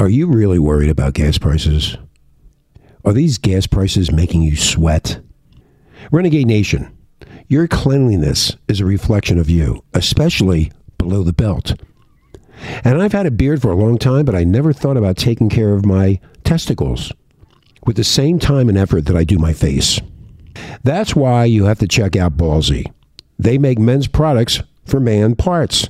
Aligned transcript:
Are 0.00 0.08
you 0.08 0.28
really 0.28 0.60
worried 0.60 0.90
about 0.90 1.14
gas 1.14 1.38
prices? 1.38 1.96
Are 3.04 3.12
these 3.12 3.36
gas 3.36 3.66
prices 3.66 4.12
making 4.12 4.42
you 4.42 4.54
sweat? 4.54 5.20
Renegade 6.12 6.46
Nation, 6.46 6.96
your 7.48 7.66
cleanliness 7.66 8.54
is 8.68 8.78
a 8.78 8.84
reflection 8.84 9.40
of 9.40 9.50
you, 9.50 9.82
especially 9.94 10.70
below 10.98 11.24
the 11.24 11.32
belt. 11.32 11.74
And 12.84 13.02
I've 13.02 13.12
had 13.12 13.26
a 13.26 13.32
beard 13.32 13.60
for 13.60 13.72
a 13.72 13.76
long 13.76 13.98
time, 13.98 14.24
but 14.24 14.36
I 14.36 14.44
never 14.44 14.72
thought 14.72 14.96
about 14.96 15.16
taking 15.16 15.48
care 15.48 15.74
of 15.74 15.84
my 15.84 16.20
testicles 16.44 17.12
with 17.84 17.96
the 17.96 18.04
same 18.04 18.38
time 18.38 18.68
and 18.68 18.78
effort 18.78 19.06
that 19.06 19.16
I 19.16 19.24
do 19.24 19.36
my 19.36 19.52
face. 19.52 20.00
That's 20.84 21.16
why 21.16 21.46
you 21.46 21.64
have 21.64 21.80
to 21.80 21.88
check 21.88 22.14
out 22.14 22.36
Ballsy. 22.36 22.84
They 23.36 23.58
make 23.58 23.80
men's 23.80 24.06
products 24.06 24.62
for 24.86 25.00
man 25.00 25.34
parts. 25.34 25.88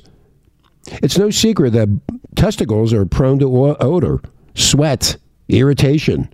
It's 1.03 1.17
no 1.19 1.29
secret 1.29 1.73
that 1.73 1.89
testicles 2.35 2.93
are 2.93 3.05
prone 3.05 3.39
to 3.39 3.75
odor, 3.79 4.21
sweat, 4.55 5.17
irritation. 5.47 6.31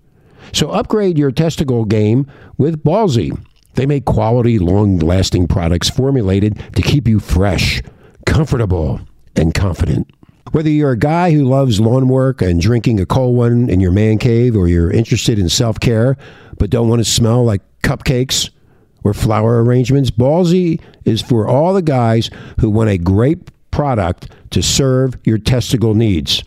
So 0.53 0.69
upgrade 0.69 1.17
your 1.17 1.31
testicle 1.31 1.85
game 1.85 2.31
with 2.57 2.83
Ballsy. 2.83 3.37
They 3.73 3.85
make 3.85 4.05
quality, 4.05 4.57
long 4.57 4.99
lasting 4.99 5.47
products 5.47 5.89
formulated 5.89 6.61
to 6.75 6.81
keep 6.81 7.07
you 7.07 7.19
fresh, 7.19 7.81
comfortable, 8.25 9.01
and 9.35 9.53
confident. 9.53 10.09
Whether 10.51 10.69
you're 10.69 10.91
a 10.91 10.97
guy 10.97 11.31
who 11.31 11.43
loves 11.43 11.81
lawn 11.81 12.07
work 12.07 12.41
and 12.41 12.61
drinking 12.61 12.99
a 12.99 13.05
cold 13.05 13.35
one 13.35 13.69
in 13.69 13.81
your 13.81 13.91
man 13.91 14.17
cave, 14.17 14.55
or 14.55 14.67
you're 14.67 14.91
interested 14.91 15.37
in 15.37 15.49
self 15.49 15.79
care 15.79 16.15
but 16.57 16.69
don't 16.69 16.87
want 16.87 16.99
to 16.99 17.09
smell 17.09 17.43
like 17.43 17.61
cupcakes 17.83 18.49
or 19.03 19.13
flower 19.13 19.63
arrangements, 19.63 20.09
Ballsy 20.09 20.79
is 21.03 21.21
for 21.21 21.47
all 21.47 21.73
the 21.73 21.81
guys 21.81 22.29
who 22.59 22.69
want 22.69 22.89
a 22.89 22.97
great 22.97 23.51
product 23.75 24.29
to 24.51 24.63
serve 24.63 25.17
your 25.25 25.37
testicle 25.37 25.95
needs. 25.95 26.45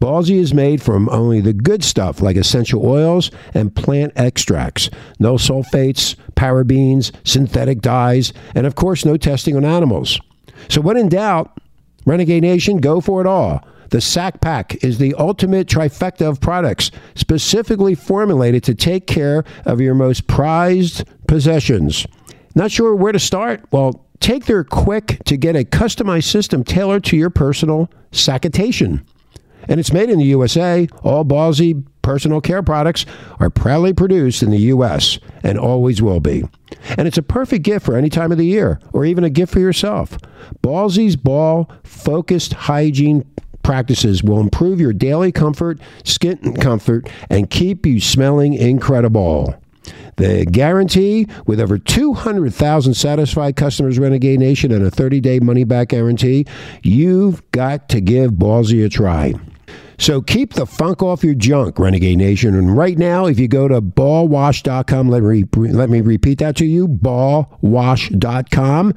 Ballsy 0.00 0.36
is 0.36 0.54
made 0.54 0.80
from 0.80 1.08
only 1.08 1.40
the 1.40 1.52
good 1.52 1.82
stuff 1.82 2.22
like 2.22 2.36
essential 2.36 2.86
oils 2.86 3.32
and 3.54 3.74
plant 3.74 4.12
extracts. 4.14 4.88
No 5.18 5.34
sulfates, 5.34 6.14
parabens, 6.36 7.10
synthetic 7.24 7.80
dyes, 7.80 8.32
and 8.54 8.68
of 8.68 8.76
course, 8.76 9.04
no 9.04 9.16
testing 9.16 9.56
on 9.56 9.64
animals. 9.64 10.20
So, 10.68 10.80
when 10.80 10.96
in 10.96 11.08
doubt, 11.08 11.58
Renegade 12.06 12.44
Nation, 12.44 12.76
go 12.76 13.00
for 13.00 13.20
it 13.20 13.26
all. 13.26 13.66
The 13.90 14.00
Sack 14.00 14.40
Pack 14.40 14.84
is 14.84 14.98
the 14.98 15.14
ultimate 15.14 15.66
trifecta 15.66 16.28
of 16.28 16.40
products 16.40 16.92
specifically 17.16 17.96
formulated 17.96 18.62
to 18.64 18.76
take 18.76 19.08
care 19.08 19.42
of 19.64 19.80
your 19.80 19.94
most 19.94 20.28
prized 20.28 21.04
possessions. 21.26 22.06
Not 22.54 22.70
sure 22.70 22.94
where 22.94 23.12
to 23.12 23.18
start? 23.18 23.64
Well, 23.72 24.03
take 24.20 24.46
their 24.46 24.64
quick 24.64 25.20
to 25.24 25.36
get 25.36 25.56
a 25.56 25.64
customized 25.64 26.30
system 26.30 26.64
tailored 26.64 27.04
to 27.04 27.16
your 27.16 27.30
personal 27.30 27.90
sacketation. 28.12 29.04
And 29.68 29.80
it's 29.80 29.92
made 29.92 30.10
in 30.10 30.18
the 30.18 30.26
USA. 30.26 30.86
All 31.02 31.24
Ballsy 31.24 31.84
personal 32.02 32.40
care 32.40 32.62
products 32.62 33.06
are 33.40 33.50
proudly 33.50 33.94
produced 33.94 34.42
in 34.42 34.50
the 34.50 34.58
U.S. 34.58 35.18
and 35.42 35.58
always 35.58 36.02
will 36.02 36.20
be. 36.20 36.44
And 36.98 37.08
it's 37.08 37.18
a 37.18 37.22
perfect 37.22 37.64
gift 37.64 37.86
for 37.86 37.96
any 37.96 38.10
time 38.10 38.30
of 38.30 38.38
the 38.38 38.46
year 38.46 38.78
or 38.92 39.04
even 39.04 39.24
a 39.24 39.30
gift 39.30 39.52
for 39.52 39.60
yourself. 39.60 40.18
Ballsy's 40.62 41.16
Ball 41.16 41.70
focused 41.82 42.52
hygiene 42.52 43.24
practices 43.62 44.22
will 44.22 44.38
improve 44.38 44.80
your 44.80 44.92
daily 44.92 45.32
comfort, 45.32 45.80
skin 46.04 46.54
comfort, 46.56 47.08
and 47.30 47.48
keep 47.48 47.86
you 47.86 47.98
smelling 48.00 48.52
incredible. 48.52 49.54
The 50.16 50.46
guarantee 50.46 51.26
with 51.46 51.60
over 51.60 51.78
200,000 51.78 52.94
satisfied 52.94 53.56
customers, 53.56 53.98
Renegade 53.98 54.40
Nation, 54.40 54.72
and 54.72 54.84
a 54.84 54.90
30 54.90 55.20
day 55.20 55.40
money 55.40 55.64
back 55.64 55.88
guarantee, 55.88 56.46
you've 56.82 57.48
got 57.50 57.88
to 57.90 58.00
give 58.00 58.32
Ballsy 58.32 58.84
a 58.84 58.88
try. 58.88 59.34
So 59.98 60.20
keep 60.20 60.54
the 60.54 60.66
funk 60.66 61.02
off 61.02 61.22
your 61.22 61.34
junk, 61.34 61.78
Renegade 61.78 62.18
Nation. 62.18 62.54
And 62.54 62.76
right 62.76 62.98
now, 62.98 63.26
if 63.26 63.38
you 63.38 63.48
go 63.48 63.68
to 63.68 63.80
ballwash.com, 63.80 65.08
let 65.08 65.22
me, 65.22 65.44
let 65.56 65.88
me 65.88 66.00
repeat 66.00 66.38
that 66.38 66.56
to 66.56 66.66
you 66.66 66.88
ballwash.com 66.88 68.94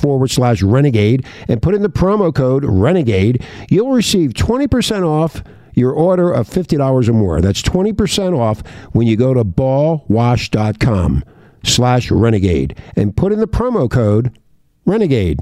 forward 0.00 0.30
slash 0.30 0.62
renegade 0.62 1.26
and 1.48 1.60
put 1.60 1.74
in 1.74 1.82
the 1.82 1.88
promo 1.88 2.34
code 2.34 2.64
renegade, 2.64 3.44
you'll 3.70 3.90
receive 3.90 4.34
20% 4.34 5.04
off 5.04 5.42
your 5.76 5.92
order 5.92 6.32
of 6.32 6.48
$50 6.48 7.08
or 7.08 7.12
more. 7.12 7.40
That's 7.40 7.62
20% 7.62 8.36
off 8.36 8.66
when 8.92 9.06
you 9.06 9.16
go 9.16 9.34
to 9.34 9.44
ballwash.com 9.44 11.22
slash 11.62 12.10
renegade 12.10 12.76
and 12.96 13.16
put 13.16 13.32
in 13.32 13.38
the 13.38 13.46
promo 13.46 13.88
code 13.88 14.36
renegade. 14.84 15.38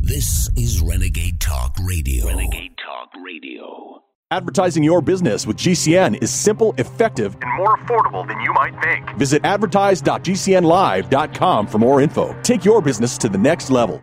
This 0.00 0.50
is 0.56 0.80
Renegade 0.80 1.38
Talk 1.38 1.76
Radio. 1.84 2.26
Renegade 2.26 2.72
Talk 2.84 3.10
Radio. 3.22 4.02
Advertising 4.30 4.82
your 4.82 5.00
business 5.00 5.46
with 5.46 5.56
GCN 5.56 6.22
is 6.22 6.30
simple, 6.30 6.74
effective, 6.76 7.34
and 7.40 7.56
more 7.56 7.78
affordable 7.78 8.28
than 8.28 8.38
you 8.40 8.52
might 8.52 8.78
think. 8.82 9.08
Visit 9.16 9.42
advertise.gcnlive.com 9.44 11.66
for 11.66 11.78
more 11.78 12.02
info. 12.02 12.36
Take 12.42 12.62
your 12.64 12.82
business 12.82 13.16
to 13.18 13.28
the 13.28 13.38
next 13.38 13.70
level. 13.70 14.02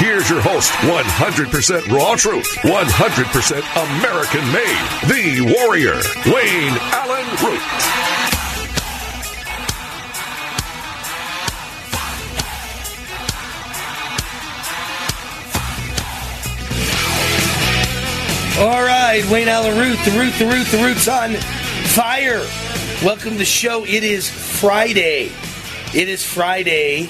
Here's 0.11 0.29
your 0.29 0.41
host, 0.41 0.73
100% 0.73 1.87
raw 1.87 2.15
truth, 2.17 2.45
100% 2.63 3.61
American 3.95 4.43
made, 4.51 4.89
the 5.07 5.39
warrior, 5.55 6.01
Wayne 6.25 6.77
Allyn 6.91 7.25
Root. 7.39 7.61
All 18.59 18.83
right, 18.83 19.25
Wayne 19.31 19.47
Allyn 19.47 19.77
Root, 19.77 19.97
the 20.03 20.11
root, 20.11 20.33
the 20.33 20.45
root, 20.45 20.67
the 20.67 20.83
root's 20.83 21.07
on 21.07 21.35
fire. 21.95 22.45
Welcome 23.01 23.31
to 23.31 23.37
the 23.37 23.45
show. 23.45 23.85
It 23.85 24.03
is 24.03 24.29
Friday. 24.29 25.31
It 25.93 26.09
is 26.09 26.25
Friday, 26.25 27.09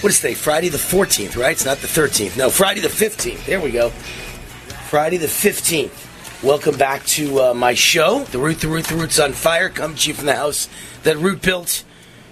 what 0.00 0.10
is 0.12 0.20
today? 0.20 0.34
Friday 0.34 0.68
the 0.68 0.78
14th, 0.78 1.36
right? 1.36 1.50
It's 1.50 1.64
not 1.64 1.78
the 1.78 1.88
13th. 1.88 2.36
No, 2.36 2.50
Friday 2.50 2.80
the 2.80 2.88
15th. 2.88 3.46
There 3.46 3.60
we 3.60 3.72
go. 3.72 3.90
Friday 3.90 5.16
the 5.16 5.26
15th. 5.26 6.44
Welcome 6.44 6.78
back 6.78 7.04
to 7.06 7.40
uh, 7.40 7.54
my 7.54 7.74
show, 7.74 8.22
The 8.24 8.38
Root, 8.38 8.60
The 8.60 8.68
Root, 8.68 8.86
The 8.86 8.94
Root's 8.94 9.18
on 9.18 9.32
Fire. 9.32 9.68
Come 9.68 9.96
to 9.96 10.08
you 10.08 10.14
from 10.14 10.26
the 10.26 10.36
house 10.36 10.68
that 11.02 11.16
Root 11.16 11.42
built 11.42 11.82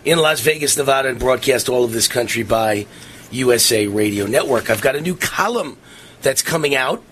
in 0.04 0.18
Las 0.18 0.40
Vegas, 0.42 0.76
Nevada, 0.76 1.08
and 1.08 1.18
broadcast 1.18 1.68
all 1.68 1.82
of 1.82 1.92
this 1.92 2.06
country 2.06 2.44
by 2.44 2.86
USA 3.32 3.88
Radio 3.88 4.26
Network. 4.26 4.70
I've 4.70 4.80
got 4.80 4.94
a 4.94 5.00
new 5.00 5.16
column 5.16 5.76
that's 6.22 6.42
coming 6.42 6.76
out, 6.76 7.02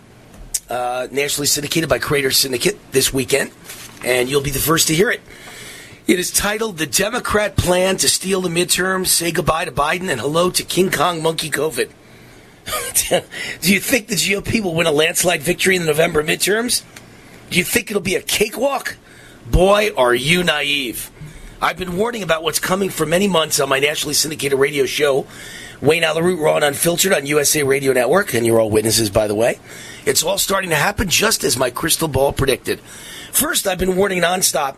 uh, 0.71 1.09
nationally 1.11 1.49
syndicated 1.49 1.91
by 1.91 1.99
Creators 1.99 2.37
Syndicate 2.37 2.79
this 2.93 3.13
weekend, 3.13 3.51
and 4.05 4.31
you'll 4.31 4.41
be 4.41 4.51
the 4.51 4.61
first 4.61 4.87
to 4.87 4.95
hear 4.95 5.11
it. 5.11 5.21
It 6.07 6.19
is 6.19 6.31
titled 6.31 6.77
The 6.77 6.85
Democrat 6.85 7.57
Plan 7.57 7.97
to 7.97 8.11
Steal 8.11 8.43
the 8.43 8.51
Midterms, 8.51 9.07
Say 9.07 9.33
Goodbye 9.33 9.65
to 9.65 9.73
Biden, 9.73 10.11
and 10.11 10.21
Hello 10.21 10.51
to 10.51 10.63
King 10.63 10.91
Kong 10.91 11.23
Monkey 11.23 11.49
COVID. 11.49 11.91
Do 13.63 13.73
you 13.73 13.81
think 13.81 14.09
the 14.09 14.15
GOP 14.15 14.61
will 14.61 14.75
win 14.75 14.87
a 14.87 14.93
landslide 14.93 15.41
victory 15.41 15.77
in 15.77 15.81
the 15.81 15.89
November 15.89 16.23
midterms? 16.23 16.83
Do 17.49 17.57
you 17.57 17.65
think 17.65 17.91
it'll 17.91 18.03
be 18.03 18.17
a 18.17 18.21
cakewalk? 18.21 18.99
Boy, 19.51 19.93
are 19.97 20.15
you 20.15 20.45
naive. 20.45 21.11
I've 21.63 21.79
been 21.79 21.97
warning 21.97 22.23
about 22.23 22.43
what's 22.43 22.61
coming 22.61 22.91
for 22.91 23.07
many 23.07 23.27
months 23.27 23.59
on 23.59 23.71
my 23.71 23.79
nationally 23.79 24.13
syndicated 24.13 24.59
radio 24.59 24.85
show, 24.85 25.27
Wayne 25.81 26.05
Allyn 26.05 26.23
Root, 26.23 26.39
Raw 26.39 26.57
and 26.57 26.65
Unfiltered 26.67 27.15
on 27.15 27.25
USA 27.25 27.63
Radio 27.63 27.95
Network, 27.95 28.35
and 28.35 28.45
you're 28.45 28.61
all 28.61 28.69
witnesses, 28.69 29.09
by 29.09 29.27
the 29.27 29.35
way. 29.35 29.59
It's 30.05 30.23
all 30.23 30.37
starting 30.37 30.69
to 30.69 30.77
happen 30.77 31.09
just 31.09 31.45
as 31.45 31.57
my 31.57 31.71
crystal 31.71 32.09
ball 32.09 32.35
predicted. 32.35 32.81
First, 33.33 33.67
I've 33.67 33.79
been 33.79 33.97
warning 33.97 34.21
nonstop 34.21 34.77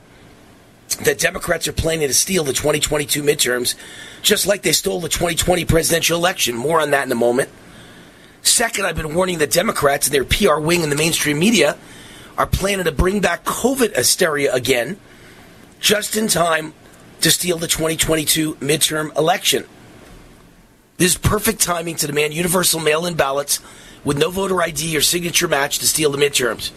that 1.04 1.18
Democrats 1.18 1.68
are 1.68 1.72
planning 1.72 2.08
to 2.08 2.14
steal 2.14 2.44
the 2.44 2.52
2022 2.52 3.22
midterms, 3.22 3.74
just 4.22 4.46
like 4.46 4.62
they 4.62 4.72
stole 4.72 5.00
the 5.00 5.08
2020 5.08 5.64
presidential 5.64 6.18
election. 6.18 6.56
More 6.56 6.80
on 6.80 6.90
that 6.92 7.06
in 7.06 7.12
a 7.12 7.16
moment. 7.16 7.50
Second, 8.42 8.86
I've 8.86 8.96
been 8.96 9.14
warning 9.14 9.38
that 9.38 9.50
Democrats 9.50 10.06
and 10.06 10.14
their 10.14 10.24
PR 10.24 10.60
wing 10.60 10.82
in 10.82 10.90
the 10.90 10.96
mainstream 10.96 11.38
media 11.38 11.76
are 12.38 12.46
planning 12.46 12.84
to 12.84 12.92
bring 12.92 13.20
back 13.20 13.44
COVID 13.44 13.96
hysteria 13.96 14.52
again, 14.52 14.98
just 15.80 16.16
in 16.16 16.28
time 16.28 16.72
to 17.20 17.30
steal 17.30 17.58
the 17.58 17.66
2022 17.66 18.54
midterm 18.56 19.16
election. 19.16 19.64
This 20.98 21.12
is 21.12 21.18
perfect 21.18 21.60
timing 21.60 21.96
to 21.96 22.06
demand 22.06 22.34
universal 22.34 22.80
mail 22.80 23.04
in 23.04 23.14
ballots 23.14 23.60
with 24.04 24.16
no 24.16 24.30
voter 24.30 24.62
ID 24.62 24.96
or 24.96 25.00
signature 25.00 25.48
match 25.48 25.78
to 25.80 25.86
steal 25.86 26.10
the 26.10 26.18
midterms. 26.18 26.70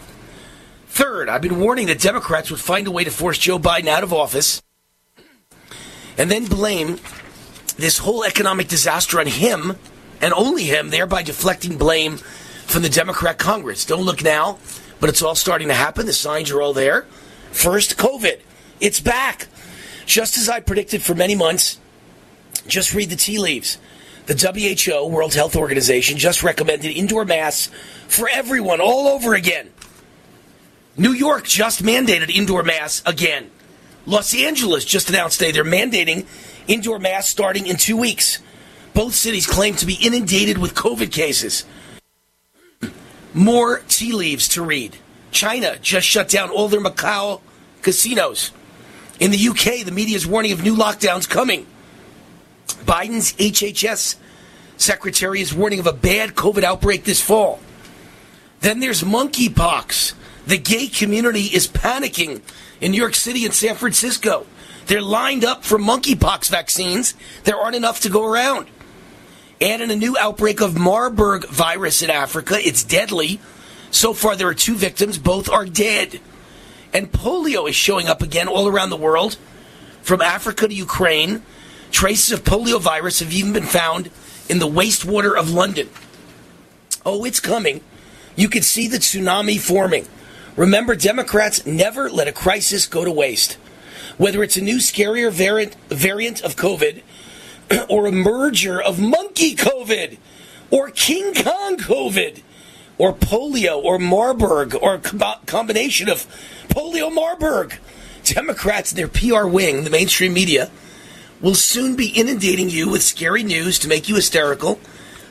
Third, 0.90 1.28
I've 1.28 1.40
been 1.40 1.60
warning 1.60 1.86
that 1.86 2.00
Democrats 2.00 2.50
would 2.50 2.58
find 2.58 2.88
a 2.88 2.90
way 2.90 3.04
to 3.04 3.12
force 3.12 3.38
Joe 3.38 3.60
Biden 3.60 3.86
out 3.86 4.02
of 4.02 4.12
office 4.12 4.60
and 6.18 6.28
then 6.28 6.46
blame 6.46 6.98
this 7.78 7.98
whole 7.98 8.24
economic 8.24 8.66
disaster 8.66 9.20
on 9.20 9.28
him 9.28 9.76
and 10.20 10.34
only 10.34 10.64
him, 10.64 10.90
thereby 10.90 11.22
deflecting 11.22 11.78
blame 11.78 12.16
from 12.16 12.82
the 12.82 12.88
Democrat 12.88 13.38
Congress. 13.38 13.84
Don't 13.84 14.02
look 14.02 14.24
now, 14.24 14.58
but 14.98 15.08
it's 15.08 15.22
all 15.22 15.36
starting 15.36 15.68
to 15.68 15.74
happen. 15.74 16.06
The 16.06 16.12
signs 16.12 16.50
are 16.50 16.60
all 16.60 16.72
there. 16.72 17.02
First, 17.52 17.96
COVID. 17.96 18.40
It's 18.80 18.98
back. 18.98 19.46
Just 20.06 20.36
as 20.36 20.48
I 20.48 20.58
predicted 20.58 21.02
for 21.02 21.14
many 21.14 21.36
months, 21.36 21.78
just 22.66 22.94
read 22.94 23.10
the 23.10 23.16
tea 23.16 23.38
leaves. 23.38 23.78
The 24.26 24.34
WHO, 24.34 25.06
World 25.06 25.34
Health 25.34 25.54
Organization, 25.54 26.18
just 26.18 26.42
recommended 26.42 26.90
indoor 26.90 27.24
masks 27.24 27.72
for 28.08 28.28
everyone 28.28 28.80
all 28.80 29.06
over 29.06 29.34
again. 29.34 29.70
New 31.00 31.12
York 31.12 31.46
just 31.46 31.82
mandated 31.82 32.28
indoor 32.28 32.62
masks 32.62 33.02
again. 33.06 33.50
Los 34.04 34.34
Angeles 34.34 34.84
just 34.84 35.08
announced 35.08 35.38
today 35.38 35.50
they're 35.50 35.64
mandating 35.64 36.26
indoor 36.68 36.98
masks 36.98 37.30
starting 37.30 37.66
in 37.66 37.78
two 37.78 37.96
weeks. 37.96 38.38
Both 38.92 39.14
cities 39.14 39.46
claim 39.46 39.76
to 39.76 39.86
be 39.86 39.94
inundated 39.94 40.58
with 40.58 40.74
COVID 40.74 41.10
cases. 41.10 41.64
More 43.32 43.78
tea 43.88 44.12
leaves 44.12 44.46
to 44.48 44.62
read. 44.62 44.98
China 45.30 45.78
just 45.80 46.06
shut 46.06 46.28
down 46.28 46.50
all 46.50 46.68
their 46.68 46.82
Macau 46.82 47.40
casinos. 47.80 48.50
In 49.18 49.30
the 49.30 49.48
UK, 49.48 49.86
the 49.86 49.92
media 49.92 50.16
is 50.16 50.26
warning 50.26 50.52
of 50.52 50.62
new 50.62 50.76
lockdowns 50.76 51.26
coming. 51.26 51.66
Biden's 52.84 53.32
HHS 53.32 54.16
secretary 54.76 55.40
is 55.40 55.54
warning 55.54 55.78
of 55.78 55.86
a 55.86 55.94
bad 55.94 56.34
COVID 56.34 56.62
outbreak 56.62 57.04
this 57.04 57.22
fall. 57.22 57.58
Then 58.60 58.80
there's 58.80 59.02
monkeypox. 59.02 60.12
The 60.50 60.58
gay 60.58 60.88
community 60.88 61.42
is 61.42 61.68
panicking 61.68 62.42
in 62.80 62.90
New 62.90 62.98
York 62.98 63.14
City 63.14 63.44
and 63.44 63.54
San 63.54 63.76
Francisco. 63.76 64.48
They're 64.86 65.00
lined 65.00 65.44
up 65.44 65.62
for 65.62 65.78
monkeypox 65.78 66.50
vaccines. 66.50 67.14
There 67.44 67.54
aren't 67.56 67.76
enough 67.76 68.00
to 68.00 68.08
go 68.08 68.26
around. 68.26 68.66
And 69.60 69.80
in 69.80 69.92
a 69.92 69.96
new 69.96 70.16
outbreak 70.18 70.60
of 70.60 70.76
Marburg 70.76 71.46
virus 71.46 72.02
in 72.02 72.10
Africa, 72.10 72.56
it's 72.58 72.82
deadly. 72.82 73.38
So 73.92 74.12
far, 74.12 74.34
there 74.34 74.48
are 74.48 74.54
two 74.54 74.74
victims. 74.74 75.18
Both 75.18 75.48
are 75.48 75.64
dead. 75.64 76.18
And 76.92 77.12
polio 77.12 77.68
is 77.68 77.76
showing 77.76 78.08
up 78.08 78.20
again 78.20 78.48
all 78.48 78.66
around 78.66 78.90
the 78.90 78.96
world, 78.96 79.36
from 80.02 80.20
Africa 80.20 80.66
to 80.66 80.74
Ukraine. 80.74 81.42
Traces 81.92 82.32
of 82.32 82.42
polio 82.42 82.80
virus 82.80 83.20
have 83.20 83.32
even 83.32 83.52
been 83.52 83.66
found 83.66 84.10
in 84.48 84.58
the 84.58 84.66
wastewater 84.66 85.38
of 85.38 85.48
London. 85.48 85.88
Oh, 87.06 87.24
it's 87.24 87.38
coming. 87.38 87.82
You 88.34 88.48
can 88.48 88.62
see 88.62 88.88
the 88.88 88.98
tsunami 88.98 89.60
forming. 89.60 90.08
Remember, 90.56 90.94
Democrats 90.94 91.64
never 91.64 92.10
let 92.10 92.28
a 92.28 92.32
crisis 92.32 92.86
go 92.86 93.04
to 93.04 93.10
waste. 93.10 93.54
Whether 94.18 94.42
it's 94.42 94.56
a 94.56 94.60
new, 94.60 94.76
scarier 94.76 95.30
variant, 95.30 95.74
variant 95.88 96.42
of 96.42 96.56
COVID, 96.56 97.02
or 97.88 98.06
a 98.06 98.12
merger 98.12 98.80
of 98.80 99.00
monkey 99.00 99.54
COVID, 99.54 100.18
or 100.70 100.90
King 100.90 101.34
Kong 101.34 101.76
COVID, 101.76 102.42
or 102.98 103.14
polio, 103.14 103.82
or 103.82 103.98
Marburg, 103.98 104.74
or 104.74 104.94
a 104.94 105.38
combination 105.46 106.08
of 106.08 106.26
polio 106.68 107.12
Marburg. 107.12 107.78
Democrats 108.24 108.90
their 108.90 109.08
PR 109.08 109.46
wing, 109.46 109.84
the 109.84 109.90
mainstream 109.90 110.34
media, 110.34 110.70
will 111.40 111.54
soon 111.54 111.96
be 111.96 112.08
inundating 112.08 112.68
you 112.68 112.90
with 112.90 113.02
scary 113.02 113.42
news 113.42 113.78
to 113.78 113.88
make 113.88 114.08
you 114.08 114.16
hysterical, 114.16 114.78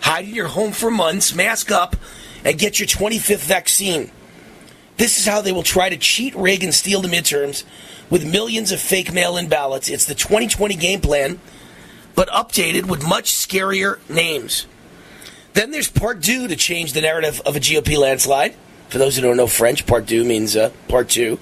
hide 0.01 0.25
in 0.25 0.33
your 0.33 0.47
home 0.47 0.71
for 0.71 0.89
months, 0.89 1.35
mask 1.35 1.71
up, 1.71 1.95
and 2.43 2.57
get 2.57 2.79
your 2.79 2.87
25th 2.87 3.45
vaccine. 3.45 4.11
This 4.99 5.17
is 5.17 5.25
how 5.25 5.39
they 5.39 5.53
will 5.53 5.63
try 5.63 5.87
to 5.87 5.95
cheat, 5.95 6.35
rig, 6.35 6.61
and 6.61 6.75
steal 6.75 7.01
the 7.01 7.07
midterms 7.07 7.63
with 8.09 8.29
millions 8.29 8.73
of 8.73 8.81
fake 8.81 9.13
mail 9.13 9.37
in 9.37 9.47
ballots. 9.47 9.87
It's 9.87 10.03
the 10.03 10.13
2020 10.13 10.75
game 10.75 10.99
plan, 10.99 11.39
but 12.15 12.27
updated 12.27 12.87
with 12.87 13.07
much 13.07 13.31
scarier 13.31 13.97
names. 14.09 14.67
Then 15.53 15.71
there's 15.71 15.89
part 15.89 16.21
two 16.21 16.49
to 16.49 16.55
change 16.57 16.91
the 16.91 16.99
narrative 16.99 17.41
of 17.45 17.55
a 17.55 17.61
GOP 17.61 17.97
landslide. 17.97 18.55
For 18.89 18.97
those 18.97 19.15
who 19.15 19.21
don't 19.21 19.37
know 19.37 19.47
French, 19.47 19.87
part 19.87 20.05
two 20.05 20.25
means 20.25 20.57
uh, 20.57 20.69
part 20.89 21.07
two. 21.07 21.39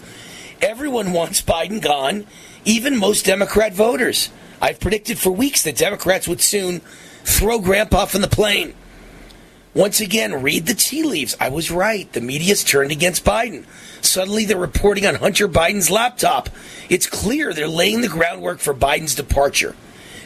Everyone 0.62 1.12
wants 1.12 1.42
Biden 1.42 1.81
gone, 1.81 2.27
even 2.63 2.95
most 2.95 3.25
Democrat 3.25 3.74
voters. 3.74 4.30
I've 4.62 4.80
predicted 4.80 5.18
for 5.18 5.31
weeks 5.31 5.63
that 5.63 5.77
Democrats 5.77 6.27
would 6.27 6.42
soon 6.42 6.81
throw 7.24 7.57
Grandpa 7.57 8.06
from 8.06 8.21
the 8.21 8.27
plane. 8.27 8.75
Once 9.77 10.01
again, 10.01 10.41
read 10.41 10.65
the 10.65 10.74
tea 10.74 11.03
leaves. 11.03 11.38
I 11.39 11.50
was 11.50 11.69
right. 11.69 12.12
The 12.12 12.19
media's 12.19 12.63
turned 12.63 12.91
against 12.91 13.24
Biden. 13.24 13.63
Suddenly, 14.01 14.45
they're 14.45 14.57
reporting 14.57 15.06
on 15.06 15.13
Hunter 15.13 15.47
Biden's 15.47 15.91
laptop. 15.91 16.50
It's 16.89 17.06
clear 17.06 17.53
they're 17.53 17.68
laying 17.68 18.01
the 18.01 18.07
groundwork 18.07 18.57
for 18.57 18.74
Biden's 18.74 19.13
departure. 19.13 19.75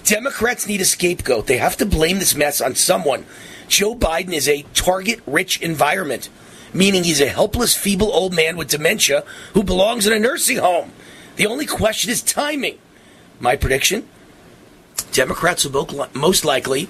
Democrats 0.06 0.68
need 0.68 0.80
a 0.80 0.86
scapegoat. 0.86 1.48
They 1.48 1.58
have 1.58 1.76
to 1.78 1.86
blame 1.86 2.20
this 2.20 2.34
mess 2.34 2.62
on 2.62 2.76
someone. 2.76 3.26
Joe 3.68 3.94
Biden 3.94 4.32
is 4.32 4.48
a 4.48 4.64
target 4.74 5.20
rich 5.28 5.62
environment, 5.62 6.30
meaning 6.74 7.04
he's 7.04 7.20
a 7.20 7.28
helpless, 7.28 7.76
feeble 7.76 8.14
old 8.14 8.34
man 8.34 8.56
with 8.56 8.70
dementia 8.70 9.26
who 9.54 9.64
belongs 9.64 10.08
in 10.08 10.14
a 10.14 10.20
nursing 10.20 10.60
home. 10.60 10.94
The 11.36 11.48
only 11.48 11.66
question 11.66 12.10
is 12.10 12.22
timing. 12.22 12.78
My 13.42 13.58
prediction 13.58 14.08
Democrats 15.12 15.66
will 15.66 16.08
most 16.14 16.46
likely 16.46 16.90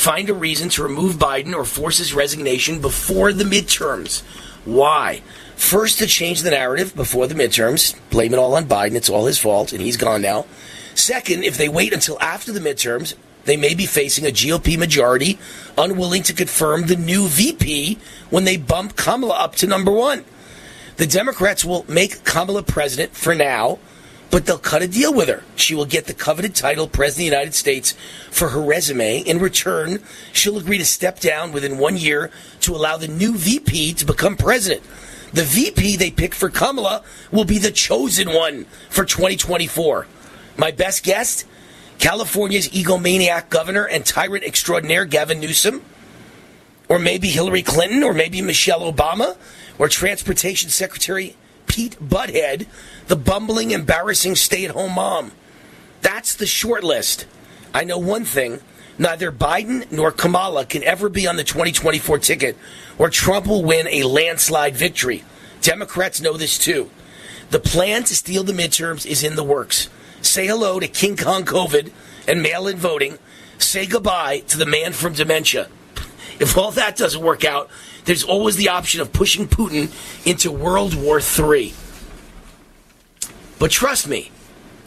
find 0.00 0.30
a 0.30 0.34
reason 0.34 0.70
to 0.70 0.82
remove 0.82 1.16
Biden 1.16 1.54
or 1.54 1.62
force 1.62 1.98
his 1.98 2.14
resignation 2.14 2.80
before 2.80 3.34
the 3.34 3.44
midterms. 3.44 4.22
Why? 4.64 5.20
First, 5.56 5.98
to 5.98 6.06
change 6.06 6.40
the 6.40 6.52
narrative 6.52 6.96
before 6.96 7.26
the 7.26 7.34
midterms, 7.34 7.94
blame 8.08 8.32
it 8.32 8.38
all 8.38 8.54
on 8.54 8.64
Biden, 8.64 8.94
it's 8.94 9.10
all 9.10 9.26
his 9.26 9.38
fault, 9.38 9.74
and 9.74 9.82
he's 9.82 9.98
gone 9.98 10.22
now. 10.22 10.46
Second, 10.94 11.44
if 11.44 11.58
they 11.58 11.68
wait 11.68 11.92
until 11.92 12.18
after 12.18 12.50
the 12.50 12.60
midterms, 12.60 13.14
they 13.44 13.58
may 13.58 13.74
be 13.74 13.84
facing 13.84 14.24
a 14.24 14.30
GOP 14.30 14.78
majority 14.78 15.38
unwilling 15.76 16.22
to 16.22 16.32
confirm 16.32 16.86
the 16.86 16.96
new 16.96 17.28
VP 17.28 17.98
when 18.30 18.44
they 18.44 18.56
bump 18.56 18.96
Kamala 18.96 19.34
up 19.34 19.54
to 19.56 19.66
number 19.66 19.92
one. 19.92 20.24
The 20.96 21.06
Democrats 21.06 21.62
will 21.62 21.84
make 21.88 22.24
Kamala 22.24 22.62
president 22.62 23.14
for 23.14 23.34
now 23.34 23.78
but 24.30 24.46
they'll 24.46 24.58
cut 24.58 24.82
a 24.82 24.88
deal 24.88 25.12
with 25.12 25.28
her. 25.28 25.42
She 25.56 25.74
will 25.74 25.86
get 25.86 26.06
the 26.06 26.14
coveted 26.14 26.54
title 26.54 26.86
President 26.86 27.10
of 27.10 27.30
the 27.30 27.36
United 27.36 27.54
States 27.54 27.94
for 28.30 28.50
her 28.50 28.60
resume. 28.60 29.18
In 29.18 29.40
return, 29.40 30.02
she'll 30.32 30.58
agree 30.58 30.78
to 30.78 30.84
step 30.84 31.20
down 31.20 31.52
within 31.52 31.78
one 31.78 31.96
year 31.96 32.30
to 32.60 32.74
allow 32.74 32.96
the 32.96 33.08
new 33.08 33.36
VP 33.36 33.94
to 33.94 34.04
become 34.04 34.36
president. 34.36 34.82
The 35.32 35.42
VP 35.42 35.96
they 35.96 36.10
pick 36.10 36.34
for 36.34 36.48
Kamala 36.48 37.02
will 37.30 37.44
be 37.44 37.58
the 37.58 37.70
chosen 37.70 38.32
one 38.32 38.64
for 38.88 39.04
2024. 39.04 40.06
My 40.56 40.70
best 40.70 41.04
guess 41.04 41.44
California's 41.98 42.68
egomaniac 42.68 43.48
governor 43.50 43.84
and 43.84 44.04
tyrant 44.04 44.44
extraordinaire 44.44 45.04
Gavin 45.04 45.38
Newsom, 45.38 45.82
or 46.88 46.98
maybe 46.98 47.28
Hillary 47.28 47.62
Clinton, 47.62 48.02
or 48.02 48.12
maybe 48.12 48.42
Michelle 48.42 48.90
Obama, 48.92 49.36
or 49.78 49.88
Transportation 49.88 50.70
Secretary 50.70 51.36
Pete 51.66 51.96
Butthead, 52.00 52.66
the 53.10 53.16
bumbling, 53.16 53.72
embarrassing 53.72 54.36
stay 54.36 54.64
at 54.64 54.70
home 54.70 54.94
mom. 54.94 55.32
That's 56.00 56.36
the 56.36 56.46
short 56.46 56.84
list. 56.84 57.26
I 57.74 57.82
know 57.82 57.98
one 57.98 58.24
thing 58.24 58.60
neither 58.98 59.32
Biden 59.32 59.90
nor 59.90 60.12
Kamala 60.12 60.64
can 60.64 60.84
ever 60.84 61.08
be 61.08 61.26
on 61.26 61.34
the 61.34 61.42
2024 61.42 62.20
ticket, 62.20 62.56
or 62.98 63.10
Trump 63.10 63.48
will 63.48 63.64
win 63.64 63.88
a 63.88 64.04
landslide 64.04 64.76
victory. 64.76 65.24
Democrats 65.60 66.20
know 66.20 66.36
this 66.36 66.56
too. 66.56 66.88
The 67.50 67.58
plan 67.58 68.04
to 68.04 68.14
steal 68.14 68.44
the 68.44 68.52
midterms 68.52 69.04
is 69.04 69.24
in 69.24 69.34
the 69.34 69.42
works. 69.42 69.88
Say 70.22 70.46
hello 70.46 70.78
to 70.78 70.86
King 70.86 71.16
Kong 71.16 71.44
COVID 71.44 71.90
and 72.28 72.40
mail 72.40 72.68
in 72.68 72.76
voting. 72.76 73.18
Say 73.58 73.86
goodbye 73.86 74.44
to 74.46 74.56
the 74.56 74.66
man 74.66 74.92
from 74.92 75.14
dementia. 75.14 75.68
If 76.38 76.56
all 76.56 76.70
that 76.70 76.96
doesn't 76.96 77.20
work 77.20 77.44
out, 77.44 77.70
there's 78.04 78.22
always 78.22 78.54
the 78.54 78.68
option 78.68 79.00
of 79.00 79.12
pushing 79.12 79.48
Putin 79.48 79.90
into 80.24 80.52
World 80.52 80.94
War 80.94 81.18
III. 81.18 81.74
But 83.60 83.70
trust 83.70 84.08
me, 84.08 84.32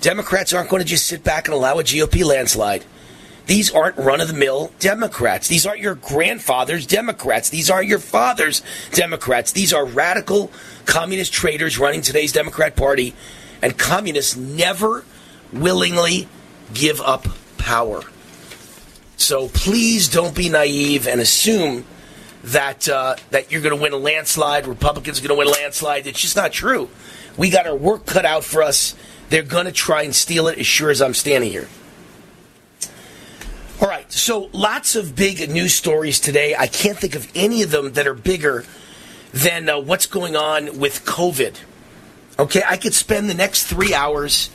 Democrats 0.01 0.51
aren't 0.51 0.70
going 0.70 0.82
to 0.82 0.88
just 0.88 1.06
sit 1.06 1.24
back 1.24 1.48
and 1.48 1.53
allow 1.53 1.80
a 1.80 1.84
GOP 1.84 2.25
landslide. 2.25 2.84
These 3.46 3.72
aren't 3.72 3.98
run 3.98 4.20
of 4.20 4.27
the 4.27 4.34
mill 4.34 4.72
Democrats. 4.80 5.48
These 5.48 5.68
aren't 5.68 5.80
your 5.80 5.96
grandfather's 5.96 6.88
Democrats. 6.88 7.50
These 7.50 7.70
aren't 7.70 7.88
your 7.88 8.00
father's 8.00 8.63
Democrats. 8.92 9.51
These 9.51 9.74
are 9.74 9.86
radical 9.86 10.51
communist 10.86 11.32
traitors 11.32 11.77
running 11.77 12.01
today's 12.01 12.32
Democrat 12.32 12.75
Party. 12.75 13.13
And 13.62 13.77
communists 13.77 14.36
never 14.36 15.06
willingly 15.51 16.27
give 16.74 17.00
up 17.00 17.27
power. 17.58 18.01
So 19.18 19.50
please 19.50 20.10
don't 20.10 20.36
be 20.36 20.50
naive 20.50 21.08
and 21.08 21.22
assume 21.22 21.86
that 22.46 22.89
uh, 22.89 23.15
that 23.30 23.51
you're 23.51 23.62
going 23.62 23.75
to 23.75 23.82
win 23.82 23.94
a 23.94 23.98
landslide. 23.98 24.68
Republicans 24.68 25.20
are 25.20 25.27
going 25.27 25.38
to 25.38 25.39
win 25.39 25.48
a 25.48 25.51
landslide. 25.51 26.08
It's 26.08 26.20
just 26.20 26.36
not 26.36 26.51
true. 26.51 26.89
We 27.38 27.50
got 27.50 27.68
our 27.68 27.75
work 27.75 28.06
cut 28.06 28.25
out 28.25 28.44
for 28.44 28.62
us. 28.62 28.96
They're 29.30 29.42
going 29.42 29.66
to 29.66 29.72
try 29.72 30.04
and 30.04 30.13
steal 30.13 30.48
it 30.48 30.60
as 30.60 30.68
sure 30.68 30.90
as 30.90 31.02
I'm 31.02 31.13
standing 31.13 31.52
here. 31.52 31.68
All 33.82 33.88
right, 33.88 34.10
so 34.12 34.50
lots 34.54 34.96
of 34.96 35.16
big 35.16 35.50
news 35.50 35.74
stories 35.74 36.20
today. 36.20 36.56
I 36.56 36.68
can't 36.68 36.98
think 36.98 37.16
of 37.16 37.30
any 37.36 37.63
of 37.63 37.72
them 37.72 37.94
that 37.94 38.08
are 38.08 38.13
bigger 38.13 38.63
than 39.34 39.68
uh, 39.68 39.80
what's 39.80 40.06
going 40.06 40.36
on 40.36 40.80
with 40.80 41.04
COVID. 41.06 41.56
Okay, 42.40 42.62
I 42.68 42.78
could 42.78 42.94
spend 42.94 43.30
the 43.30 43.34
next 43.34 43.66
three 43.66 43.94
hours 43.94 44.50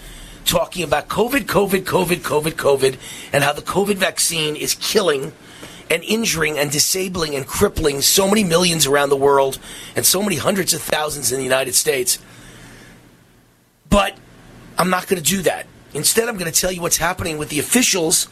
talking 0.45 0.83
about 0.83 1.09
COVID, 1.09 1.43
COVID, 1.43 1.83
COVID, 1.83 2.17
COVID, 2.23 2.53
COVID, 2.53 2.97
and 3.33 3.45
how 3.45 3.53
the 3.53 3.61
COVID 3.63 3.97
vaccine 3.97 4.57
is 4.57 4.75
killing 4.75 5.33
and 5.91 6.03
injuring 6.05 6.59
and 6.59 6.71
disabling 6.71 7.35
and 7.35 7.47
crippling 7.47 8.01
so 8.01 8.29
many 8.29 8.45
millions 8.45 8.87
around 8.87 9.11
the 9.11 9.17
world 9.17 9.59
and 9.95 10.07
so 10.07 10.23
many 10.23 10.37
hundreds 10.37 10.73
of 10.73 10.81
thousands 10.81 11.33
in 11.33 11.39
the 11.39 11.45
United 11.45 11.75
States. 11.75 12.19
But 13.89 14.17
I'm 14.77 14.91
not 14.91 15.07
going 15.07 15.23
to 15.23 15.29
do 15.29 15.43
that. 15.43 15.67
Instead, 15.95 16.29
I'm 16.29 16.37
going 16.37 16.51
to 16.51 16.61
tell 16.61 16.71
you 16.71 16.83
what's 16.83 16.99
happening 16.99 17.39
with 17.39 17.49
the 17.49 17.59
officials 17.59 18.29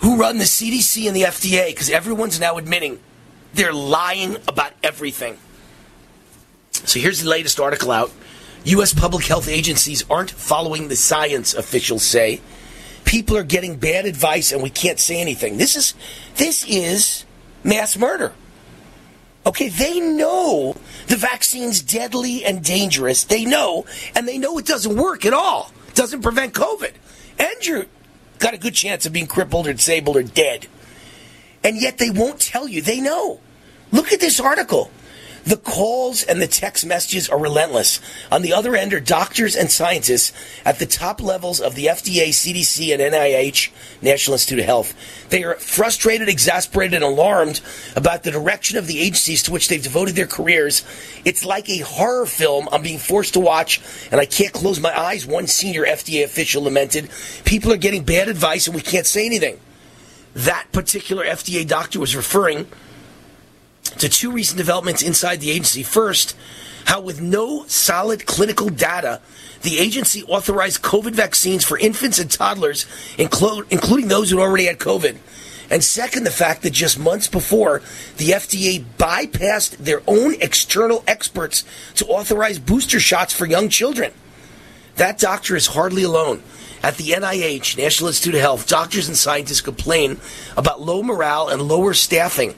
who 0.00 0.16
run 0.16 0.38
the 0.38 0.44
CDC 0.44 1.06
and 1.06 1.16
the 1.16 1.22
FDA 1.22 1.68
because 1.68 1.90
everyone's 1.90 2.40
now 2.40 2.56
admitting 2.56 3.00
they're 3.52 3.72
lying 3.72 4.36
about 4.48 4.72
everything. 4.82 5.36
So 6.72 7.00
here's 7.00 7.20
the 7.20 7.28
latest 7.28 7.60
article 7.60 7.90
out. 7.90 8.12
U.S. 8.64 8.94
public 8.94 9.24
health 9.26 9.48
agencies 9.48 10.04
aren't 10.08 10.30
following 10.30 10.88
the 10.88 10.96
science, 10.96 11.54
officials 11.54 12.02
say. 12.02 12.40
People 13.04 13.36
are 13.36 13.42
getting 13.42 13.76
bad 13.76 14.06
advice 14.06 14.52
and 14.52 14.62
we 14.62 14.70
can't 14.70 15.00
say 15.00 15.20
anything. 15.20 15.56
This 15.56 15.74
is 15.74 15.94
this 16.36 16.64
is 16.66 17.24
mass 17.64 17.96
murder. 17.96 18.32
Okay, 19.46 19.68
they 19.68 20.00
know 20.00 20.76
the 21.06 21.16
vaccine's 21.16 21.80
deadly 21.80 22.44
and 22.44 22.62
dangerous. 22.62 23.24
They 23.24 23.44
know, 23.44 23.86
and 24.14 24.28
they 24.28 24.36
know 24.36 24.58
it 24.58 24.66
doesn't 24.66 24.96
work 24.96 25.24
at 25.24 25.32
all. 25.32 25.72
It 25.88 25.94
doesn't 25.94 26.22
prevent 26.22 26.52
COVID. 26.52 26.92
And 27.38 27.66
you're 27.66 27.86
got 28.38 28.54
a 28.54 28.58
good 28.58 28.74
chance 28.74 29.06
of 29.06 29.12
being 29.12 29.26
crippled 29.26 29.66
or 29.66 29.72
disabled 29.72 30.16
or 30.16 30.22
dead. 30.22 30.66
And 31.64 31.80
yet 31.80 31.98
they 31.98 32.10
won't 32.10 32.40
tell 32.40 32.68
you. 32.68 32.82
They 32.82 33.00
know. 33.00 33.40
Look 33.92 34.12
at 34.12 34.20
this 34.20 34.40
article. 34.40 34.90
The 35.44 35.56
calls 35.56 36.22
and 36.22 36.40
the 36.40 36.46
text 36.46 36.84
messages 36.84 37.28
are 37.28 37.38
relentless. 37.38 38.00
On 38.30 38.42
the 38.42 38.52
other 38.52 38.76
end 38.76 38.92
are 38.92 39.00
doctors 39.00 39.56
and 39.56 39.70
scientists 39.70 40.32
at 40.64 40.78
the 40.78 40.86
top 40.86 41.20
levels 41.22 41.60
of 41.60 41.74
the 41.74 41.86
FDA, 41.86 42.28
CDC, 42.28 42.92
and 42.92 43.00
NIH, 43.00 43.70
National 44.02 44.34
Institute 44.34 44.60
of 44.60 44.66
Health. 44.66 44.94
They 45.30 45.44
are 45.44 45.54
frustrated, 45.54 46.28
exasperated, 46.28 46.94
and 46.94 47.04
alarmed 47.04 47.60
about 47.96 48.22
the 48.22 48.30
direction 48.30 48.76
of 48.76 48.86
the 48.86 49.00
agencies 49.00 49.42
to 49.44 49.52
which 49.52 49.68
they've 49.68 49.82
devoted 49.82 50.14
their 50.14 50.26
careers. 50.26 50.84
It's 51.24 51.44
like 51.44 51.68
a 51.68 51.78
horror 51.78 52.26
film 52.26 52.68
I'm 52.70 52.82
being 52.82 52.98
forced 52.98 53.34
to 53.34 53.40
watch, 53.40 53.80
and 54.10 54.20
I 54.20 54.26
can't 54.26 54.52
close 54.52 54.80
my 54.80 54.98
eyes, 54.98 55.26
one 55.26 55.46
senior 55.46 55.84
FDA 55.84 56.24
official 56.24 56.64
lamented. 56.64 57.08
People 57.44 57.72
are 57.72 57.78
getting 57.78 58.04
bad 58.04 58.28
advice, 58.28 58.66
and 58.66 58.74
we 58.74 58.82
can't 58.82 59.06
say 59.06 59.24
anything. 59.24 59.58
That 60.34 60.66
particular 60.72 61.24
FDA 61.24 61.66
doctor 61.66 61.98
was 61.98 62.14
referring 62.14 62.66
to 63.98 64.08
two 64.08 64.30
recent 64.30 64.58
developments 64.58 65.02
inside 65.02 65.40
the 65.40 65.50
agency. 65.50 65.82
First, 65.82 66.36
how 66.86 67.00
with 67.00 67.20
no 67.20 67.64
solid 67.66 68.26
clinical 68.26 68.68
data, 68.68 69.20
the 69.62 69.78
agency 69.78 70.22
authorized 70.24 70.82
COVID 70.82 71.12
vaccines 71.12 71.64
for 71.64 71.78
infants 71.78 72.18
and 72.18 72.30
toddlers, 72.30 72.86
inclu- 73.16 73.66
including 73.70 74.08
those 74.08 74.30
who 74.30 74.40
already 74.40 74.64
had 74.64 74.78
COVID. 74.78 75.16
And 75.70 75.84
second, 75.84 76.24
the 76.24 76.30
fact 76.32 76.62
that 76.62 76.72
just 76.72 76.98
months 76.98 77.28
before, 77.28 77.80
the 78.16 78.30
FDA 78.30 78.84
bypassed 78.98 79.76
their 79.76 80.02
own 80.08 80.34
external 80.40 81.04
experts 81.06 81.64
to 81.94 82.06
authorize 82.06 82.58
booster 82.58 82.98
shots 82.98 83.32
for 83.32 83.46
young 83.46 83.68
children. 83.68 84.12
That 84.96 85.18
doctor 85.18 85.54
is 85.54 85.68
hardly 85.68 86.02
alone. 86.02 86.42
At 86.82 86.96
the 86.96 87.10
NIH, 87.10 87.76
National 87.76 88.08
Institute 88.08 88.34
of 88.34 88.40
Health, 88.40 88.66
doctors 88.66 89.06
and 89.06 89.16
scientists 89.16 89.60
complain 89.60 90.18
about 90.56 90.80
low 90.80 91.02
morale 91.02 91.48
and 91.48 91.62
lower 91.62 91.94
staffing 91.94 92.54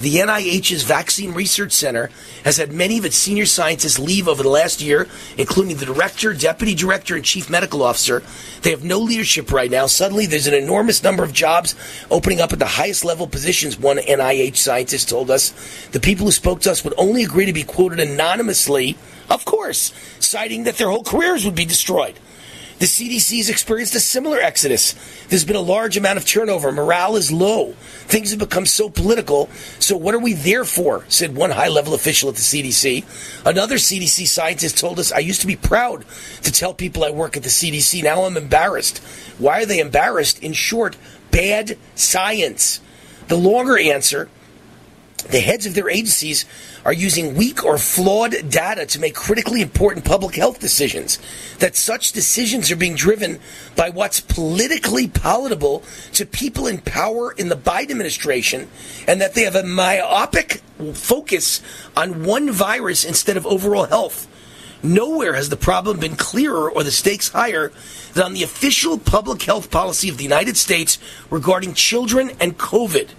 the 0.00 0.16
NIH's 0.16 0.82
Vaccine 0.82 1.32
Research 1.32 1.72
Center 1.72 2.08
has 2.42 2.56
had 2.56 2.72
many 2.72 2.96
of 2.96 3.04
its 3.04 3.16
senior 3.16 3.44
scientists 3.44 3.98
leave 3.98 4.28
over 4.28 4.42
the 4.42 4.48
last 4.48 4.80
year, 4.80 5.06
including 5.36 5.76
the 5.76 5.84
director, 5.84 6.32
deputy 6.32 6.74
director, 6.74 7.14
and 7.14 7.24
chief 7.24 7.50
medical 7.50 7.82
officer. 7.82 8.22
They 8.62 8.70
have 8.70 8.82
no 8.82 8.98
leadership 8.98 9.52
right 9.52 9.70
now. 9.70 9.86
Suddenly, 9.86 10.24
there's 10.24 10.46
an 10.46 10.54
enormous 10.54 11.02
number 11.02 11.22
of 11.22 11.34
jobs 11.34 11.74
opening 12.10 12.40
up 12.40 12.52
at 12.52 12.58
the 12.58 12.64
highest 12.64 13.04
level 13.04 13.26
positions, 13.26 13.78
one 13.78 13.98
NIH 13.98 14.56
scientist 14.56 15.10
told 15.10 15.30
us. 15.30 15.52
The 15.88 16.00
people 16.00 16.24
who 16.24 16.32
spoke 16.32 16.62
to 16.62 16.70
us 16.70 16.82
would 16.82 16.94
only 16.96 17.22
agree 17.22 17.44
to 17.44 17.52
be 17.52 17.62
quoted 17.62 18.00
anonymously, 18.00 18.96
of 19.28 19.44
course, 19.44 19.92
citing 20.18 20.64
that 20.64 20.76
their 20.76 20.88
whole 20.88 21.04
careers 21.04 21.44
would 21.44 21.54
be 21.54 21.66
destroyed. 21.66 22.18
The 22.80 22.86
CDC 22.86 23.36
has 23.36 23.50
experienced 23.50 23.94
a 23.94 24.00
similar 24.00 24.38
exodus. 24.38 24.94
There's 25.28 25.44
been 25.44 25.54
a 25.54 25.60
large 25.60 25.98
amount 25.98 26.16
of 26.16 26.24
turnover. 26.24 26.72
Morale 26.72 27.16
is 27.16 27.30
low. 27.30 27.72
Things 28.06 28.30
have 28.30 28.38
become 28.38 28.64
so 28.64 28.88
political. 28.88 29.50
So, 29.78 29.98
what 29.98 30.14
are 30.14 30.18
we 30.18 30.32
there 30.32 30.64
for? 30.64 31.04
said 31.08 31.36
one 31.36 31.50
high 31.50 31.68
level 31.68 31.92
official 31.92 32.30
at 32.30 32.36
the 32.36 32.40
CDC. 32.40 33.44
Another 33.44 33.74
CDC 33.74 34.26
scientist 34.26 34.78
told 34.78 34.98
us, 34.98 35.12
I 35.12 35.18
used 35.18 35.42
to 35.42 35.46
be 35.46 35.56
proud 35.56 36.06
to 36.40 36.50
tell 36.50 36.72
people 36.72 37.04
I 37.04 37.10
work 37.10 37.36
at 37.36 37.42
the 37.42 37.50
CDC. 37.50 38.02
Now 38.02 38.22
I'm 38.22 38.38
embarrassed. 38.38 38.96
Why 39.36 39.60
are 39.60 39.66
they 39.66 39.80
embarrassed? 39.80 40.42
In 40.42 40.54
short, 40.54 40.96
bad 41.30 41.76
science. 41.94 42.80
The 43.28 43.36
longer 43.36 43.78
answer 43.78 44.30
the 45.22 45.40
heads 45.40 45.66
of 45.66 45.74
their 45.74 45.90
agencies 45.90 46.44
are 46.84 46.92
using 46.92 47.34
weak 47.34 47.64
or 47.64 47.78
flawed 47.78 48.34
data 48.48 48.86
to 48.86 49.00
make 49.00 49.14
critically 49.14 49.60
important 49.60 50.04
public 50.04 50.36
health 50.36 50.60
decisions. 50.60 51.18
That 51.58 51.76
such 51.76 52.12
decisions 52.12 52.70
are 52.70 52.76
being 52.76 52.94
driven 52.94 53.38
by 53.76 53.90
what's 53.90 54.20
politically 54.20 55.08
palatable 55.08 55.82
to 56.12 56.26
people 56.26 56.66
in 56.66 56.78
power 56.78 57.32
in 57.32 57.48
the 57.48 57.56
Biden 57.56 57.90
administration, 57.90 58.68
and 59.06 59.20
that 59.20 59.34
they 59.34 59.42
have 59.42 59.56
a 59.56 59.62
myopic 59.62 60.62
focus 60.94 61.60
on 61.96 62.24
one 62.24 62.50
virus 62.50 63.04
instead 63.04 63.36
of 63.36 63.46
overall 63.46 63.86
health. 63.86 64.26
Nowhere 64.82 65.34
has 65.34 65.50
the 65.50 65.56
problem 65.56 66.00
been 66.00 66.16
clearer 66.16 66.70
or 66.70 66.82
the 66.82 66.90
stakes 66.90 67.28
higher 67.28 67.70
than 68.14 68.24
on 68.24 68.32
the 68.32 68.42
official 68.42 68.98
public 68.98 69.42
health 69.42 69.70
policy 69.70 70.08
of 70.08 70.16
the 70.16 70.24
United 70.24 70.56
States 70.56 70.98
regarding 71.28 71.74
children 71.74 72.30
and 72.40 72.56
COVID. 72.56 73.10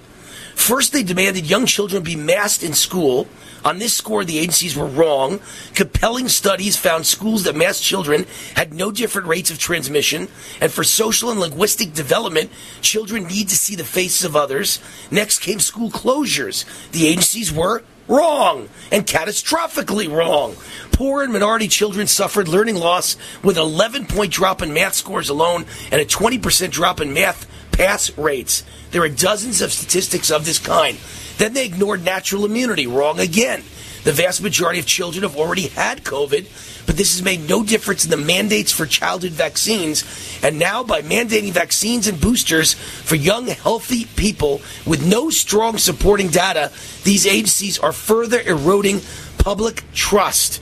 First, 0.55 0.93
they 0.93 1.03
demanded 1.03 1.49
young 1.49 1.65
children 1.65 2.03
be 2.03 2.15
masked 2.15 2.63
in 2.63 2.73
school. 2.73 3.27
On 3.63 3.77
this 3.77 3.93
score, 3.93 4.25
the 4.25 4.39
agencies 4.39 4.75
were 4.75 4.85
wrong. 4.85 5.39
Compelling 5.75 6.27
studies 6.27 6.77
found 6.77 7.05
schools 7.05 7.43
that 7.43 7.55
masked 7.55 7.83
children 7.83 8.25
had 8.55 8.73
no 8.73 8.91
different 8.91 9.27
rates 9.27 9.51
of 9.51 9.59
transmission. 9.59 10.27
And 10.59 10.71
for 10.71 10.83
social 10.83 11.29
and 11.31 11.39
linguistic 11.39 11.93
development, 11.93 12.51
children 12.81 13.27
need 13.27 13.49
to 13.49 13.55
see 13.55 13.75
the 13.75 13.83
faces 13.83 14.23
of 14.23 14.35
others. 14.35 14.79
Next 15.09 15.39
came 15.39 15.59
school 15.59 15.89
closures. 15.91 16.65
The 16.91 17.07
agencies 17.07 17.51
were 17.51 17.83
wrong 18.07 18.67
and 18.91 19.05
catastrophically 19.05 20.11
wrong. 20.11 20.55
Poor 20.91 21.23
and 21.23 21.31
minority 21.31 21.67
children 21.67 22.07
suffered 22.07 22.47
learning 22.47 22.75
loss 22.75 23.15
with 23.43 23.57
an 23.57 23.63
11 23.63 24.05
point 24.07 24.31
drop 24.31 24.61
in 24.61 24.73
math 24.73 24.95
scores 24.95 25.29
alone 25.29 25.65
and 25.91 26.01
a 26.01 26.05
20% 26.05 26.71
drop 26.71 26.99
in 26.99 27.13
math 27.13 27.47
pass 27.71 28.15
rates. 28.17 28.63
There 28.91 29.03
are 29.03 29.09
dozens 29.09 29.61
of 29.61 29.71
statistics 29.71 30.29
of 30.29 30.45
this 30.45 30.59
kind. 30.59 30.97
Then 31.37 31.53
they 31.53 31.65
ignored 31.65 32.03
natural 32.03 32.45
immunity. 32.45 32.87
Wrong 32.87 33.19
again. 33.19 33.63
The 34.03 34.11
vast 34.11 34.41
majority 34.41 34.79
of 34.79 34.87
children 34.87 35.21
have 35.21 35.37
already 35.37 35.67
had 35.67 36.03
COVID, 36.03 36.85
but 36.87 36.97
this 36.97 37.13
has 37.13 37.23
made 37.23 37.47
no 37.47 37.63
difference 37.63 38.03
in 38.03 38.09
the 38.09 38.17
mandates 38.17 38.71
for 38.71 38.87
childhood 38.87 39.33
vaccines. 39.33 40.03
And 40.41 40.57
now, 40.57 40.83
by 40.83 41.03
mandating 41.03 41.51
vaccines 41.51 42.07
and 42.07 42.19
boosters 42.19 42.73
for 42.73 43.15
young, 43.15 43.45
healthy 43.45 44.05
people 44.15 44.61
with 44.87 45.05
no 45.05 45.29
strong 45.29 45.77
supporting 45.77 46.29
data, 46.29 46.71
these 47.03 47.27
agencies 47.27 47.77
are 47.77 47.91
further 47.91 48.41
eroding 48.41 49.01
public 49.37 49.83
trust. 49.93 50.61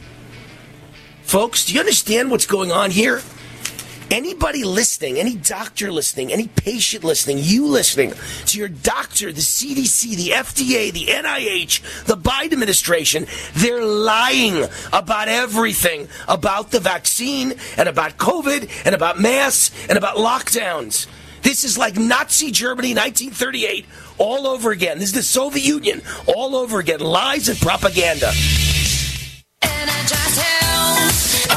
Folks, 1.23 1.65
do 1.65 1.73
you 1.73 1.79
understand 1.79 2.31
what's 2.31 2.45
going 2.45 2.73
on 2.73 2.91
here? 2.91 3.21
Anybody 4.11 4.63
listening, 4.63 5.19
any 5.19 5.35
doctor 5.35 5.91
listening, 5.91 6.33
any 6.33 6.47
patient 6.47 7.03
listening, 7.03 7.37
you 7.41 7.67
listening 7.67 8.13
to 8.47 8.57
your 8.57 8.67
doctor, 8.67 9.31
the 9.31 9.41
CDC, 9.41 10.15
the 10.15 10.29
FDA, 10.31 10.91
the 10.91 11.05
NIH, 11.05 12.05
the 12.05 12.17
Biden 12.17 12.53
administration, 12.53 13.27
they're 13.53 13.85
lying 13.85 14.65
about 14.91 15.27
everything 15.27 16.07
about 16.27 16.71
the 16.71 16.79
vaccine 16.79 17.53
and 17.77 17.87
about 17.87 18.17
COVID 18.17 18.69
and 18.83 18.95
about 18.95 19.19
masks 19.19 19.75
and 19.87 19.95
about 19.95 20.15
lockdowns. 20.17 21.05
This 21.43 21.63
is 21.63 21.77
like 21.77 21.95
Nazi 21.95 22.49
Germany 22.49 22.95
1938 22.95 23.85
all 24.17 24.47
over 24.47 24.71
again. 24.71 24.97
This 24.97 25.09
is 25.09 25.15
the 25.15 25.23
Soviet 25.23 25.63
Union 25.63 26.01
all 26.35 26.55
over 26.55 26.79
again. 26.79 26.99
Lies 26.99 27.47
and 27.47 27.59
propaganda. 27.59 28.31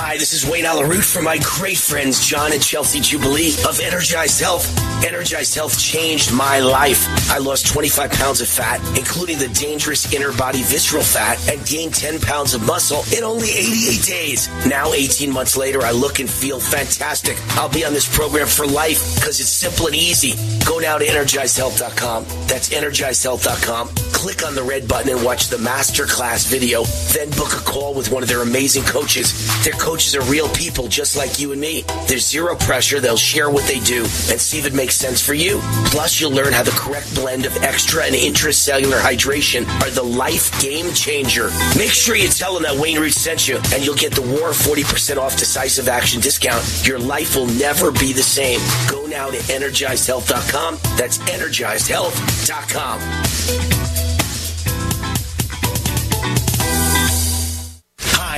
Hi, 0.04 0.16
this 0.18 0.32
is 0.32 0.44
Wayne 0.44 0.64
Allyn 0.64 0.90
Root 0.90 1.04
from 1.04 1.22
my 1.22 1.38
great 1.44 1.78
friends 1.78 2.26
John 2.26 2.52
and 2.52 2.60
Chelsea 2.60 2.98
Jubilee 2.98 3.54
of 3.68 3.78
Energized 3.78 4.40
Health. 4.40 4.66
Energized 5.04 5.54
Health 5.54 5.78
changed 5.78 6.34
my 6.34 6.58
life. 6.58 7.06
I 7.30 7.38
lost 7.38 7.66
25 7.68 8.10
pounds 8.10 8.40
of 8.40 8.48
fat, 8.48 8.80
including 8.98 9.38
the 9.38 9.46
dangerous 9.48 10.12
inner 10.12 10.32
body 10.32 10.62
visceral 10.62 11.04
fat, 11.04 11.38
and 11.48 11.64
gained 11.64 11.94
10 11.94 12.18
pounds 12.20 12.52
of 12.52 12.66
muscle 12.66 13.04
in 13.16 13.22
only 13.22 13.50
88 13.50 14.02
days. 14.04 14.48
Now, 14.66 14.92
18 14.92 15.32
months 15.32 15.56
later, 15.56 15.82
I 15.82 15.92
look 15.92 16.18
and 16.18 16.28
feel 16.28 16.58
fantastic. 16.58 17.36
I'll 17.50 17.68
be 17.68 17.84
on 17.84 17.92
this 17.92 18.12
program 18.12 18.48
for 18.48 18.66
life 18.66 19.14
because 19.14 19.38
it's 19.38 19.50
simple 19.50 19.86
and 19.86 19.94
easy. 19.94 20.34
Go 20.66 20.80
now 20.80 20.98
to 20.98 21.06
energizedhealth.com. 21.06 22.24
That's 22.48 22.70
energizedhealth.com. 22.70 23.88
Click 24.12 24.44
on 24.44 24.54
the 24.54 24.62
red 24.62 24.86
button 24.86 25.10
and 25.10 25.24
watch 25.24 25.48
the 25.48 25.56
masterclass 25.56 26.48
video. 26.48 26.84
Then 27.12 27.30
book 27.30 27.54
a 27.54 27.64
call 27.64 27.94
with 27.94 28.12
one 28.12 28.22
of 28.22 28.28
their 28.28 28.42
amazing 28.42 28.84
coaches. 28.84 29.32
Their 29.64 29.72
coaches 29.92 30.16
are 30.16 30.22
real 30.22 30.48
people 30.54 30.88
just 30.88 31.18
like 31.18 31.38
you 31.38 31.52
and 31.52 31.60
me. 31.60 31.84
There's 32.08 32.26
zero 32.26 32.56
pressure. 32.56 32.98
They'll 32.98 33.18
share 33.18 33.50
what 33.50 33.68
they 33.68 33.78
do 33.80 34.04
and 34.30 34.40
see 34.40 34.58
if 34.58 34.64
it 34.64 34.72
makes 34.72 34.96
sense 34.96 35.20
for 35.20 35.34
you. 35.34 35.60
Plus, 35.92 36.18
you'll 36.18 36.32
learn 36.32 36.54
how 36.54 36.62
the 36.62 36.70
correct 36.70 37.14
blend 37.14 37.44
of 37.44 37.54
extra 37.58 38.06
and 38.06 38.14
intracellular 38.14 38.98
hydration 38.98 39.68
are 39.82 39.90
the 39.90 40.02
life 40.02 40.50
game 40.62 40.90
changer. 40.94 41.50
Make 41.76 41.90
sure 41.90 42.16
you 42.16 42.28
tell 42.28 42.54
them 42.54 42.62
that 42.62 42.74
Wayne 42.74 42.98
Root 42.98 43.12
sent 43.12 43.46
you, 43.46 43.56
and 43.74 43.84
you'll 43.84 43.94
get 43.94 44.14
the 44.14 44.22
War 44.22 44.52
40% 44.52 45.18
off 45.18 45.36
decisive 45.36 45.88
action 45.88 46.22
discount. 46.22 46.64
Your 46.86 46.98
life 46.98 47.36
will 47.36 47.48
never 47.48 47.92
be 47.92 48.14
the 48.14 48.22
same. 48.22 48.60
Go 48.90 49.04
now 49.04 49.28
to 49.28 49.36
energizedhealth.com. 49.36 50.78
That's 50.96 51.18
energizedhealth.com. 51.18 53.81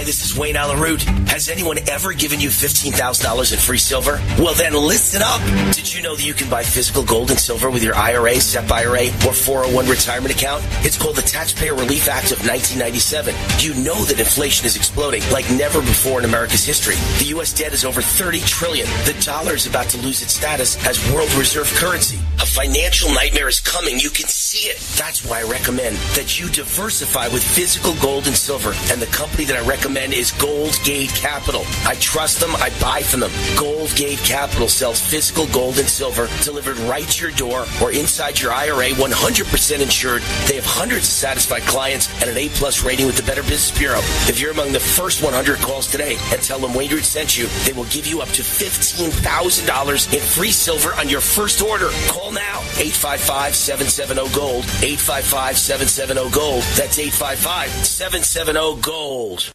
Hi, 0.05 0.07
this 0.07 0.23
is 0.23 0.37
Wayne 0.37 0.55
Allyn 0.55 0.81
Root. 0.81 1.01
Has 1.33 1.49
anyone 1.49 1.79
ever 1.89 2.13
given 2.13 2.39
you 2.39 2.51
$15,000 2.51 3.53
in 3.55 3.59
free 3.59 3.79
silver? 3.79 4.21
Well, 4.39 4.53
then 4.53 4.75
listen 4.75 5.23
up. 5.25 5.41
Did 5.73 5.95
you 5.95 6.03
know 6.03 6.15
that 6.15 6.27
you 6.27 6.35
can 6.35 6.51
buy 6.51 6.63
physical 6.63 7.03
gold 7.03 7.31
and 7.31 7.41
silver 7.41 7.71
with 7.71 7.83
your 7.83 7.95
IRA, 7.95 8.35
SEP 8.35 8.71
IRA, 8.71 9.07
or 9.25 9.33
401 9.33 9.89
retirement 9.89 10.35
account? 10.35 10.63
It's 10.85 10.99
called 10.99 11.17
the 11.17 11.23
Taxpayer 11.23 11.75
Relief 11.75 12.07
Act 12.07 12.33
of 12.33 12.45
1997. 12.45 13.35
You 13.61 13.73
know 13.83 13.97
that 14.05 14.21
inflation 14.21 14.67
is 14.67 14.77
exploding 14.77 15.23
like 15.33 15.51
never 15.51 15.81
before 15.81 16.19
in 16.19 16.27
America's 16.27 16.67
history. 16.67 16.97
The 17.19 17.33
U.S. 17.37 17.55
debt 17.55 17.73
is 17.73 17.87
over 17.87 18.03
30 18.03 18.41
trillion. 18.41 18.87
The 19.07 19.17
dollar 19.25 19.55
is 19.55 19.67
about 19.67 19.89
to 19.89 19.99
lose 20.03 20.21
its 20.21 20.35
status 20.35 20.77
as 20.87 21.01
world 21.15 21.33
reserve 21.33 21.73
currency. 21.81 22.19
A 22.43 22.47
financial 22.47 23.09
nightmare 23.09 23.49
is 23.49 23.59
coming. 23.59 23.99
You 23.99 24.11
can 24.11 24.29
see 24.29 24.69
it. 24.69 24.77
That's 24.99 25.25
why 25.25 25.41
I 25.41 25.45
recommend 25.45 25.97
that 26.13 26.39
you 26.39 26.51
diversify 26.51 27.29
with 27.29 27.43
physical 27.43 27.95
gold 28.03 28.27
and 28.27 28.37
silver. 28.37 28.75
And 28.93 29.01
the 29.01 29.07
company 29.07 29.47
that 29.47 29.57
I 29.57 29.67
recommend 29.67 29.94
is 29.97 30.33
Gold 30.33 30.77
Gate 30.85 31.11
Capital. 31.11 31.63
I 31.87 31.95
trust 32.01 32.41
them. 32.41 32.51
I 32.57 32.71
buy 32.81 33.03
from 33.03 33.21
them. 33.21 33.31
Gold 33.57 33.95
Gate 33.97 34.19
Capital 34.19 34.69
sells 34.69 35.01
physical 35.01 35.47
gold 35.49 35.79
and 35.79 35.89
silver 35.89 36.29
delivered 36.43 36.77
right 36.79 37.09
to 37.09 37.23
your 37.23 37.31
door 37.37 37.65
or 37.83 37.93
inside 37.93 38.41
your 38.41 38.53
IRA, 38.53 38.91
100% 38.91 39.81
insured. 39.81 40.23
They 40.47 40.57
have 40.57 40.65
hundreds 40.65 41.07
of 41.07 41.13
satisfied 41.13 41.63
clients 41.63 42.09
and 42.21 42.29
an 42.31 42.37
A 42.37 42.49
plus 42.51 42.85
rating 42.85 43.07
with 43.07 43.17
the 43.17 43.23
Better 43.23 43.43
Business 43.43 43.71
Bureau. 43.79 44.01
If 44.29 44.41
you're 44.41 44.51
among 44.53 44.73
the 44.73 44.81
first 44.81 45.23
100 45.23 45.59
calls 45.59 45.87
today 45.87 46.19
and 46.33 46.43
tell 46.43 46.59
them 46.59 46.75
Wayne 46.75 46.91
Root 46.91 47.05
sent 47.05 47.39
you, 47.39 47.47
they 47.65 47.73
will 47.73 47.87
give 47.87 48.07
you 48.07 48.21
up 48.21 48.29
to 48.29 48.43
$15,000 48.43 50.13
in 50.13 50.21
free 50.21 50.51
silver 50.51 50.93
on 50.95 51.09
your 51.09 51.21
first 51.21 51.63
order. 51.63 51.91
Call 52.09 52.33
now. 52.33 52.59
855-770-GOLD. 52.83 54.65
855-770-GOLD. 54.65 56.63
That's 56.77 56.99
855-770-GOLD. 56.99 59.55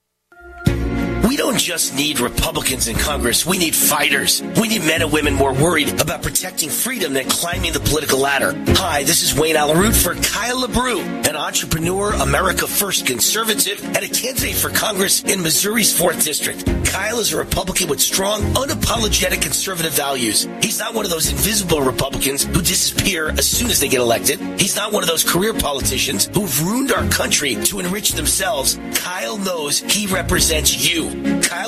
We 1.30 1.38
don't 1.38 1.60
just 1.60 1.94
need 1.94 2.20
Republicans 2.20 2.88
in 2.88 2.96
Congress. 2.96 3.46
We 3.46 3.60
need 3.60 3.76
fighters. 3.76 4.42
We 4.60 4.68
need 4.68 4.84
men 4.84 5.04
and 5.04 5.12
women 5.12 5.36
more 5.36 5.54
worried 5.54 6.02
about 6.02 6.24
protecting 6.24 6.70
freedom 6.70 7.14
than 7.14 7.30
climbing 7.30 7.72
the 7.72 7.80
political 7.80 8.18
ladder. 8.18 8.56
Hi, 8.80 9.04
this 9.04 9.22
is 9.22 9.40
Wayne 9.40 9.56
Allyn 9.56 9.78
Root 9.78 9.96
for 9.96 10.16
Kyle 10.16 10.64
LaBrue, 10.64 11.28
an 11.30 11.36
entrepreneur, 11.36 12.14
America 12.14 12.66
First 12.66 13.06
conservative, 13.06 13.80
and 13.86 13.98
a 13.98 14.08
candidate 14.08 14.56
for 14.56 14.70
Congress 14.70 15.22
in 15.22 15.44
Missouri's 15.44 15.94
4th 15.96 16.26
District. 16.26 16.66
Kyle 16.88 17.20
is 17.20 17.32
a 17.32 17.38
Republican 17.38 17.90
with 17.90 18.02
strong, 18.02 18.42
unapologetic 18.56 19.40
conservative 19.40 19.94
values. 19.94 20.48
He's 20.64 20.80
not 20.80 20.96
one 20.96 21.06
of 21.06 21.12
those 21.12 21.30
invisible 21.30 21.82
Republicans 21.82 22.46
who 22.46 22.64
disappear 22.64 23.30
as 23.30 23.48
soon 23.48 23.70
as 23.70 23.80
they 23.80 23.88
get 23.88 24.00
elected. 24.00 24.40
He's 24.60 24.76
not 24.76 24.92
one 24.92 25.04
of 25.04 25.10
those 25.10 25.24
career 25.24 25.54
politicians 25.54 26.28
who've 26.34 26.66
ruined 26.66 26.92
our 26.92 27.08
country 27.10 27.54
to 27.66 27.80
enrich 27.80 28.14
themselves. 28.14 28.80
Kyle 28.96 29.38
knows 29.38 29.82
he 29.82 30.08
represents 30.08 30.90
you. 30.92 31.19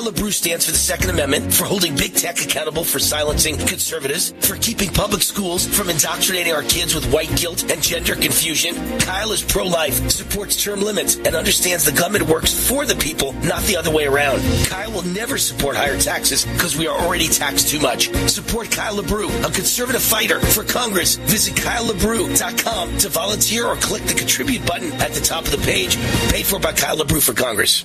Kyle 0.02 0.04
LaBrue 0.04 0.32
stands 0.32 0.66
for 0.66 0.72
the 0.72 0.78
Second 0.78 1.10
Amendment, 1.10 1.52
for 1.52 1.64
holding 1.64 1.96
big 1.96 2.14
tech 2.14 2.40
accountable 2.40 2.84
for 2.84 2.98
silencing 2.98 3.56
conservatives, 3.58 4.32
for 4.40 4.56
keeping 4.56 4.88
public 4.90 5.22
schools 5.22 5.66
from 5.66 5.90
indoctrinating 5.90 6.52
our 6.52 6.62
kids 6.62 6.94
with 6.94 7.10
white 7.12 7.34
guilt 7.36 7.70
and 7.70 7.82
gender 7.82 8.14
confusion. 8.14 8.74
Kyle 9.00 9.32
is 9.32 9.42
pro-life, 9.42 10.10
supports 10.10 10.62
term 10.62 10.80
limits, 10.80 11.16
and 11.16 11.34
understands 11.34 11.84
the 11.84 11.92
government 11.92 12.28
works 12.28 12.52
for 12.68 12.86
the 12.86 12.94
people, 12.96 13.32
not 13.44 13.62
the 13.64 13.76
other 13.76 13.90
way 13.90 14.06
around. 14.06 14.40
Kyle 14.66 14.90
will 14.92 15.06
never 15.06 15.38
support 15.38 15.76
higher 15.76 15.98
taxes 15.98 16.44
because 16.44 16.76
we 16.76 16.86
are 16.86 16.98
already 16.98 17.28
taxed 17.28 17.68
too 17.68 17.80
much. 17.80 18.08
Support 18.28 18.70
Kyle 18.70 18.96
LaBrue, 18.96 19.28
a 19.44 19.52
conservative 19.52 20.02
fighter 20.02 20.40
for 20.40 20.64
Congress. 20.64 21.16
Visit 21.16 21.54
KyleLaBrue.com 21.54 22.98
to 22.98 23.08
volunteer 23.08 23.66
or 23.66 23.76
click 23.76 24.02
the 24.04 24.14
contribute 24.14 24.64
button 24.66 24.92
at 24.94 25.12
the 25.12 25.20
top 25.20 25.44
of 25.44 25.50
the 25.50 25.58
page. 25.58 25.96
Paid 26.30 26.46
for 26.46 26.58
by 26.58 26.72
Kyle 26.72 26.96
LaBrue 26.96 27.22
for 27.22 27.34
Congress. 27.34 27.84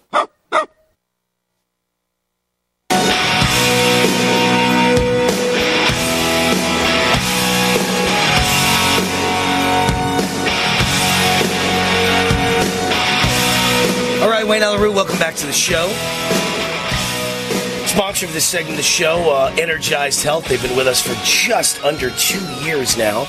Wayne 14.61 14.77
Allyn 14.77 14.93
Welcome 14.93 15.17
back 15.17 15.33
to 15.37 15.47
the 15.47 15.51
show. 15.51 15.87
Sponsor 17.87 18.27
of 18.27 18.33
this 18.33 18.45
segment 18.45 18.73
of 18.73 18.77
the 18.77 18.83
show, 18.83 19.31
uh, 19.31 19.51
Energized 19.57 20.21
Health. 20.21 20.47
They've 20.47 20.61
been 20.61 20.77
with 20.77 20.85
us 20.85 21.01
for 21.01 21.15
just 21.23 21.83
under 21.83 22.11
two 22.11 22.45
years 22.63 22.95
now. 22.95 23.25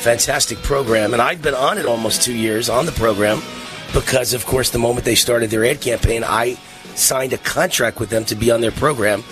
Fantastic 0.00 0.58
program. 0.62 1.12
And 1.12 1.22
I've 1.22 1.40
been 1.40 1.54
on 1.54 1.78
it 1.78 1.86
almost 1.86 2.22
two 2.22 2.34
years 2.34 2.68
on 2.68 2.86
the 2.86 2.92
program 2.92 3.40
because, 3.92 4.34
of 4.34 4.46
course, 4.46 4.70
the 4.70 4.80
moment 4.80 5.04
they 5.04 5.14
started 5.14 5.50
their 5.50 5.64
ad 5.64 5.80
campaign, 5.80 6.24
I 6.24 6.54
signed 6.96 7.32
a 7.32 7.38
contract 7.38 8.00
with 8.00 8.10
them 8.10 8.24
to 8.24 8.34
be 8.34 8.50
on 8.50 8.60
their 8.60 8.72
program. 8.72 9.22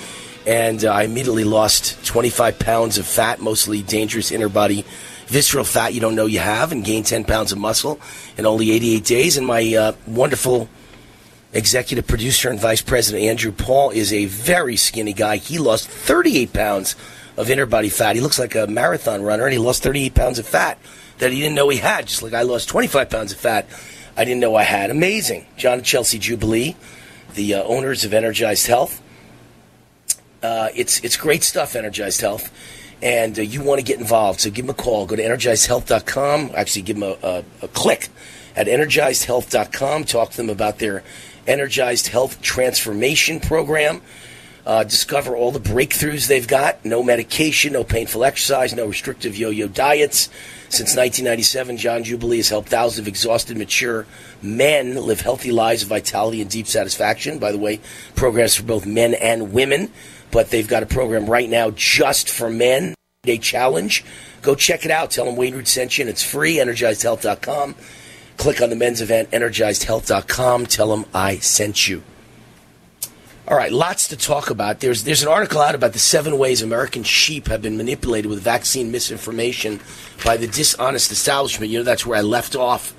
And 0.46 0.84
uh, 0.84 0.92
I 0.92 1.02
immediately 1.02 1.44
lost 1.44 2.04
25 2.06 2.60
pounds 2.60 2.98
of 2.98 3.06
fat, 3.06 3.40
mostly 3.40 3.82
dangerous 3.82 4.30
inner 4.30 4.48
body 4.48 4.84
visceral 5.26 5.64
fat 5.64 5.94
you 5.94 6.00
don't 6.00 6.14
know 6.14 6.26
you 6.26 6.38
have, 6.38 6.70
and 6.70 6.84
gained 6.84 7.06
10 7.06 7.24
pounds 7.24 7.50
of 7.50 7.58
muscle 7.58 7.98
in 8.36 8.46
only 8.46 8.70
88 8.70 9.04
days. 9.04 9.36
And 9.36 9.46
my 9.46 9.74
uh, 9.74 9.92
wonderful 10.06 10.68
executive 11.52 12.06
producer 12.06 12.48
and 12.48 12.58
vice 12.58 12.82
president, 12.82 13.24
Andrew 13.24 13.52
Paul, 13.52 13.90
is 13.90 14.12
a 14.12 14.26
very 14.26 14.76
skinny 14.76 15.12
guy. 15.12 15.36
He 15.36 15.58
lost 15.58 15.88
38 15.88 16.52
pounds 16.52 16.96
of 17.36 17.50
inner 17.50 17.66
body 17.66 17.88
fat. 17.88 18.16
He 18.16 18.22
looks 18.22 18.38
like 18.38 18.54
a 18.54 18.66
marathon 18.66 19.22
runner, 19.22 19.44
and 19.44 19.52
he 19.52 19.58
lost 19.58 19.82
38 19.82 20.14
pounds 20.14 20.38
of 20.38 20.46
fat 20.46 20.78
that 21.18 21.32
he 21.32 21.40
didn't 21.40 21.54
know 21.54 21.68
he 21.68 21.78
had, 21.78 22.06
just 22.06 22.22
like 22.22 22.34
I 22.34 22.42
lost 22.42 22.68
25 22.68 23.10
pounds 23.10 23.32
of 23.32 23.38
fat 23.38 23.68
I 24.16 24.24
didn't 24.24 24.40
know 24.40 24.54
I 24.54 24.64
had. 24.64 24.90
Amazing. 24.90 25.46
John 25.56 25.74
and 25.74 25.84
Chelsea 25.84 26.18
Jubilee, 26.18 26.76
the 27.34 27.54
uh, 27.54 27.62
owners 27.62 28.04
of 28.04 28.12
Energized 28.12 28.66
Health. 28.66 29.00
Uh, 30.42 30.68
it's, 30.74 31.00
it's 31.00 31.16
great 31.16 31.42
stuff, 31.42 31.74
Energized 31.74 32.20
Health 32.20 32.52
and 33.02 33.36
uh, 33.38 33.42
you 33.42 33.62
want 33.62 33.80
to 33.80 33.84
get 33.84 33.98
involved, 33.98 34.40
so 34.40 34.50
give 34.50 34.66
them 34.66 34.70
a 34.70 34.80
call. 34.80 35.06
Go 35.06 35.16
to 35.16 35.22
energizedhealth.com. 35.22 36.52
Actually, 36.54 36.82
give 36.82 37.00
them 37.00 37.16
a, 37.22 37.26
a, 37.26 37.44
a 37.62 37.68
click 37.68 38.08
at 38.54 38.68
energizedhealth.com. 38.68 40.04
Talk 40.04 40.30
to 40.30 40.36
them 40.36 40.48
about 40.48 40.78
their 40.78 41.02
Energized 41.46 42.08
Health 42.08 42.40
Transformation 42.42 43.40
Program. 43.40 44.00
Uh, 44.64 44.84
discover 44.84 45.34
all 45.34 45.50
the 45.50 45.58
breakthroughs 45.58 46.28
they've 46.28 46.46
got. 46.46 46.84
No 46.84 47.02
medication, 47.02 47.72
no 47.72 47.82
painful 47.82 48.24
exercise, 48.24 48.72
no 48.72 48.86
restrictive 48.86 49.36
yo-yo 49.36 49.66
diets. 49.66 50.28
Since 50.68 50.94
1997, 50.96 51.78
John 51.78 52.04
Jubilee 52.04 52.36
has 52.36 52.48
helped 52.48 52.68
thousands 52.68 53.00
of 53.00 53.08
exhausted, 53.08 53.56
mature 53.56 54.06
men 54.40 54.94
live 54.94 55.20
healthy 55.20 55.50
lives 55.50 55.82
of 55.82 55.88
vitality 55.88 56.40
and 56.40 56.48
deep 56.48 56.68
satisfaction. 56.68 57.40
By 57.40 57.50
the 57.50 57.58
way, 57.58 57.80
programs 58.14 58.54
for 58.54 58.62
both 58.62 58.86
men 58.86 59.14
and 59.14 59.52
women 59.52 59.90
but 60.32 60.50
they've 60.50 60.66
got 60.66 60.82
a 60.82 60.86
program 60.86 61.26
right 61.26 61.48
now 61.48 61.70
just 61.70 62.28
for 62.28 62.50
men, 62.50 62.94
a 63.24 63.38
challenge. 63.38 64.04
Go 64.40 64.56
check 64.56 64.84
it 64.84 64.90
out. 64.90 65.12
Tell 65.12 65.26
them 65.26 65.36
Wayne 65.36 65.54
Root 65.54 65.68
sent 65.68 65.96
you, 65.96 66.02
and 66.02 66.10
it's 66.10 66.24
free, 66.24 66.56
energizedhealth.com. 66.56 67.76
Click 68.36 68.60
on 68.60 68.70
the 68.70 68.76
men's 68.76 69.00
event, 69.00 69.30
energizedhealth.com. 69.30 70.66
Tell 70.66 70.88
them 70.88 71.06
I 71.14 71.36
sent 71.36 71.88
you. 71.88 72.02
All 73.48 73.56
right, 73.56 73.72
lots 73.72 74.08
to 74.08 74.16
talk 74.16 74.50
about. 74.50 74.80
There's 74.80 75.02
there's 75.02 75.22
an 75.22 75.28
article 75.28 75.60
out 75.60 75.74
about 75.74 75.92
the 75.92 75.98
seven 75.98 76.38
ways 76.38 76.62
American 76.62 77.02
sheep 77.02 77.48
have 77.48 77.60
been 77.60 77.76
manipulated 77.76 78.30
with 78.30 78.40
vaccine 78.40 78.92
misinformation 78.92 79.80
by 80.24 80.36
the 80.36 80.46
dishonest 80.46 81.10
establishment. 81.10 81.70
You 81.70 81.80
know, 81.80 81.84
that's 81.84 82.06
where 82.06 82.16
I 82.16 82.22
left 82.22 82.54
off. 82.54 82.94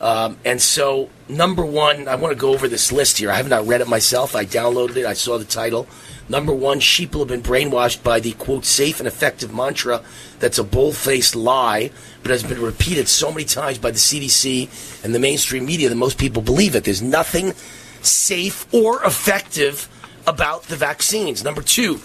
Um, 0.00 0.38
and 0.44 0.62
so, 0.62 1.10
number 1.28 1.64
one, 1.64 2.08
I 2.08 2.14
want 2.14 2.32
to 2.32 2.38
go 2.38 2.52
over 2.52 2.68
this 2.68 2.92
list 2.92 3.18
here. 3.18 3.30
I 3.30 3.34
have 3.34 3.48
not 3.48 3.66
read 3.66 3.80
it 3.80 3.88
myself. 3.88 4.36
I 4.36 4.44
downloaded 4.44 4.96
it. 4.96 5.06
I 5.06 5.14
saw 5.14 5.38
the 5.38 5.44
title. 5.44 5.88
Number 6.28 6.54
one, 6.54 6.80
sheep 6.80 7.12
will 7.12 7.20
have 7.20 7.28
been 7.28 7.42
brainwashed 7.42 8.02
by 8.02 8.20
the 8.20 8.32
quote 8.32 8.64
safe 8.64 8.98
and 8.98 9.06
effective 9.06 9.54
mantra 9.54 10.02
that's 10.38 10.58
a 10.58 10.64
bold-faced 10.64 11.36
lie, 11.36 11.90
but 12.22 12.30
has 12.30 12.42
been 12.42 12.62
repeated 12.62 13.08
so 13.08 13.30
many 13.30 13.44
times 13.44 13.78
by 13.78 13.90
the 13.90 13.98
CDC 13.98 15.04
and 15.04 15.14
the 15.14 15.18
mainstream 15.18 15.66
media 15.66 15.88
that 15.88 15.96
most 15.96 16.18
people 16.18 16.40
believe 16.40 16.74
it. 16.74 16.84
There's 16.84 17.02
nothing 17.02 17.52
safe 18.00 18.66
or 18.72 19.04
effective 19.04 19.88
about 20.26 20.64
the 20.64 20.76
vaccines. 20.76 21.44
Number 21.44 21.62
two, 21.62 22.00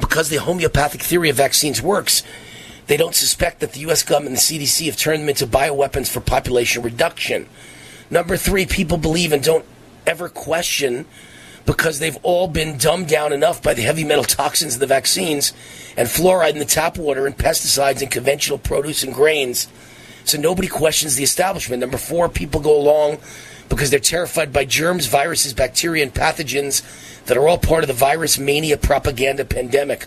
because 0.00 0.30
the 0.30 0.36
homeopathic 0.36 1.02
theory 1.02 1.28
of 1.28 1.36
vaccines 1.36 1.82
works, 1.82 2.22
they 2.86 2.96
don't 2.96 3.14
suspect 3.14 3.60
that 3.60 3.72
the 3.72 3.80
U.S. 3.80 4.02
government 4.02 4.36
and 4.36 4.60
the 4.60 4.66
CDC 4.66 4.86
have 4.86 4.96
turned 4.96 5.22
them 5.22 5.28
into 5.28 5.46
bioweapons 5.46 6.10
for 6.10 6.20
population 6.20 6.82
reduction. 6.82 7.48
Number 8.10 8.36
three, 8.36 8.66
people 8.66 8.98
believe 8.98 9.32
and 9.32 9.42
don't 9.42 9.64
ever 10.06 10.28
question 10.28 11.06
because 11.66 11.98
they've 11.98 12.18
all 12.22 12.48
been 12.48 12.76
dumbed 12.76 13.08
down 13.08 13.32
enough 13.32 13.62
by 13.62 13.74
the 13.74 13.82
heavy 13.82 14.04
metal 14.04 14.24
toxins 14.24 14.74
of 14.74 14.80
the 14.80 14.86
vaccines 14.86 15.52
and 15.96 16.08
fluoride 16.08 16.52
in 16.52 16.58
the 16.58 16.64
tap 16.64 16.98
water 16.98 17.26
and 17.26 17.36
pesticides 17.36 18.02
in 18.02 18.08
conventional 18.08 18.58
produce 18.58 19.02
and 19.02 19.14
grains. 19.14 19.68
So 20.24 20.38
nobody 20.38 20.68
questions 20.68 21.16
the 21.16 21.24
establishment. 21.24 21.80
Number 21.80 21.98
four, 21.98 22.28
people 22.28 22.60
go 22.60 22.76
along 22.76 23.18
because 23.68 23.90
they're 23.90 24.00
terrified 24.00 24.52
by 24.52 24.64
germs, 24.64 25.06
viruses, 25.06 25.54
bacteria, 25.54 26.02
and 26.02 26.12
pathogens 26.12 26.82
that 27.24 27.36
are 27.36 27.48
all 27.48 27.58
part 27.58 27.84
of 27.84 27.88
the 27.88 27.94
virus 27.94 28.38
mania 28.38 28.76
propaganda 28.76 29.44
pandemic. 29.44 30.06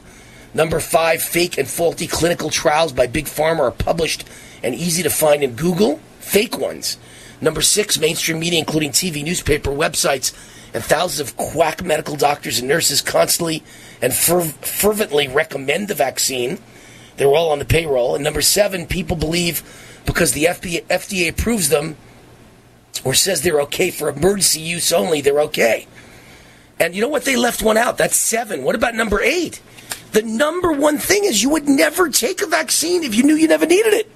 Number 0.53 0.79
five, 0.79 1.21
fake 1.21 1.57
and 1.57 1.67
faulty 1.67 2.07
clinical 2.07 2.49
trials 2.49 2.93
by 2.93 3.07
Big 3.07 3.25
Pharma 3.25 3.59
are 3.59 3.71
published 3.71 4.27
and 4.63 4.73
easy 4.73 5.03
to 5.03 5.09
find 5.09 5.43
in 5.43 5.55
Google, 5.55 5.99
fake 6.19 6.57
ones. 6.57 6.97
Number 7.41 7.61
six, 7.61 7.99
mainstream 7.99 8.39
media, 8.39 8.59
including 8.59 8.91
TV, 8.91 9.23
newspaper, 9.23 9.69
websites, 9.69 10.33
and 10.73 10.83
thousands 10.83 11.29
of 11.29 11.37
quack 11.37 11.83
medical 11.83 12.15
doctors 12.15 12.59
and 12.59 12.67
nurses 12.67 13.01
constantly 13.01 13.63
and 14.01 14.13
fer- 14.13 14.41
fervently 14.41 15.27
recommend 15.27 15.87
the 15.87 15.95
vaccine. 15.95 16.59
They're 17.17 17.27
all 17.27 17.51
on 17.51 17.59
the 17.59 17.65
payroll. 17.65 18.15
And 18.15 18.23
number 18.23 18.41
seven, 18.41 18.85
people 18.85 19.15
believe 19.15 19.63
because 20.05 20.33
the 20.33 20.45
FBI, 20.45 20.85
FDA 20.85 21.29
approves 21.29 21.69
them 21.69 21.97
or 23.03 23.13
says 23.13 23.41
they're 23.41 23.61
okay 23.61 23.91
for 23.91 24.09
emergency 24.09 24.61
use 24.61 24.91
only, 24.91 25.21
they're 25.21 25.41
okay. 25.41 25.87
And 26.79 26.93
you 26.93 27.01
know 27.01 27.07
what? 27.07 27.25
They 27.25 27.35
left 27.35 27.61
one 27.61 27.77
out. 27.77 27.97
That's 27.97 28.15
seven. 28.15 28.63
What 28.63 28.75
about 28.75 28.93
number 28.93 29.21
eight? 29.21 29.61
The 30.11 30.21
number 30.21 30.71
one 30.71 30.97
thing 30.97 31.25
is 31.25 31.41
you 31.41 31.49
would 31.49 31.67
never 31.67 32.09
take 32.09 32.41
a 32.41 32.47
vaccine 32.47 33.03
if 33.03 33.15
you 33.15 33.23
knew 33.23 33.35
you 33.35 33.47
never 33.47 33.65
needed 33.65 33.93
it. 33.93 34.11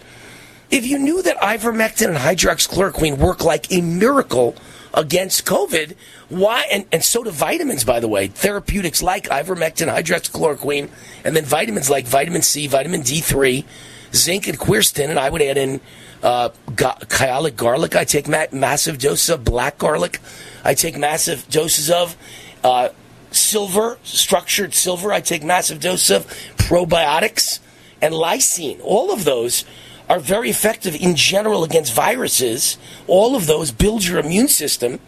If 0.70 0.86
you 0.86 1.00
knew 1.00 1.22
that 1.24 1.38
ivermectin 1.38 2.08
and 2.08 2.18
hydroxychloroquine 2.18 3.18
work 3.18 3.44
like 3.44 3.72
a 3.72 3.82
miracle 3.82 4.56
against 4.94 5.46
COVID, 5.46 5.96
why? 6.30 6.66
And, 6.72 6.86
and 6.92 7.04
so 7.04 7.24
do 7.24 7.32
vitamins, 7.32 7.84
by 7.84 8.00
the 8.00 8.08
way. 8.08 8.28
Therapeutics 8.28 9.02
like 9.02 9.30
ivermectin, 9.30 9.88
hydroxychloroquine, 9.88 10.90
and 11.24 11.36
then 11.36 11.46
vitamins 11.46 11.90
like 11.90 12.06
vitamin 12.06 12.42
C, 12.42 12.68
vitamin 12.68 13.02
D3, 13.02 13.66
zinc, 14.14 14.48
and 14.48 14.60
quercetin. 14.60 15.10
And 15.10 15.20
I 15.20 15.30
would 15.30 15.42
add 15.42 15.58
in 15.58 15.82
uh, 16.24 16.50
garlic. 16.76 17.96
I 17.96 18.04
take 18.04 18.28
ma- 18.28 18.46
massive 18.52 18.98
doses 18.98 19.30
of 19.30 19.44
black 19.44 19.78
garlic. 19.78 20.20
I 20.64 20.74
take 20.74 20.98
massive 20.98 21.50
doses 21.50 21.90
of 21.90 22.16
uh, 22.64 22.90
silver, 23.32 23.98
structured 24.04 24.74
silver. 24.74 25.12
I 25.12 25.22
take 25.22 25.44
massive 25.44 25.80
doses 25.80 26.12
of 26.12 26.28
probiotics 26.58 27.60
and 28.02 28.14
lysine. 28.14 28.80
All 28.84 29.12
of 29.12 29.24
those 29.24 29.66
are 30.12 30.19
very 30.19 30.50
effective 30.50 30.95
in 30.95 31.15
general 31.15 31.63
against 31.63 31.93
viruses. 31.93 32.78
All 33.08 33.36
of 33.36 33.47
those 33.47 33.71
build 33.71 34.06
your 34.06 34.19
immune 34.19 34.47
system 34.47 35.00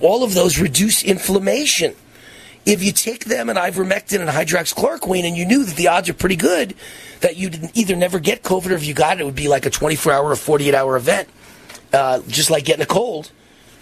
all 0.00 0.24
of 0.24 0.34
those 0.34 0.58
reduce 0.58 1.02
inflammation. 1.02 1.94
If 2.66 2.82
you 2.82 2.92
take 2.92 3.24
them 3.24 3.48
and 3.48 3.58
ivermectin 3.58 4.20
and 4.20 4.28
hydroxychloroquine 4.28 5.24
and 5.24 5.36
you 5.36 5.46
knew 5.46 5.64
that 5.64 5.76
the 5.76 5.88
odds 5.88 6.08
are 6.08 6.14
pretty 6.14 6.36
good 6.36 6.74
that 7.20 7.36
you'd 7.36 7.70
either 7.74 7.96
never 7.96 8.18
get 8.18 8.42
COVID 8.42 8.70
or 8.70 8.74
if 8.74 8.86
you 8.86 8.94
got 8.94 9.18
it, 9.18 9.22
it 9.22 9.24
would 9.24 9.34
be 9.34 9.48
like 9.48 9.66
a 9.66 9.70
24 9.70 10.12
hour 10.12 10.30
or 10.30 10.36
48 10.36 10.74
hour 10.74 10.96
event, 10.96 11.28
uh, 11.92 12.20
just 12.28 12.50
like 12.50 12.64
getting 12.64 12.82
a 12.82 12.86
cold, 12.86 13.30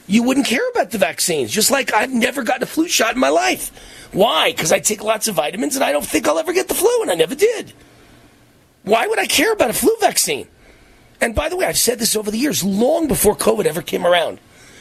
you 0.07 0.23
wouldn't 0.23 0.47
care 0.47 0.67
about 0.71 0.91
the 0.91 0.99
vaccines. 0.99 1.51
Just 1.51 1.71
like 1.71 1.93
I've 1.93 2.13
never 2.13 2.43
gotten 2.43 2.63
a 2.63 2.67
flu 2.67 2.89
shot 2.89 3.15
in 3.15 3.21
my 3.21 3.29
life. 3.29 3.71
Why? 4.13 4.53
Because 4.53 4.73
I 4.73 4.81
take 4.81 5.05
lots 5.05 5.29
of 5.29 5.35
vitamins 5.35 5.75
and 5.77 5.85
I 5.85 5.93
don't 5.93 6.05
think 6.05 6.27
I'll 6.27 6.39
ever 6.39 6.53
get 6.53 6.69
the 6.69 6.75
flu, 6.75 7.03
and 7.03 7.11
I 7.11 7.15
never 7.15 7.35
did. 7.35 7.73
Why 8.85 9.07
would 9.07 9.19
I 9.19 9.27
care 9.27 9.53
about 9.53 9.71
a 9.71 9.75
flu 9.75 9.95
vaccine? 10.01 10.49
And 11.21 11.35
by 11.35 11.49
the 11.49 11.57
way, 11.57 11.67
I've 11.67 11.79
said 11.79 11.99
this 11.99 12.15
over 12.15 12.31
the 12.31 12.39
years, 12.39 12.63
long 12.63 13.09
before 13.09 13.35
COVID 13.35 13.67
ever 13.67 13.83
came 13.83 14.07
around. 14.07 14.39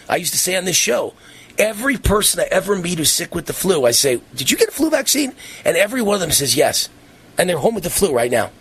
I 0.08 0.18
used 0.18 0.34
to 0.34 0.40
say 0.40 0.56
on 0.56 0.66
this 0.66 0.76
show, 0.76 1.14
every 1.58 1.98
person 1.98 2.40
I 2.40 2.48
ever 2.52 2.76
meet 2.78 3.00
who's 3.00 3.12
sick 3.12 3.34
with 3.34 3.48
the 3.48 3.54
flu, 3.54 3.86
I 3.86 3.92
say, 3.92 4.22
Did 4.36 4.52
you 4.52 4.58
get 4.58 4.70
a 4.70 4.72
flu 4.72 4.90
vaccine? 4.90 5.34
And 5.66 5.76
every 5.76 6.02
one 6.02 6.16
of 6.16 6.22
them 6.22 6.32
says 6.32 6.56
yes. 6.56 6.90
And 7.38 7.50
they're 7.50 7.58
home 7.58 7.76
with 7.76 7.84
the 7.84 7.90
flu 7.90 8.14
right 8.14 8.32
now. 8.32 8.52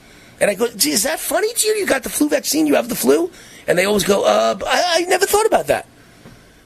And 0.40 0.50
I 0.50 0.54
go, 0.54 0.68
Gee, 0.68 0.90
Is 0.90 1.02
that 1.04 1.20
funny 1.20 1.52
to 1.52 1.68
you? 1.68 1.74
You 1.74 1.86
got 1.86 2.02
the 2.02 2.08
flu 2.08 2.28
vaccine, 2.28 2.66
you 2.66 2.74
have 2.74 2.88
the 2.88 2.96
flu? 2.96 3.30
And 3.66 3.76
they 3.76 3.84
always 3.84 4.04
go, 4.04 4.24
uh, 4.24 4.58
I, 4.66 4.98
I 4.98 5.00
never 5.02 5.26
thought 5.26 5.46
about 5.46 5.66
that. 5.66 5.86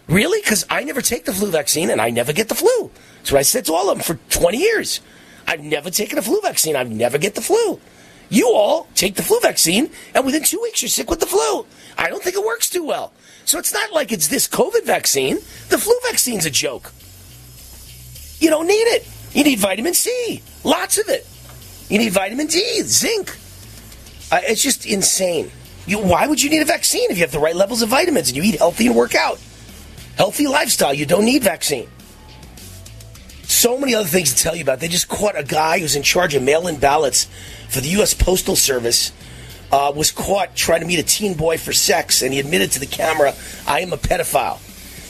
Really? 0.07 0.40
Because 0.40 0.66
I 0.68 0.85
never 0.85 1.01
take 1.01 1.25
the 1.25 1.33
flu 1.33 1.51
vaccine 1.51 1.88
and 1.88 2.01
I 2.01 2.11
never 2.11 2.33
get 2.33 2.49
the 2.49 2.55
flu. 2.55 2.90
That's 3.18 3.33
what 3.33 3.38
I 3.38 3.42
said 3.42 3.64
to 3.66 3.75
all 3.75 3.90
of 3.90 3.96
them 3.96 4.03
for 4.03 4.20
20 4.37 4.59
years. 4.59 5.01
I've 5.46 5.62
never 5.62 5.90
taken 5.90 6.18
a 6.18 6.23
flu 6.23 6.40
vaccine. 6.40 6.77
I 6.77 6.83
never 6.83 7.16
get 7.16 7.35
the 7.35 7.40
flu. 7.40 7.81
You 8.31 8.49
all 8.55 8.88
take 8.95 9.16
the 9.16 9.23
flu 9.23 9.40
vaccine, 9.40 9.90
and 10.14 10.25
within 10.25 10.45
two 10.45 10.61
weeks, 10.62 10.81
you're 10.81 10.88
sick 10.88 11.11
with 11.11 11.21
the 11.21 11.27
flu. 11.27 11.66
I 11.99 12.09
don't 12.09 12.23
think 12.23 12.37
it 12.37 12.45
works 12.45 12.71
too 12.71 12.85
well. 12.85 13.12
So 13.45 13.59
it's 13.59 13.73
not 13.75 13.93
like 13.93 14.12
it's 14.12 14.29
this 14.29 14.47
COVID 14.47 14.85
vaccine. 14.85 15.37
The 15.69 15.79
flu 15.79 15.95
vaccine's 16.05 16.47
a 16.47 16.51
joke. 16.51 16.93
You 18.38 18.49
don't 18.49 18.69
need 18.69 18.75
it. 18.75 19.07
You 19.33 19.45
need 19.45 19.59
vitamin 19.59 19.95
C, 19.95 20.43
lots 20.64 20.99
of 20.99 21.09
it. 21.09 21.27
You 21.88 21.99
need 21.99 22.12
vitamin 22.12 22.47
D, 22.47 22.83
zinc. 22.83 23.37
Uh, 24.31 24.40
it's 24.45 24.62
just 24.62 24.87
insane. 24.87 25.51
You, 25.87 25.99
why 25.99 26.29
would 26.29 26.40
you 26.40 26.51
need 26.51 26.62
a 26.62 26.64
vaccine 26.64 27.11
if 27.11 27.16
you 27.19 27.25
have 27.25 27.33
the 27.33 27.40
right 27.40 27.57
levels 27.57 27.83
of 27.83 27.88
vitamins 27.88 28.29
and 28.29 28.37
you 28.37 28.45
eat 28.45 28.57
healthy 28.57 28.87
and 28.87 28.95
work 28.95 29.16
out? 29.16 29.40
Healthy 30.16 30.47
lifestyle. 30.47 30.95
You 30.95 31.05
don't 31.05 31.25
need 31.25 31.43
vaccine. 31.43 31.88
So 33.51 33.77
many 33.77 33.97
other 33.97 34.07
things 34.07 34.33
to 34.33 34.41
tell 34.41 34.55
you 34.55 34.63
about. 34.63 34.79
They 34.79 34.87
just 34.87 35.09
caught 35.09 35.37
a 35.37 35.43
guy 35.43 35.81
who's 35.81 35.97
in 35.97 36.05
charge 36.05 36.37
of 36.37 36.43
mail-in 36.45 36.79
ballots 36.79 37.25
for 37.69 37.81
the 37.81 37.89
U.S. 37.89 38.15
Postal 38.15 38.55
Service. 38.55 39.11
Uh, 39.73 39.93
was 39.95 40.13
caught 40.13 40.55
trying 40.55 40.81
to 40.81 40.87
meet 40.87 41.01
a 41.01 41.03
teen 41.03 41.35
boy 41.35 41.59
for 41.59 41.73
sex, 41.73 42.23
and 42.23 42.33
he 42.33 42.39
admitted 42.39 42.71
to 42.73 42.79
the 42.79 42.87
camera, 42.87 43.35
"I 43.67 43.81
am 43.81 43.93
a 43.93 43.97
pedophile." 43.97 44.61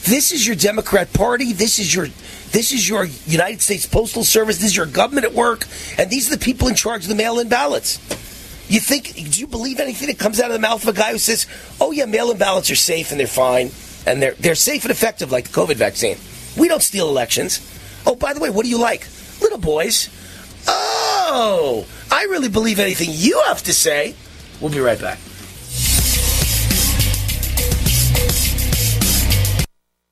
This 0.04 0.32
is 0.32 0.46
your 0.46 0.56
Democrat 0.56 1.12
Party. 1.12 1.52
This 1.52 1.78
is 1.78 1.94
your 1.94 2.08
this 2.52 2.72
is 2.72 2.88
your 2.88 3.04
United 3.26 3.60
States 3.60 3.84
Postal 3.84 4.24
Service. 4.24 4.56
This 4.56 4.70
is 4.70 4.76
your 4.76 4.86
government 4.86 5.26
at 5.26 5.34
work, 5.34 5.66
and 5.98 6.10
these 6.10 6.26
are 6.28 6.36
the 6.36 6.42
people 6.42 6.68
in 6.68 6.74
charge 6.74 7.02
of 7.02 7.08
the 7.08 7.14
mail-in 7.14 7.48
ballots. 7.50 7.98
You 8.68 8.80
think? 8.80 9.14
Do 9.14 9.40
you 9.40 9.46
believe 9.46 9.80
anything 9.80 10.08
that 10.08 10.18
comes 10.18 10.40
out 10.40 10.46
of 10.46 10.54
the 10.54 10.60
mouth 10.60 10.82
of 10.82 10.88
a 10.88 10.98
guy 10.98 11.12
who 11.12 11.18
says, 11.18 11.46
"Oh 11.78 11.90
yeah, 11.90 12.06
mail-in 12.06 12.38
ballots 12.38 12.70
are 12.70 12.76
safe 12.76 13.10
and 13.10 13.20
they're 13.20 13.26
fine 13.26 13.70
and 14.06 14.22
they're 14.22 14.34
they're 14.38 14.54
safe 14.54 14.84
and 14.84 14.90
effective 14.90 15.30
like 15.30 15.48
the 15.48 15.58
COVID 15.58 15.76
vaccine"? 15.76 16.16
We 16.56 16.68
don't 16.68 16.82
steal 16.82 17.08
elections. 17.08 17.60
Oh, 18.06 18.16
by 18.16 18.32
the 18.32 18.40
way, 18.40 18.50
what 18.50 18.64
do 18.64 18.70
you 18.70 18.78
like, 18.78 19.06
little 19.40 19.58
boys? 19.58 20.08
Oh, 20.66 21.86
I 22.10 22.24
really 22.24 22.48
believe 22.48 22.78
anything 22.78 23.10
you 23.12 23.40
have 23.46 23.62
to 23.64 23.72
say. 23.72 24.14
We'll 24.60 24.70
be 24.70 24.80
right 24.80 25.00
back. 25.00 25.18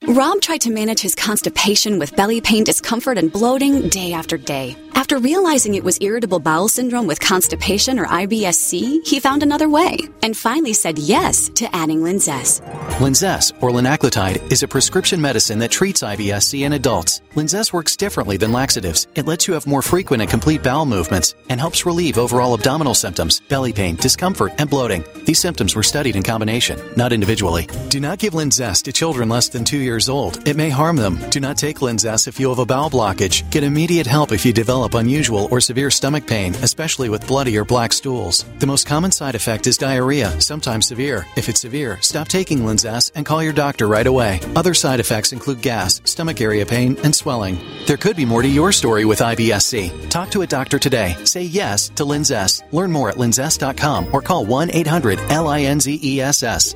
Rob 0.07 0.41
tried 0.41 0.63
to 0.63 0.71
manage 0.71 1.01
his 1.01 1.15
constipation 1.15 1.99
with 1.99 2.17
belly 2.17 2.41
pain, 2.41 2.65
discomfort, 2.65 3.19
and 3.19 3.31
bloating 3.31 3.89
day 3.89 4.15
after 4.15 4.39
day. 4.39 4.75
After 4.99 5.19
realizing 5.19 5.77
it 5.77 5.85
was 5.85 5.97
irritable 6.01 6.41
bowel 6.41 6.67
syndrome 6.67 7.07
with 7.07 7.21
constipation 7.21 8.01
or 8.01 8.09
IBS-C, 8.09 9.03
he 9.05 9.21
found 9.21 9.45
another 9.45 9.69
way 9.69 9.97
and 10.25 10.37
finally 10.37 10.73
said 10.73 10.99
yes 10.99 11.49
to 11.51 11.73
adding 11.73 12.01
Linzess. 12.01 12.61
Linzess, 12.99 13.53
or 13.63 13.71
linaclotide, 13.71 14.51
is 14.51 14.65
a 14.65 14.67
prescription 14.67 15.21
medicine 15.21 15.61
that 15.61 15.71
treats 15.71 16.03
IBS-C 16.03 16.65
in 16.65 16.73
adults. 16.73 17.21
Linzess 17.37 17.73
works 17.73 17.97
differently 17.97 18.37
than 18.37 18.51
laxatives. 18.51 19.07
It 19.15 19.25
lets 19.25 19.47
you 19.47 19.55
have 19.55 19.69
more 19.69 19.83
frequent 19.83 20.21
and 20.21 20.29
complete 20.29 20.65
bowel 20.65 20.85
movements 20.85 21.37
and 21.49 21.61
helps 21.61 21.87
relieve 21.87 22.19
overall 22.19 22.55
abdominal 22.55 22.95
symptoms, 22.95 23.39
belly 23.49 23.73
pain, 23.73 23.95
discomfort, 23.95 24.53
and 24.59 24.69
bloating. 24.69 25.05
These 25.25 25.39
symptoms 25.39 25.77
were 25.77 25.85
studied 25.85 26.17
in 26.17 26.25
combination, 26.25 26.77
not 26.97 27.13
individually. 27.13 27.69
Do 27.89 28.01
not 28.01 28.19
give 28.19 28.33
Linzess 28.33 28.83
to 28.83 28.93
children 28.93 29.29
less 29.29 29.49
than 29.49 29.65
two 29.65 29.79
years 29.79 30.09
old. 30.09 30.49
It 30.49 30.57
may 30.57 30.71
harm 30.71 30.97
them. 30.97 31.21
Do 31.31 31.39
not 31.39 31.57
take 31.57 31.79
Linzess 31.79 32.27
if 32.27 32.41
you 32.41 32.49
have 32.49 32.59
a 32.59 32.67
bowel 32.67 32.91
blockage. 32.91 33.49
Get 33.53 33.63
immediate 33.63 34.09
help 34.09 34.33
if 34.33 34.45
you 34.45 34.53
develop 34.53 34.88
unusual 34.95 35.49
or 35.51 35.61
severe 35.61 35.91
stomach 35.91 36.27
pain, 36.27 36.55
especially 36.57 37.09
with 37.09 37.27
bloody 37.27 37.59
or 37.59 37.65
black 37.65 37.93
stools. 37.93 38.45
The 38.59 38.67
most 38.67 38.87
common 38.87 39.11
side 39.11 39.35
effect 39.35 39.67
is 39.67 39.77
diarrhea, 39.77 40.41
sometimes 40.41 40.87
severe. 40.87 41.27
If 41.37 41.49
it's 41.49 41.61
severe, 41.61 42.01
stop 42.01 42.29
taking 42.29 42.61
Linzess 42.61 43.11
and 43.15 43.27
call 43.27 43.43
your 43.43 43.53
doctor 43.53 43.87
right 43.87 44.07
away. 44.07 44.41
Other 44.57 44.75
side 44.75 45.01
effects 45.01 45.33
include 45.33 45.63
gas, 45.63 46.01
stomach 46.05 46.41
area 46.41 46.65
pain, 46.65 46.97
and 47.05 47.15
swelling. 47.15 47.59
There 47.87 47.97
could 47.97 48.17
be 48.17 48.25
more 48.25 48.43
to 48.43 48.49
your 48.49 48.73
story 48.73 49.05
with 49.05 49.21
IBS-C. 49.21 49.93
Talk 50.09 50.31
to 50.31 50.43
a 50.43 50.47
doctor 50.47 50.79
today. 50.79 51.17
Say 51.25 51.43
yes 51.43 51.89
to 51.91 52.05
Linzess. 52.05 52.63
Learn 52.73 52.93
more 52.93 53.09
at 53.09 53.17
linzess.com 53.17 54.09
or 54.13 54.23
call 54.23 54.47
1-800-LINZESS. 54.47 56.75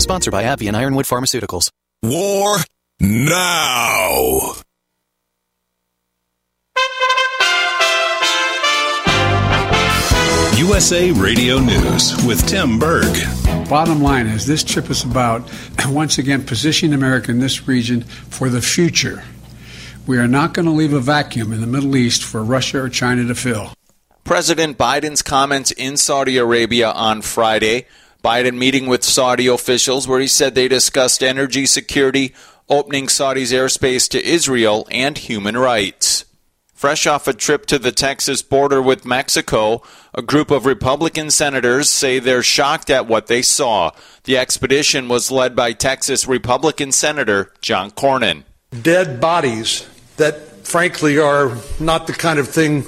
Sponsored 0.00 0.32
by 0.32 0.44
AbbVie 0.44 0.68
and 0.68 0.76
Ironwood 0.76 1.06
Pharmaceuticals. 1.06 1.70
War 2.02 2.56
now. 3.00 4.54
USA 10.62 11.10
Radio 11.10 11.58
News 11.58 12.14
with 12.24 12.46
Tim 12.46 12.78
Berg. 12.78 13.12
Bottom 13.68 14.00
line 14.00 14.26
is 14.26 14.46
this 14.46 14.62
trip 14.62 14.90
is 14.90 15.02
about, 15.02 15.50
once 15.88 16.18
again, 16.18 16.44
positioning 16.44 16.94
America 16.94 17.30
in 17.30 17.40
this 17.40 17.66
region 17.66 18.02
for 18.02 18.48
the 18.48 18.62
future. 18.62 19.24
We 20.06 20.18
are 20.18 20.28
not 20.28 20.54
going 20.54 20.66
to 20.66 20.72
leave 20.72 20.92
a 20.92 21.00
vacuum 21.00 21.52
in 21.52 21.60
the 21.60 21.66
Middle 21.66 21.96
East 21.96 22.22
for 22.22 22.44
Russia 22.44 22.82
or 22.82 22.88
China 22.88 23.26
to 23.26 23.34
fill. 23.34 23.72
President 24.24 24.78
Biden's 24.78 25.20
comments 25.20 25.72
in 25.72 25.96
Saudi 25.96 26.36
Arabia 26.36 26.90
on 26.90 27.22
Friday. 27.22 27.86
Biden 28.24 28.56
meeting 28.56 28.86
with 28.86 29.02
Saudi 29.02 29.48
officials 29.48 30.06
where 30.06 30.20
he 30.20 30.28
said 30.28 30.54
they 30.54 30.68
discussed 30.68 31.22
energy 31.22 31.66
security, 31.66 32.34
opening 32.68 33.08
Saudi's 33.08 33.52
airspace 33.52 34.08
to 34.10 34.24
Israel, 34.24 34.86
and 34.90 35.18
human 35.18 35.56
rights. 35.56 36.24
Fresh 36.82 37.06
off 37.06 37.28
a 37.28 37.32
trip 37.32 37.66
to 37.66 37.78
the 37.78 37.92
Texas 37.92 38.42
border 38.42 38.82
with 38.82 39.04
Mexico, 39.04 39.82
a 40.14 40.20
group 40.20 40.50
of 40.50 40.66
Republican 40.66 41.30
senators 41.30 41.88
say 41.88 42.18
they're 42.18 42.42
shocked 42.42 42.90
at 42.90 43.06
what 43.06 43.28
they 43.28 43.40
saw. 43.40 43.92
The 44.24 44.36
expedition 44.36 45.06
was 45.06 45.30
led 45.30 45.54
by 45.54 45.74
Texas 45.74 46.26
Republican 46.26 46.90
Senator 46.90 47.52
John 47.60 47.92
Cornyn. 47.92 48.42
Dead 48.82 49.20
bodies 49.20 49.86
that, 50.16 50.66
frankly, 50.66 51.20
are 51.20 51.56
not 51.78 52.08
the 52.08 52.14
kind 52.14 52.40
of 52.40 52.48
thing 52.48 52.84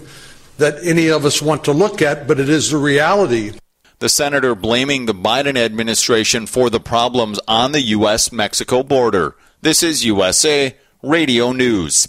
that 0.58 0.74
any 0.82 1.06
of 1.06 1.24
us 1.24 1.40
want 1.40 1.62
to 1.66 1.72
look 1.72 2.02
at, 2.02 2.26
but 2.26 2.40
it 2.40 2.48
is 2.48 2.72
the 2.72 2.78
reality. 2.78 3.52
The 4.00 4.08
senator 4.08 4.56
blaming 4.56 5.06
the 5.06 5.14
Biden 5.14 5.56
administration 5.56 6.46
for 6.48 6.68
the 6.68 6.80
problems 6.80 7.38
on 7.46 7.70
the 7.70 7.82
U.S. 7.82 8.32
Mexico 8.32 8.82
border. 8.82 9.36
This 9.60 9.84
is 9.84 10.04
USA 10.04 10.74
Radio 11.00 11.52
News. 11.52 12.08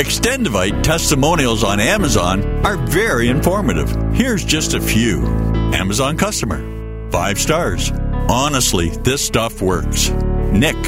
Extendovite 0.00 0.82
testimonials 0.82 1.62
on 1.62 1.78
Amazon 1.78 2.42
are 2.64 2.78
very 2.78 3.28
informative. 3.28 3.90
Here's 4.14 4.42
just 4.42 4.72
a 4.72 4.80
few. 4.80 5.26
Amazon 5.74 6.16
customer. 6.16 7.10
Five 7.10 7.38
stars. 7.38 7.90
Honestly, 8.26 8.88
this 9.04 9.22
stuff 9.22 9.60
works. 9.60 10.08
Nick. 10.52 10.78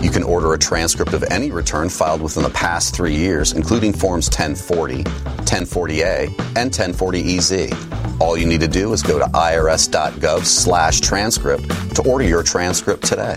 You 0.00 0.08
can 0.10 0.22
order 0.22 0.54
a 0.54 0.58
transcript 0.58 1.12
of 1.12 1.22
any 1.24 1.50
return 1.50 1.90
filed 1.90 2.22
within 2.22 2.42
the 2.42 2.48
past 2.48 2.96
three 2.96 3.14
years, 3.14 3.52
including 3.52 3.92
Forms 3.92 4.28
1040, 4.28 5.04
1040A, 5.04 6.28
and 6.56 6.70
1040EZ. 6.70 8.20
All 8.22 8.38
you 8.38 8.46
need 8.46 8.60
to 8.60 8.68
do 8.68 8.90
is 8.94 9.02
go 9.02 9.18
to 9.18 9.26
irs.gov 9.26 10.46
slash 10.46 11.00
transcript 11.02 11.94
to 11.94 12.02
order 12.08 12.24
your 12.24 12.42
transcript 12.42 13.04
today. 13.04 13.36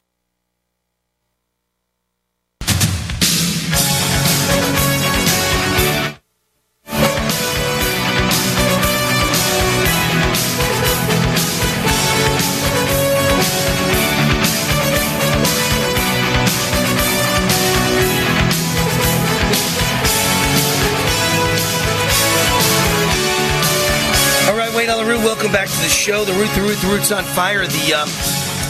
welcome 25.51 25.67
back 25.67 25.75
to 25.75 25.83
the 25.83 25.89
show. 25.89 26.23
The 26.23 26.33
Root, 26.33 26.49
the 26.55 26.61
Root, 26.61 26.77
the 26.77 26.87
Root's 26.87 27.11
on 27.11 27.23
fire. 27.23 27.65
The 27.65 27.93
um, 27.93 28.07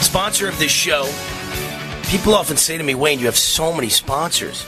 sponsor 0.02 0.48
of 0.48 0.58
this 0.58 0.72
show. 0.72 1.04
People 2.10 2.34
often 2.34 2.58
say 2.58 2.78
to 2.78 2.84
me, 2.84 2.96
Wayne, 2.96 3.20
you 3.20 3.26
have 3.26 3.38
so 3.38 3.72
many 3.72 3.90
sponsors. 3.90 4.66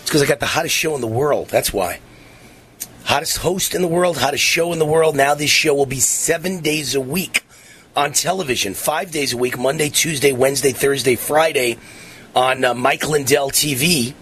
It's 0.00 0.06
because 0.06 0.22
I 0.22 0.26
got 0.26 0.40
the 0.40 0.46
hottest 0.46 0.74
show 0.74 0.94
in 0.94 1.02
the 1.02 1.06
world. 1.06 1.48
That's 1.48 1.72
why. 1.72 2.00
Hottest 3.04 3.38
host 3.38 3.74
in 3.74 3.82
the 3.82 3.88
world, 3.88 4.16
hottest 4.16 4.42
show 4.42 4.72
in 4.72 4.78
the 4.78 4.86
world. 4.86 5.16
Now 5.16 5.34
this 5.34 5.50
show 5.50 5.74
will 5.74 5.86
be 5.86 6.00
seven 6.00 6.60
days 6.60 6.94
a 6.94 7.00
week 7.00 7.44
on 7.94 8.12
television, 8.12 8.72
five 8.72 9.10
days 9.10 9.34
a 9.34 9.36
week, 9.36 9.58
Monday, 9.58 9.90
Tuesday, 9.90 10.32
Wednesday, 10.32 10.72
Thursday, 10.72 11.16
Friday, 11.16 11.76
on 12.34 12.64
uh, 12.64 12.72
Mike 12.72 13.06
Lindell 13.06 13.50
TV, 13.50 14.14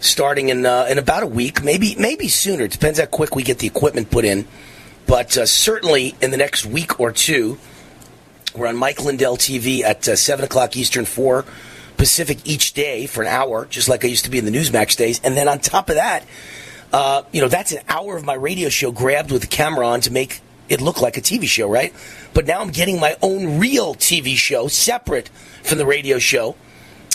starting 0.00 0.50
in 0.50 0.64
uh, 0.64 0.86
in 0.88 0.98
about 0.98 1.24
a 1.24 1.26
week, 1.26 1.64
maybe 1.64 1.96
maybe 1.98 2.28
sooner. 2.28 2.64
It 2.64 2.72
depends 2.72 3.00
how 3.00 3.06
quick 3.06 3.34
we 3.34 3.42
get 3.42 3.58
the 3.58 3.66
equipment 3.66 4.10
put 4.10 4.24
in. 4.24 4.46
But 5.08 5.38
uh, 5.38 5.46
certainly 5.46 6.14
in 6.20 6.30
the 6.30 6.36
next 6.36 6.66
week 6.66 7.00
or 7.00 7.12
two, 7.12 7.58
we're 8.54 8.66
on 8.66 8.76
Mike 8.76 9.02
Lindell 9.02 9.38
TV 9.38 9.82
at 9.82 10.06
uh, 10.06 10.14
7 10.14 10.44
o'clock 10.44 10.76
Eastern, 10.76 11.06
4 11.06 11.46
Pacific 11.96 12.38
each 12.44 12.74
day 12.74 13.06
for 13.06 13.22
an 13.22 13.26
hour, 13.26 13.64
just 13.64 13.88
like 13.88 14.04
I 14.04 14.08
used 14.08 14.26
to 14.26 14.30
be 14.30 14.38
in 14.38 14.44
the 14.44 14.50
Newsmax 14.50 14.96
days. 14.96 15.18
And 15.24 15.34
then 15.34 15.48
on 15.48 15.60
top 15.60 15.88
of 15.88 15.96
that, 15.96 16.26
uh, 16.92 17.22
you 17.32 17.40
know, 17.40 17.48
that's 17.48 17.72
an 17.72 17.82
hour 17.88 18.16
of 18.16 18.24
my 18.24 18.34
radio 18.34 18.68
show 18.68 18.92
grabbed 18.92 19.32
with 19.32 19.40
the 19.40 19.48
camera 19.48 19.88
on 19.88 20.02
to 20.02 20.12
make 20.12 20.40
it 20.68 20.82
look 20.82 21.00
like 21.00 21.16
a 21.16 21.22
TV 21.22 21.44
show, 21.44 21.70
right? 21.70 21.94
But 22.34 22.46
now 22.46 22.60
I'm 22.60 22.70
getting 22.70 23.00
my 23.00 23.16
own 23.22 23.58
real 23.58 23.94
TV 23.94 24.36
show 24.36 24.68
separate 24.68 25.30
from 25.62 25.78
the 25.78 25.86
radio 25.86 26.18
show 26.18 26.54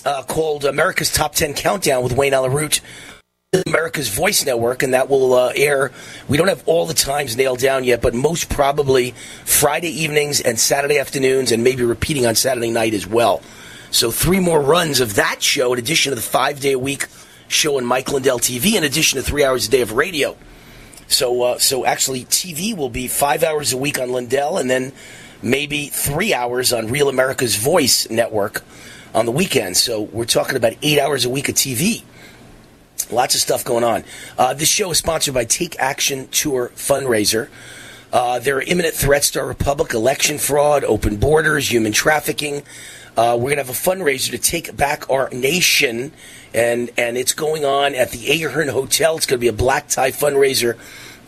uh, 0.04 0.24
called 0.24 0.66
America's 0.66 1.12
Top 1.14 1.36
10 1.36 1.54
Countdown 1.54 2.04
with 2.04 2.14
Wayne 2.14 2.34
Allyn 2.34 2.54
Root. 2.54 2.82
America's 3.68 4.10
Voice 4.10 4.46
Network, 4.46 4.84
and 4.84 4.94
that 4.94 5.10
will 5.10 5.34
uh, 5.34 5.54
air. 5.56 5.92
We 6.28 6.38
don't 6.38 6.48
have 6.48 6.64
all 6.66 6.86
the 6.86 6.94
times 6.94 7.38
nailed 7.38 7.60
down 7.60 7.84
yet, 7.84 8.02
but 8.02 8.14
most 8.14 8.50
probably 8.50 9.12
Friday 9.46 9.90
evenings 9.90 10.42
and 10.42 10.60
Saturday 10.60 10.98
afternoons, 10.98 11.52
and 11.52 11.64
maybe 11.64 11.84
repeating 11.84 12.26
on 12.26 12.36
Saturday 12.36 12.72
night 12.72 12.94
as 12.94 13.06
well. 13.06 13.42
So 13.92 14.10
three 14.10 14.40
more 14.40 14.60
runs 14.60 15.00
of 15.00 15.16
that 15.16 15.44
show, 15.44 15.74
in 15.74 15.80
addition 15.80 16.10
to 16.10 16.16
the 16.16 16.22
five 16.22 16.60
day 16.60 16.72
a 16.72 16.80
week 16.80 17.08
show 17.48 17.78
on 17.78 17.86
Mike 17.86 18.12
Lindell 18.12 18.40
TV, 18.40 18.74
in 18.76 18.84
addition 18.84 19.18
to 19.18 19.24
three 19.24 19.44
hours 19.44 19.68
a 19.68 19.72
day 19.72 19.82
of 19.82 19.92
radio. 19.92 20.36
So, 21.08 21.44
uh, 21.44 21.60
so 21.60 21.86
actually, 21.86 22.26
TV 22.26 22.76
will 22.76 22.90
be 22.90 23.08
five 23.08 23.44
hours 23.44 23.72
a 23.72 23.78
week 23.78 24.00
on 24.00 24.12
Lindell, 24.12 24.58
and 24.58 24.70
then 24.70 24.94
maybe 25.44 25.88
three 25.88 26.34
hours 26.34 26.74
on 26.74 26.88
Real 26.88 27.08
America's 27.08 27.56
Voice 27.56 28.10
Network 28.10 28.64
on 29.14 29.28
the 29.28 29.32
weekends. 29.32 29.82
So 29.82 30.02
we're 30.02 30.26
talking 30.26 30.56
about 30.56 30.74
eight 30.82 30.98
hours 30.98 31.26
a 31.26 31.30
week 31.30 31.50
of 31.50 31.56
TV. 31.56 32.04
Lots 33.14 33.36
of 33.36 33.42
stuff 33.42 33.64
going 33.64 33.84
on. 33.84 34.04
Uh, 34.40 34.56
this 34.56 34.70
show 34.70 34.90
is 34.90 34.98
sponsored 34.98 35.36
by 35.36 35.46
Take 35.46 35.78
Action 35.78 36.28
Tour 36.30 36.72
Fundraiser. 36.76 37.48
Uh, 38.12 38.40
there 38.40 38.58
are 38.58 38.62
imminent 38.64 38.96
threats 38.96 39.30
to 39.32 39.40
our 39.40 39.46
republic, 39.46 39.94
election 39.94 40.40
fraud, 40.40 40.84
open 40.84 41.18
borders, 41.18 41.72
human 41.72 41.92
trafficking. 41.92 42.64
Uh, 43.16 43.38
we're 43.38 43.56
going 43.56 43.58
to 43.58 43.64
have 43.64 43.70
a 43.70 43.74
fundraiser 43.74 44.32
to 44.32 44.40
take 44.40 44.76
back 44.76 45.08
our 45.12 45.30
nation, 45.30 46.12
and 46.56 46.90
and 46.98 47.16
it's 47.16 47.34
going 47.34 47.64
on 47.64 47.94
at 47.94 48.10
the 48.10 48.44
Ahern 48.44 48.68
Hotel. 48.70 49.16
It's 49.16 49.28
going 49.28 49.38
to 49.38 49.42
be 49.42 49.48
a 49.48 49.54
black 49.54 49.90
tie 49.90 50.10
fundraiser 50.10 50.80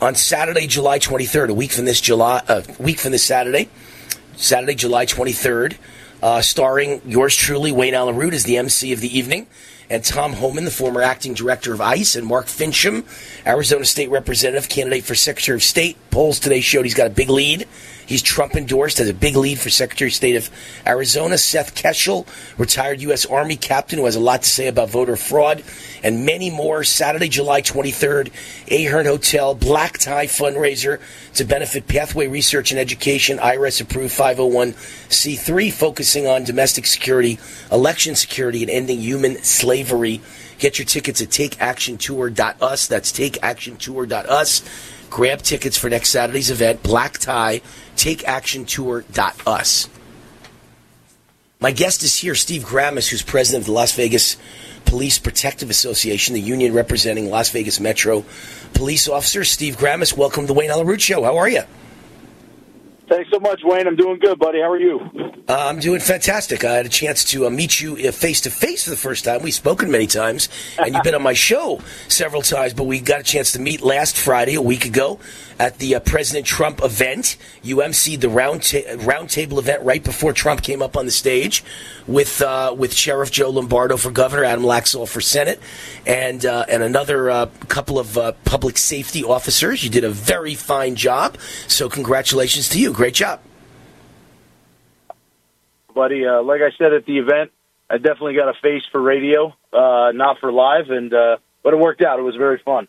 on 0.01 0.15
Saturday, 0.15 0.65
July 0.65 0.97
23rd, 0.97 1.49
a 1.49 1.53
week 1.53 1.71
from 1.71 1.85
this 1.85 2.01
July, 2.01 2.41
a 2.47 2.63
week 2.79 2.97
from 2.97 3.11
this 3.11 3.23
Saturday, 3.23 3.69
Saturday, 4.35 4.73
July 4.73 5.05
23rd, 5.05 5.77
uh, 6.23 6.41
starring 6.41 7.01
yours 7.05 7.35
truly, 7.35 7.71
Wayne 7.71 7.93
Allyn 7.93 8.15
Root, 8.15 8.33
as 8.33 8.43
the 8.43 8.57
MC 8.57 8.91
of 8.91 9.01
the 9.01 9.15
evening 9.15 9.45
and 9.89 10.03
Tom 10.03 10.33
Homan, 10.33 10.65
the 10.65 10.71
former 10.71 11.01
acting 11.01 11.33
director 11.33 11.73
of 11.73 11.81
ICE, 11.81 12.15
and 12.15 12.25
Mark 12.25 12.45
Finchem, 12.45 13.03
Arizona 13.45 13.85
State 13.85 14.09
Representative, 14.09 14.69
candidate 14.69 15.03
for 15.03 15.15
Secretary 15.15 15.57
of 15.57 15.63
State. 15.63 15.97
Polls 16.11 16.39
today 16.39 16.61
showed 16.61 16.85
he's 16.85 16.93
got 16.93 17.07
a 17.07 17.11
big 17.11 17.29
lead. 17.29 17.67
He's 18.05 18.21
Trump 18.21 18.55
endorsed, 18.55 18.99
has 18.99 19.09
a 19.09 19.13
big 19.13 19.35
lead 19.35 19.59
for 19.59 19.69
Secretary 19.69 20.09
of 20.09 20.13
State 20.13 20.35
of 20.35 20.49
Arizona. 20.85 21.37
Seth 21.37 21.75
Keshel, 21.75 22.27
retired 22.57 23.01
U.S. 23.01 23.25
Army 23.25 23.55
captain 23.55 23.99
who 23.99 24.05
has 24.05 24.15
a 24.15 24.19
lot 24.19 24.43
to 24.43 24.49
say 24.49 24.67
about 24.67 24.89
voter 24.89 25.15
fraud, 25.15 25.63
and 26.03 26.25
many 26.25 26.49
more. 26.49 26.83
Saturday, 26.83 27.29
July 27.29 27.61
23rd, 27.61 28.31
Ahern 28.71 29.05
Hotel, 29.05 29.55
black 29.55 29.97
tie 29.97 30.27
fundraiser 30.27 30.99
to 31.33 31.43
benefit 31.45 31.87
Pathway 31.87 32.27
Research 32.27 32.71
and 32.71 32.79
Education, 32.79 33.37
IRS 33.39 33.81
approved 33.81 34.15
501c3, 34.15 35.71
focusing 35.71 36.27
on 36.27 36.43
domestic 36.43 36.85
security, 36.85 37.39
election 37.71 38.15
security, 38.15 38.61
and 38.61 38.69
ending 38.69 38.99
human 38.99 39.41
slavery. 39.43 40.21
Get 40.57 40.79
your 40.79 40.85
tickets 40.85 41.21
at 41.21 41.29
takeactiontour.us. 41.29 42.87
That's 42.87 43.11
takeactiontour.us. 43.11 44.93
Grab 45.09 45.41
tickets 45.41 45.77
for 45.77 45.89
next 45.89 46.09
Saturday's 46.09 46.51
event, 46.51 46.83
Black 46.83 47.17
Tie, 47.17 47.61
takeactiontour.us. 47.95 49.89
My 51.59 51.71
guest 51.71 52.03
is 52.03 52.17
here, 52.17 52.35
Steve 52.35 52.63
Grammas, 52.63 53.09
who's 53.09 53.23
president 53.23 53.63
of 53.63 53.67
the 53.67 53.71
Las 53.71 53.93
Vegas 53.93 54.37
Police 54.85 55.17
Protective 55.17 55.69
Association, 55.69 56.33
the 56.33 56.41
union 56.41 56.73
representing 56.73 57.29
Las 57.29 57.49
Vegas 57.49 57.79
Metro 57.79 58.25
police 58.73 59.07
officers. 59.07 59.49
Steve 59.49 59.77
Grammas, 59.77 60.15
welcome 60.15 60.43
to 60.43 60.47
the 60.47 60.53
Wayne 60.53 60.69
Allyn 60.69 60.85
Root 60.85 61.01
Show. 61.01 61.23
How 61.23 61.37
are 61.37 61.49
you? 61.49 61.63
Thanks 63.07 63.29
so 63.31 63.39
much, 63.39 63.61
Wayne. 63.63 63.87
I'm 63.87 63.95
doing 63.95 64.17
good, 64.19 64.39
buddy. 64.39 64.59
How 64.59 64.71
are 64.71 64.79
you? 64.79 64.99
Uh, 65.47 65.67
I'm 65.69 65.79
doing 65.79 65.99
fantastic. 65.99 66.63
I 66.63 66.73
had 66.73 66.87
a 66.87 66.89
chance 66.89 67.23
to 67.25 67.45
uh, 67.45 67.51
meet 67.51 67.79
you 67.79 67.95
face 68.11 68.41
to 68.41 68.49
face 68.49 68.85
for 68.85 68.89
the 68.89 68.95
first 68.97 69.25
time. 69.25 69.43
We've 69.43 69.53
spoken 69.53 69.91
many 69.91 70.07
times, 70.07 70.49
and 70.79 70.93
you've 70.93 71.03
been 71.03 71.13
on 71.13 71.21
my 71.21 71.33
show 71.33 71.81
several 72.07 72.41
times, 72.41 72.73
but 72.73 72.85
we 72.85 72.99
got 72.99 73.19
a 73.19 73.23
chance 73.23 73.51
to 73.51 73.59
meet 73.59 73.81
last 73.81 74.17
Friday, 74.17 74.55
a 74.55 74.61
week 74.61 74.85
ago, 74.85 75.19
at 75.59 75.77
the 75.77 75.93
uh, 75.95 75.99
President 75.99 76.47
Trump 76.47 76.83
event. 76.83 77.37
You 77.61 77.77
emceed 77.77 78.21
the 78.21 78.29
round 78.29 78.63
ta- 78.63 78.95
roundtable 78.97 79.59
event 79.59 79.83
right 79.83 80.03
before 80.03 80.33
Trump 80.33 80.63
came 80.63 80.81
up 80.81 80.97
on 80.97 81.05
the 81.05 81.11
stage 81.11 81.63
with 82.07 82.41
uh, 82.41 82.73
with 82.77 82.93
Sheriff 82.93 83.31
Joe 83.31 83.49
Lombardo 83.49 83.97
for 83.97 84.11
governor, 84.11 84.43
Adam 84.43 84.63
Laxalt 84.63 85.09
for 85.09 85.21
Senate, 85.21 85.59
and 86.05 86.45
uh, 86.45 86.65
and 86.69 86.83
another 86.83 87.29
uh, 87.29 87.45
couple 87.67 87.99
of 87.99 88.17
uh, 88.17 88.33
public 88.45 88.77
safety 88.77 89.23
officers. 89.23 89.83
You 89.83 89.89
did 89.89 90.03
a 90.03 90.11
very 90.11 90.55
fine 90.55 90.95
job. 90.95 91.37
So 91.67 91.89
congratulations 91.89 92.69
to 92.69 92.79
you. 92.79 92.93
Great 92.93 93.15
job. 93.15 93.41
Buddy, 95.93 96.25
uh, 96.25 96.43
like 96.43 96.61
I 96.61 96.71
said 96.77 96.93
at 96.93 97.05
the 97.05 97.19
event, 97.19 97.51
I 97.89 97.97
definitely 97.97 98.35
got 98.35 98.49
a 98.49 98.59
face 98.61 98.83
for 98.91 99.01
radio, 99.01 99.55
uh, 99.71 100.11
not 100.13 100.39
for 100.39 100.51
live, 100.51 100.89
and 100.89 101.13
uh, 101.13 101.37
but 101.63 101.73
it 101.73 101.77
worked 101.77 102.01
out. 102.01 102.19
It 102.19 102.23
was 102.23 102.35
very 102.35 102.59
fun. 102.63 102.87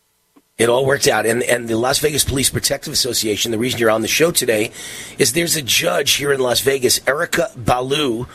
It 0.59 0.71
all 0.71 0.87
worked 0.87 1.07
out. 1.07 1.27
And, 1.27 1.43
and 1.43 1.69
the 1.69 1.77
Las 1.77 1.99
Vegas 1.99 2.25
Police 2.25 2.49
Protective 2.49 2.91
Association, 2.91 3.51
the 3.53 3.59
reason 3.59 3.79
you're 3.79 3.91
on 3.91 4.01
the 4.01 4.09
show 4.09 4.31
today 4.31 4.73
is 5.19 5.35
there's 5.35 5.55
a 5.55 5.61
judge 5.61 6.15
here 6.15 6.33
in 6.33 6.41
Las 6.41 6.61
Vegas, 6.61 6.99
Erika 7.07 7.51
Ballou, 7.55 8.27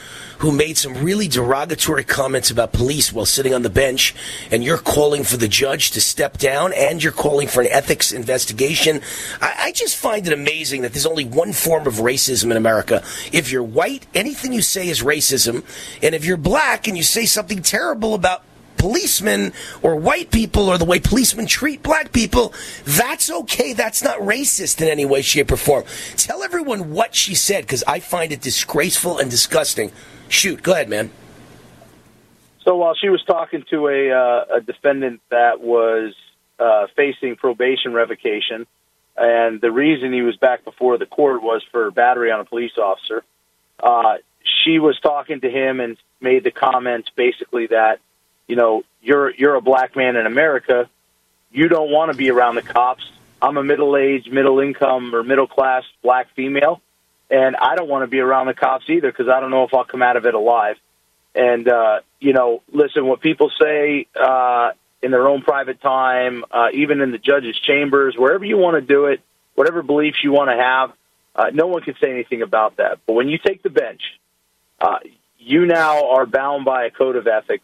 who 0.41 0.51
made 0.51 0.75
some 0.75 1.03
really 1.03 1.27
derogatory 1.27 2.03
comments 2.03 2.49
about 2.49 2.73
police 2.73 3.13
while 3.13 3.27
sitting 3.27 3.53
on 3.53 3.61
the 3.61 3.69
bench. 3.69 4.15
And 4.49 4.63
you're 4.63 4.79
calling 4.79 5.23
for 5.23 5.37
the 5.37 5.47
judge 5.47 5.91
to 5.91 6.01
step 6.01 6.39
down 6.39 6.73
and 6.73 7.03
you're 7.03 7.13
calling 7.13 7.47
for 7.47 7.61
an 7.61 7.67
ethics 7.67 8.11
investigation. 8.11 9.01
I, 9.39 9.55
I 9.65 9.71
just 9.71 9.95
find 9.95 10.25
it 10.25 10.33
amazing 10.33 10.81
that 10.81 10.93
there's 10.93 11.05
only 11.05 11.25
one 11.25 11.53
form 11.53 11.85
of 11.85 11.95
racism 11.95 12.49
in 12.49 12.57
America. 12.57 13.03
If 13.31 13.51
you're 13.51 13.61
white, 13.61 14.07
anything 14.15 14.51
you 14.51 14.63
say 14.63 14.89
is 14.89 15.03
racism. 15.03 15.63
And 16.01 16.15
if 16.15 16.25
you're 16.25 16.37
black 16.37 16.87
and 16.87 16.97
you 16.97 17.03
say 17.03 17.25
something 17.25 17.61
terrible 17.61 18.15
about 18.15 18.43
policemen 18.81 19.53
or 19.83 19.95
white 19.95 20.31
people 20.31 20.67
or 20.67 20.79
the 20.79 20.85
way 20.85 20.99
policemen 20.99 21.45
treat 21.45 21.83
black 21.83 22.11
people, 22.11 22.51
that's 22.83 23.29
okay. 23.29 23.73
That's 23.73 24.03
not 24.03 24.17
racist 24.17 24.81
in 24.81 24.87
any 24.87 25.05
way, 25.05 25.21
shape, 25.21 25.51
or 25.51 25.57
form. 25.57 25.83
Tell 26.17 26.41
everyone 26.41 26.91
what 26.91 27.13
she 27.13 27.35
said 27.35 27.63
because 27.63 27.83
I 27.85 27.99
find 27.99 28.31
it 28.31 28.41
disgraceful 28.41 29.19
and 29.19 29.29
disgusting. 29.29 29.91
Shoot, 30.29 30.63
go 30.63 30.73
ahead, 30.73 30.89
man. 30.89 31.11
So 32.65 32.75
while 32.75 32.95
she 32.95 33.09
was 33.09 33.23
talking 33.23 33.63
to 33.69 33.87
a, 33.87 34.11
uh, 34.11 34.57
a 34.57 34.61
defendant 34.61 35.21
that 35.29 35.61
was 35.61 36.15
uh, 36.59 36.87
facing 36.95 37.35
probation 37.35 37.93
revocation, 37.93 38.65
and 39.15 39.61
the 39.61 39.71
reason 39.71 40.11
he 40.11 40.23
was 40.23 40.37
back 40.37 40.63
before 40.63 40.97
the 40.97 41.05
court 41.05 41.43
was 41.43 41.63
for 41.71 41.91
battery 41.91 42.31
on 42.31 42.39
a 42.39 42.45
police 42.45 42.77
officer, 42.77 43.23
uh, 43.81 44.15
she 44.63 44.79
was 44.79 44.99
talking 44.99 45.39
to 45.41 45.49
him 45.49 45.79
and 45.79 45.97
made 46.19 46.43
the 46.43 46.51
comments 46.51 47.09
basically 47.15 47.67
that 47.67 47.99
you 48.51 48.57
know, 48.57 48.83
you're 49.01 49.33
you're 49.33 49.55
a 49.55 49.61
black 49.61 49.95
man 49.95 50.17
in 50.17 50.25
America. 50.25 50.89
You 51.53 51.69
don't 51.69 51.89
want 51.89 52.11
to 52.11 52.17
be 52.17 52.29
around 52.29 52.55
the 52.55 52.61
cops. 52.61 53.09
I'm 53.41 53.55
a 53.55 53.63
middle-aged, 53.63 54.29
middle-income, 54.29 55.15
or 55.15 55.23
middle-class 55.23 55.83
black 56.03 56.27
female, 56.35 56.81
and 57.29 57.55
I 57.55 57.75
don't 57.77 57.87
want 57.87 58.03
to 58.03 58.07
be 58.07 58.19
around 58.19 58.47
the 58.47 58.53
cops 58.53 58.89
either 58.89 59.09
because 59.09 59.29
I 59.29 59.39
don't 59.39 59.51
know 59.51 59.63
if 59.63 59.73
I'll 59.73 59.85
come 59.85 60.01
out 60.01 60.17
of 60.17 60.25
it 60.25 60.33
alive. 60.33 60.75
And 61.33 61.65
uh, 61.65 62.01
you 62.19 62.33
know, 62.33 62.61
listen, 62.73 63.05
what 63.05 63.21
people 63.21 63.49
say 63.57 64.07
uh, 64.21 64.71
in 65.01 65.11
their 65.11 65.29
own 65.29 65.43
private 65.43 65.79
time, 65.79 66.43
uh, 66.51 66.67
even 66.73 66.99
in 66.99 67.11
the 67.11 67.19
judges' 67.19 67.57
chambers, 67.57 68.15
wherever 68.17 68.43
you 68.43 68.57
want 68.57 68.75
to 68.75 68.81
do 68.81 69.05
it, 69.05 69.21
whatever 69.55 69.81
beliefs 69.81 70.17
you 70.25 70.33
want 70.33 70.49
to 70.49 70.57
have, 70.57 70.91
uh, 71.37 71.51
no 71.53 71.67
one 71.67 71.83
can 71.83 71.95
say 72.03 72.09
anything 72.09 72.41
about 72.41 72.75
that. 72.77 72.99
But 73.07 73.13
when 73.13 73.29
you 73.29 73.37
take 73.37 73.63
the 73.63 73.69
bench, 73.69 74.01
uh, 74.81 74.99
you 75.39 75.65
now 75.65 76.09
are 76.09 76.25
bound 76.25 76.65
by 76.65 76.83
a 76.83 76.91
code 76.91 77.15
of 77.15 77.27
ethics 77.27 77.63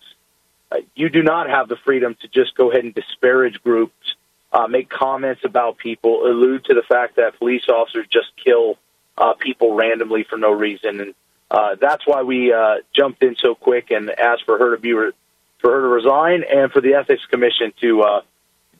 uh, 0.71 0.77
you 0.95 1.09
do 1.09 1.23
not 1.23 1.49
have 1.49 1.67
the 1.67 1.77
freedom 1.85 2.15
to 2.21 2.27
just 2.27 2.55
go 2.55 2.71
ahead 2.71 2.83
and 2.83 2.93
disparage 2.93 3.61
groups, 3.63 4.15
uh, 4.51 4.67
make 4.67 4.89
comments 4.89 5.41
about 5.43 5.77
people, 5.77 6.25
allude 6.25 6.65
to 6.65 6.73
the 6.73 6.83
fact 6.83 7.15
that 7.17 7.37
police 7.37 7.63
officers 7.69 8.07
just 8.11 8.31
kill 8.43 8.77
uh, 9.17 9.33
people 9.33 9.73
randomly 9.73 10.23
for 10.23 10.37
no 10.37 10.51
reason, 10.51 11.01
and 11.01 11.13
uh, 11.49 11.75
that's 11.79 12.05
why 12.05 12.23
we 12.23 12.51
uh, 12.53 12.75
jumped 12.93 13.23
in 13.23 13.35
so 13.37 13.55
quick 13.55 13.91
and 13.91 14.09
asked 14.09 14.43
for 14.45 14.57
her 14.57 14.75
to 14.75 14.81
be 14.81 14.93
re- 14.93 15.11
for 15.59 15.71
her 15.71 15.81
to 15.81 15.87
resign 15.87 16.43
and 16.43 16.71
for 16.71 16.81
the 16.81 16.93
ethics 16.93 17.25
commission 17.31 17.73
to 17.81 18.01
uh, 18.01 18.21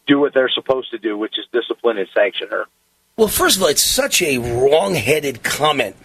do 0.05 0.19
what 0.19 0.33
they're 0.33 0.49
supposed 0.49 0.91
to 0.91 0.97
do, 0.97 1.17
which 1.17 1.39
is 1.39 1.45
discipline 1.51 1.97
and 1.97 2.07
sanction 2.13 2.49
her. 2.49 2.65
Well, 3.17 3.27
first 3.27 3.57
of 3.57 3.63
all, 3.63 3.69
it's 3.69 3.81
such 3.81 4.21
a 4.21 4.37
wrong-headed 4.37 5.41
comment 5.41 5.95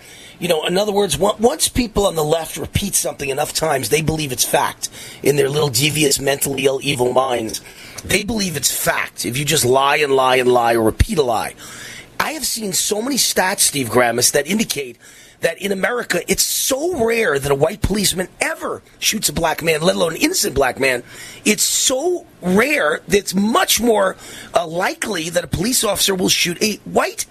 you 0.42 0.48
know, 0.48 0.66
in 0.66 0.76
other 0.76 0.90
words, 0.90 1.16
once 1.16 1.68
people 1.68 2.04
on 2.06 2.16
the 2.16 2.24
left 2.24 2.56
repeat 2.56 2.96
something 2.96 3.28
enough 3.28 3.52
times, 3.52 3.90
they 3.90 4.02
believe 4.02 4.32
it's 4.32 4.44
fact 4.44 4.88
in 5.22 5.36
their 5.36 5.48
little 5.48 5.68
devious, 5.68 6.18
mentally 6.18 6.66
ill, 6.66 6.80
evil 6.82 7.12
minds. 7.12 7.60
They 8.04 8.24
believe 8.24 8.56
it's 8.56 8.68
fact. 8.68 9.24
If 9.24 9.38
you 9.38 9.44
just 9.44 9.64
lie 9.64 9.98
and 9.98 10.16
lie 10.16 10.36
and 10.36 10.52
lie 10.52 10.74
or 10.74 10.82
repeat 10.82 11.18
a 11.18 11.22
lie. 11.22 11.54
I 12.18 12.32
have 12.32 12.44
seen 12.44 12.72
so 12.72 13.00
many 13.00 13.14
stats, 13.14 13.60
Steve 13.60 13.88
Grammas, 13.88 14.32
that 14.32 14.48
indicate 14.48 14.98
that 15.43 15.59
in 15.59 15.70
America, 15.70 16.20
it's 16.30 16.43
so 16.43 17.05
rare 17.05 17.38
that 17.38 17.53
a 17.53 17.55
white 17.55 17.82
policeman 17.82 18.28
ever 18.40 18.82
shoots 18.99 19.28
a 19.28 19.32
black 19.32 19.62
man, 19.62 19.82
let 19.82 19.97
alone 19.97 20.12
an 20.12 20.20
innocent 20.20 20.55
black 20.55 20.80
man. 20.80 21.03
It's 21.45 21.62
so 21.62 22.26
rare 22.40 23.01
that 23.09 23.16
it's 23.16 23.34
much 23.34 23.80
more 23.80 24.16
uh, 24.55 24.66
likely 24.66 25.28
that 25.30 25.45
a 25.45 25.49
police 25.49 25.84
officer 25.84 26.14
will 26.14 26.28
shoot 26.28 26.61
a 26.62 26.76
white 26.78 27.26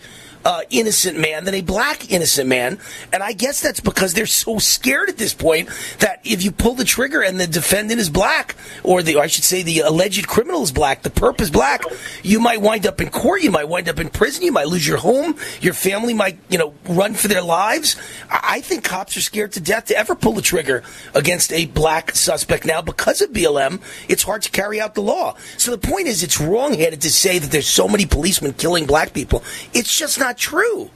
uh, 0.45 0.61
innocent 0.69 1.19
man 1.19 1.45
than 1.45 1.53
a 1.53 1.61
black 1.61 2.11
innocent 2.11 2.47
man. 2.47 2.79
And 3.13 3.23
I 3.23 3.33
guess 3.33 3.61
that's 3.61 3.79
because 3.79 4.13
they're 4.13 4.25
so 4.25 4.59
scared 4.59 5.09
at 5.09 5.17
this 5.17 5.33
point 5.33 5.69
that 5.99 6.21
if 6.23 6.43
you 6.43 6.51
pull 6.51 6.75
the 6.75 6.85
trigger 6.85 7.21
and 7.21 7.39
the 7.39 7.47
defendant 7.47 7.99
is 7.99 8.09
black, 8.09 8.55
or 8.83 9.03
the, 9.03 9.15
or 9.15 9.23
I 9.23 9.27
should 9.27 9.43
say 9.43 9.63
the 9.63 9.79
alleged 9.79 10.27
criminal 10.27 10.63
is 10.63 10.71
black, 10.71 11.03
the 11.03 11.09
perp 11.09 11.41
is 11.41 11.51
black, 11.51 11.83
you 12.23 12.39
might 12.39 12.61
wind 12.61 12.85
up 12.85 13.01
in 13.01 13.09
court, 13.09 13.41
you 13.41 13.51
might 13.51 13.67
wind 13.67 13.89
up 13.89 13.99
in 13.99 14.09
prison, 14.09 14.43
you 14.43 14.51
might 14.51 14.67
lose 14.67 14.87
your 14.87 14.97
home, 14.97 15.35
your 15.61 15.73
family 15.73 16.13
might, 16.13 16.37
you 16.49 16.57
know, 16.57 16.73
run 16.87 17.13
for 17.13 17.27
their 17.27 17.41
lives. 17.41 17.95
I 18.29 18.61
think 18.61 18.83
cops 18.83 19.15
are 19.17 19.21
scared 19.21 19.53
to 19.53 19.59
death 19.59 19.85
to 19.85 19.97
ever 19.97 20.15
pull 20.15 20.33
the 20.33 20.41
trigger 20.41 20.83
against 21.13 21.51
a 21.53 21.65
black 21.65 22.15
suspect 22.15 22.65
now 22.65 22.81
because 22.81 23.21
of 23.21 23.31
BLM. 23.31 23.81
It's 24.07 24.23
hard 24.23 24.41
to 24.43 24.51
carry 24.51 24.79
out 24.79 24.95
the 24.95 25.01
law. 25.01 25.35
So 25.57 25.71
the 25.71 25.77
point 25.77 26.07
is, 26.07 26.23
it's 26.23 26.39
wrong-headed 26.39 27.01
to 27.01 27.09
say 27.09 27.39
that 27.39 27.51
there's 27.51 27.67
so 27.67 27.87
many 27.87 28.05
policemen 28.05 28.53
killing 28.53 28.85
black 28.85 29.13
people. 29.13 29.43
It's 29.73 29.97
just 29.97 30.19
not 30.19 30.30
not 30.31 30.37
true. 30.37 30.89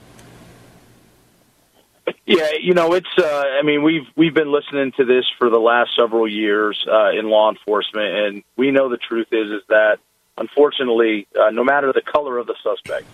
Yeah, 2.24 2.52
you 2.60 2.72
know, 2.72 2.92
it's. 2.94 3.06
Uh, 3.18 3.44
I 3.58 3.62
mean, 3.62 3.82
we've 3.82 4.06
we've 4.14 4.34
been 4.34 4.52
listening 4.52 4.92
to 4.92 5.04
this 5.04 5.24
for 5.38 5.50
the 5.50 5.58
last 5.58 5.90
several 5.96 6.28
years 6.28 6.86
uh, 6.90 7.10
in 7.10 7.28
law 7.28 7.50
enforcement, 7.50 8.14
and 8.14 8.44
we 8.56 8.70
know 8.70 8.88
the 8.88 8.96
truth 8.96 9.26
is 9.32 9.50
is 9.50 9.62
that 9.68 9.98
unfortunately, 10.38 11.26
uh, 11.38 11.50
no 11.50 11.64
matter 11.64 11.92
the 11.92 12.02
color 12.02 12.38
of 12.38 12.46
the 12.46 12.54
suspect, 12.62 13.06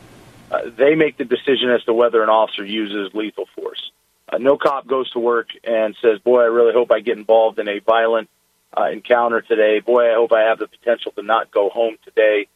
uh, 0.51 0.71
they 0.77 0.95
make 0.95 1.17
the 1.17 1.25
decision 1.25 1.71
as 1.71 1.83
to 1.85 1.95
whether 1.95 2.23
an 2.23 2.29
officer 2.29 2.65
uses 2.65 3.15
lethal 3.15 3.49
force. 3.55 3.91
Uh, 4.29 4.39
no 4.39 4.59
cop 4.59 4.87
goes 4.87 5.11
to 5.13 5.19
work 5.19 5.49
and 5.65 5.97
says, 6.03 6.19
"Boy, 6.19 6.43
I 6.43 6.47
really 6.47 6.75
hope 6.75 6.93
I 6.93 7.01
get 7.01 7.17
involved 7.17 7.59
in 7.59 7.69
a 7.69 7.79
violent 7.79 8.29
uh, 8.77 8.91
encounter 8.93 9.41
today. 9.41 9.81
Boy, 9.81 10.11
I 10.11 10.15
hope 10.15 10.33
I 10.33 10.43
have 10.43 10.59
the 10.59 10.69
potential 10.69 11.13
to 11.13 11.23
not 11.23 11.51
go 11.51 11.71
home 11.71 11.97
today, 12.05 12.47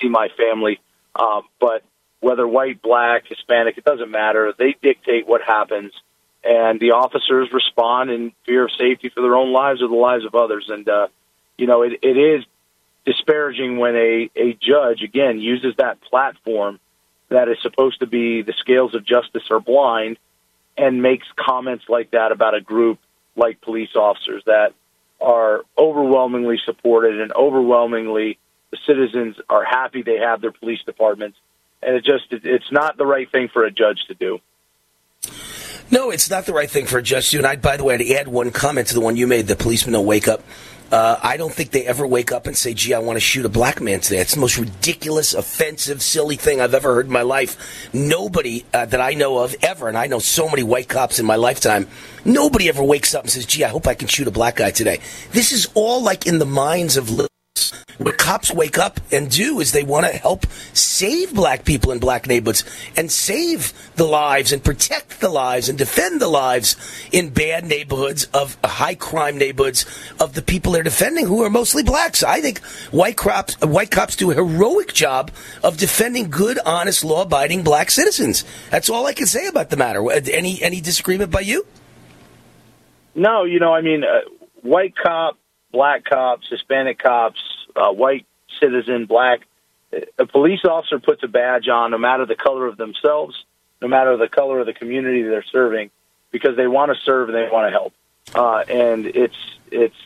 see 0.00 0.08
my 0.08 0.28
family." 0.38 0.80
Um, 1.14 1.42
but 1.60 1.82
whether 2.22 2.46
white, 2.46 2.80
black, 2.80 3.24
Hispanic, 3.26 3.76
it 3.76 3.84
doesn't 3.84 4.10
matter. 4.10 4.54
They 4.56 4.76
dictate 4.80 5.26
what 5.26 5.42
happens, 5.42 5.92
and 6.44 6.78
the 6.78 6.92
officers 6.92 7.48
respond 7.52 8.10
in 8.10 8.32
fear 8.46 8.64
of 8.64 8.70
safety 8.78 9.08
for 9.08 9.20
their 9.22 9.34
own 9.34 9.52
lives 9.52 9.82
or 9.82 9.88
the 9.88 9.96
lives 9.96 10.24
of 10.24 10.36
others. 10.36 10.66
And 10.68 10.88
uh, 10.88 11.08
you 11.58 11.66
know, 11.66 11.82
it, 11.82 11.98
it 12.00 12.16
is 12.16 12.44
disparaging 13.04 13.76
when 13.76 13.96
a 13.96 14.30
a 14.36 14.54
judge 14.54 15.02
again 15.02 15.40
uses 15.40 15.74
that 15.78 16.00
platform 16.00 16.78
that 17.28 17.48
is 17.48 17.56
supposed 17.60 17.98
to 18.00 18.06
be 18.06 18.42
the 18.42 18.54
scales 18.60 18.94
of 18.94 19.04
justice 19.04 19.42
are 19.50 19.60
blind 19.60 20.16
and 20.78 21.02
makes 21.02 21.26
comments 21.36 21.84
like 21.88 22.12
that 22.12 22.30
about 22.30 22.54
a 22.54 22.60
group 22.60 23.00
like 23.34 23.60
police 23.60 23.96
officers 23.96 24.44
that 24.46 24.74
are 25.20 25.62
overwhelmingly 25.76 26.58
supported 26.64 27.20
and 27.20 27.32
overwhelmingly 27.32 28.38
the 28.70 28.78
citizens 28.86 29.34
are 29.48 29.64
happy 29.64 30.02
they 30.02 30.18
have 30.18 30.40
their 30.40 30.52
police 30.52 30.80
departments 30.86 31.36
and 31.82 31.96
it 31.96 32.04
just 32.04 32.24
it's 32.30 32.70
not 32.70 32.96
the 32.96 33.06
right 33.06 33.30
thing 33.30 33.48
for 33.52 33.64
a 33.64 33.70
judge 33.70 33.98
to 34.08 34.14
do. 34.14 34.38
No, 35.90 36.10
it's 36.10 36.30
not 36.30 36.46
the 36.46 36.54
right 36.54 36.70
thing 36.70 36.86
for 36.86 36.98
a 36.98 37.02
judge 37.02 37.26
to 37.26 37.32
do. 37.32 37.38
And 37.38 37.46
I, 37.46 37.56
by 37.56 37.76
the 37.76 37.84
way, 37.84 37.98
to 37.98 38.14
add 38.14 38.28
one 38.28 38.50
comment 38.50 38.88
to 38.88 38.94
the 38.94 39.00
one 39.00 39.16
you 39.16 39.26
made, 39.26 39.46
the 39.46 39.56
policeman 39.56 39.92
don't 39.92 40.06
wake 40.06 40.26
up. 40.26 40.42
Uh, 40.90 41.18
I 41.22 41.38
don't 41.38 41.52
think 41.52 41.70
they 41.70 41.86
ever 41.86 42.06
wake 42.06 42.32
up 42.32 42.46
and 42.46 42.54
say, 42.54 42.74
gee, 42.74 42.92
I 42.92 42.98
want 42.98 43.16
to 43.16 43.20
shoot 43.20 43.46
a 43.46 43.48
black 43.48 43.80
man 43.80 44.00
today. 44.00 44.18
It's 44.18 44.34
the 44.34 44.40
most 44.40 44.58
ridiculous, 44.58 45.32
offensive, 45.32 46.02
silly 46.02 46.36
thing 46.36 46.60
I've 46.60 46.74
ever 46.74 46.94
heard 46.94 47.06
in 47.06 47.12
my 47.12 47.22
life. 47.22 47.94
Nobody 47.94 48.66
uh, 48.74 48.84
that 48.84 49.00
I 49.00 49.14
know 49.14 49.38
of 49.38 49.56
ever, 49.62 49.88
and 49.88 49.96
I 49.96 50.06
know 50.06 50.18
so 50.18 50.50
many 50.50 50.62
white 50.62 50.88
cops 50.88 51.18
in 51.18 51.24
my 51.24 51.36
lifetime, 51.36 51.88
nobody 52.26 52.68
ever 52.68 52.84
wakes 52.84 53.14
up 53.14 53.22
and 53.22 53.30
says, 53.30 53.46
gee, 53.46 53.64
I 53.64 53.68
hope 53.68 53.86
I 53.86 53.94
can 53.94 54.08
shoot 54.08 54.28
a 54.28 54.30
black 54.30 54.56
guy 54.56 54.70
today. 54.70 55.00
This 55.30 55.52
is 55.52 55.66
all 55.74 56.02
like 56.02 56.26
in 56.26 56.38
the 56.38 56.46
minds 56.46 56.98
of. 56.98 57.31
What 57.98 58.18
cops 58.18 58.52
wake 58.52 58.78
up 58.78 59.00
and 59.12 59.30
do 59.30 59.60
is 59.60 59.72
they 59.72 59.84
want 59.84 60.06
to 60.06 60.12
help 60.12 60.46
save 60.72 61.34
black 61.34 61.64
people 61.64 61.92
in 61.92 61.98
black 61.98 62.26
neighborhoods 62.26 62.64
and 62.96 63.10
save 63.10 63.72
the 63.96 64.04
lives 64.04 64.52
and 64.52 64.64
protect 64.64 65.20
the 65.20 65.28
lives 65.28 65.68
and 65.68 65.78
defend 65.78 66.20
the 66.20 66.28
lives 66.28 66.76
in 67.12 67.30
bad 67.30 67.64
neighborhoods 67.64 68.24
of 68.34 68.56
high 68.64 68.94
crime 68.94 69.38
neighborhoods 69.38 69.84
of 70.18 70.34
the 70.34 70.42
people 70.42 70.72
they're 70.72 70.82
defending 70.82 71.26
who 71.26 71.42
are 71.42 71.50
mostly 71.50 71.82
blacks. 71.82 72.22
I 72.22 72.40
think 72.40 72.60
white 72.90 73.16
cops, 73.16 73.60
white 73.60 73.90
cops 73.90 74.16
do 74.16 74.30
a 74.30 74.34
heroic 74.34 74.92
job 74.92 75.30
of 75.62 75.76
defending 75.76 76.30
good, 76.30 76.58
honest, 76.64 77.04
law-abiding 77.04 77.62
black 77.62 77.90
citizens. 77.90 78.44
That's 78.70 78.90
all 78.90 79.06
I 79.06 79.12
can 79.12 79.26
say 79.26 79.46
about 79.46 79.70
the 79.70 79.76
matter. 79.76 80.10
Any 80.10 80.62
any 80.62 80.80
disagreement 80.80 81.30
by 81.30 81.40
you? 81.40 81.66
No, 83.14 83.44
you 83.44 83.60
know, 83.60 83.74
I 83.74 83.82
mean, 83.82 84.02
uh, 84.04 84.28
white 84.62 84.94
cop, 84.96 85.36
black 85.72 86.04
cops, 86.04 86.48
Hispanic 86.48 86.98
cops, 86.98 87.40
uh, 87.74 87.90
white 87.90 88.26
citizen, 88.60 89.06
black. 89.06 89.46
A 90.18 90.26
police 90.26 90.64
officer 90.64 90.98
puts 90.98 91.22
a 91.22 91.28
badge 91.28 91.68
on, 91.68 91.90
no 91.90 91.98
matter 91.98 92.24
the 92.24 92.36
color 92.36 92.66
of 92.66 92.76
themselves, 92.76 93.44
no 93.80 93.88
matter 93.88 94.16
the 94.16 94.28
color 94.28 94.60
of 94.60 94.66
the 94.66 94.72
community 94.72 95.22
they're 95.22 95.44
serving, 95.44 95.90
because 96.30 96.56
they 96.56 96.66
want 96.66 96.94
to 96.94 96.98
serve 97.02 97.28
and 97.28 97.36
they 97.36 97.48
want 97.50 97.66
to 97.66 97.70
help. 97.70 97.92
Uh, 98.34 98.64
and 98.68 99.06
it's 99.06 99.36
it's 99.70 99.96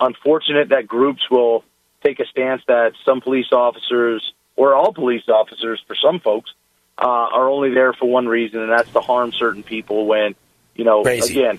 unfortunate 0.00 0.70
that 0.70 0.86
groups 0.86 1.30
will 1.30 1.64
take 2.02 2.20
a 2.20 2.26
stance 2.26 2.62
that 2.66 2.92
some 3.04 3.20
police 3.20 3.52
officers 3.52 4.32
or 4.56 4.74
all 4.74 4.92
police 4.92 5.28
officers, 5.28 5.82
for 5.86 5.94
some 5.94 6.18
folks, 6.18 6.52
uh, 6.98 7.06
are 7.06 7.48
only 7.48 7.72
there 7.72 7.92
for 7.92 8.06
one 8.06 8.26
reason, 8.26 8.60
and 8.60 8.72
that's 8.72 8.90
to 8.92 9.00
harm 9.00 9.32
certain 9.32 9.62
people. 9.62 10.06
When 10.06 10.34
you 10.74 10.84
know, 10.84 11.02
Crazy. 11.02 11.38
again, 11.38 11.58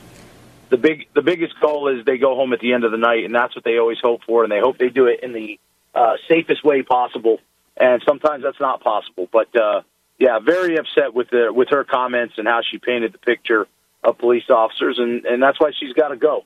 the 0.70 0.78
big 0.78 1.08
the 1.14 1.22
biggest 1.22 1.60
goal 1.60 1.88
is 1.88 2.06
they 2.06 2.18
go 2.18 2.36
home 2.36 2.54
at 2.54 2.60
the 2.60 2.74
end 2.74 2.84
of 2.84 2.92
the 2.92 2.98
night, 2.98 3.24
and 3.26 3.34
that's 3.34 3.56
what 3.56 3.64
they 3.64 3.78
always 3.78 3.98
hope 4.02 4.22
for, 4.26 4.44
and 4.44 4.52
they 4.52 4.60
hope 4.60 4.78
they 4.78 4.90
do 4.90 5.08
it 5.08 5.22
in 5.24 5.34
the 5.34 5.60
uh, 5.94 6.14
safest 6.28 6.64
way 6.64 6.84
possible. 6.84 7.40
And 7.78 8.02
sometimes 8.08 8.44
that's 8.44 8.60
not 8.60 8.82
possible, 8.82 9.30
but 9.32 9.56
uh, 9.56 9.82
yeah, 10.20 10.40
very 10.40 10.78
upset 10.78 11.14
with 11.14 11.30
the 11.30 11.52
with 11.54 11.70
her 11.70 11.84
comments 11.84 12.36
and 12.38 12.48
how 12.48 12.62
she 12.70 12.78
painted 12.78 13.14
the 13.14 13.20
picture 13.20 13.68
of 14.04 14.18
police 14.18 14.50
officers, 14.50 15.00
and 15.00 15.26
and 15.26 15.42
that's 15.42 15.60
why 15.60 15.72
she's 15.80 15.94
got 15.94 16.10
to 16.10 16.18
go. 16.18 16.44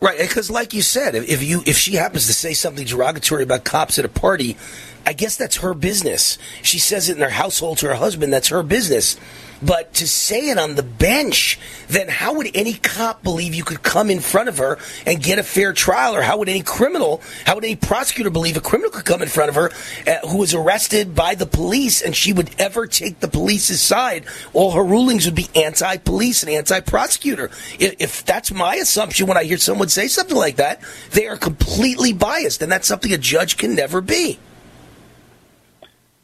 Right, 0.00 0.18
because 0.18 0.50
like 0.50 0.74
you 0.74 0.82
said, 0.82 1.14
if 1.14 1.28
if 1.28 1.42
you 1.42 1.62
if 1.64 1.76
she 1.76 1.94
happens 1.94 2.26
to 2.26 2.34
say 2.34 2.54
something 2.54 2.84
derogatory 2.86 3.44
about 3.44 3.64
cops 3.64 3.98
at 3.98 4.04
a 4.04 4.08
party, 4.08 4.56
I 5.06 5.12
guess 5.12 5.36
that's 5.36 5.58
her 5.58 5.74
business. 5.74 6.38
She 6.62 6.78
says 6.78 7.08
it 7.08 7.16
in 7.16 7.22
her 7.22 7.30
household 7.30 7.78
to 7.78 7.88
her 7.88 7.94
husband, 7.94 8.32
that's 8.32 8.48
her 8.48 8.62
business. 8.62 9.16
But 9.64 9.94
to 9.94 10.08
say 10.08 10.50
it 10.50 10.58
on 10.58 10.74
the 10.74 10.82
bench, 10.82 11.58
then 11.88 12.08
how 12.08 12.34
would 12.34 12.50
any 12.54 12.74
cop 12.74 13.22
believe 13.22 13.54
you 13.54 13.64
could 13.64 13.82
come 13.82 14.10
in 14.10 14.20
front 14.20 14.48
of 14.48 14.58
her 14.58 14.78
and 15.06 15.22
get 15.22 15.38
a 15.38 15.42
fair 15.42 15.72
trial? 15.72 16.16
Or 16.16 16.22
how 16.22 16.38
would 16.38 16.48
any 16.48 16.62
criminal, 16.62 17.22
how 17.44 17.54
would 17.54 17.64
any 17.64 17.76
prosecutor 17.76 18.30
believe 18.30 18.56
a 18.56 18.60
criminal 18.60 18.90
could 18.90 19.04
come 19.04 19.22
in 19.22 19.28
front 19.28 19.50
of 19.50 19.54
her 19.54 19.70
uh, 20.06 20.26
who 20.26 20.38
was 20.38 20.52
arrested 20.52 21.14
by 21.14 21.34
the 21.34 21.46
police 21.46 22.02
and 22.02 22.16
she 22.16 22.32
would 22.32 22.50
ever 22.58 22.86
take 22.86 23.20
the 23.20 23.28
police's 23.28 23.80
side? 23.80 24.24
All 24.52 24.72
her 24.72 24.84
rulings 24.84 25.26
would 25.26 25.36
be 25.36 25.48
anti 25.54 25.96
police 25.98 26.42
and 26.42 26.50
anti 26.50 26.80
prosecutor. 26.80 27.46
If, 27.78 27.94
if 28.00 28.24
that's 28.24 28.52
my 28.52 28.76
assumption 28.76 29.26
when 29.28 29.36
I 29.36 29.44
hear 29.44 29.58
someone 29.58 29.88
say 29.88 30.08
something 30.08 30.36
like 30.36 30.56
that, 30.56 30.82
they 31.12 31.28
are 31.28 31.36
completely 31.36 32.12
biased. 32.12 32.62
And 32.62 32.72
that's 32.72 32.88
something 32.88 33.12
a 33.12 33.18
judge 33.18 33.56
can 33.56 33.74
never 33.74 34.00
be. 34.00 34.38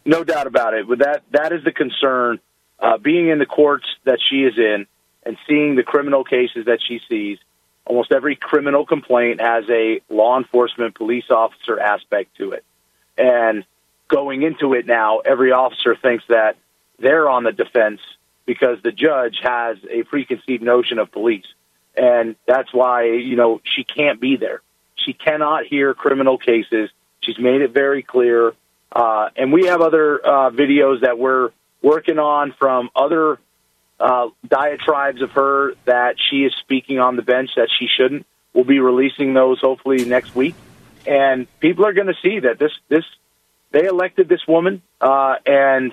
No 0.04 0.24
doubt 0.24 0.46
about 0.46 0.74
it. 0.74 0.88
But 0.88 1.00
that 1.00 1.22
that 1.32 1.52
is 1.52 1.62
the 1.64 1.72
concern. 1.72 2.40
Uh, 2.80 2.96
being 2.98 3.28
in 3.28 3.38
the 3.38 3.46
courts 3.46 3.86
that 4.04 4.18
she 4.28 4.44
is 4.44 4.56
in 4.56 4.86
and 5.24 5.36
seeing 5.48 5.74
the 5.74 5.82
criminal 5.82 6.24
cases 6.24 6.66
that 6.66 6.78
she 6.86 7.00
sees, 7.08 7.38
almost 7.84 8.12
every 8.12 8.36
criminal 8.36 8.86
complaint 8.86 9.40
has 9.40 9.64
a 9.68 10.00
law 10.08 10.38
enforcement 10.38 10.94
police 10.94 11.30
officer 11.30 11.80
aspect 11.80 12.36
to 12.36 12.52
it. 12.52 12.64
And 13.16 13.64
going 14.06 14.42
into 14.42 14.74
it 14.74 14.86
now, 14.86 15.18
every 15.18 15.52
officer 15.52 15.96
thinks 15.96 16.24
that 16.28 16.56
they're 16.98 17.28
on 17.28 17.44
the 17.44 17.52
defense 17.52 18.00
because 18.46 18.78
the 18.82 18.92
judge 18.92 19.38
has 19.42 19.76
a 19.90 20.04
preconceived 20.04 20.62
notion 20.62 20.98
of 20.98 21.10
police. 21.10 21.46
And 21.96 22.36
that's 22.46 22.72
why, 22.72 23.04
you 23.04 23.36
know, 23.36 23.60
she 23.64 23.84
can't 23.84 24.20
be 24.20 24.36
there. 24.36 24.62
She 24.94 25.12
cannot 25.12 25.66
hear 25.66 25.94
criminal 25.94 26.38
cases. 26.38 26.90
She's 27.20 27.38
made 27.38 27.60
it 27.60 27.72
very 27.72 28.02
clear. 28.02 28.54
Uh, 28.90 29.30
and 29.36 29.52
we 29.52 29.66
have 29.66 29.80
other 29.80 30.24
uh, 30.24 30.50
videos 30.50 31.02
that 31.02 31.18
we're 31.18 31.50
working 31.82 32.18
on 32.18 32.54
from 32.58 32.90
other 32.94 33.38
uh, 34.00 34.28
diatribes 34.46 35.22
of 35.22 35.30
her 35.32 35.74
that 35.84 36.16
she 36.30 36.38
is 36.38 36.54
speaking 36.60 36.98
on 36.98 37.16
the 37.16 37.22
bench 37.22 37.50
that 37.56 37.68
she 37.78 37.86
shouldn't. 37.86 38.26
We'll 38.52 38.64
be 38.64 38.80
releasing 38.80 39.34
those 39.34 39.60
hopefully 39.60 40.04
next 40.04 40.34
week, 40.34 40.54
and 41.06 41.46
people 41.60 41.86
are 41.86 41.92
going 41.92 42.06
to 42.06 42.16
see 42.22 42.40
that 42.40 42.58
this 42.58 42.72
this 42.88 43.04
they 43.70 43.84
elected 43.84 44.28
this 44.28 44.46
woman, 44.48 44.82
uh, 45.00 45.36
and 45.46 45.92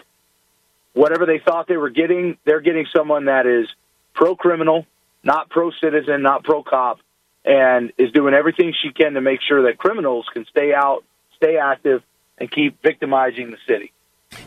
whatever 0.93 1.25
they 1.25 1.39
thought 1.39 1.67
they 1.67 1.77
were 1.77 1.89
getting, 1.89 2.37
they're 2.45 2.61
getting 2.61 2.85
someone 2.95 3.25
that 3.25 3.45
is 3.45 3.67
pro 4.13 4.35
criminal, 4.35 4.85
not 5.23 5.49
pro 5.49 5.71
citizen, 5.71 6.21
not 6.21 6.43
pro 6.43 6.63
cop, 6.63 6.99
and 7.43 7.91
is 7.97 8.11
doing 8.11 8.33
everything 8.33 8.73
she 8.81 8.91
can 8.91 9.13
to 9.13 9.21
make 9.21 9.41
sure 9.41 9.63
that 9.63 9.77
criminals 9.77 10.25
can 10.33 10.45
stay 10.45 10.73
out, 10.73 11.03
stay 11.35 11.57
active, 11.57 12.01
and 12.37 12.49
keep 12.49 12.81
victimizing 12.81 13.51
the 13.51 13.57
city. 13.67 13.91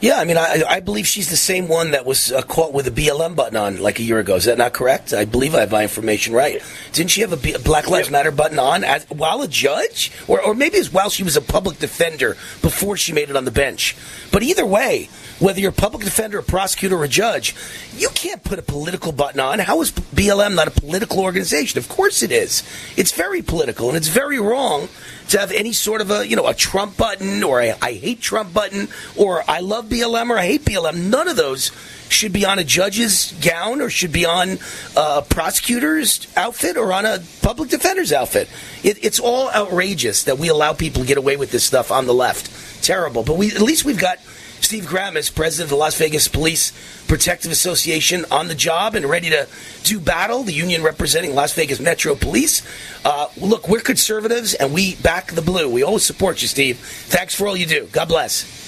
Yeah, 0.00 0.20
I 0.20 0.24
mean, 0.24 0.36
I, 0.36 0.62
I 0.68 0.80
believe 0.80 1.06
she's 1.06 1.28
the 1.28 1.36
same 1.36 1.66
one 1.66 1.90
that 1.90 2.06
was 2.06 2.30
uh, 2.30 2.42
caught 2.42 2.72
with 2.72 2.86
a 2.86 2.90
BLM 2.90 3.34
button 3.34 3.56
on 3.56 3.80
like 3.80 3.98
a 3.98 4.02
year 4.02 4.20
ago. 4.20 4.36
Is 4.36 4.44
that 4.44 4.58
not 4.58 4.72
correct? 4.72 5.12
I 5.12 5.24
believe 5.24 5.54
I 5.56 5.60
have 5.60 5.72
my 5.72 5.82
information 5.82 6.34
right. 6.34 6.62
Didn't 6.92 7.10
she 7.10 7.22
have 7.22 7.32
a 7.32 7.36
B- 7.36 7.56
Black 7.64 7.88
Lives 7.88 8.10
Matter 8.10 8.30
button 8.30 8.58
on 8.60 8.84
as, 8.84 9.04
while 9.10 9.42
a 9.42 9.48
judge? 9.48 10.12
Or, 10.28 10.40
or 10.40 10.54
maybe 10.54 10.76
it's 10.76 10.92
while 10.92 11.10
she 11.10 11.24
was 11.24 11.36
a 11.36 11.40
public 11.40 11.78
defender 11.78 12.36
before 12.62 12.96
she 12.96 13.12
made 13.12 13.28
it 13.28 13.36
on 13.36 13.44
the 13.44 13.50
bench. 13.50 13.96
But 14.30 14.44
either 14.44 14.64
way, 14.64 15.08
whether 15.38 15.60
you're 15.60 15.70
a 15.70 15.72
public 15.72 16.04
defender, 16.04 16.38
a 16.38 16.42
prosecutor, 16.42 16.96
or 16.96 17.04
a 17.04 17.08
judge, 17.08 17.54
you 17.96 18.08
can't 18.10 18.42
put 18.42 18.58
a 18.58 18.62
political 18.62 19.12
button 19.12 19.40
on. 19.40 19.58
How 19.58 19.80
is 19.80 19.92
BLM 19.92 20.54
not 20.54 20.68
a 20.68 20.70
political 20.70 21.20
organization? 21.20 21.78
Of 21.78 21.88
course 21.88 22.22
it 22.22 22.32
is. 22.32 22.62
It's 22.96 23.12
very 23.12 23.42
political, 23.42 23.88
and 23.88 23.96
it's 23.96 24.08
very 24.08 24.40
wrong 24.40 24.88
to 25.28 25.38
have 25.38 25.52
any 25.52 25.72
sort 25.72 26.00
of 26.00 26.10
a 26.10 26.26
you 26.26 26.36
know 26.36 26.46
a 26.46 26.54
Trump 26.54 26.96
button 26.96 27.42
or 27.42 27.60
a 27.60 27.74
I 27.82 27.94
hate 27.94 28.20
Trump 28.20 28.52
button 28.52 28.88
or 29.16 29.42
I 29.48 29.60
love 29.60 29.86
BLM 29.86 30.30
or 30.30 30.38
I 30.38 30.46
hate 30.46 30.64
BLM. 30.64 31.10
None 31.10 31.28
of 31.28 31.36
those 31.36 31.70
should 32.08 32.32
be 32.32 32.46
on 32.46 32.58
a 32.58 32.64
judge's 32.64 33.32
gown 33.42 33.80
or 33.80 33.90
should 33.90 34.12
be 34.12 34.24
on 34.24 34.58
a 34.96 35.22
prosecutor's 35.22 36.26
outfit 36.36 36.76
or 36.76 36.92
on 36.92 37.04
a 37.04 37.22
public 37.42 37.68
defender's 37.68 38.12
outfit. 38.12 38.48
It, 38.82 39.04
it's 39.04 39.20
all 39.20 39.50
outrageous 39.50 40.24
that 40.24 40.38
we 40.38 40.48
allow 40.48 40.72
people 40.72 41.02
to 41.02 41.08
get 41.08 41.18
away 41.18 41.36
with 41.36 41.50
this 41.50 41.64
stuff 41.64 41.90
on 41.92 42.06
the 42.06 42.14
left. 42.14 42.82
Terrible. 42.82 43.22
But 43.22 43.36
we 43.36 43.48
at 43.48 43.60
least 43.60 43.84
we've 43.84 43.98
got 43.98 44.18
Steve 44.60 44.84
Grammas, 44.84 45.34
president 45.34 45.66
of 45.66 45.70
the 45.70 45.76
Las 45.76 45.96
Vegas 45.98 46.28
Police 46.28 46.72
Protective 47.06 47.50
Association, 47.50 48.24
on 48.30 48.48
the 48.48 48.54
job 48.54 48.94
and 48.94 49.06
ready 49.06 49.30
to 49.30 49.48
do 49.82 49.98
battle. 49.98 50.42
The 50.42 50.52
union 50.52 50.82
representing 50.82 51.34
Las 51.34 51.54
Vegas 51.54 51.80
Metro 51.80 52.14
Police. 52.14 52.62
Uh, 53.04 53.28
look, 53.36 53.68
we're 53.68 53.80
conservatives 53.80 54.54
and 54.54 54.72
we 54.72 54.96
back 54.96 55.32
the 55.32 55.42
blue. 55.42 55.70
We 55.70 55.82
always 55.82 56.04
support 56.04 56.42
you, 56.42 56.48
Steve. 56.48 56.78
Thanks 56.78 57.34
for 57.34 57.46
all 57.46 57.56
you 57.56 57.66
do. 57.66 57.88
God 57.92 58.08
bless. 58.08 58.58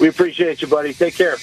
We 0.00 0.08
appreciate 0.08 0.62
you, 0.62 0.68
buddy. 0.68 0.94
Take 0.94 1.14
care. 1.14 1.36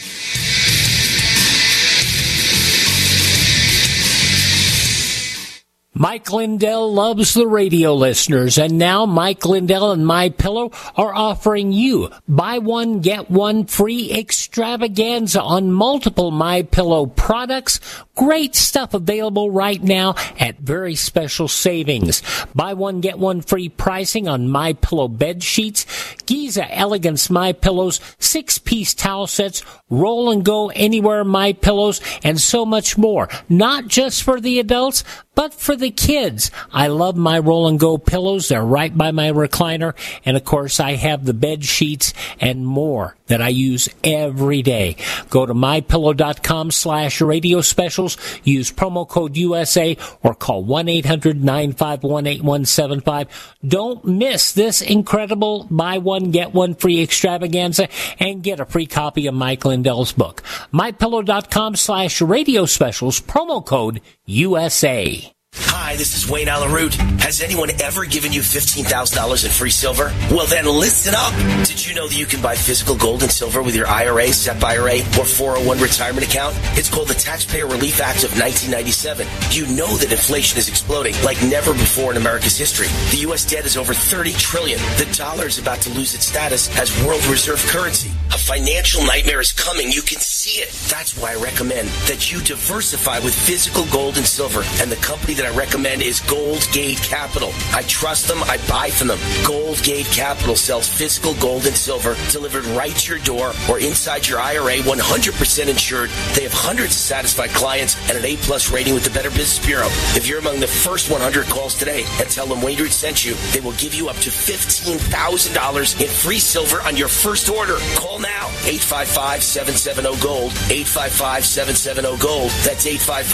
Mike 5.97 6.29
Lindell 6.29 6.93
loves 6.93 7.33
the 7.33 7.47
radio 7.47 7.93
listeners, 7.93 8.57
and 8.57 8.77
now 8.77 9.05
Mike 9.05 9.45
Lindell 9.45 9.93
and 9.93 10.05
My 10.05 10.27
Pillow 10.27 10.71
are 10.97 11.15
offering 11.15 11.71
you 11.71 12.09
buy 12.27 12.57
one 12.57 12.99
get 12.99 13.31
one 13.31 13.65
free 13.65 14.11
extravaganza 14.11 15.41
on 15.41 15.71
multiple 15.71 16.31
My 16.31 16.63
Pillow 16.63 17.05
products. 17.05 17.79
Great 18.13 18.55
stuff 18.55 18.93
available 18.93 19.49
right 19.49 19.81
now 19.81 20.15
at 20.37 20.59
very 20.59 20.95
special 20.95 21.47
savings. 21.47 22.21
Buy 22.53 22.73
one 22.73 22.99
get 22.99 23.17
one 23.17 23.39
free 23.39 23.69
pricing 23.69 24.27
on 24.27 24.49
My 24.49 24.73
Pillow 24.73 25.07
bed 25.07 25.43
sheets, 25.43 25.85
Giza 26.25 26.69
Elegance 26.77 27.29
My 27.29 27.53
Pillows, 27.53 28.01
six 28.19 28.57
piece 28.57 28.93
towel 28.93 29.27
sets, 29.27 29.63
roll 29.89 30.31
and 30.31 30.43
go 30.43 30.69
anywhere 30.71 31.23
My 31.23 31.53
Pillows, 31.53 32.01
and 32.23 32.39
so 32.39 32.65
much 32.65 32.97
more. 32.97 33.29
Not 33.49 33.87
just 33.87 34.23
for 34.23 34.41
the 34.41 34.59
adults, 34.59 35.03
but 35.35 35.53
for 35.53 35.75
the 35.75 35.91
kids. 35.91 36.49
I 36.71 36.87
love 36.87 37.17
my 37.17 37.37
roll 37.39 37.67
and 37.67 37.77
go 37.79 37.97
pillows. 37.97 38.47
They're 38.47 38.63
right 38.63 38.97
by 38.97 39.11
my 39.11 39.31
recliner. 39.31 39.93
And 40.25 40.37
of 40.37 40.45
course, 40.45 40.79
I 40.79 40.95
have 40.95 41.25
the 41.25 41.33
bed 41.33 41.65
sheets 41.65 42.13
and 42.39 42.65
more 42.65 43.17
that 43.27 43.41
I 43.41 43.49
use 43.49 43.89
every 44.03 44.61
day. 44.61 44.95
Go 45.29 45.45
to 45.45 45.53
mypillow.com 45.53 46.71
slash 46.71 47.19
radio 47.21 47.59
specials. 47.61 48.17
Use 48.43 48.71
promo 48.71 49.05
code 49.07 49.35
USA 49.35 49.97
or 50.23 50.33
call 50.33 50.65
1-800-951-8175. 50.65 53.27
Don't 53.67 54.05
miss 54.05 54.53
this 54.53 54.81
incredible 54.81 55.67
buy 55.69 55.97
one, 55.97 56.31
get 56.31 56.53
one 56.53 56.75
free 56.75 57.01
extravaganza 57.01 57.89
and 58.19 58.43
get 58.43 58.61
a 58.61 58.65
free 58.65 58.85
copy 58.85 59.27
of 59.27 59.33
Mike 59.33 59.65
Lindell's 59.75 60.13
book. 60.13 60.41
mypillow.com 60.73 61.75
slash 61.75 62.21
radio 62.21 62.65
specials, 62.65 63.19
promo 63.19 63.63
code 63.65 63.99
USA. 64.25 65.34
Hi, 65.57 65.95
this 65.95 66.17
is 66.17 66.29
Wayne 66.29 66.49
Allyn 66.49 66.73
Root. 66.73 66.95
Has 67.23 67.41
anyone 67.41 67.69
ever 67.81 68.05
given 68.05 68.33
you 68.33 68.41
$15,000 68.41 69.45
in 69.45 69.51
free 69.51 69.69
silver? 69.69 70.13
Well, 70.29 70.47
then 70.47 70.65
listen 70.65 71.13
up. 71.15 71.33
Did 71.65 71.85
you 71.85 71.95
know 71.95 72.09
that 72.09 72.17
you 72.17 72.25
can 72.25 72.41
buy 72.41 72.55
physical 72.55 72.95
gold 72.95 73.21
and 73.23 73.31
silver 73.31 73.63
with 73.63 73.73
your 73.73 73.87
IRA, 73.87 74.27
SEP 74.27 74.61
IRA, 74.61 74.99
or 75.17 75.23
401 75.23 75.79
retirement 75.79 76.27
account? 76.27 76.55
It's 76.77 76.89
called 76.89 77.07
the 77.07 77.13
Taxpayer 77.13 77.67
Relief 77.67 78.01
Act 78.01 78.25
of 78.25 78.31
1997. 78.37 79.27
You 79.51 79.65
know 79.77 79.87
that 79.95 80.11
inflation 80.11 80.57
is 80.57 80.67
exploding 80.67 81.15
like 81.23 81.41
never 81.43 81.71
before 81.71 82.11
in 82.11 82.17
America's 82.17 82.57
history. 82.57 82.87
The 83.11 83.23
U.S. 83.31 83.45
debt 83.45 83.65
is 83.65 83.77
over 83.77 83.93
30 83.93 84.33
trillion. 84.33 84.79
The 84.97 85.07
dollar 85.15 85.47
is 85.47 85.57
about 85.57 85.79
to 85.81 85.89
lose 85.91 86.13
its 86.13 86.25
status 86.25 86.67
as 86.77 86.91
world 87.05 87.25
reserve 87.27 87.63
currency. 87.67 88.11
A 88.33 88.37
financial 88.37 89.03
nightmare 89.05 89.39
is 89.39 89.53
coming. 89.53 89.89
You 89.89 90.01
can 90.01 90.19
see 90.19 90.59
it. 90.59 90.69
That's 90.89 91.17
why 91.17 91.31
I 91.31 91.35
recommend 91.35 91.87
that 92.11 92.31
you 92.31 92.41
diversify 92.41 93.19
with 93.19 93.33
physical 93.33 93.85
gold 93.85 94.17
and 94.17 94.25
silver. 94.25 94.63
And 94.81 94.91
the 94.91 94.97
company 94.97 95.33
that 95.35 95.44
I 95.45 95.55
recommend 95.55 96.01
is 96.01 96.19
Gold 96.21 96.67
Gate 96.71 96.97
Capital. 96.97 97.51
I 97.73 97.83
trust 97.83 98.27
them. 98.27 98.41
I 98.43 98.57
buy 98.67 98.89
from 98.89 99.07
them. 99.09 99.19
Gold 99.45 99.81
Gate 99.83 100.05
Capital 100.07 100.55
sells 100.55 100.87
physical 100.87 101.33
gold 101.35 101.65
and 101.65 101.75
silver 101.75 102.15
delivered 102.31 102.65
right 102.67 102.95
to 102.95 103.15
your 103.15 103.23
door 103.23 103.53
or 103.69 103.79
inside 103.79 104.27
your 104.27 104.39
IRA, 104.39 104.77
100% 104.77 105.67
insured. 105.67 106.09
They 106.33 106.43
have 106.43 106.53
hundreds 106.53 106.95
of 106.95 107.01
satisfied 107.01 107.49
clients 107.51 107.95
and 108.09 108.17
an 108.17 108.25
A 108.25 108.37
plus 108.37 108.71
rating 108.71 108.93
with 108.93 109.03
the 109.03 109.09
Better 109.09 109.29
Business 109.29 109.63
Bureau. 109.65 109.87
If 110.15 110.27
you're 110.27 110.39
among 110.39 110.59
the 110.59 110.67
first 110.67 111.11
100 111.11 111.45
calls 111.47 111.75
today 111.75 112.05
and 112.19 112.29
tell 112.29 112.47
them 112.47 112.61
Wayne 112.61 112.79
Root 112.79 112.91
sent 112.91 113.25
you, 113.25 113.35
they 113.51 113.59
will 113.59 113.73
give 113.73 113.93
you 113.93 114.09
up 114.09 114.17
to 114.17 114.29
$15,000 114.29 116.01
in 116.01 116.07
free 116.07 116.39
silver 116.39 116.81
on 116.81 116.95
your 116.97 117.07
first 117.07 117.49
order. 117.49 117.77
Call 117.95 118.19
now 118.19 118.47
855 118.65 119.43
770 119.43 120.21
Gold. 120.21 120.51
855 120.71 121.45
770 121.45 122.17
Gold. 122.21 122.51
That's 122.63 122.85
855 122.85 123.25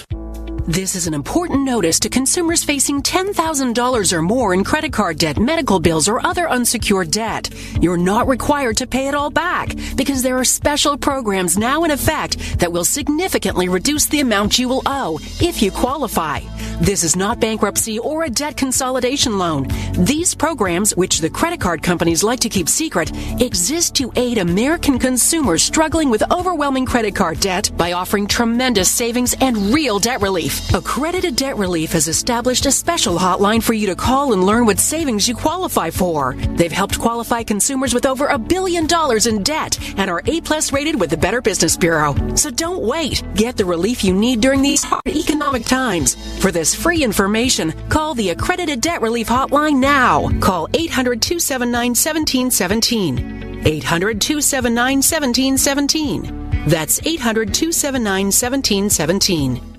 770 0.00 0.16
Gold. 0.16 0.29
This 0.66 0.94
is 0.94 1.06
an 1.06 1.14
important 1.14 1.62
notice 1.62 1.98
to 2.00 2.10
consumers 2.10 2.62
facing 2.62 3.02
$10,000 3.02 4.12
or 4.12 4.22
more 4.22 4.52
in 4.52 4.62
credit 4.62 4.92
card 4.92 5.18
debt, 5.18 5.38
medical 5.38 5.80
bills, 5.80 6.06
or 6.06 6.24
other 6.24 6.48
unsecured 6.48 7.10
debt. 7.10 7.48
You're 7.80 7.96
not 7.96 8.28
required 8.28 8.76
to 8.76 8.86
pay 8.86 9.08
it 9.08 9.14
all 9.14 9.30
back 9.30 9.74
because 9.96 10.22
there 10.22 10.38
are 10.38 10.44
special 10.44 10.98
programs 10.98 11.56
now 11.56 11.84
in 11.84 11.90
effect 11.90 12.58
that 12.58 12.70
will 12.70 12.84
significantly 12.84 13.68
reduce 13.68 14.06
the 14.06 14.20
amount 14.20 14.58
you 14.58 14.68
will 14.68 14.82
owe 14.84 15.18
if 15.40 15.62
you 15.62 15.70
qualify. 15.70 16.40
This 16.80 17.04
is 17.04 17.16
not 17.16 17.40
bankruptcy 17.40 17.98
or 17.98 18.24
a 18.24 18.30
debt 18.30 18.56
consolidation 18.56 19.38
loan. 19.38 19.66
These 19.92 20.34
programs, 20.34 20.96
which 20.96 21.20
the 21.20 21.30
credit 21.30 21.60
card 21.60 21.82
companies 21.82 22.22
like 22.22 22.40
to 22.40 22.48
keep 22.48 22.68
secret, 22.68 23.12
exist 23.40 23.94
to 23.96 24.12
aid 24.16 24.38
American 24.38 24.98
consumers 24.98 25.62
struggling 25.62 26.10
with 26.10 26.30
overwhelming 26.30 26.86
credit 26.86 27.14
card 27.14 27.40
debt 27.40 27.70
by 27.76 27.92
offering 27.92 28.26
tremendous 28.26 28.90
savings 28.90 29.34
and 29.40 29.56
real 29.74 29.98
debt 29.98 30.20
relief. 30.20 30.49
Accredited 30.74 31.36
Debt 31.36 31.56
Relief 31.56 31.92
has 31.92 32.08
established 32.08 32.66
a 32.66 32.70
special 32.72 33.16
hotline 33.16 33.62
for 33.62 33.72
you 33.72 33.86
to 33.88 33.94
call 33.94 34.32
and 34.32 34.44
learn 34.44 34.66
what 34.66 34.78
savings 34.78 35.28
you 35.28 35.34
qualify 35.34 35.90
for. 35.90 36.34
They've 36.56 36.70
helped 36.70 36.98
qualify 36.98 37.42
consumers 37.42 37.92
with 37.92 38.06
over 38.06 38.26
a 38.26 38.38
billion 38.38 38.86
dollars 38.86 39.26
in 39.26 39.42
debt 39.42 39.78
and 39.98 40.10
are 40.10 40.22
A 40.26 40.40
plus 40.40 40.72
rated 40.72 41.00
with 41.00 41.10
the 41.10 41.16
Better 41.16 41.40
Business 41.40 41.76
Bureau. 41.76 42.14
So 42.36 42.50
don't 42.50 42.82
wait. 42.82 43.22
Get 43.34 43.56
the 43.56 43.64
relief 43.64 44.04
you 44.04 44.14
need 44.14 44.40
during 44.40 44.62
these 44.62 44.84
hard 44.84 45.06
economic 45.06 45.64
times. 45.64 46.14
For 46.40 46.50
this 46.50 46.74
free 46.74 47.02
information, 47.02 47.72
call 47.88 48.14
the 48.14 48.30
Accredited 48.30 48.80
Debt 48.80 49.02
Relief 49.02 49.28
Hotline 49.28 49.80
now. 49.80 50.28
Call 50.40 50.68
800 50.74 51.20
279 51.20 51.90
1717. 51.90 53.62
800 53.66 54.20
279 54.20 54.96
1717. 54.96 56.66
That's 56.66 57.00
800 57.06 57.54
279 57.54 58.26
1717. 58.26 59.69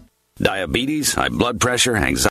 Diabetes, 0.41 1.13
high 1.13 1.29
blood 1.29 1.59
pressure, 1.59 1.95
anxiety. 1.95 2.30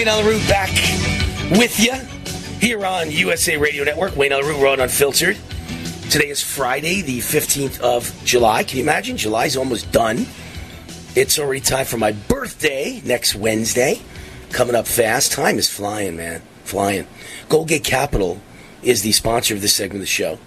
Wayne 0.00 0.08
on 0.08 0.24
the 0.24 0.30
Root 0.30 0.48
back 0.48 0.70
with 1.58 1.78
you 1.78 1.92
here 2.58 2.86
on 2.86 3.10
USA 3.10 3.58
Radio 3.58 3.84
Network. 3.84 4.16
Wayne 4.16 4.32
on 4.32 4.40
the 4.40 4.48
Root, 4.48 4.58
we're 4.58 4.68
on 4.68 4.80
Unfiltered. 4.80 5.36
Today 6.08 6.30
is 6.30 6.42
Friday, 6.42 7.02
the 7.02 7.18
15th 7.18 7.80
of 7.80 8.18
July. 8.24 8.64
Can 8.64 8.78
you 8.78 8.82
imagine? 8.82 9.18
July's 9.18 9.58
almost 9.58 9.92
done. 9.92 10.24
It's 11.14 11.38
already 11.38 11.60
time 11.60 11.84
for 11.84 11.98
my 11.98 12.12
birthday 12.12 13.02
next 13.04 13.34
Wednesday. 13.34 14.00
Coming 14.52 14.74
up 14.74 14.86
fast. 14.86 15.32
Time 15.32 15.58
is 15.58 15.68
flying, 15.68 16.16
man. 16.16 16.40
Flying. 16.64 17.06
Goldgate 17.50 17.84
Capital 17.84 18.40
is 18.82 19.02
the 19.02 19.12
sponsor 19.12 19.52
of 19.52 19.60
this 19.60 19.76
segment 19.76 19.96
of 19.96 20.00
the 20.00 20.06
show. 20.06 20.38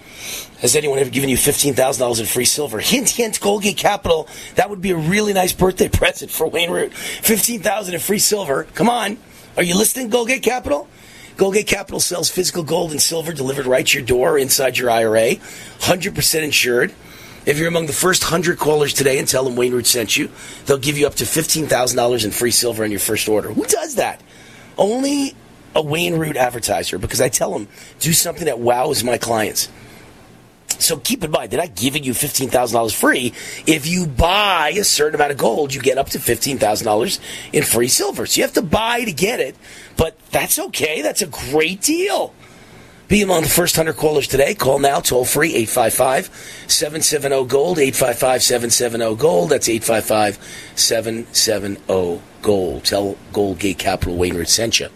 Has 0.62 0.76
anyone 0.76 0.98
ever 0.98 1.12
given 1.12 1.30
you 1.30 1.38
$15,000 1.38 2.20
in 2.20 2.26
free 2.26 2.46
silver? 2.46 2.80
Hint, 2.80 3.08
hint, 3.12 3.40
Goldgate 3.40 3.78
Capital. 3.78 4.28
That 4.56 4.72
would 4.72 4.82
be 4.82 4.90
a 4.90 4.98
really 4.98 5.34
nice 5.34 5.54
birthday 5.54 5.90
present 5.94 6.32
for 6.32 6.48
Wayne 6.48 6.72
Root. 6.72 6.92
15000 6.96 7.94
in 7.94 8.00
free 8.00 8.18
silver. 8.18 8.64
Come 8.74 8.90
on. 8.90 9.20
Are 9.56 9.62
you 9.62 9.78
listening, 9.78 10.10
Goldgate 10.10 10.42
Capital? 10.42 10.88
Goldgate 11.38 11.68
Capital 11.68 12.00
sells 12.00 12.28
physical 12.28 12.64
gold 12.64 12.90
and 12.90 13.00
silver 13.00 13.34
delivered 13.34 13.68
right 13.68 13.86
to 13.86 14.00
your 14.00 14.06
door 14.06 14.40
inside 14.40 14.80
your 14.80 14.90
IRA. 14.90 15.36
100% 15.36 16.44
insured. 16.44 16.92
If 17.46 17.60
you're 17.60 17.68
among 17.68 17.86
the 17.86 17.94
first 17.94 18.24
100 18.24 18.58
callers 18.58 18.96
today 18.96 19.20
and 19.20 19.28
tell 19.28 19.44
them 19.44 19.56
Wayne 19.56 19.72
Root 19.72 19.86
sent 19.86 20.18
you, 20.18 20.32
they'll 20.66 20.80
give 20.80 20.98
you 20.98 21.06
up 21.06 21.14
to 21.16 21.26
$15,000 21.26 22.26
in 22.26 22.32
free 22.32 22.50
silver 22.50 22.84
on 22.84 22.90
your 22.90 23.00
first 23.00 23.30
order. 23.30 23.54
Who 23.54 23.66
does 23.66 23.94
that? 23.96 24.24
Only 24.76 25.36
a 25.76 25.84
Wayne 25.84 26.16
Root 26.16 26.36
advertiser 26.36 26.98
because 26.98 27.22
I 27.22 27.30
tell 27.30 27.52
them, 27.54 27.68
do 28.00 28.12
something 28.12 28.46
that 28.46 28.58
wows 28.58 29.04
my 29.04 29.20
clients. 29.20 29.70
So 30.80 30.98
keep 30.98 31.24
in 31.24 31.32
mind, 31.32 31.52
they're 31.52 31.60
not 31.60 31.76
giving 31.76 32.04
you 32.04 32.14
$15,000 32.14 32.96
free. 32.96 33.34
If 33.66 33.86
you 33.88 34.08
buy 34.08 34.74
a 34.76 34.84
certain 34.84 35.16
amount 35.16 35.32
of 35.32 35.38
gold, 35.38 35.74
you 35.74 35.82
get 35.82 35.98
up 35.98 36.10
to 36.10 36.20
$15,000 36.20 37.20
in 37.52 37.64
free 37.64 37.88
silver. 37.88 38.26
So 38.26 38.38
you 38.38 38.44
have 38.44 38.54
to 38.54 38.62
buy 38.62 39.04
to 39.04 39.12
get 39.12 39.40
it, 39.40 39.56
but 39.98 40.18
that's 40.32 40.60
okay. 40.60 41.02
That's 41.02 41.22
a 41.22 41.28
great 41.28 41.82
deal. 41.82 42.34
Be 43.08 43.22
among 43.22 43.44
the 43.44 43.50
first 43.50 43.78
100 43.78 43.98
callers 44.00 44.28
today. 44.28 44.56
Call 44.56 44.80
now, 44.80 45.00
toll 45.00 45.26
free, 45.26 45.54
855 45.54 46.66
770 46.68 47.46
Gold, 47.46 47.78
855 47.78 48.42
770 48.42 49.16
Gold. 49.18 49.50
That's 49.50 49.70
855 49.70 50.40
770 50.76 52.22
Gold. 52.42 52.84
Tell 52.84 53.18
Goldgate 53.32 53.78
Capital 53.78 54.16
Wayne 54.16 54.44
sent 54.46 54.80
you. 54.80 54.88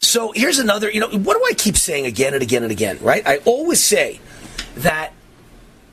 So 0.00 0.32
here's 0.32 0.58
another, 0.58 0.90
you 0.90 0.98
know, 0.98 1.10
what 1.10 1.36
do 1.36 1.44
I 1.48 1.52
keep 1.52 1.76
saying 1.76 2.06
again 2.06 2.32
and 2.32 2.42
again 2.42 2.62
and 2.62 2.72
again, 2.72 2.98
right? 3.02 3.22
I 3.26 3.36
always 3.44 3.84
say 3.84 4.18
that 4.76 5.12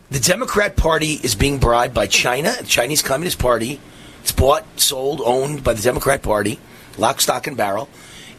the 0.09 0.19
Democrat 0.19 0.77
Party 0.77 1.13
is 1.15 1.35
being 1.35 1.59
bribed 1.59 1.93
by 1.93 2.07
China, 2.07 2.55
the 2.57 2.65
Chinese 2.65 3.01
Communist 3.01 3.37
Party. 3.37 3.81
It's 4.21 4.31
bought, 4.31 4.63
sold, 4.77 5.21
owned 5.25 5.61
by 5.61 5.73
the 5.73 5.81
Democrat 5.81 6.23
Party, 6.23 6.57
lock, 6.97 7.19
stock, 7.19 7.47
and 7.47 7.57
barrel, 7.57 7.89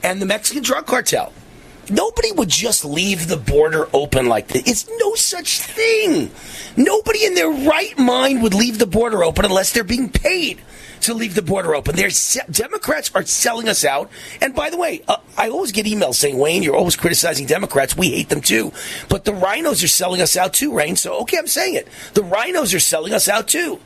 and 0.03 0.23
the 0.23 0.27
Mexican 0.27 0.63
drug 0.63 0.87
cartel. 0.87 1.35
Nobody 1.91 2.33
would 2.33 2.49
just 2.49 2.87
leave 2.87 3.29
the 3.29 3.37
border 3.37 3.89
open 3.93 4.27
like 4.27 4.49
this. 4.49 4.63
It's 4.67 4.89
no 4.99 5.15
such 5.17 5.61
thing. 5.61 6.31
Nobody 6.79 7.27
in 7.27 7.35
their 7.35 7.51
right 7.51 7.97
mind 7.99 8.43
would 8.43 8.55
leave 8.55 8.79
the 8.79 8.87
border 8.87 9.23
open 9.23 9.45
unless 9.45 9.73
they're 9.73 9.85
being 9.85 10.09
paid 10.09 10.61
to 11.03 11.15
leave 11.15 11.35
the 11.35 11.43
border 11.43 11.75
open. 11.75 11.97
There's 11.97 12.39
Democrats 12.51 13.11
are 13.15 13.25
selling 13.25 13.69
us 13.69 13.85
out. 13.85 14.11
And 14.41 14.55
by 14.55 14.71
the 14.71 14.77
way, 14.77 15.03
uh, 15.09 15.17
I 15.37 15.49
always 15.49 15.73
get 15.73 15.87
emails 15.87 16.15
saying, 16.15 16.39
Wayne, 16.39 16.63
you're 16.63 16.77
always 16.77 16.97
criticizing 16.97 17.47
Democrats. 17.47 17.97
We 17.97 18.11
hate 18.11 18.29
them 18.29 18.41
too. 18.41 18.73
But 19.09 19.25
the 19.25 19.33
RINOs 19.33 19.85
are 19.85 19.89
selling 19.89 20.21
us 20.21 20.37
out 20.37 20.53
too, 20.53 20.75
Rain. 20.75 20.97
So, 20.97 21.21
okay, 21.23 21.39
I'm 21.39 21.47
saying 21.47 21.75
it. 21.75 21.89
The 22.15 22.23
RINOs 22.23 22.75
are 22.75 22.81
selling 22.81 23.13
us 23.13 23.29
out 23.29 23.49
too. 23.49 23.81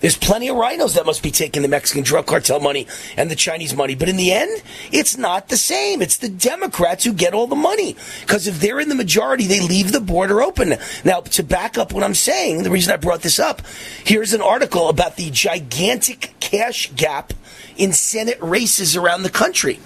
There's 0.00 0.16
plenty 0.16 0.48
of 0.48 0.56
RINOs 0.56 0.94
that 0.94 1.06
must 1.06 1.22
be 1.22 1.32
taking 1.32 1.62
the 1.62 1.68
Mexican 1.68 2.04
drug 2.04 2.26
cartel 2.26 2.60
money 2.60 2.86
and 3.16 3.30
the 3.30 3.36
Chinese 3.36 3.74
money. 3.74 3.96
But 3.96 4.08
in 4.08 4.16
the 4.16 4.32
end, 4.32 4.62
it's 4.92 5.18
not 5.18 5.48
the 5.48 5.56
same. 5.56 6.02
It's 6.02 6.18
the 6.18 6.28
Democrats 6.28 7.04
who 7.04 7.12
get 7.12 7.34
all 7.34 7.48
the 7.48 7.56
money. 7.56 7.96
Because 8.20 8.46
if 8.46 8.60
they're 8.60 8.78
in 8.78 8.88
the 8.88 8.94
majority, 8.94 9.46
they 9.46 9.60
leave 9.60 9.90
the 9.90 10.00
border 10.00 10.40
open. 10.40 10.76
Now, 11.04 11.20
to 11.20 11.42
back 11.42 11.78
up 11.78 11.92
what 11.92 12.04
I'm 12.04 12.14
saying, 12.14 12.62
the 12.62 12.70
reason 12.70 12.92
I 12.92 12.96
brought 12.96 13.22
this 13.22 13.40
up, 13.40 13.62
here's 14.04 14.32
an 14.32 14.40
article 14.40 14.88
about 14.88 15.16
the 15.16 15.30
gigantic 15.30 16.37
cash 16.50 16.90
gap 16.96 17.32
in 17.76 17.92
Senate 17.92 18.38
races 18.40 18.96
around 18.96 19.22
the 19.22 19.30
country. 19.30 19.78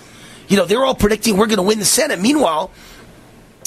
You 0.49 0.57
know, 0.57 0.65
they're 0.65 0.85
all 0.85 0.95
predicting 0.95 1.37
we're 1.37 1.47
going 1.47 1.57
to 1.57 1.63
win 1.63 1.79
the 1.79 1.85
Senate. 1.85 2.21
Meanwhile, 2.21 2.71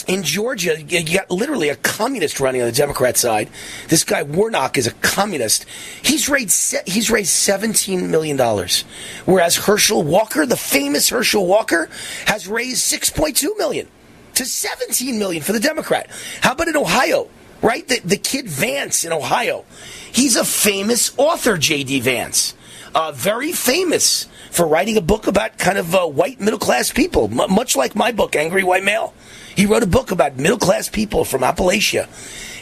in 0.08 0.24
Georgia, 0.24 0.82
you 0.82 1.18
got 1.18 1.32
literally 1.32 1.70
a 1.70 1.76
communist 1.76 2.40
running 2.40 2.62
on 2.62 2.68
the 2.68 2.74
Democrat 2.74 3.18
side. 3.18 3.50
This 3.88 4.04
guy 4.04 4.24
Warnock 4.24 4.78
is 4.78 4.88
a 4.88 4.92
communist. 4.94 5.66
He's 6.04 6.30
raised 6.30 6.76
he's 6.86 7.10
raised 7.10 7.32
seventeen 7.32 8.12
million 8.12 8.38
dollars, 8.38 8.84
whereas 9.26 9.56
Herschel 9.56 10.04
Walker, 10.04 10.46
the 10.46 10.58
famous 10.58 11.10
Herschel 11.10 11.48
Walker, 11.48 11.90
has 12.28 12.48
raised 12.48 12.80
six 12.80 13.10
point 13.10 13.36
two 13.36 13.56
million 13.58 13.88
to 14.36 14.46
seventeen 14.46 15.18
million 15.18 15.42
for 15.42 15.54
the 15.54 15.60
Democrat. 15.60 16.10
How 16.42 16.54
about 16.54 16.68
in 16.68 16.78
Ohio? 16.78 17.28
Right, 17.62 17.88
the, 17.88 18.00
the 18.06 18.18
kid 18.18 18.48
Vance 18.48 19.06
in 19.06 19.12
Ohio, 19.12 19.66
he's 20.12 20.36
a 20.36 20.46
famous 20.46 21.18
author, 21.18 21.58
J.D. 21.58 22.02
Vance, 22.02 22.54
uh, 22.96 23.12
very 23.12 23.52
famous 23.52 24.28
for 24.50 24.66
writing 24.66 24.96
a 24.98 25.02
book 25.02 25.28
about 25.28 25.58
kind 25.58 25.78
of 25.78 25.94
uh, 25.94 26.06
white 26.08 26.40
middle 26.40 26.58
class 26.58 26.92
people, 26.92 27.26
M- 27.26 27.54
much 27.54 27.76
like 27.76 27.94
my 27.94 28.12
book, 28.14 28.36
Angry 28.36 28.64
White 28.64 28.86
Male. 28.86 29.14
He 29.56 29.66
wrote 29.66 29.84
a 29.84 29.88
book 29.88 30.12
about 30.12 30.38
middle 30.38 30.58
class 30.58 30.90
people 30.90 31.26
from 31.26 31.42
Appalachia. 31.42 32.08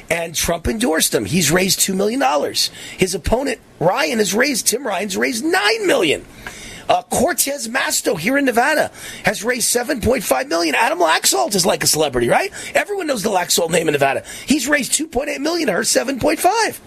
And 0.10 0.36
Trump 0.36 0.68
endorsed 0.68 1.16
him. 1.16 1.26
He's 1.26 1.52
raised 1.52 1.80
$2 1.80 1.96
million. 1.96 2.22
His 2.98 3.16
opponent, 3.16 3.62
Ryan, 3.80 4.18
has 4.18 4.34
raised, 4.34 4.68
Tim 4.68 4.86
Ryan's 4.86 5.16
raised 5.16 5.46
9 5.46 5.88
million. 5.88 6.26
Uh, 6.90 7.02
Cortez 7.04 7.68
Masto 7.70 8.20
here 8.20 8.38
in 8.38 8.46
Nevada 8.46 8.92
has 9.24 9.44
raised 9.44 9.74
7.5 9.74 10.48
million. 10.50 10.76
Adam 10.76 11.00
Laxalt 11.00 11.56
is 11.56 11.66
like 11.66 11.84
a 11.84 11.88
celebrity, 11.88 12.28
right? 12.28 12.52
Everyone 12.76 13.08
knows 13.08 13.24
the 13.24 13.30
Laxalt 13.30 13.72
name 13.72 13.88
in 13.88 13.94
Nevada. 13.94 14.24
He's 14.46 14.68
raised 14.68 14.92
2.8 14.92 15.40
million, 15.40 15.70
her 15.70 15.82
7.5. 15.82 16.80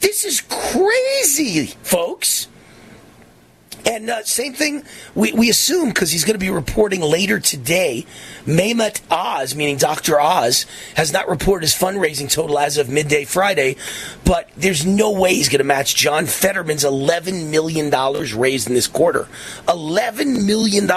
This 0.00 0.24
is 0.24 0.42
crazy, 0.42 1.66
folks. 1.82 2.47
And 3.86 4.10
uh, 4.10 4.22
same 4.24 4.52
thing, 4.52 4.82
we, 5.14 5.32
we 5.32 5.50
assume, 5.50 5.88
because 5.88 6.10
he's 6.10 6.24
going 6.24 6.34
to 6.34 6.38
be 6.38 6.50
reporting 6.50 7.00
later 7.00 7.40
today, 7.40 8.06
Mehmet 8.44 9.00
Oz, 9.10 9.54
meaning 9.54 9.76
Dr. 9.76 10.20
Oz, 10.20 10.66
has 10.94 11.12
not 11.12 11.28
reported 11.28 11.64
his 11.64 11.74
fundraising 11.74 12.30
total 12.30 12.58
as 12.58 12.76
of 12.76 12.88
midday 12.88 13.24
Friday, 13.24 13.76
but 14.24 14.48
there's 14.56 14.84
no 14.84 15.10
way 15.12 15.34
he's 15.34 15.48
going 15.48 15.58
to 15.58 15.64
match 15.64 15.94
John 15.94 16.26
Fetterman's 16.26 16.84
$11 16.84 17.50
million 17.50 17.90
raised 18.38 18.68
in 18.68 18.74
this 18.74 18.86
quarter. 18.88 19.28
$11 19.66 20.44
million. 20.44 20.88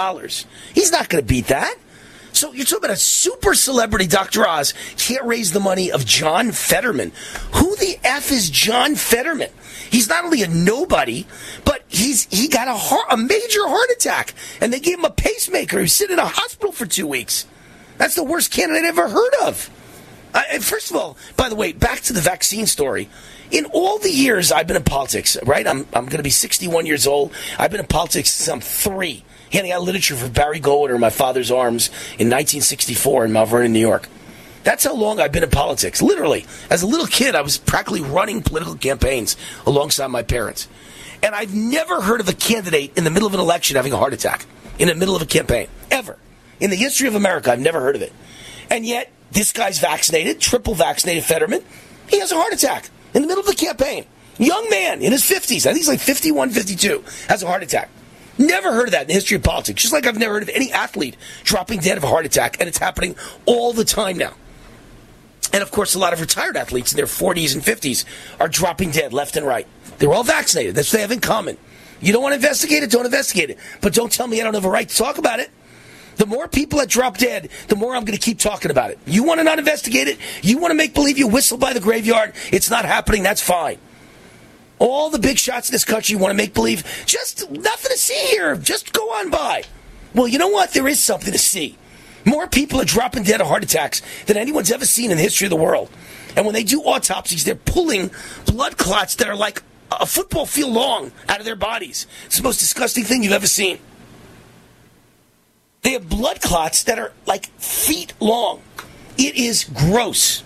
He's 0.74 0.92
not 0.92 1.08
going 1.08 1.22
to 1.22 1.28
beat 1.28 1.46
that. 1.46 1.76
So 2.32 2.52
you're 2.52 2.64
talking 2.64 2.86
about 2.86 2.94
a 2.94 2.96
super 2.96 3.54
celebrity, 3.54 4.06
Dr. 4.06 4.46
Oz, 4.46 4.74
can't 4.96 5.24
raise 5.24 5.52
the 5.52 5.60
money 5.60 5.92
of 5.92 6.04
John 6.04 6.50
Fetterman. 6.50 7.12
Who 7.54 7.76
the 7.76 7.98
F 8.02 8.32
is 8.32 8.50
John 8.50 8.96
Fetterman? 8.96 9.50
He's 9.92 10.08
not 10.08 10.24
only 10.24 10.42
a 10.42 10.48
nobody, 10.48 11.26
but 11.66 11.82
he's 11.86 12.24
he 12.24 12.48
got 12.48 12.66
a 12.66 12.74
heart, 12.74 13.06
a 13.10 13.16
major 13.18 13.60
heart 13.68 13.90
attack, 13.90 14.32
and 14.62 14.72
they 14.72 14.80
gave 14.80 14.98
him 14.98 15.04
a 15.04 15.10
pacemaker. 15.10 15.80
He's 15.80 15.92
sitting 15.92 16.14
in 16.14 16.18
a 16.18 16.26
hospital 16.26 16.72
for 16.72 16.86
two 16.86 17.06
weeks. 17.06 17.46
That's 17.98 18.14
the 18.14 18.24
worst 18.24 18.50
candidate 18.50 18.84
I've 18.84 18.98
ever 18.98 19.10
heard 19.10 19.34
of. 19.42 19.70
Uh, 20.32 20.40
first 20.60 20.90
of 20.90 20.96
all, 20.96 21.18
by 21.36 21.50
the 21.50 21.54
way, 21.54 21.72
back 21.72 22.00
to 22.00 22.14
the 22.14 22.22
vaccine 22.22 22.66
story. 22.66 23.10
In 23.50 23.66
all 23.66 23.98
the 23.98 24.10
years 24.10 24.50
I've 24.50 24.66
been 24.66 24.78
in 24.78 24.82
politics, 24.82 25.36
right? 25.44 25.66
I'm 25.66 25.80
I'm 25.92 26.06
going 26.06 26.16
to 26.16 26.22
be 26.22 26.30
61 26.30 26.86
years 26.86 27.06
old. 27.06 27.30
I've 27.58 27.70
been 27.70 27.80
in 27.80 27.86
politics 27.86 28.30
since 28.30 28.48
I'm 28.48 28.62
three, 28.62 29.24
handing 29.52 29.72
out 29.72 29.82
literature 29.82 30.16
for 30.16 30.30
Barry 30.30 30.58
Goldwater 30.58 30.94
in 30.94 31.00
my 31.02 31.10
father's 31.10 31.50
arms 31.50 31.88
in 32.18 32.30
1964 32.30 33.26
in 33.26 33.32
Mount 33.32 33.50
Vernon, 33.50 33.74
New 33.74 33.78
York. 33.78 34.08
That's 34.64 34.84
how 34.84 34.94
long 34.94 35.20
I've 35.20 35.32
been 35.32 35.42
in 35.42 35.50
politics. 35.50 36.00
Literally. 36.00 36.46
As 36.70 36.82
a 36.82 36.86
little 36.86 37.06
kid, 37.06 37.34
I 37.34 37.42
was 37.42 37.58
practically 37.58 38.00
running 38.00 38.42
political 38.42 38.76
campaigns 38.76 39.36
alongside 39.66 40.08
my 40.08 40.22
parents. 40.22 40.68
And 41.22 41.34
I've 41.34 41.54
never 41.54 42.00
heard 42.00 42.20
of 42.20 42.28
a 42.28 42.32
candidate 42.32 42.96
in 42.96 43.04
the 43.04 43.10
middle 43.10 43.28
of 43.28 43.34
an 43.34 43.40
election 43.40 43.76
having 43.76 43.92
a 43.92 43.96
heart 43.96 44.12
attack 44.12 44.46
in 44.78 44.88
the 44.88 44.94
middle 44.94 45.14
of 45.14 45.22
a 45.22 45.26
campaign. 45.26 45.68
Ever. 45.90 46.18
In 46.60 46.70
the 46.70 46.76
history 46.76 47.08
of 47.08 47.14
America, 47.14 47.52
I've 47.52 47.60
never 47.60 47.80
heard 47.80 47.96
of 47.96 48.02
it. 48.02 48.12
And 48.70 48.86
yet, 48.86 49.10
this 49.30 49.52
guy's 49.52 49.78
vaccinated, 49.78 50.40
triple 50.40 50.74
vaccinated 50.74 51.24
Fetterman. 51.24 51.64
He 52.08 52.18
has 52.20 52.32
a 52.32 52.36
heart 52.36 52.52
attack 52.52 52.90
in 53.14 53.22
the 53.22 53.28
middle 53.28 53.42
of 53.42 53.46
the 53.46 53.54
campaign. 53.54 54.06
Young 54.38 54.68
man 54.70 55.02
in 55.02 55.12
his 55.12 55.22
50s, 55.22 55.66
I 55.66 55.72
think 55.72 55.78
he's 55.78 55.88
like 55.88 56.00
51, 56.00 56.50
52, 56.50 57.04
has 57.28 57.42
a 57.42 57.46
heart 57.46 57.62
attack. 57.62 57.90
Never 58.38 58.72
heard 58.72 58.88
of 58.88 58.92
that 58.92 59.02
in 59.02 59.08
the 59.08 59.14
history 59.14 59.36
of 59.36 59.42
politics. 59.42 59.82
Just 59.82 59.92
like 59.92 60.06
I've 60.06 60.18
never 60.18 60.34
heard 60.34 60.42
of 60.42 60.48
any 60.48 60.72
athlete 60.72 61.16
dropping 61.44 61.80
dead 61.80 61.98
of 61.98 62.04
a 62.04 62.08
heart 62.08 62.24
attack, 62.24 62.56
and 62.58 62.68
it's 62.68 62.78
happening 62.78 63.14
all 63.46 63.72
the 63.72 63.84
time 63.84 64.16
now. 64.16 64.34
And 65.52 65.62
of 65.62 65.70
course, 65.70 65.94
a 65.94 65.98
lot 65.98 66.12
of 66.12 66.20
retired 66.20 66.56
athletes 66.56 66.92
in 66.92 66.96
their 66.96 67.06
40s 67.06 67.54
and 67.54 67.62
50s 67.62 68.04
are 68.40 68.48
dropping 68.48 68.90
dead 68.90 69.12
left 69.12 69.36
and 69.36 69.46
right. 69.46 69.66
They're 69.98 70.12
all 70.12 70.24
vaccinated. 70.24 70.74
That's 70.74 70.92
what 70.92 70.98
they 70.98 71.02
have 71.02 71.12
in 71.12 71.20
common. 71.20 71.58
You 72.00 72.12
don't 72.12 72.22
want 72.22 72.32
to 72.32 72.36
investigate 72.36 72.82
it, 72.82 72.90
don't 72.90 73.04
investigate 73.04 73.50
it. 73.50 73.58
But 73.80 73.94
don't 73.94 74.10
tell 74.10 74.26
me 74.26 74.40
I 74.40 74.44
don't 74.44 74.54
have 74.54 74.64
a 74.64 74.70
right 74.70 74.88
to 74.88 74.96
talk 74.96 75.18
about 75.18 75.40
it. 75.40 75.50
The 76.16 76.26
more 76.26 76.48
people 76.48 76.78
that 76.80 76.88
drop 76.88 77.16
dead, 77.16 77.48
the 77.68 77.76
more 77.76 77.94
I'm 77.94 78.04
going 78.04 78.18
to 78.18 78.22
keep 78.22 78.38
talking 78.38 78.70
about 78.70 78.90
it. 78.90 78.98
You 79.06 79.22
want 79.24 79.40
to 79.40 79.44
not 79.44 79.58
investigate 79.58 80.08
it? 80.08 80.18
You 80.42 80.58
want 80.58 80.72
to 80.72 80.74
make 80.74 80.94
believe 80.94 81.18
you 81.18 81.28
whistle 81.28 81.58
by 81.58 81.72
the 81.72 81.80
graveyard? 81.80 82.34
It's 82.50 82.70
not 82.70 82.84
happening. 82.84 83.22
That's 83.22 83.40
fine. 83.40 83.78
All 84.78 85.10
the 85.10 85.18
big 85.18 85.38
shots 85.38 85.68
in 85.68 85.72
this 85.72 85.84
country 85.84 86.16
want 86.16 86.32
to 86.32 86.36
make 86.36 86.54
believe. 86.54 86.84
Just 87.06 87.50
nothing 87.50 87.90
to 87.90 87.96
see 87.96 88.18
here. 88.26 88.56
Just 88.56 88.92
go 88.92 89.02
on 89.12 89.30
by. 89.30 89.64
Well, 90.14 90.28
you 90.28 90.38
know 90.38 90.48
what? 90.48 90.72
There 90.72 90.88
is 90.88 90.98
something 91.00 91.32
to 91.32 91.38
see. 91.38 91.78
More 92.24 92.46
people 92.46 92.80
are 92.80 92.84
dropping 92.84 93.24
dead 93.24 93.40
of 93.40 93.46
heart 93.46 93.64
attacks 93.64 94.02
than 94.26 94.36
anyone's 94.36 94.70
ever 94.70 94.86
seen 94.86 95.10
in 95.10 95.16
the 95.16 95.22
history 95.22 95.46
of 95.46 95.50
the 95.50 95.56
world. 95.56 95.90
And 96.36 96.46
when 96.46 96.54
they 96.54 96.64
do 96.64 96.80
autopsies, 96.82 97.44
they're 97.44 97.54
pulling 97.54 98.10
blood 98.46 98.76
clots 98.76 99.16
that 99.16 99.28
are 99.28 99.36
like 99.36 99.62
a 99.90 100.06
football 100.06 100.46
field 100.46 100.72
long 100.72 101.12
out 101.28 101.38
of 101.38 101.44
their 101.44 101.56
bodies. 101.56 102.06
It's 102.26 102.36
the 102.38 102.42
most 102.42 102.60
disgusting 102.60 103.04
thing 103.04 103.22
you've 103.22 103.32
ever 103.32 103.46
seen. 103.46 103.78
They 105.82 105.92
have 105.92 106.08
blood 106.08 106.40
clots 106.40 106.84
that 106.84 106.98
are 106.98 107.12
like 107.26 107.46
feet 107.58 108.14
long. 108.20 108.62
It 109.18 109.36
is 109.36 109.64
gross. 109.64 110.44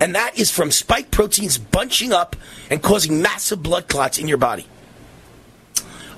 And 0.00 0.16
that 0.16 0.36
is 0.36 0.50
from 0.50 0.72
spike 0.72 1.12
proteins 1.12 1.56
bunching 1.58 2.12
up 2.12 2.34
and 2.68 2.82
causing 2.82 3.22
massive 3.22 3.62
blood 3.62 3.88
clots 3.88 4.18
in 4.18 4.26
your 4.26 4.38
body. 4.38 4.66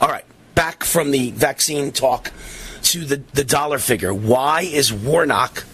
All 0.00 0.08
right, 0.08 0.24
back 0.54 0.84
from 0.84 1.10
the 1.10 1.30
vaccine 1.32 1.92
talk 1.92 2.32
to 2.84 3.04
the, 3.04 3.22
the 3.32 3.44
dollar 3.44 3.78
figure. 3.78 4.12
Why 4.12 4.62
is 4.62 4.92
Warnock 4.92 5.64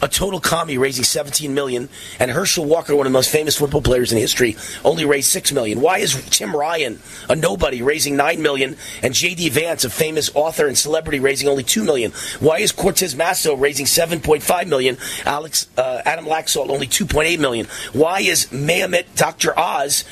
a 0.00 0.08
total 0.08 0.40
commie 0.40 0.78
raising 0.78 1.04
17 1.04 1.52
million, 1.52 1.88
and 2.20 2.30
Herschel 2.30 2.64
Walker, 2.64 2.94
one 2.94 3.06
of 3.06 3.12
the 3.12 3.16
most 3.16 3.30
famous 3.30 3.56
football 3.56 3.82
players 3.82 4.12
in 4.12 4.18
history, 4.18 4.56
only 4.84 5.04
raised 5.04 5.30
6 5.30 5.52
million? 5.52 5.80
Why 5.80 5.98
is 5.98 6.14
Tim 6.30 6.54
Ryan, 6.54 7.00
a 7.28 7.34
nobody, 7.34 7.82
raising 7.82 8.16
9 8.16 8.40
million, 8.40 8.76
and 9.02 9.14
J.D. 9.14 9.48
Vance, 9.50 9.84
a 9.84 9.90
famous 9.90 10.30
author 10.34 10.66
and 10.66 10.78
celebrity, 10.78 11.20
raising 11.20 11.48
only 11.48 11.64
2 11.64 11.84
million? 11.84 12.12
Why 12.40 12.58
is 12.58 12.72
Cortez 12.72 13.14
Masto 13.14 13.58
raising 13.60 13.86
7.5 13.86 14.68
million, 14.68 14.98
Alex 15.24 15.68
uh, 15.76 16.02
Adam 16.04 16.26
Laxalt 16.26 16.70
only 16.70 16.86
2.8 16.86 17.38
million? 17.38 17.66
Why 17.92 18.20
is 18.20 18.46
Mehmet 18.46 19.16
Dr. 19.16 19.58
Oz 19.58 20.04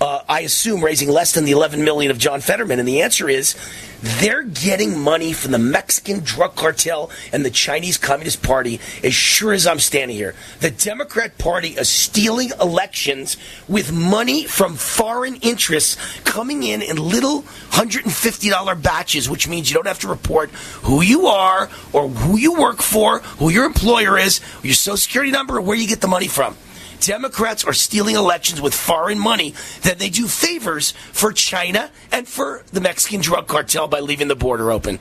uh, 0.00 0.22
I 0.28 0.40
assume, 0.40 0.84
raising 0.84 1.08
less 1.08 1.32
than 1.32 1.44
the 1.44 1.52
11 1.52 1.84
million 1.84 2.10
of 2.10 2.18
John 2.18 2.40
Fetterman? 2.40 2.78
And 2.78 2.88
the 2.88 3.02
answer 3.02 3.28
is 3.28 3.56
they're 4.04 4.42
getting 4.42 5.00
money 5.00 5.32
from 5.32 5.52
the 5.52 5.58
Mexican 5.58 6.20
drug 6.20 6.56
cartel 6.56 7.10
and 7.32 7.42
the 7.42 7.50
Chinese 7.50 7.96
Communist 7.96 8.42
Party 8.42 8.78
as 9.02 9.14
sure 9.14 9.54
as 9.54 9.66
I'm 9.66 9.78
standing 9.78 10.16
here. 10.16 10.34
The 10.60 10.70
Democrat 10.70 11.38
Party 11.38 11.68
is 11.68 11.88
stealing 11.88 12.50
elections 12.60 13.38
with 13.66 13.92
money 13.92 14.44
from 14.44 14.74
foreign 14.74 15.36
interests 15.36 15.96
coming 16.24 16.64
in 16.64 16.82
in 16.82 16.96
little 16.96 17.42
$150 17.70 18.82
batches, 18.82 19.30
which 19.30 19.48
means 19.48 19.70
you 19.70 19.74
don't 19.74 19.86
have 19.86 20.00
to 20.00 20.08
report 20.08 20.50
who 20.82 21.00
you 21.00 21.26
are 21.26 21.70
or 21.94 22.08
who 22.08 22.36
you 22.36 22.60
work 22.60 22.82
for, 22.82 23.20
who 23.20 23.48
your 23.48 23.64
employer 23.64 24.18
is, 24.18 24.40
your 24.62 24.74
social 24.74 24.98
security 24.98 25.32
number, 25.32 25.56
or 25.56 25.60
where 25.62 25.76
you 25.76 25.88
get 25.88 26.02
the 26.02 26.08
money 26.08 26.28
from. 26.28 26.56
Democrats 27.04 27.64
are 27.64 27.74
stealing 27.74 28.16
elections 28.16 28.62
with 28.62 28.72
foreign 28.72 29.18
money 29.18 29.54
that 29.82 29.98
they 29.98 30.08
do 30.08 30.26
favors 30.26 30.92
for 31.12 31.32
China 31.32 31.90
and 32.10 32.26
for 32.26 32.62
the 32.72 32.80
Mexican 32.80 33.20
drug 33.20 33.46
cartel 33.46 33.86
by 33.86 34.00
leaving 34.00 34.28
the 34.28 34.34
border 34.34 34.72
open. 34.72 34.98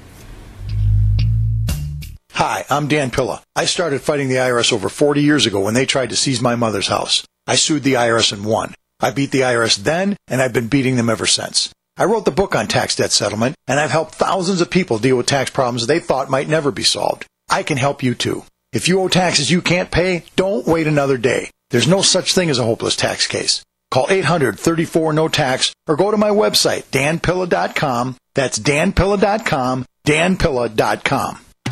Hi, 2.34 2.66
I'm 2.70 2.90
Dan 2.90 3.10
Pilla. 3.10 3.42
I 3.56 3.64
started 3.64 4.02
fighting 4.02 4.28
the 4.28 4.36
IRS 4.36 4.74
over 4.74 4.90
40 4.90 5.22
years 5.22 5.46
ago 5.46 5.62
when 5.62 5.76
they 5.76 5.86
tried 5.86 6.10
to 6.10 6.18
seize 6.18 6.42
my 6.42 6.56
mother's 6.56 6.90
house. 6.90 7.24
I 7.48 7.56
sued 7.56 7.84
the 7.84 7.94
IRS 7.94 8.34
and 8.34 8.44
won. 8.44 8.76
I 9.00 9.12
beat 9.12 9.32
the 9.32 9.42
IRS 9.42 9.78
then, 9.78 10.18
and 10.28 10.42
I've 10.42 10.52
been 10.52 10.68
beating 10.68 10.98
them 10.98 11.10
ever 11.10 11.26
since. 11.26 11.72
I 11.96 12.04
wrote 12.04 12.26
the 12.26 12.32
book 12.32 12.54
on 12.54 12.68
tax 12.68 12.98
debt 12.98 13.14
settlement, 13.14 13.56
and 13.66 13.80
I've 13.80 13.92
helped 13.92 14.16
thousands 14.16 14.60
of 14.60 14.70
people 14.70 14.98
deal 14.98 15.16
with 15.16 15.28
tax 15.28 15.52
problems 15.52 15.88
they 15.88 16.00
thought 16.00 16.30
might 16.30 16.50
never 16.50 16.72
be 16.72 16.84
solved. 16.84 17.26
I 17.50 17.64
can 17.64 17.78
help 17.78 18.04
you 18.04 18.14
too. 18.14 18.44
If 18.74 18.90
you 18.90 19.00
owe 19.00 19.08
taxes 19.08 19.50
you 19.50 19.62
can't 19.62 19.90
pay, 19.90 20.26
don't 20.36 20.68
wait 20.68 20.88
another 20.88 21.18
day. 21.18 21.50
There's 21.74 21.88
no 21.88 22.04
such 22.04 22.36
thing 22.36 22.52
as 22.52 22.60
a 22.60 22.64
hopeless 22.64 22.96
tax 22.96 23.26
case. 23.26 23.64
Call 23.90 24.06
800-34 24.06 25.16
no 25.16 25.28
tax 25.28 25.74
or 25.88 25.96
go 25.96 26.12
to 26.12 26.18
my 26.18 26.30
website 26.30 26.84
danpilla.com. 26.92 28.16
That's 28.36 28.60
danpilla.com, 28.60 29.86
danpilla.com. 30.06 31.43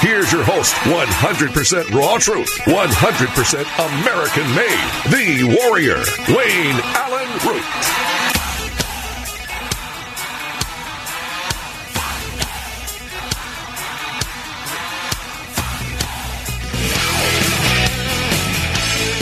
Here's 0.00 0.30
your 0.30 0.44
host, 0.44 0.74
100% 0.84 1.90
raw 1.90 2.18
truth, 2.18 2.48
100% 2.66 3.64
American 4.00 4.46
made, 4.54 4.78
the 5.10 5.58
warrior, 5.58 5.96
Wayne 6.28 6.80
Allyn 6.94 7.28
Root. 7.44 7.64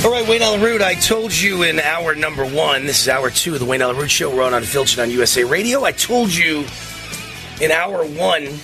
All 0.04 0.12
right, 0.12 0.28
Wayne 0.28 0.42
Allyn 0.42 0.60
Root, 0.60 0.82
I 0.82 0.94
told 0.94 1.34
you 1.34 1.62
in 1.62 1.80
hour 1.80 2.14
number 2.14 2.44
one, 2.44 2.84
this 2.84 3.00
is 3.00 3.08
hour 3.08 3.30
two 3.30 3.54
of 3.54 3.60
the 3.60 3.66
Wayne 3.66 3.80
Allyn 3.80 3.96
Root 3.96 4.10
Show. 4.10 4.28
We're 4.28 4.42
on 4.42 4.52
Unfiltered 4.52 4.98
on 4.98 5.10
USA 5.10 5.42
Radio. 5.42 5.84
I 5.84 5.92
told 5.92 6.34
you 6.34 6.66
in 7.62 7.70
hour 7.70 8.04
one 8.04 8.58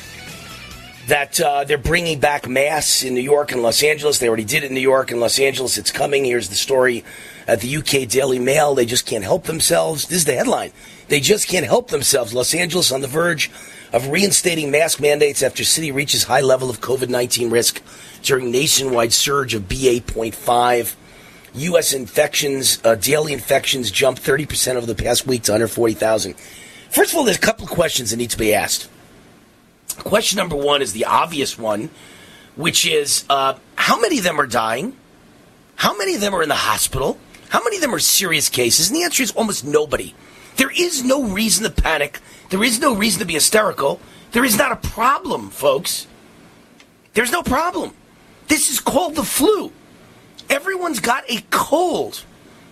that 1.09 1.41
uh, 1.41 1.65
they're 1.65 1.79
bringing 1.79 2.21
back 2.21 2.49
masks 2.49 3.03
in 3.03 3.15
New 3.15 3.21
York 3.21 3.53
and 3.53 3.63
Los 3.63 3.83
Angeles. 3.83 4.19
They 4.19 4.29
already 4.29 4.45
did 4.45 4.63
it 4.63 4.69
in 4.69 4.75
New 4.75 4.81
York 4.81 5.11
and 5.11 5.21
Los 5.21 5.39
Angeles. 5.39 5.77
It's 5.77 5.91
coming. 5.91 6.25
Here's 6.25 6.49
the 6.49 6.55
story 6.55 7.05
at 7.47 7.61
the 7.61 7.77
UK 7.77 8.09
Daily 8.09 8.39
Mail. 8.39 8.75
They 8.75 8.87
just 8.87 9.07
can't 9.07 9.25
help 9.25 9.45
themselves. 9.45 10.07
This 10.07 10.19
is 10.19 10.25
the 10.25 10.35
headline. 10.35 10.73
They 11.09 11.21
just 11.21 11.49
can't 11.49 11.67
help 11.67 11.89
themselves. 11.89 12.33
Los 12.33 12.55
Angeles 12.55 12.93
on 12.93 13.01
the 13.01 13.09
verge 13.09 13.51
of 13.93 14.09
reinstating 14.09 14.71
mask 14.71 15.01
mandates 15.01 15.43
after 15.43 15.65
city 15.65 15.91
reaches 15.91 16.25
high 16.25 16.41
level 16.41 16.71
of 16.71 16.81
COVID 16.81 17.09
19 17.09 17.51
risk 17.51 17.83
during 18.23 18.51
nationwide 18.51 19.13
surge 19.13 19.55
of 19.55 19.69
BA.5. 19.69 20.95
U.S. 21.55 21.93
infections, 21.93 22.81
uh, 22.83 22.95
daily 22.95 23.35
infections 23.35 23.91
jumped 23.91 24.23
30% 24.23 24.77
over 24.77 24.87
the 24.87 24.95
past 24.95 25.27
week 25.27 25.43
to 25.43 25.55
under 25.55 25.69
40,000. 25.69 26.35
First 26.89 27.13
of 27.13 27.19
all, 27.19 27.25
there's 27.25 27.37
a 27.37 27.41
couple 27.41 27.65
of 27.65 27.71
questions 27.71 28.11
that 28.11 28.17
need 28.17 28.31
to 28.31 28.39
be 28.39 28.55
asked. 28.55 28.89
Question 29.93 30.39
number 30.39 30.57
one 30.57 30.83
is 30.83 30.93
the 30.93 31.05
obvious 31.05 31.59
one, 31.59 31.91
which 32.57 32.87
is 32.87 33.25
uh, 33.29 33.55
how 33.77 34.01
many 34.01 34.19
of 34.19 34.25
them 34.25 34.41
are 34.41 34.47
dying? 34.47 34.97
How 35.77 35.97
many 35.97 36.15
of 36.15 36.21
them 36.21 36.35
are 36.35 36.43
in 36.43 36.49
the 36.49 36.55
hospital? 36.55 37.19
How 37.49 37.63
many 37.63 37.77
of 37.77 37.83
them 37.83 37.95
are 37.95 37.99
serious 37.99 38.49
cases? 38.49 38.89
And 38.89 38.97
the 38.97 39.03
answer 39.03 39.23
is 39.23 39.33
almost 39.33 39.65
nobody. 39.65 40.15
There 40.57 40.71
is 40.71 41.05
no 41.05 41.25
reason 41.25 41.65
to 41.65 41.71
panic. 41.71 42.21
There 42.51 42.63
is 42.63 42.79
no 42.79 42.95
reason 42.95 43.21
to 43.21 43.27
be 43.27 43.35
hysterical. 43.35 44.01
There 44.33 44.45
is 44.45 44.57
not 44.57 44.73
a 44.73 44.77
problem, 44.77 45.51
folks. 45.51 46.07
There's 47.15 47.33
no 47.33 47.43
problem. 47.43 47.93
This 48.49 48.71
is 48.71 48.81
called 48.81 49.17
the 49.17 49.25
flu. 49.25 49.73
Everyone's 50.49 51.01
got 51.01 51.25
a 51.29 51.43
cold, 51.51 52.25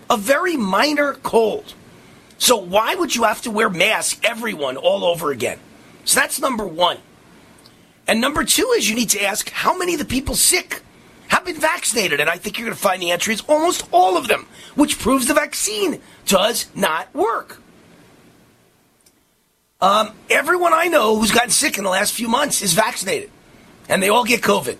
a 0.08 0.16
very 0.16 0.56
minor 0.56 1.14
cold. 1.14 1.74
So 2.38 2.56
why 2.56 2.94
would 2.94 3.14
you 3.14 3.24
have 3.24 3.42
to 3.42 3.50
wear 3.50 3.68
masks, 3.68 4.20
everyone, 4.22 4.76
all 4.76 5.04
over 5.04 5.30
again? 5.30 5.58
So 6.04 6.20
that's 6.20 6.40
number 6.40 6.66
one. 6.66 6.98
And 8.10 8.20
number 8.20 8.42
two 8.42 8.74
is 8.76 8.90
you 8.90 8.96
need 8.96 9.10
to 9.10 9.22
ask 9.22 9.50
how 9.50 9.78
many 9.78 9.92
of 9.92 10.00
the 10.00 10.04
people 10.04 10.34
sick 10.34 10.82
have 11.28 11.44
been 11.44 11.60
vaccinated? 11.60 12.18
And 12.18 12.28
I 12.28 12.38
think 12.38 12.58
you're 12.58 12.66
going 12.66 12.76
to 12.76 12.82
find 12.82 13.00
the 13.00 13.12
answer 13.12 13.30
is 13.30 13.40
almost 13.42 13.86
all 13.92 14.16
of 14.16 14.26
them, 14.26 14.48
which 14.74 14.98
proves 14.98 15.28
the 15.28 15.34
vaccine 15.34 16.00
does 16.26 16.66
not 16.74 17.14
work. 17.14 17.62
Um, 19.80 20.10
everyone 20.28 20.72
I 20.74 20.88
know 20.88 21.20
who's 21.20 21.30
gotten 21.30 21.50
sick 21.50 21.78
in 21.78 21.84
the 21.84 21.90
last 21.90 22.12
few 22.12 22.26
months 22.26 22.62
is 22.62 22.72
vaccinated, 22.72 23.30
and 23.88 24.02
they 24.02 24.08
all 24.08 24.24
get 24.24 24.40
COVID, 24.40 24.76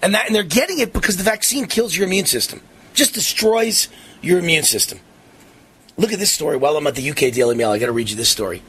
and 0.00 0.14
that 0.14 0.26
and 0.26 0.34
they're 0.34 0.44
getting 0.44 0.78
it 0.78 0.92
because 0.92 1.16
the 1.16 1.24
vaccine 1.24 1.66
kills 1.66 1.96
your 1.96 2.06
immune 2.06 2.26
system, 2.26 2.60
just 2.94 3.14
destroys 3.14 3.88
your 4.22 4.38
immune 4.38 4.62
system. 4.62 5.00
Look 5.96 6.12
at 6.12 6.20
this 6.20 6.30
story. 6.30 6.56
While 6.56 6.76
I'm 6.76 6.86
at 6.86 6.94
the 6.94 7.10
UK 7.10 7.34
Daily 7.34 7.56
Mail, 7.56 7.72
I 7.72 7.80
got 7.80 7.86
to 7.86 7.92
read 7.92 8.10
you 8.10 8.16
this 8.16 8.30
story. 8.30 8.62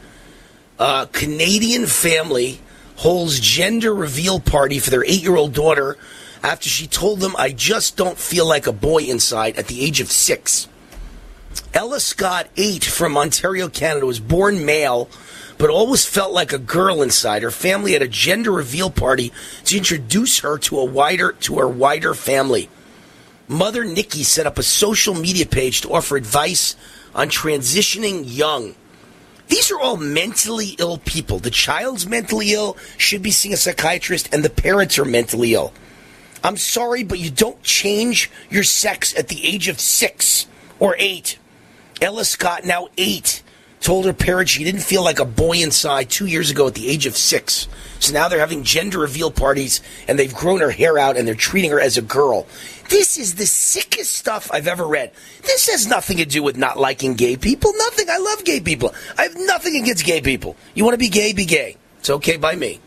Uh, 0.79 1.05
Canadian 1.05 1.85
family 1.85 2.61
holds 3.01 3.39
gender 3.39 3.93
reveal 3.93 4.39
party 4.39 4.77
for 4.77 4.91
their 4.91 5.03
eight-year-old 5.05 5.53
daughter 5.53 5.97
after 6.43 6.69
she 6.69 6.85
told 6.85 7.19
them, 7.19 7.35
"I 7.37 7.49
just 7.49 7.97
don't 7.97 8.17
feel 8.17 8.45
like 8.45 8.67
a 8.67 8.71
boy 8.71 9.03
inside." 9.03 9.57
At 9.57 9.67
the 9.67 9.83
age 9.83 9.99
of 9.99 10.11
six. 10.11 10.67
Ella 11.73 11.99
Scott, 11.99 12.47
eight, 12.57 12.85
from 12.85 13.17
Ontario, 13.17 13.67
Canada, 13.69 14.05
was 14.05 14.19
born 14.19 14.63
male, 14.63 15.09
but 15.57 15.69
always 15.69 16.05
felt 16.05 16.31
like 16.31 16.53
a 16.53 16.57
girl 16.57 17.01
inside. 17.01 17.41
Her 17.41 17.51
family 17.51 17.93
had 17.93 18.01
a 18.01 18.07
gender 18.07 18.51
reveal 18.51 18.89
party 18.89 19.33
to 19.65 19.77
introduce 19.77 20.39
her 20.39 20.57
to 20.59 20.79
a 20.79 20.85
wider 20.85 21.31
to 21.41 21.57
her 21.57 21.67
wider 21.67 22.13
family. 22.13 22.69
Mother 23.47 23.83
Nikki 23.83 24.23
set 24.23 24.45
up 24.45 24.57
a 24.57 24.63
social 24.63 25.13
media 25.13 25.45
page 25.45 25.81
to 25.81 25.91
offer 25.91 26.15
advice 26.17 26.75
on 27.13 27.29
transitioning 27.29 28.23
young. 28.25 28.75
These 29.51 29.69
are 29.69 29.81
all 29.81 29.97
mentally 29.97 30.77
ill 30.79 30.97
people. 30.99 31.37
The 31.37 31.51
child's 31.51 32.07
mentally 32.07 32.53
ill, 32.53 32.77
should 32.97 33.21
be 33.21 33.31
seeing 33.31 33.53
a 33.53 33.57
psychiatrist, 33.57 34.33
and 34.33 34.45
the 34.45 34.49
parents 34.49 34.97
are 34.97 35.03
mentally 35.03 35.53
ill. 35.53 35.73
I'm 36.41 36.55
sorry, 36.55 37.03
but 37.03 37.19
you 37.19 37.29
don't 37.29 37.61
change 37.61 38.31
your 38.49 38.63
sex 38.63 39.13
at 39.19 39.27
the 39.27 39.45
age 39.45 39.67
of 39.67 39.81
six 39.81 40.47
or 40.79 40.95
eight. 40.97 41.37
Ella 42.01 42.23
Scott, 42.23 42.63
now 42.63 42.87
eight, 42.97 43.43
told 43.81 44.05
her 44.05 44.13
parents 44.13 44.51
she 44.51 44.63
didn't 44.63 44.81
feel 44.81 45.03
like 45.03 45.19
a 45.19 45.25
boy 45.25 45.57
inside 45.57 46.09
two 46.09 46.27
years 46.27 46.51
ago 46.51 46.67
at 46.67 46.75
the 46.75 46.87
age 46.87 47.05
of 47.05 47.17
six. 47.17 47.67
So 47.99 48.13
now 48.13 48.29
they're 48.29 48.39
having 48.39 48.63
gender 48.63 48.99
reveal 48.99 49.31
parties 49.31 49.81
and 50.07 50.17
they've 50.17 50.33
grown 50.33 50.61
her 50.61 50.71
hair 50.71 50.97
out 50.97 51.17
and 51.17 51.27
they're 51.27 51.35
treating 51.35 51.71
her 51.71 51.81
as 51.81 51.97
a 51.97 52.01
girl. 52.01 52.47
This 52.89 53.17
is 53.17 53.35
the 53.35 53.45
sickest 53.45 54.15
stuff 54.15 54.49
I've 54.53 54.67
ever 54.67 54.85
read. 54.85 55.11
This 55.43 55.69
has 55.69 55.87
nothing 55.87 56.17
to 56.17 56.25
do 56.25 56.43
with 56.43 56.57
not 56.57 56.79
liking 56.79 57.15
gay 57.15 57.37
people. 57.37 57.73
Nothing. 57.75 58.07
I 58.09 58.17
love 58.17 58.43
gay 58.43 58.59
people. 58.59 58.93
I 59.17 59.23
have 59.23 59.35
nothing 59.37 59.75
against 59.81 60.05
gay 60.05 60.21
people. 60.21 60.55
You 60.73 60.83
want 60.83 60.93
to 60.93 60.99
be 60.99 61.09
gay, 61.09 61.33
be 61.33 61.45
gay. 61.45 61.77
It's 61.99 62.09
okay 62.09 62.37
by 62.37 62.55
me. 62.55 62.79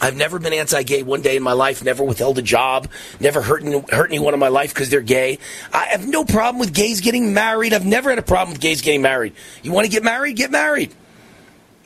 I've 0.00 0.16
never 0.16 0.38
been 0.38 0.52
anti-gay 0.52 1.02
one 1.02 1.20
day 1.20 1.36
in 1.36 1.42
my 1.42 1.52
life. 1.52 1.84
Never 1.84 2.02
withheld 2.02 2.38
a 2.38 2.42
job. 2.42 2.88
Never 3.20 3.42
hurt, 3.42 3.62
hurt 3.90 4.10
anyone 4.10 4.32
in 4.32 4.40
my 4.40 4.48
life 4.48 4.72
because 4.72 4.88
they're 4.88 5.02
gay. 5.02 5.38
I 5.72 5.86
have 5.86 6.06
no 6.06 6.24
problem 6.24 6.58
with 6.58 6.72
gays 6.72 7.00
getting 7.00 7.34
married. 7.34 7.74
I've 7.74 7.84
never 7.84 8.08
had 8.10 8.18
a 8.18 8.22
problem 8.22 8.52
with 8.52 8.62
gays 8.62 8.80
getting 8.80 9.02
married. 9.02 9.34
You 9.62 9.72
want 9.72 9.84
to 9.86 9.90
get 9.90 10.02
married? 10.02 10.36
Get 10.36 10.50
married. 10.50 10.94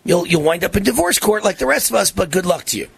You'll 0.05 0.27
you'll 0.27 0.43
wind 0.43 0.63
up 0.65 0.77
in 0.77 0.83
divorce 0.83 1.19
court 1.19 1.45
like 1.45 1.59
the 1.59 1.67
rest 1.67 1.91
of 1.91 1.97
us. 1.97 2.11
But 2.11 2.31
good 2.31 2.47
luck 2.47 2.65
to 2.67 2.79
you. 2.79 2.89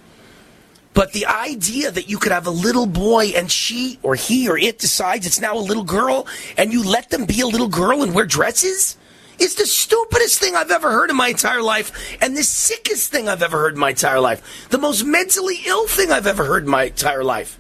But 0.93 1.13
the 1.13 1.27
idea 1.27 1.91
that 1.91 2.09
you 2.09 2.19
could 2.19 2.33
have 2.33 2.47
a 2.47 2.51
little 2.51 2.87
boy 2.87 3.27
and 3.37 3.51
she 3.51 3.99
or 4.03 4.15
he 4.15 4.49
or 4.49 4.59
it 4.59 4.79
decides 4.79 5.27
it's 5.27 5.41
now 5.41 5.57
a 5.57 5.61
little 5.61 5.85
girl 5.85 6.27
and 6.57 6.73
you 6.73 6.83
let 6.83 7.11
them 7.11 7.27
be 7.27 7.43
a 7.43 7.47
little 7.47 7.69
girl 7.69 8.03
and 8.03 8.15
wear 8.15 8.25
dresses 8.25 8.97
is 9.39 9.55
the 9.55 9.67
stupidest 9.67 10.39
thing 10.39 10.55
I've 10.55 10.71
ever 10.71 10.91
heard 10.91 11.11
in 11.11 11.17
my 11.17 11.29
entire 11.29 11.63
life 11.63 12.17
and 12.21 12.37
the 12.37 12.43
sickest 12.43 13.11
thing 13.11 13.29
I've 13.29 13.43
ever 13.43 13.59
heard 13.59 13.75
in 13.75 13.81
my 13.81 13.91
entire 13.91 14.21
life. 14.21 14.69
The 14.71 14.79
most 14.79 15.05
mentally 15.05 15.61
ill 15.67 15.87
thing 15.87 16.13
I've 16.13 16.27
ever 16.27 16.45
heard 16.45 16.65
in 16.65 16.71
my 16.71 16.85
entire 16.85 17.25
life. 17.25 17.59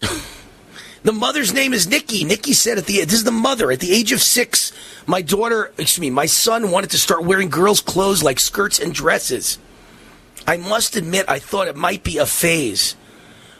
the 1.02 1.12
mother's 1.12 1.52
name 1.52 1.72
is 1.72 1.86
Nikki. 1.86 2.24
Nikki 2.24 2.52
said 2.52 2.78
at 2.78 2.86
the 2.86 3.04
this 3.04 3.14
is 3.14 3.24
the 3.24 3.30
mother 3.30 3.70
at 3.70 3.80
the 3.80 3.92
age 3.92 4.12
of 4.12 4.22
6, 4.22 4.72
my 5.06 5.22
daughter, 5.22 5.72
excuse 5.78 6.00
me, 6.00 6.10
my 6.10 6.26
son 6.26 6.70
wanted 6.70 6.90
to 6.90 6.98
start 6.98 7.24
wearing 7.24 7.48
girls 7.48 7.80
clothes 7.80 8.22
like 8.22 8.40
skirts 8.40 8.78
and 8.78 8.94
dresses. 8.94 9.58
I 10.46 10.56
must 10.56 10.96
admit, 10.96 11.26
I 11.28 11.38
thought 11.38 11.68
it 11.68 11.76
might 11.76 12.02
be 12.02 12.18
a 12.18 12.26
phase. 12.26 12.96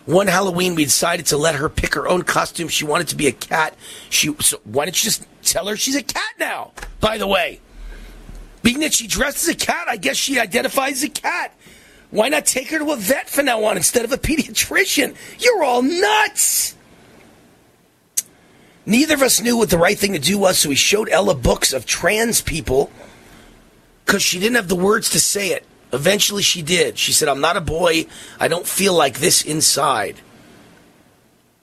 One 0.07 0.27
Halloween, 0.27 0.75
we 0.75 0.85
decided 0.85 1.27
to 1.27 1.37
let 1.37 1.57
her 1.57 1.69
pick 1.69 1.95
her 1.95 2.09
own 2.09 2.23
costume. 2.23 2.69
She 2.69 2.85
wanted 2.85 3.09
to 3.09 3.17
be 3.17 3.27
a 3.27 3.33
cat. 3.33 3.75
She, 4.09 4.35
so 4.41 4.61
why 4.65 4.87
don't 4.87 5.03
you 5.03 5.11
just 5.11 5.27
tell 5.43 5.67
her 5.67 5.77
she's 5.77 5.97
a 5.97 6.03
cat 6.03 6.33
now? 6.39 6.73
By 7.01 7.19
the 7.19 7.27
way, 7.27 7.61
being 8.63 8.81
that 8.81 8.95
she 8.95 9.07
dressed 9.07 9.49
as 9.49 9.49
a 9.49 9.55
cat, 9.55 9.87
I 9.89 9.97
guess 9.97 10.17
she 10.17 10.39
identifies 10.39 10.95
as 10.95 11.05
a 11.05 11.09
cat. 11.09 11.55
Why 12.11 12.29
not 12.29 12.45
take 12.47 12.71
her 12.71 12.79
to 12.79 12.93
a 12.93 12.97
vet 12.97 13.29
from 13.29 13.47
now 13.47 13.65
on 13.65 13.77
instead 13.77 14.05
of 14.05 14.13
a 14.13 14.19
pediatrician? 14.19 15.15
You're 15.39 15.63
all 15.63 15.83
nuts. 15.83 16.75
Neither 18.85 19.15
of 19.15 19.23
us 19.23 19.41
knew 19.41 19.57
what 19.57 19.71
the 19.71 19.79
right 19.79 19.97
thing 19.97 20.15
to 20.15 20.19
do 20.19 20.39
was, 20.39 20.59
so 20.59 20.71
we 20.71 20.75
showed 20.75 21.09
Ella 21.09 21.35
books 21.35 21.73
of 21.73 21.87
trans 21.87 22.41
people 22.41 22.91
because 24.05 24.23
she 24.23 24.41
didn't 24.41 24.57
have 24.57 24.69
the 24.69 24.75
words 24.75 25.11
to 25.11 25.21
say 25.21 25.51
it. 25.51 25.65
Eventually, 25.93 26.43
she 26.43 26.63
did. 26.63 26.99
She 26.99 27.13
said, 27.13 27.29
I'm 27.29 27.41
not 27.41 27.57
a 27.57 27.61
boy. 27.61 28.07
I 28.39 28.49
don't 28.49 28.67
feel 28.67 28.95
like 28.95 29.19
this 29.19 29.43
inside. 29.43 30.21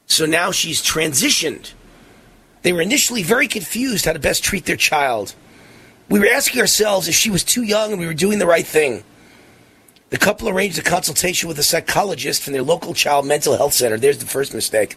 So 0.06 0.26
now 0.26 0.52
she's 0.52 0.82
transitioned. 0.82 1.74
They 2.62 2.74
were 2.74 2.82
initially 2.82 3.24
very 3.24 3.48
confused 3.48 4.06
how 4.06 4.14
to 4.14 4.20
best 4.20 4.44
treat 4.44 4.66
their 4.66 4.76
child. 4.76 5.36
We 6.10 6.20
were 6.20 6.28
asking 6.28 6.62
ourselves 6.62 7.08
if 7.08 7.16
she 7.16 7.30
was 7.30 7.44
too 7.44 7.64
young 7.64 7.92
and 7.92 8.00
we 8.00 8.08
were 8.08 8.14
doing 8.14 8.40
the 8.40 8.46
right 8.46 8.66
thing. 8.66 9.04
The 10.10 10.18
couple 10.18 10.48
arranged 10.48 10.80
a 10.80 10.82
consultation 10.82 11.50
with 11.50 11.60
a 11.60 11.64
psychologist 11.64 12.44
from 12.44 12.54
their 12.54 12.64
local 12.64 12.94
child 12.94 13.26
mental 13.26 13.58
health 13.58 13.74
center. 13.74 13.98
There's 13.98 14.18
the 14.18 14.26
first 14.26 14.54
mistake. 14.54 14.96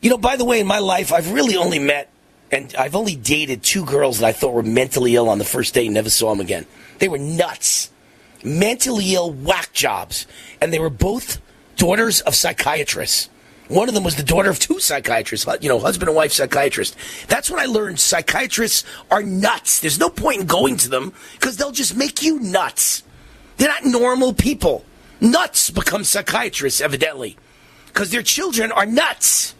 You 0.00 0.10
know, 0.10 0.18
by 0.18 0.36
the 0.36 0.44
way, 0.44 0.60
in 0.60 0.68
my 0.68 0.78
life, 0.78 1.12
I've 1.12 1.32
really 1.32 1.56
only 1.56 1.80
met 1.80 2.08
and 2.50 2.74
I've 2.76 2.94
only 2.94 3.16
dated 3.16 3.62
two 3.62 3.84
girls 3.84 4.20
that 4.20 4.26
I 4.26 4.32
thought 4.32 4.54
were 4.54 4.62
mentally 4.62 5.16
ill 5.16 5.28
on 5.28 5.38
the 5.38 5.44
first 5.44 5.74
date 5.74 5.86
and 5.86 5.94
never 5.94 6.10
saw 6.10 6.30
them 6.30 6.40
again. 6.40 6.66
They 6.98 7.08
were 7.08 7.18
nuts 7.18 7.90
mentally 8.44 9.14
ill 9.14 9.30
whack 9.32 9.72
jobs, 9.72 10.26
and 10.60 10.72
they 10.72 10.78
were 10.78 10.90
both 10.90 11.40
daughters 11.76 12.20
of 12.22 12.34
psychiatrists. 12.34 13.28
One 13.68 13.88
of 13.88 13.94
them 13.94 14.04
was 14.04 14.16
the 14.16 14.22
daughter 14.22 14.48
of 14.48 14.58
two 14.58 14.80
psychiatrists, 14.80 15.46
you 15.60 15.68
know, 15.68 15.78
husband 15.78 16.08
and 16.08 16.16
wife 16.16 16.32
psychiatrist. 16.32 16.96
That's 17.28 17.50
when 17.50 17.60
I 17.60 17.66
learned 17.66 18.00
psychiatrists 18.00 18.84
are 19.10 19.22
nuts. 19.22 19.80
There's 19.80 19.98
no 19.98 20.08
point 20.08 20.40
in 20.40 20.46
going 20.46 20.78
to 20.78 20.88
them 20.88 21.12
because 21.34 21.58
they'll 21.58 21.70
just 21.70 21.94
make 21.94 22.22
you 22.22 22.40
nuts. 22.40 23.02
They're 23.58 23.68
not 23.68 23.84
normal 23.84 24.32
people. 24.32 24.84
Nuts 25.20 25.68
become 25.70 26.04
psychiatrists, 26.04 26.80
evidently, 26.80 27.36
because 27.88 28.10
their 28.10 28.22
children 28.22 28.72
are 28.72 28.86
nuts. 28.86 29.54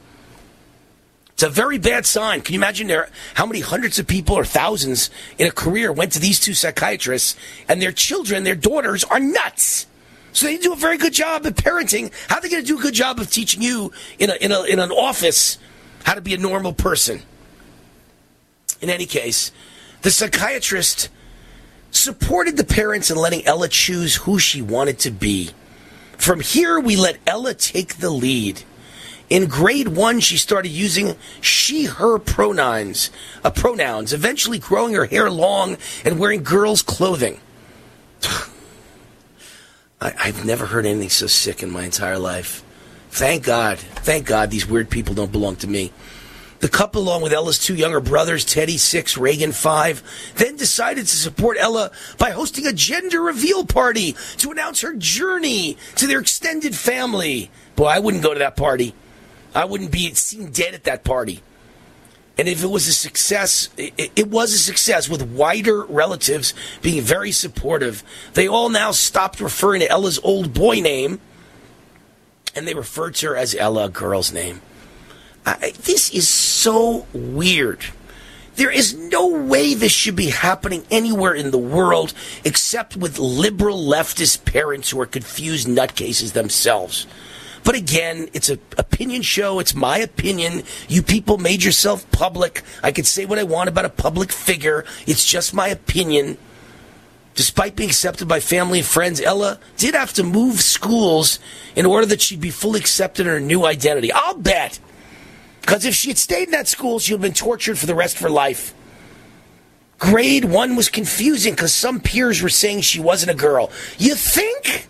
It's 1.38 1.44
a 1.44 1.48
very 1.48 1.78
bad 1.78 2.04
sign. 2.04 2.40
Can 2.40 2.54
you 2.54 2.58
imagine 2.58 2.88
there 2.88 3.08
how 3.34 3.46
many 3.46 3.60
hundreds 3.60 4.00
of 4.00 4.08
people 4.08 4.34
or 4.34 4.44
thousands 4.44 5.08
in 5.38 5.46
a 5.46 5.52
career 5.52 5.92
went 5.92 6.10
to 6.14 6.18
these 6.18 6.40
two 6.40 6.52
psychiatrists 6.52 7.36
and 7.68 7.80
their 7.80 7.92
children, 7.92 8.42
their 8.42 8.56
daughters 8.56 9.04
are 9.04 9.20
nuts. 9.20 9.86
So 10.32 10.46
they 10.46 10.58
do 10.58 10.72
a 10.72 10.76
very 10.76 10.98
good 10.98 11.12
job 11.12 11.46
of 11.46 11.54
parenting. 11.54 12.12
How 12.26 12.38
are 12.38 12.40
they 12.40 12.48
going 12.48 12.64
to 12.64 12.66
do 12.66 12.76
a 12.76 12.82
good 12.82 12.94
job 12.94 13.20
of 13.20 13.30
teaching 13.30 13.62
you 13.62 13.92
in, 14.18 14.30
a, 14.30 14.34
in, 14.34 14.50
a, 14.50 14.64
in 14.64 14.80
an 14.80 14.90
office 14.90 15.58
how 16.02 16.14
to 16.14 16.20
be 16.20 16.34
a 16.34 16.38
normal 16.38 16.72
person? 16.72 17.22
In 18.80 18.90
any 18.90 19.06
case, 19.06 19.52
the 20.02 20.10
psychiatrist 20.10 21.08
supported 21.92 22.56
the 22.56 22.64
parents 22.64 23.12
in 23.12 23.16
letting 23.16 23.46
Ella 23.46 23.68
choose 23.68 24.16
who 24.16 24.40
she 24.40 24.60
wanted 24.60 24.98
to 24.98 25.12
be. 25.12 25.50
From 26.16 26.40
here, 26.40 26.80
we 26.80 26.96
let 26.96 27.18
Ella 27.28 27.54
take 27.54 27.98
the 27.98 28.10
lead. 28.10 28.64
In 29.28 29.46
grade 29.46 29.88
one, 29.88 30.20
she 30.20 30.38
started 30.38 30.70
using 30.70 31.16
she, 31.40 31.84
her 31.84 32.18
pronouns, 32.18 33.10
uh, 33.44 33.50
pronouns, 33.50 34.12
eventually 34.12 34.58
growing 34.58 34.94
her 34.94 35.04
hair 35.04 35.30
long 35.30 35.76
and 36.04 36.18
wearing 36.18 36.42
girls' 36.42 36.82
clothing. 36.82 37.40
I, 40.00 40.14
I've 40.18 40.46
never 40.46 40.66
heard 40.66 40.86
anything 40.86 41.10
so 41.10 41.26
sick 41.26 41.62
in 41.62 41.70
my 41.70 41.84
entire 41.84 42.18
life. 42.18 42.64
Thank 43.10 43.44
God. 43.44 43.78
Thank 43.78 44.26
God 44.26 44.50
these 44.50 44.66
weird 44.66 44.88
people 44.88 45.14
don't 45.14 45.32
belong 45.32 45.56
to 45.56 45.66
me. 45.66 45.92
The 46.60 46.68
couple, 46.68 47.02
along 47.02 47.22
with 47.22 47.32
Ella's 47.32 47.58
two 47.58 47.74
younger 47.74 48.00
brothers, 48.00 48.44
Teddy, 48.44 48.78
six, 48.78 49.16
Reagan, 49.16 49.52
five, 49.52 50.02
then 50.36 50.56
decided 50.56 51.06
to 51.06 51.16
support 51.16 51.56
Ella 51.60 51.92
by 52.16 52.30
hosting 52.30 52.66
a 52.66 52.72
gender 52.72 53.20
reveal 53.20 53.64
party 53.64 54.16
to 54.38 54.50
announce 54.50 54.80
her 54.80 54.94
journey 54.94 55.76
to 55.96 56.06
their 56.06 56.18
extended 56.18 56.74
family. 56.74 57.50
Boy, 57.76 57.86
I 57.86 58.00
wouldn't 58.00 58.24
go 58.24 58.32
to 58.32 58.40
that 58.40 58.56
party. 58.56 58.94
I 59.54 59.64
wouldn't 59.64 59.90
be 59.90 60.12
seen 60.14 60.50
dead 60.50 60.74
at 60.74 60.84
that 60.84 61.04
party. 61.04 61.42
And 62.38 62.46
if 62.46 62.62
it 62.62 62.68
was 62.68 62.86
a 62.86 62.92
success, 62.92 63.68
it, 63.76 64.12
it, 64.14 64.28
was 64.28 64.54
a 64.54 64.58
success 64.58 65.08
with 65.08 65.22
wider 65.22 65.84
relatives 65.84 66.54
being 66.82 67.02
very 67.02 67.32
supportive. 67.32 68.04
They 68.34 68.46
all 68.46 68.68
now 68.68 68.92
stopped 68.92 69.40
referring 69.40 69.80
to 69.80 69.88
Ella's 69.88 70.20
old 70.22 70.54
boy 70.54 70.76
name 70.80 71.20
and 72.54 72.66
they 72.66 72.74
referred 72.74 73.16
to 73.16 73.28
her 73.28 73.36
as 73.36 73.54
Ella, 73.56 73.88
girl's 73.88 74.32
name. 74.32 74.60
I, 75.44 75.72
this 75.82 76.10
is 76.10 76.28
so 76.28 77.06
weird. 77.12 77.84
There 78.54 78.70
is 78.70 78.94
no 78.94 79.28
way 79.28 79.74
this 79.74 79.92
should 79.92 80.16
be 80.16 80.30
happening 80.30 80.84
anywhere 80.90 81.34
in 81.34 81.50
the 81.50 81.58
world 81.58 82.12
except 82.44 82.96
with 82.96 83.18
liberal 83.18 83.78
leftist 83.78 84.44
parents 84.44 84.90
who 84.90 85.00
are 85.00 85.06
confused 85.06 85.68
nutcases 85.68 86.32
themselves. 86.32 87.06
But 87.64 87.74
again, 87.74 88.28
it's 88.32 88.48
an 88.48 88.60
opinion 88.76 89.22
show. 89.22 89.58
It's 89.58 89.74
my 89.74 89.98
opinion. 89.98 90.62
You 90.88 91.02
people 91.02 91.38
made 91.38 91.62
yourself 91.62 92.10
public. 92.10 92.62
I 92.82 92.92
can 92.92 93.04
say 93.04 93.24
what 93.24 93.38
I 93.38 93.44
want 93.44 93.68
about 93.68 93.84
a 93.84 93.90
public 93.90 94.32
figure. 94.32 94.84
It's 95.06 95.24
just 95.24 95.52
my 95.52 95.68
opinion. 95.68 96.38
Despite 97.34 97.76
being 97.76 97.90
accepted 97.90 98.26
by 98.26 98.40
family 98.40 98.80
and 98.80 98.88
friends, 98.88 99.20
Ella 99.20 99.60
did 99.76 99.94
have 99.94 100.12
to 100.14 100.24
move 100.24 100.60
schools 100.60 101.38
in 101.76 101.86
order 101.86 102.06
that 102.06 102.20
she'd 102.20 102.40
be 102.40 102.50
fully 102.50 102.80
accepted 102.80 103.26
in 103.26 103.32
her 103.32 103.40
new 103.40 103.64
identity. 103.64 104.10
I'll 104.12 104.34
bet. 104.34 104.80
Because 105.60 105.84
if 105.84 105.94
she 105.94 106.08
had 106.08 106.18
stayed 106.18 106.48
in 106.48 106.52
that 106.52 106.66
school, 106.66 106.98
she 106.98 107.12
would 107.12 107.20
have 107.20 107.30
been 107.30 107.34
tortured 107.34 107.78
for 107.78 107.86
the 107.86 107.94
rest 107.94 108.16
of 108.16 108.22
her 108.22 108.30
life. 108.30 108.74
Grade 109.98 110.46
one 110.46 110.76
was 110.76 110.88
confusing 110.88 111.54
because 111.54 111.74
some 111.74 112.00
peers 112.00 112.40
were 112.40 112.48
saying 112.48 112.80
she 112.80 113.00
wasn't 113.00 113.30
a 113.30 113.34
girl. 113.34 113.70
You 113.98 114.14
think? 114.14 114.88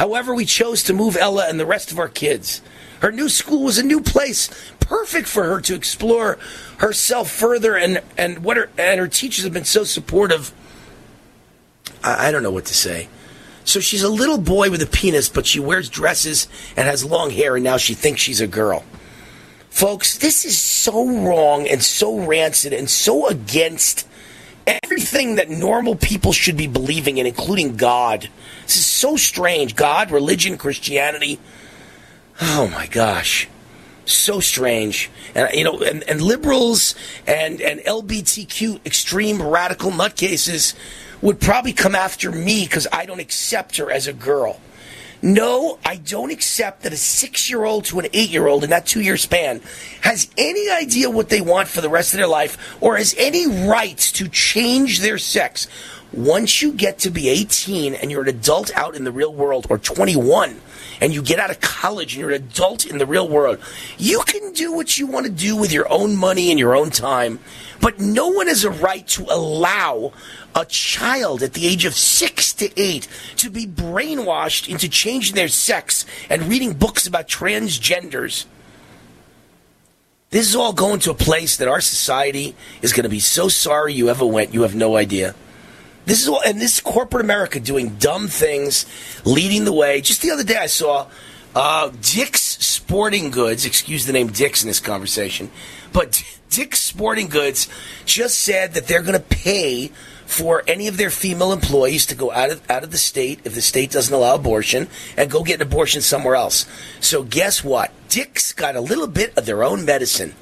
However, 0.00 0.34
we 0.34 0.46
chose 0.46 0.82
to 0.84 0.94
move 0.94 1.14
Ella 1.14 1.46
and 1.46 1.60
the 1.60 1.66
rest 1.66 1.92
of 1.92 1.98
our 1.98 2.08
kids. 2.08 2.62
Her 3.00 3.12
new 3.12 3.28
school 3.28 3.64
was 3.64 3.76
a 3.76 3.82
new 3.82 4.00
place, 4.00 4.48
perfect 4.80 5.28
for 5.28 5.44
her 5.44 5.60
to 5.60 5.74
explore 5.74 6.38
herself 6.78 7.30
further. 7.30 7.76
And 7.76 8.00
and 8.16 8.42
what 8.42 8.56
her 8.56 8.70
and 8.78 8.98
her 8.98 9.08
teachers 9.08 9.44
have 9.44 9.52
been 9.52 9.66
so 9.66 9.84
supportive. 9.84 10.54
I, 12.02 12.28
I 12.28 12.30
don't 12.30 12.42
know 12.42 12.50
what 12.50 12.64
to 12.64 12.74
say. 12.74 13.10
So 13.64 13.78
she's 13.78 14.02
a 14.02 14.08
little 14.08 14.38
boy 14.38 14.70
with 14.70 14.80
a 14.80 14.86
penis, 14.86 15.28
but 15.28 15.44
she 15.44 15.60
wears 15.60 15.90
dresses 15.90 16.48
and 16.78 16.88
has 16.88 17.04
long 17.04 17.28
hair, 17.28 17.56
and 17.56 17.62
now 17.62 17.76
she 17.76 17.92
thinks 17.92 18.22
she's 18.22 18.40
a 18.40 18.46
girl. 18.46 18.86
Folks, 19.68 20.16
this 20.16 20.46
is 20.46 20.58
so 20.58 21.06
wrong 21.26 21.68
and 21.68 21.82
so 21.82 22.24
rancid 22.24 22.72
and 22.72 22.88
so 22.88 23.28
against 23.28 24.08
everything 24.66 25.36
that 25.36 25.50
normal 25.50 25.96
people 25.96 26.32
should 26.32 26.56
be 26.56 26.66
believing 26.66 27.18
in, 27.18 27.26
including 27.26 27.76
God. 27.76 28.28
This 28.62 28.76
is 28.76 28.86
so 28.86 29.16
strange. 29.16 29.76
God, 29.76 30.10
religion, 30.10 30.58
Christianity. 30.58 31.38
Oh 32.40 32.68
my 32.68 32.86
gosh. 32.86 33.48
So 34.04 34.40
strange. 34.40 35.10
And 35.34 35.48
you 35.52 35.64
know, 35.64 35.80
and, 35.80 36.02
and 36.04 36.20
liberals 36.20 36.94
and, 37.26 37.60
and 37.60 37.80
LBTQ 37.80 38.84
extreme 38.84 39.42
radical 39.42 39.90
nutcases 39.90 40.74
would 41.20 41.40
probably 41.40 41.72
come 41.72 41.94
after 41.94 42.32
me 42.32 42.64
because 42.64 42.86
I 42.92 43.06
don't 43.06 43.20
accept 43.20 43.76
her 43.76 43.90
as 43.90 44.06
a 44.06 44.12
girl. 44.12 44.60
No, 45.22 45.78
I 45.84 45.96
don't 45.96 46.30
accept 46.30 46.82
that 46.82 46.94
a 46.94 46.96
six 46.96 47.50
year 47.50 47.64
old 47.64 47.84
to 47.86 47.98
an 47.98 48.06
eight 48.14 48.30
year 48.30 48.46
old 48.46 48.64
in 48.64 48.70
that 48.70 48.86
two 48.86 49.02
year 49.02 49.18
span 49.18 49.60
has 50.00 50.30
any 50.38 50.70
idea 50.70 51.10
what 51.10 51.28
they 51.28 51.42
want 51.42 51.68
for 51.68 51.82
the 51.82 51.90
rest 51.90 52.14
of 52.14 52.18
their 52.18 52.26
life 52.26 52.56
or 52.80 52.96
has 52.96 53.14
any 53.18 53.46
rights 53.46 54.12
to 54.12 54.28
change 54.28 55.00
their 55.00 55.18
sex. 55.18 55.68
Once 56.12 56.62
you 56.62 56.72
get 56.72 56.98
to 57.00 57.10
be 57.10 57.28
18 57.28 57.94
and 57.94 58.10
you're 58.10 58.22
an 58.22 58.28
adult 58.28 58.74
out 58.74 58.96
in 58.96 59.04
the 59.04 59.12
real 59.12 59.32
world, 59.32 59.66
or 59.70 59.78
21, 59.78 60.60
and 61.00 61.14
you 61.14 61.22
get 61.22 61.38
out 61.38 61.50
of 61.50 61.60
college 61.60 62.14
and 62.14 62.20
you're 62.20 62.30
an 62.30 62.42
adult 62.42 62.84
in 62.84 62.98
the 62.98 63.06
real 63.06 63.28
world, 63.28 63.58
you 63.98 64.20
can 64.26 64.52
do 64.52 64.72
what 64.72 64.98
you 64.98 65.06
want 65.06 65.26
to 65.26 65.32
do 65.32 65.56
with 65.56 65.72
your 65.72 65.90
own 65.90 66.16
money 66.16 66.50
and 66.50 66.58
your 66.58 66.76
own 66.76 66.90
time. 66.90 67.38
But 67.80 67.98
no 67.98 68.28
one 68.28 68.46
has 68.46 68.64
a 68.64 68.70
right 68.70 69.06
to 69.08 69.24
allow 69.24 70.12
a 70.54 70.66
child 70.66 71.42
at 71.42 71.54
the 71.54 71.66
age 71.66 71.84
of 71.84 71.94
six 71.94 72.52
to 72.54 72.70
eight 72.80 73.08
to 73.36 73.50
be 73.50 73.66
brainwashed 73.66 74.68
into 74.68 74.88
changing 74.88 75.34
their 75.34 75.48
sex 75.48 76.04
and 76.28 76.42
reading 76.42 76.74
books 76.74 77.06
about 77.06 77.26
transgenders. 77.28 78.44
This 80.30 80.48
is 80.48 80.54
all 80.54 80.72
going 80.72 81.00
to 81.00 81.10
a 81.10 81.14
place 81.14 81.56
that 81.56 81.68
our 81.68 81.80
society 81.80 82.54
is 82.82 82.92
going 82.92 83.04
to 83.04 83.08
be 83.08 83.18
so 83.18 83.48
sorry 83.48 83.94
you 83.94 84.08
ever 84.10 84.26
went, 84.26 84.54
you 84.54 84.62
have 84.62 84.74
no 84.74 84.96
idea. 84.96 85.34
This 86.06 86.22
is 86.22 86.28
all, 86.28 86.40
and 86.44 86.60
this 86.60 86.74
is 86.74 86.80
corporate 86.80 87.24
America 87.24 87.60
doing 87.60 87.96
dumb 87.96 88.28
things, 88.28 88.86
leading 89.24 89.64
the 89.64 89.72
way. 89.72 90.00
Just 90.00 90.22
the 90.22 90.30
other 90.30 90.44
day, 90.44 90.56
I 90.56 90.66
saw 90.66 91.06
uh, 91.54 91.90
Dick's 92.00 92.40
Sporting 92.40 93.30
Goods. 93.30 93.66
Excuse 93.66 94.06
the 94.06 94.12
name 94.12 94.28
Dick's 94.28 94.62
in 94.62 94.68
this 94.68 94.80
conversation, 94.80 95.50
but 95.92 96.22
Dick's 96.50 96.80
Sporting 96.80 97.28
Goods 97.28 97.68
just 98.04 98.38
said 98.38 98.74
that 98.74 98.86
they're 98.86 99.02
going 99.02 99.18
to 99.18 99.20
pay 99.20 99.92
for 100.26 100.62
any 100.68 100.86
of 100.86 100.96
their 100.96 101.10
female 101.10 101.52
employees 101.52 102.06
to 102.06 102.14
go 102.14 102.30
out 102.30 102.50
of 102.50 102.70
out 102.70 102.84
of 102.84 102.92
the 102.92 102.98
state 102.98 103.40
if 103.44 103.54
the 103.54 103.60
state 103.60 103.90
doesn't 103.90 104.14
allow 104.14 104.36
abortion 104.36 104.88
and 105.16 105.28
go 105.28 105.42
get 105.42 105.56
an 105.56 105.66
abortion 105.66 106.00
somewhere 106.00 106.36
else. 106.36 106.66
So 107.00 107.24
guess 107.24 107.64
what? 107.64 107.90
Dick's 108.08 108.52
got 108.52 108.76
a 108.76 108.80
little 108.80 109.08
bit 109.08 109.36
of 109.36 109.44
their 109.46 109.64
own 109.64 109.84
medicine. 109.84 110.34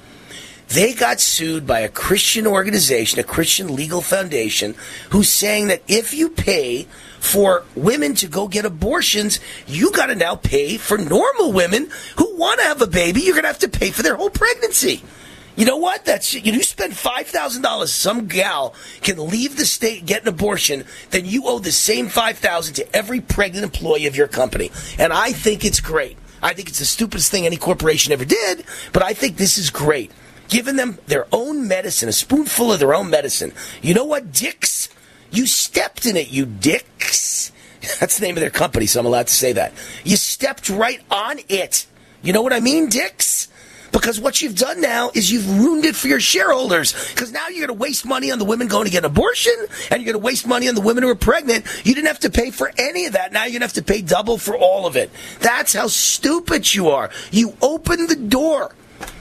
They 0.69 0.93
got 0.93 1.19
sued 1.21 1.67
by 1.67 1.81
a 1.81 1.89
Christian 1.89 2.47
organization, 2.47 3.19
a 3.19 3.25
Christian 3.25 3.75
legal 3.75 4.03
foundation, 4.03 4.75
who's 5.11 5.31
saying 5.31 5.69
that 5.69 5.83
if 5.89 6.13
you 6.13 6.29
pay 6.29 6.87
for 7.21 7.65
women 7.75 8.15
to 8.17 8.29
go 8.29 8.49
get 8.49 8.67
abortions, 8.67 9.41
you 9.67 9.91
got 9.93 10.07
to 10.07 10.15
now 10.15 10.37
pay 10.37 10.77
for 10.77 10.99
normal 10.99 11.53
women 11.53 11.89
who 12.17 12.37
want 12.37 12.61
to 12.61 12.67
have 12.67 12.83
a 12.83 12.87
baby. 12.87 13.21
You're 13.23 13.33
going 13.33 13.45
to 13.45 13.49
have 13.49 13.59
to 13.61 13.69
pay 13.69 13.91
for 13.91 14.03
their 14.03 14.17
whole 14.17 14.31
pregnancy. 14.31 15.03
You 15.57 15.65
know 15.65 15.79
what? 15.79 16.05
That's 16.05 16.33
you 16.35 16.63
spend 16.63 16.97
five 16.97 17.27
thousand 17.27 17.63
dollars. 17.63 17.93
Some 17.93 18.29
gal 18.29 18.77
can 19.01 19.17
leave 19.29 19.57
the 19.57 19.67
state 19.67 20.07
get 20.07 20.23
an 20.23 20.29
abortion, 20.29 20.85
then 21.11 21.25
you 21.25 21.47
owe 21.47 21.59
the 21.59 21.73
same 21.73 22.07
five 22.07 22.39
thousand 22.39 22.75
to 22.75 22.97
every 22.97 23.21
pregnant 23.21 23.65
employee 23.65 24.07
of 24.07 24.15
your 24.15 24.29
company. 24.29 24.71
And 25.01 25.13
I 25.13 25.33
think 25.33 25.65
it's 25.65 25.81
great. 25.81 26.17
I 26.41 26.53
think 26.53 26.69
it's 26.69 26.79
the 26.79 26.85
stupidest 26.85 27.33
thing 27.33 27.45
any 27.45 27.57
corporation 27.57 28.13
ever 28.13 28.25
did, 28.25 28.63
but 28.93 29.03
I 29.03 29.15
think 29.15 29.37
this 29.37 29.59
is 29.59 29.71
great. 29.71 30.13
Giving 30.49 30.77
them 30.77 30.99
their 31.07 31.27
own 31.33 31.69
medicine, 31.69 32.09
a 32.09 32.13
spoonful 32.13 32.73
of 32.73 32.79
their 32.79 32.95
own 32.95 33.11
medicine. 33.11 33.53
You 33.83 33.95
know 33.95 34.05
what, 34.05 34.33
dicks? 34.33 34.89
You 35.31 35.47
stepped 35.47 36.07
in 36.07 36.17
it, 36.17 36.31
you 36.31 36.47
dicks. 36.47 37.53
That's 38.01 38.19
the 38.19 38.27
name 38.27 38.37
of 38.37 38.41
their 38.41 38.51
company, 38.51 38.87
so 38.87 39.01
I'm 39.01 39.07
allowed 39.07 39.27
to 39.27 39.35
say 39.35 39.53
that. 39.53 39.73
You 40.05 40.17
stepped 40.17 40.69
right 40.69 41.01
on 41.11 41.39
it. 41.49 41.87
You 42.23 42.33
know 42.33 42.43
what 42.43 42.53
I 42.53 42.61
mean, 42.61 42.89
dicks? 42.89 43.49
Because 43.93 44.21
what 44.21 44.43
you've 44.43 44.57
done 44.57 44.81
now 44.81 45.11
is 45.15 45.31
you've 45.31 45.61
ruined 45.61 45.85
it 45.85 45.97
for 45.97 46.09
your 46.09 46.21
shareholders. 46.21 46.93
Because 47.11 47.33
now 47.33 47.49
you're 47.49 47.67
going 47.67 47.79
to 47.79 47.83
waste 47.83 48.05
money 48.05 48.31
on 48.31 48.39
the 48.39 48.45
women 48.45 48.69
going 48.69 48.85
to 48.85 48.91
get 48.91 49.05
an 49.05 49.11
abortion, 49.11 49.55
and 49.91 50.03
you're 50.03 50.13
going 50.13 50.23
to 50.23 50.27
waste 50.27 50.47
money 50.47 50.69
on 50.69 50.75
the 50.75 50.81
women 50.81 51.03
who 51.03 51.09
are 51.09 51.15
pregnant. 51.15 51.65
You 51.85 51.95
didn't 51.95 52.09
have 52.09 52.21
to 52.21 52.31
pay 52.31 52.51
for 52.51 52.71
any 52.77 53.07
of 53.07 53.15
that. 53.15 53.33
Now 53.33 53.45
you're 53.45 53.53
going 53.53 53.61
to 53.61 53.67
have 53.67 53.73
to 53.75 53.83
pay 53.83 54.03
double 54.03 54.39
for 54.39 54.57
all 54.57 54.87
of 54.87 54.97
it. 54.97 55.11
That's 55.41 55.73
how 55.73 55.87
stupid 55.89 56.75
you 56.75 56.91
are. 56.91 57.11
You 57.31 57.57
opened 57.63 58.09
the 58.09 58.17
door. 58.17 58.75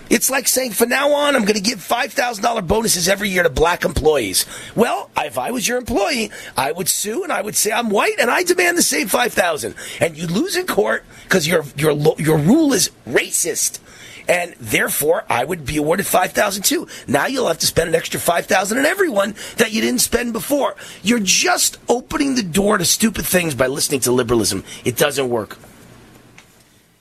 It's 0.10 0.30
like 0.30 0.48
saying, 0.48 0.72
from 0.72 0.90
now 0.90 1.12
on, 1.12 1.36
I'm 1.36 1.44
going 1.44 1.56
to 1.56 1.62
give 1.62 1.80
$5,000 1.80 2.68
bonuses 2.68 3.08
every 3.08 3.30
year 3.30 3.44
to 3.44 3.50
black 3.50 3.84
employees. 3.84 4.46
Well, 4.76 5.10
if 5.18 5.38
I 5.38 5.52
was 5.52 5.68
your 5.68 5.78
employee, 5.78 6.32
I 6.56 6.72
would 6.72 6.88
sue 6.88 7.24
and 7.24 7.32
I 7.32 7.42
would 7.42 7.56
say 7.56 7.72
I'm 7.72 7.90
white 7.90 8.20
and 8.20 8.30
I 8.30 8.44
demand 8.44 8.78
the 8.78 8.84
same 8.84 9.08
5000 9.08 9.76
And 10.00 10.18
you 10.18 10.28
lose 10.28 10.56
in 10.56 10.68
court 10.68 11.06
because 11.24 11.48
your, 11.48 11.64
your, 11.76 11.94
your 12.18 12.38
rule 12.38 12.74
is 12.74 12.92
racist 13.08 13.80
and 14.28 14.54
therefore 14.60 15.24
I 15.30 15.44
would 15.44 15.66
be 15.66 15.78
awarded 15.78 16.06
five 16.06 16.34
thousand 16.34 16.64
too. 16.64 16.88
Now 17.08 17.28
you'll 17.28 17.48
have 17.48 17.60
to 17.60 17.66
spend 17.66 17.90
an 17.90 17.96
extra 17.96 18.20
five 18.20 18.46
thousand 18.46 18.78
on 18.78 18.86
everyone 18.86 19.36
that 19.58 19.72
you 19.72 19.82
didn't 19.82 20.02
spend 20.02 20.34
before. 20.34 20.76
You're 21.02 21.20
just 21.20 21.78
opening 21.88 22.36
the 22.36 22.44
door 22.44 22.78
to 22.78 22.86
stupid 22.86 23.26
things 23.26 23.56
by 23.56 23.68
listening 23.68 24.02
to 24.02 24.12
liberalism. 24.12 24.64
It 24.84 24.98
doesn't 24.98 25.30
work. 25.30 25.58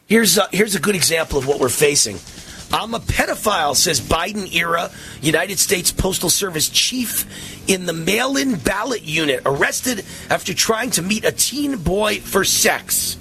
Here's 0.07 0.39
a, 0.39 0.49
here's 0.53 0.77
a 0.77 0.81
good 0.81 0.95
example 0.95 1.37
of 1.39 1.49
what 1.49 1.59
we're 1.59 1.69
facing. 1.69 2.19
I'm 2.73 2.95
a 2.95 3.01
pedophile, 3.01 3.77
says 3.77 4.01
Biden 4.01 4.55
era 4.55 4.91
United 5.21 5.59
States 5.59 5.93
Postal 5.93 6.31
Service 6.31 6.69
chief 6.69 7.27
in 7.69 7.87
the 7.87 7.93
mail 7.93 8.37
in 8.37 8.57
ballot 8.57 9.03
unit, 9.03 9.43
arrested 9.47 10.05
after 10.31 10.53
trying 10.55 10.91
to 10.91 11.03
meet 11.03 11.25
a 11.25 11.33
teen 11.33 11.77
boy 11.79 12.21
for 12.21 12.45
sex. 12.45 13.17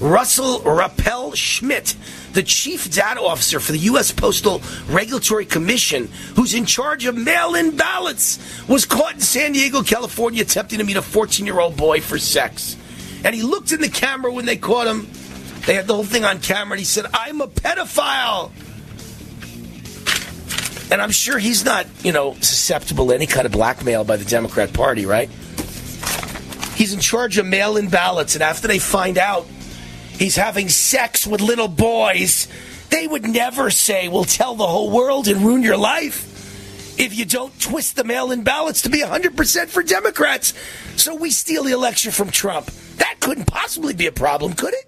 Russell 0.00 0.60
Rappel 0.62 1.34
Schmidt 1.34 1.94
the 2.34 2.42
chief 2.42 2.90
data 2.90 3.20
officer 3.20 3.60
for 3.60 3.72
the 3.72 3.78
U.S. 3.78 4.10
Postal 4.10 4.60
Regulatory 4.88 5.46
Commission, 5.46 6.08
who's 6.34 6.52
in 6.52 6.66
charge 6.66 7.06
of 7.06 7.16
mail 7.16 7.54
in 7.54 7.76
ballots, 7.76 8.40
was 8.68 8.84
caught 8.84 9.14
in 9.14 9.20
San 9.20 9.52
Diego, 9.52 9.82
California, 9.82 10.42
attempting 10.42 10.80
to 10.80 10.84
meet 10.84 10.96
a 10.96 11.02
14 11.02 11.46
year 11.46 11.60
old 11.60 11.76
boy 11.76 12.00
for 12.00 12.18
sex. 12.18 12.76
And 13.24 13.34
he 13.34 13.42
looked 13.42 13.72
in 13.72 13.80
the 13.80 13.88
camera 13.88 14.32
when 14.32 14.44
they 14.44 14.56
caught 14.56 14.86
him. 14.86 15.08
They 15.64 15.74
had 15.74 15.86
the 15.86 15.94
whole 15.94 16.04
thing 16.04 16.24
on 16.24 16.40
camera, 16.40 16.72
and 16.72 16.80
he 16.80 16.84
said, 16.84 17.06
I'm 17.14 17.40
a 17.40 17.46
pedophile. 17.46 18.50
And 20.94 21.02
I'm 21.02 21.10
sure 21.10 21.38
he's 21.38 21.64
not, 21.64 21.88
you 22.04 22.12
know, 22.12 22.34
susceptible 22.34 23.08
to 23.08 23.14
any 23.16 23.26
kind 23.26 23.46
of 23.46 23.50
blackmail 23.50 24.04
by 24.04 24.16
the 24.16 24.24
Democrat 24.24 24.72
Party, 24.72 25.06
right? 25.06 25.28
He's 26.76 26.94
in 26.94 27.00
charge 27.00 27.36
of 27.36 27.46
mail 27.46 27.76
in 27.76 27.88
ballots, 27.88 28.36
and 28.36 28.44
after 28.44 28.68
they 28.68 28.78
find 28.78 29.18
out 29.18 29.44
he's 30.16 30.36
having 30.36 30.68
sex 30.68 31.26
with 31.26 31.40
little 31.40 31.66
boys, 31.66 32.46
they 32.90 33.08
would 33.08 33.26
never 33.26 33.70
say, 33.70 34.06
We'll 34.06 34.22
tell 34.22 34.54
the 34.54 34.68
whole 34.68 34.92
world 34.92 35.26
and 35.26 35.44
ruin 35.44 35.64
your 35.64 35.76
life 35.76 36.96
if 36.96 37.12
you 37.18 37.24
don't 37.24 37.60
twist 37.60 37.96
the 37.96 38.04
mail 38.04 38.30
in 38.30 38.44
ballots 38.44 38.82
to 38.82 38.88
be 38.88 39.00
100% 39.00 39.66
for 39.66 39.82
Democrats. 39.82 40.54
So 40.94 41.16
we 41.16 41.32
steal 41.32 41.64
the 41.64 41.72
election 41.72 42.12
from 42.12 42.30
Trump. 42.30 42.66
That 42.98 43.16
couldn't 43.18 43.46
possibly 43.46 43.94
be 43.94 44.06
a 44.06 44.12
problem, 44.12 44.52
could 44.52 44.74
it? 44.74 44.86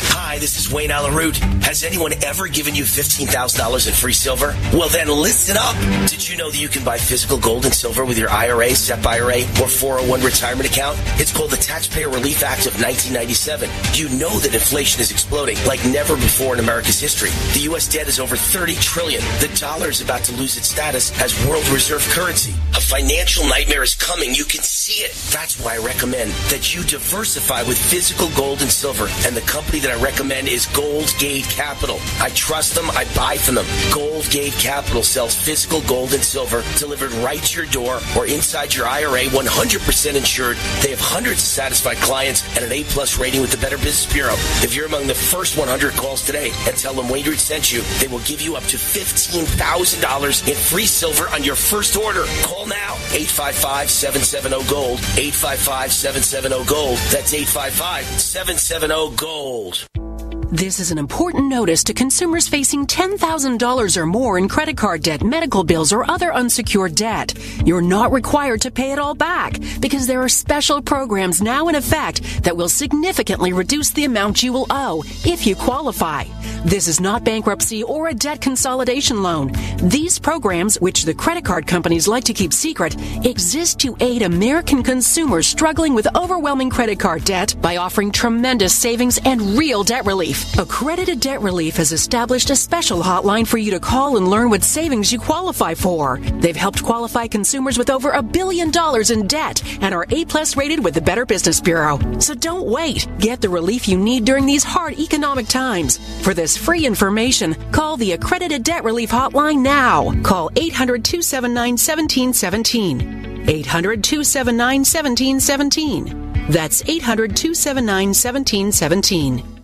Hi, 0.00 0.38
this 0.38 0.58
is 0.58 0.72
Wayne 0.72 0.90
Allyn 0.92 1.14
Root. 1.14 1.36
Has 1.64 1.82
anyone 1.82 2.12
ever 2.22 2.46
given 2.46 2.74
you 2.74 2.84
$15,000 2.84 3.88
in 3.88 3.94
free 3.94 4.12
silver? 4.12 4.54
Well, 4.72 4.88
then 4.88 5.08
listen 5.08 5.56
up. 5.58 5.74
Did 6.08 6.28
you 6.28 6.36
know 6.36 6.50
that 6.50 6.60
you 6.60 6.68
can 6.68 6.84
buy 6.84 6.98
physical 6.98 7.36
gold 7.36 7.64
and 7.64 7.74
silver 7.74 8.04
with 8.04 8.16
your 8.16 8.30
IRA, 8.30 8.70
SEP 8.70 9.04
IRA, 9.04 9.40
or 9.60 9.66
401 9.66 10.22
retirement 10.22 10.68
account? 10.70 10.98
It's 11.18 11.32
called 11.32 11.50
the 11.50 11.56
Taxpayer 11.56 12.08
Relief 12.08 12.44
Act 12.44 12.66
of 12.66 12.74
1997. 12.80 13.68
You 13.94 14.08
know 14.18 14.30
that 14.38 14.54
inflation 14.54 15.00
is 15.00 15.10
exploding 15.10 15.56
like 15.66 15.84
never 15.86 16.14
before 16.14 16.54
in 16.54 16.60
America's 16.60 17.00
history. 17.00 17.30
The 17.54 17.66
U.S. 17.70 17.88
debt 17.88 18.06
is 18.06 18.20
over 18.20 18.36
30 18.36 18.74
trillion. 18.76 19.20
The 19.40 19.50
dollar 19.58 19.88
is 19.88 20.00
about 20.00 20.22
to 20.24 20.32
lose 20.36 20.56
its 20.56 20.68
status 20.68 21.10
as 21.20 21.34
world 21.46 21.66
reserve 21.68 22.06
currency. 22.10 22.54
A 22.76 22.80
financial 22.80 23.44
nightmare 23.46 23.82
is 23.82 23.94
coming. 23.94 24.34
You 24.34 24.44
can 24.44 24.62
see 24.62 25.02
it. 25.02 25.12
That's 25.32 25.58
why 25.60 25.74
I 25.74 25.78
recommend 25.78 26.30
that 26.52 26.74
you 26.74 26.82
diversify 26.84 27.62
with 27.64 27.78
physical 27.78 28.28
gold 28.36 28.62
and 28.62 28.70
silver 28.70 29.08
and 29.26 29.36
the 29.36 29.42
company 29.42 29.80
that 29.80 29.87
I 29.90 30.02
recommend 30.02 30.48
is 30.48 30.66
Gold 30.66 31.14
Gate 31.18 31.44
Capital. 31.44 31.98
I 32.20 32.30
trust 32.30 32.74
them. 32.74 32.90
I 32.90 33.04
buy 33.14 33.36
from 33.36 33.54
them. 33.54 33.66
Gold 33.92 34.28
Gate 34.30 34.54
Capital 34.54 35.02
sells 35.02 35.34
physical 35.34 35.80
gold 35.82 36.14
and 36.14 36.22
silver 36.22 36.62
delivered 36.76 37.12
right 37.24 37.42
to 37.42 37.62
your 37.62 37.70
door 37.70 38.00
or 38.16 38.26
inside 38.26 38.74
your 38.74 38.86
IRA, 38.86 39.24
100% 39.24 40.14
insured. 40.14 40.56
They 40.82 40.90
have 40.90 41.00
hundreds 41.00 41.42
of 41.42 41.48
satisfied 41.48 41.96
clients 41.98 42.42
and 42.56 42.64
an 42.64 42.72
A 42.72 42.84
plus 42.84 43.18
rating 43.18 43.40
with 43.40 43.50
the 43.50 43.58
Better 43.58 43.78
Business 43.78 44.12
Bureau. 44.12 44.34
If 44.62 44.74
you're 44.74 44.86
among 44.86 45.06
the 45.06 45.14
first 45.14 45.56
100 45.56 45.94
calls 45.94 46.22
today 46.22 46.52
and 46.66 46.76
tell 46.76 46.94
them 46.94 47.08
Wayne 47.08 47.26
Root 47.26 47.38
sent 47.38 47.72
you, 47.72 47.82
they 48.00 48.08
will 48.08 48.20
give 48.20 48.40
you 48.40 48.56
up 48.56 48.64
to 48.64 48.76
$15,000 48.76 50.48
in 50.48 50.54
free 50.54 50.86
silver 50.86 51.28
on 51.28 51.44
your 51.44 51.56
first 51.56 51.96
order. 51.96 52.24
Call 52.42 52.66
now. 52.66 52.94
855-770-GOLD. 53.10 54.98
855-770-GOLD. 54.98 56.98
That's 57.10 57.34
855-770-GOLD. 57.34 59.77
Adiós. 59.78 60.07
This 60.50 60.80
is 60.80 60.90
an 60.90 60.96
important 60.96 61.48
notice 61.48 61.84
to 61.84 61.92
consumers 61.92 62.48
facing 62.48 62.86
$10,000 62.86 63.96
or 63.98 64.06
more 64.06 64.38
in 64.38 64.48
credit 64.48 64.78
card 64.78 65.02
debt, 65.02 65.22
medical 65.22 65.62
bills, 65.62 65.92
or 65.92 66.10
other 66.10 66.32
unsecured 66.32 66.94
debt. 66.94 67.34
You're 67.66 67.82
not 67.82 68.12
required 68.12 68.62
to 68.62 68.70
pay 68.70 68.92
it 68.92 68.98
all 68.98 69.14
back 69.14 69.58
because 69.78 70.06
there 70.06 70.22
are 70.22 70.28
special 70.28 70.80
programs 70.80 71.42
now 71.42 71.68
in 71.68 71.74
effect 71.74 72.44
that 72.44 72.56
will 72.56 72.70
significantly 72.70 73.52
reduce 73.52 73.90
the 73.90 74.06
amount 74.06 74.42
you 74.42 74.54
will 74.54 74.66
owe 74.70 75.04
if 75.26 75.46
you 75.46 75.54
qualify. 75.54 76.24
This 76.64 76.88
is 76.88 76.98
not 76.98 77.24
bankruptcy 77.24 77.82
or 77.82 78.08
a 78.08 78.14
debt 78.14 78.40
consolidation 78.40 79.22
loan. 79.22 79.52
These 79.82 80.18
programs, 80.18 80.80
which 80.80 81.04
the 81.04 81.14
credit 81.14 81.44
card 81.44 81.66
companies 81.66 82.08
like 82.08 82.24
to 82.24 82.32
keep 82.32 82.54
secret, 82.54 82.96
exist 83.26 83.80
to 83.80 83.96
aid 84.00 84.22
American 84.22 84.82
consumers 84.82 85.46
struggling 85.46 85.94
with 85.94 86.16
overwhelming 86.16 86.70
credit 86.70 86.98
card 86.98 87.24
debt 87.24 87.54
by 87.60 87.76
offering 87.76 88.10
tremendous 88.10 88.74
savings 88.74 89.18
and 89.26 89.42
real 89.58 89.84
debt 89.84 90.06
relief. 90.06 90.37
Accredited 90.58 91.20
Debt 91.20 91.40
Relief 91.40 91.76
has 91.76 91.92
established 91.92 92.50
a 92.50 92.56
special 92.56 93.00
hotline 93.00 93.46
for 93.46 93.58
you 93.58 93.70
to 93.70 93.80
call 93.80 94.16
and 94.16 94.28
learn 94.28 94.50
what 94.50 94.64
savings 94.64 95.12
you 95.12 95.18
qualify 95.18 95.74
for. 95.74 96.18
They've 96.40 96.56
helped 96.56 96.82
qualify 96.82 97.26
consumers 97.26 97.78
with 97.78 97.90
over 97.90 98.10
a 98.10 98.22
billion 98.22 98.70
dollars 98.70 99.10
in 99.10 99.26
debt 99.26 99.62
and 99.80 99.94
are 99.94 100.06
A 100.10 100.24
plus 100.24 100.56
rated 100.56 100.82
with 100.82 100.94
the 100.94 101.00
Better 101.00 101.24
Business 101.24 101.60
Bureau. 101.60 101.98
So 102.18 102.34
don't 102.34 102.66
wait. 102.66 103.06
Get 103.18 103.40
the 103.40 103.48
relief 103.48 103.88
you 103.88 103.96
need 103.96 104.24
during 104.24 104.46
these 104.46 104.64
hard 104.64 104.98
economic 104.98 105.46
times. 105.48 105.98
For 106.22 106.34
this 106.34 106.56
free 106.56 106.86
information, 106.86 107.54
call 107.70 107.96
the 107.96 108.12
Accredited 108.12 108.62
Debt 108.62 108.84
Relief 108.84 109.10
Hotline 109.10 109.62
now. 109.62 110.12
Call 110.22 110.50
800 110.56 111.04
279 111.04 111.72
1717. 111.72 113.48
800 113.48 114.04
279 114.04 114.80
1717. 114.80 116.50
That's 116.50 116.82
800 116.88 117.36
279 117.36 118.08
1717. 118.08 119.57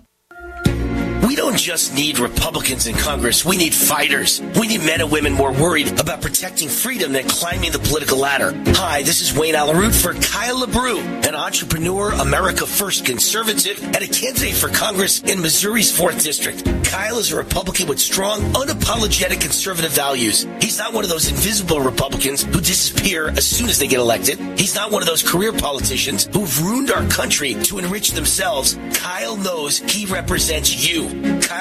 We 1.27 1.37
don't 1.37 1.57
just 1.57 1.95
need 1.95 2.19
Republicans 2.19 2.87
in 2.87 2.97
Congress. 2.97 3.47
We 3.47 3.57
need 3.57 3.73
fighters. 3.73 4.43
We 4.61 4.67
need 4.69 4.83
men 4.83 5.01
and 5.01 5.11
women 5.11 5.33
more 5.33 5.53
worried 5.53 5.99
about 5.99 6.21
protecting 6.21 6.69
freedom 6.69 7.13
than 7.13 7.27
climbing 7.27 7.73
the 7.73 7.79
political 7.79 8.19
ladder. 8.19 8.53
Hi, 8.77 9.03
this 9.03 9.23
is 9.23 9.35
Wayne 9.37 9.55
Allyn 9.55 9.79
Root 9.79 9.95
for 9.95 10.13
Kyle 10.13 10.61
LaBrue, 10.61 11.27
an 11.27 11.35
entrepreneur, 11.35 12.13
America 12.13 12.67
First 12.67 13.07
conservative, 13.07 13.83
and 13.83 14.03
a 14.03 14.07
candidate 14.07 14.55
for 14.55 14.69
Congress 14.69 15.23
in 15.23 15.41
Missouri's 15.41 15.91
4th 15.91 16.23
District. 16.23 16.63
Kyle 16.85 17.17
is 17.17 17.33
a 17.33 17.37
Republican 17.37 17.89
with 17.89 18.01
strong, 18.01 18.41
unapologetic 18.53 19.41
conservative 19.41 19.93
values. 19.93 20.47
He's 20.61 20.77
not 20.77 20.93
one 20.93 21.05
of 21.05 21.11
those 21.11 21.31
invisible 21.31 21.81
Republicans 21.81 22.43
who 22.43 22.61
disappear 22.61 23.29
as 23.29 23.47
soon 23.47 23.71
as 23.71 23.79
they 23.79 23.87
get 23.87 23.99
elected. 23.99 24.39
He's 24.59 24.75
not 24.75 24.91
one 24.91 25.01
of 25.01 25.09
those 25.09 25.23
career 25.23 25.55
politicians 25.55 26.29
who've 26.33 26.63
ruined 26.63 26.91
our 26.91 27.07
country 27.09 27.55
to 27.55 27.79
enrich 27.79 28.11
themselves. 28.11 28.79
Kyle 28.93 29.39
knows 29.39 29.79
he 29.79 30.05
represents 30.05 30.87
you. 30.87 31.14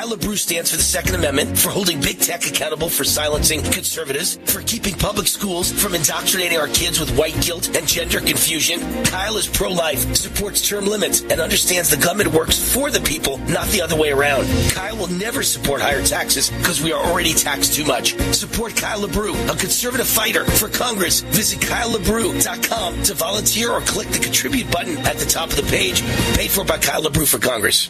Kyle 0.04 0.10
LaBrue 0.10 0.38
stands 0.38 0.72
for 0.72 0.78
the 0.78 0.84
Second 0.84 1.16
Amendment, 1.16 1.58
for 1.58 1.70
holding 1.70 2.02
big 2.02 2.20
tech 2.20 2.46
accountable 2.46 2.90
for 2.90 3.04
silencing 3.04 3.62
conservatives, 3.64 4.38
for 4.46 4.62
keeping 4.62 4.94
public 4.96 5.28
schools 5.28 5.72
from 5.72 5.96
indoctrinating 5.96 6.58
our 6.58 6.68
kids 6.68 7.00
with 7.00 7.16
white 7.18 7.40
guilt 7.42 7.76
and 7.76 7.88
gender 7.88 8.20
confusion. 8.20 8.80
Kyle 9.06 9.38
is 9.38 9.48
pro-life, 9.48 10.16
supports 10.16 10.68
term 10.68 10.86
limits, 10.86 11.22
and 11.22 11.40
understands 11.40 11.90
the 11.90 11.98
government 11.98 12.34
works 12.34 12.58
for 12.74 12.92
the 12.92 13.00
people, 13.02 13.38
not 13.48 13.68
the 13.68 13.82
other 13.82 13.96
way 13.96 14.12
around. 14.12 14.46
Kyle 14.72 14.98
will 14.98 15.08
never 15.08 15.44
support 15.44 15.82
higher 15.82 16.04
taxes 16.04 16.50
because 16.50 16.82
we 16.82 16.92
are 16.92 17.04
already 17.06 17.34
taxed 17.34 17.74
too 17.74 17.86
much. 17.86 18.14
Support 18.34 18.76
Kyle 18.76 19.02
LaBrue, 19.02 19.36
a 19.50 19.58
conservative 19.58 20.08
fighter 20.08 20.46
for 20.46 20.70
Congress. 20.70 21.22
Visit 21.22 21.60
KyleLaBrue.com 21.60 23.04
to 23.04 23.14
volunteer 23.14 23.72
or 23.72 23.82
click 23.82 24.10
the 24.10 24.20
contribute 24.20 24.70
button 24.72 24.98
at 25.00 25.18
the 25.18 25.26
top 25.26 25.50
of 25.50 25.56
the 25.56 25.64
page. 25.64 26.02
Paid 26.36 26.52
for 26.52 26.66
by 26.66 26.78
Kyle 26.78 27.02
LaBrue 27.02 27.28
for 27.28 27.40
Congress. 27.40 27.90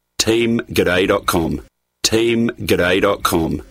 teamg'day.com. 0.23 1.51
teamg'day.com. 2.07 3.70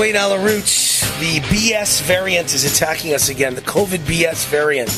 Wayne 0.00 0.16
Allyn 0.16 0.42
Roots. 0.42 1.00
The 1.20 1.40
BS 1.40 2.00
variant 2.02 2.54
is 2.54 2.64
attacking 2.64 3.12
us 3.12 3.28
again. 3.28 3.54
The 3.54 3.60
COVID 3.60 3.98
BS 3.98 4.46
variant. 4.48 4.88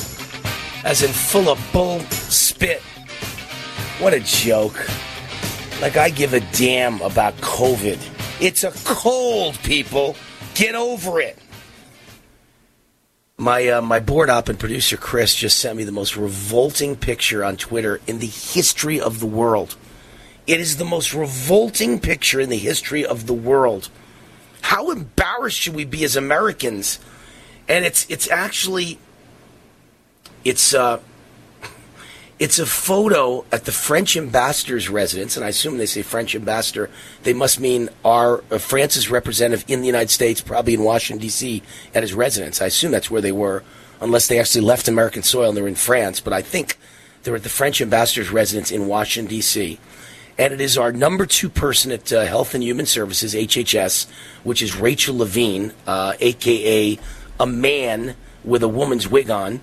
as 0.84 1.02
in 1.02 1.10
full 1.10 1.48
of 1.48 1.59
bull 1.72 2.00
spit. 2.30 2.80
What 3.98 4.14
a 4.14 4.20
joke. 4.20 4.76
Like 5.82 5.96
I 5.96 6.10
give 6.10 6.32
a 6.32 6.38
damn 6.38 7.02
about 7.02 7.36
COVID. 7.38 7.98
It's 8.40 8.62
a 8.62 8.70
cold, 8.84 9.59
people. 9.64 10.14
Get 10.54 10.76
over 10.76 11.20
it. 11.20 11.36
My 13.36 13.66
uh, 13.66 13.82
my 13.82 13.98
board 13.98 14.30
op 14.30 14.48
and 14.48 14.60
producer 14.60 14.96
Chris 14.96 15.34
just 15.34 15.59
sent 15.59 15.76
me 15.76 15.82
the 15.82 15.90
most 15.90 16.16
revolting 16.16 16.94
picture 16.94 17.44
on 17.44 17.56
Twitter 17.56 18.00
in 18.06 18.20
the 18.20 18.28
history 18.28 19.00
of 19.00 19.18
the 19.18 19.26
world. 19.26 19.76
It 20.46 20.60
is 20.60 20.76
the 20.76 20.84
most 20.84 21.14
revolting 21.14 21.98
picture 21.98 22.40
in 22.40 22.48
the 22.48 22.59
history 22.59 23.04
of 23.04 23.26
the 23.26 23.34
world. 23.34 23.88
How 24.60 24.92
embarrassed 24.92 25.59
should 25.59 25.74
we 25.74 25.84
be 25.84 26.04
as 26.04 26.14
Americans? 26.14 27.00
And 27.66 27.84
it's 27.84 28.06
it's 28.09 28.30
actually 28.30 29.00
it's 30.44 30.74
uh 30.74 31.00
it's 32.43 32.59
a 32.59 32.66
photo 32.66 33.44
at 33.52 33.66
the 33.66 33.70
French 33.70 34.16
ambassador's 34.16 34.89
residence, 34.89 35.36
and 35.36 35.44
I 35.44 35.51
assume 35.51 35.78
they 35.78 35.86
say 35.86 36.02
French 36.02 36.35
ambassador. 36.35 36.90
They 37.23 37.32
must 37.32 37.60
mean 37.60 37.89
our 38.05 38.43
uh, 38.51 38.59
France's 38.59 39.09
representative 39.09 39.64
in 39.69 39.81
the 39.81 39.86
United 39.86 40.10
States, 40.10 40.40
probably 40.40 40.74
in 40.74 40.82
Washington 40.82 41.23
D.C. 41.23 41.62
at 41.94 42.02
his 42.02 42.14
residence. 42.14 42.60
I 42.60 42.66
assume 42.66 42.90
that's 42.90 43.12
where 43.12 43.20
they 43.20 43.31
were, 43.31 43.62
unless 44.01 44.27
they 44.27 44.40
actually 44.40 44.62
left 44.62 44.89
American 44.89 45.23
soil 45.23 45.51
and 45.51 45.56
they're 45.56 45.69
in 45.69 45.77
France. 45.77 46.19
But 46.19 46.32
I 46.32 46.43
think 46.43 46.78
they're 47.23 47.36
at 47.36 47.44
the 47.44 47.48
French 47.48 47.81
ambassador's 47.81 48.32
residence 48.32 48.73
in 48.73 48.89
Washington 48.89 49.31
D.C. 49.31 49.78
And 50.36 50.52
it 50.52 50.60
is 50.60 50.77
our 50.77 50.90
number 50.90 51.27
two 51.27 51.48
person 51.48 51.93
at 51.93 52.12
uh, 52.12 52.24
Health 52.24 52.55
and 52.55 52.64
Human 52.64 52.86
Services 52.86 53.35
(HHS), 53.35 54.10
which 54.43 54.62
is 54.62 54.74
Rachel 54.74 55.16
Levine, 55.16 55.74
uh, 55.86 56.14
aka 56.19 56.98
a 57.39 57.47
man 57.47 58.16
with 58.43 58.64
a 58.64 58.69
woman's 58.69 59.06
wig 59.06 59.31
on. 59.31 59.60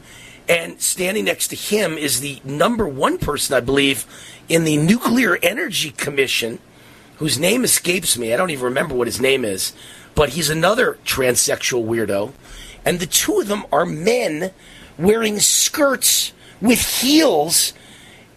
And 0.50 0.82
standing 0.82 1.26
next 1.26 1.50
to 1.50 1.56
him 1.56 1.96
is 1.96 2.22
the 2.22 2.42
number 2.44 2.88
one 2.88 3.20
person, 3.20 3.56
I 3.56 3.60
believe, 3.60 4.08
in 4.50 4.64
the 4.64 4.78
Nuclear 4.78 5.38
Energy 5.44 5.92
Commission, 5.92 6.58
whose 7.18 7.38
name 7.38 7.64
escapes 7.64 8.18
me. 8.18 8.34
I 8.34 8.38
don't 8.38 8.50
even 8.50 8.66
remember 8.66 8.96
what 8.96 9.06
his 9.06 9.22
name 9.22 9.46
is, 9.46 9.74
but 10.16 10.30
he's 10.30 10.50
another 10.50 10.98
transsexual 11.06 11.86
weirdo. 11.86 12.34
And 12.84 13.00
the 13.00 13.06
two 13.06 13.40
of 13.40 13.48
them 13.48 13.64
are 13.72 13.86
men 13.86 14.52
wearing 14.98 15.40
skirts 15.40 16.34
with 16.60 16.82
heels. 17.02 17.74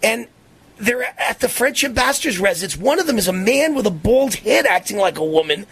And 0.03 0.29
they're 0.77 1.19
at 1.19 1.41
the 1.41 1.49
French 1.49 1.83
ambassador's 1.83 2.39
residence. 2.39 2.77
One 2.77 2.99
of 2.99 3.07
them 3.07 3.17
is 3.17 3.29
a 3.29 3.33
man 3.33 3.75
with 3.75 3.87
a 3.87 3.91
bald 3.91 4.35
head 4.35 4.67
acting 4.67 4.99
like 4.99 5.17
a 5.17 5.25
woman 5.25 5.65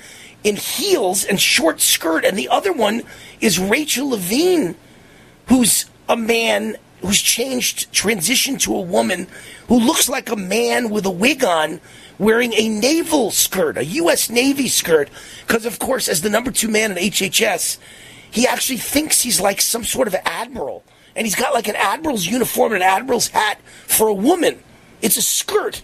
in 0.42 0.56
heels 0.56 1.22
and 1.22 1.38
short 1.38 1.82
skirt. 1.82 2.24
And 2.24 2.38
the 2.38 2.48
other 2.48 2.72
one 2.72 3.02
is 3.42 3.58
Rachel 3.58 4.10
Levine, 4.10 4.76
who's 5.48 5.89
a 6.10 6.16
man 6.16 6.76
who's 7.02 7.22
changed, 7.22 7.90
transitioned 7.92 8.60
to 8.60 8.74
a 8.74 8.80
woman 8.80 9.28
who 9.68 9.78
looks 9.78 10.08
like 10.08 10.28
a 10.28 10.36
man 10.36 10.90
with 10.90 11.06
a 11.06 11.10
wig 11.10 11.44
on 11.44 11.80
wearing 12.18 12.52
a 12.52 12.68
naval 12.68 13.30
skirt, 13.30 13.78
a 13.78 13.84
U.S. 13.84 14.28
Navy 14.28 14.66
skirt. 14.68 15.08
Because, 15.46 15.64
of 15.64 15.78
course, 15.78 16.08
as 16.08 16.20
the 16.20 16.28
number 16.28 16.50
two 16.50 16.68
man 16.68 16.90
in 16.90 16.96
HHS, 16.98 17.78
he 18.28 18.46
actually 18.46 18.78
thinks 18.78 19.22
he's 19.22 19.40
like 19.40 19.60
some 19.60 19.84
sort 19.84 20.08
of 20.08 20.16
admiral. 20.24 20.82
And 21.14 21.26
he's 21.26 21.36
got 21.36 21.54
like 21.54 21.68
an 21.68 21.76
admiral's 21.76 22.26
uniform 22.26 22.72
and 22.72 22.82
an 22.82 22.88
admiral's 22.88 23.28
hat 23.28 23.60
for 23.86 24.08
a 24.08 24.14
woman. 24.14 24.58
It's 25.00 25.16
a 25.16 25.22
skirt. 25.22 25.82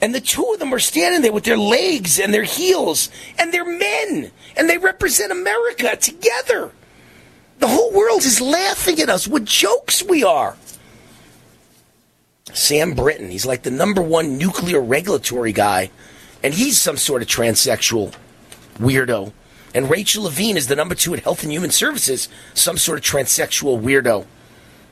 And 0.00 0.14
the 0.14 0.20
two 0.22 0.50
of 0.54 0.58
them 0.58 0.72
are 0.72 0.78
standing 0.78 1.20
there 1.20 1.32
with 1.32 1.44
their 1.44 1.58
legs 1.58 2.18
and 2.18 2.32
their 2.32 2.44
heels, 2.44 3.10
and 3.38 3.52
they're 3.52 3.66
men, 3.66 4.30
and 4.56 4.70
they 4.70 4.78
represent 4.78 5.30
America 5.30 5.94
together. 5.96 6.72
The 7.60 7.68
whole 7.68 7.92
world 7.92 8.22
is 8.22 8.40
laughing 8.40 9.00
at 9.00 9.10
us. 9.10 9.28
What 9.28 9.44
jokes 9.44 10.02
we 10.02 10.24
are. 10.24 10.56
Sam 12.52 12.94
Brinton, 12.94 13.30
he's 13.30 13.46
like 13.46 13.62
the 13.62 13.70
number 13.70 14.02
one 14.02 14.38
nuclear 14.38 14.80
regulatory 14.80 15.52
guy, 15.52 15.90
and 16.42 16.52
he's 16.52 16.80
some 16.80 16.96
sort 16.96 17.22
of 17.22 17.28
transsexual 17.28 18.14
weirdo. 18.78 19.32
And 19.74 19.88
Rachel 19.88 20.24
Levine 20.24 20.56
is 20.56 20.66
the 20.66 20.74
number 20.74 20.94
two 20.94 21.14
at 21.14 21.22
Health 21.22 21.44
and 21.44 21.52
Human 21.52 21.70
Services, 21.70 22.28
some 22.54 22.76
sort 22.76 22.98
of 22.98 23.04
transsexual 23.04 23.80
weirdo. 23.80 24.26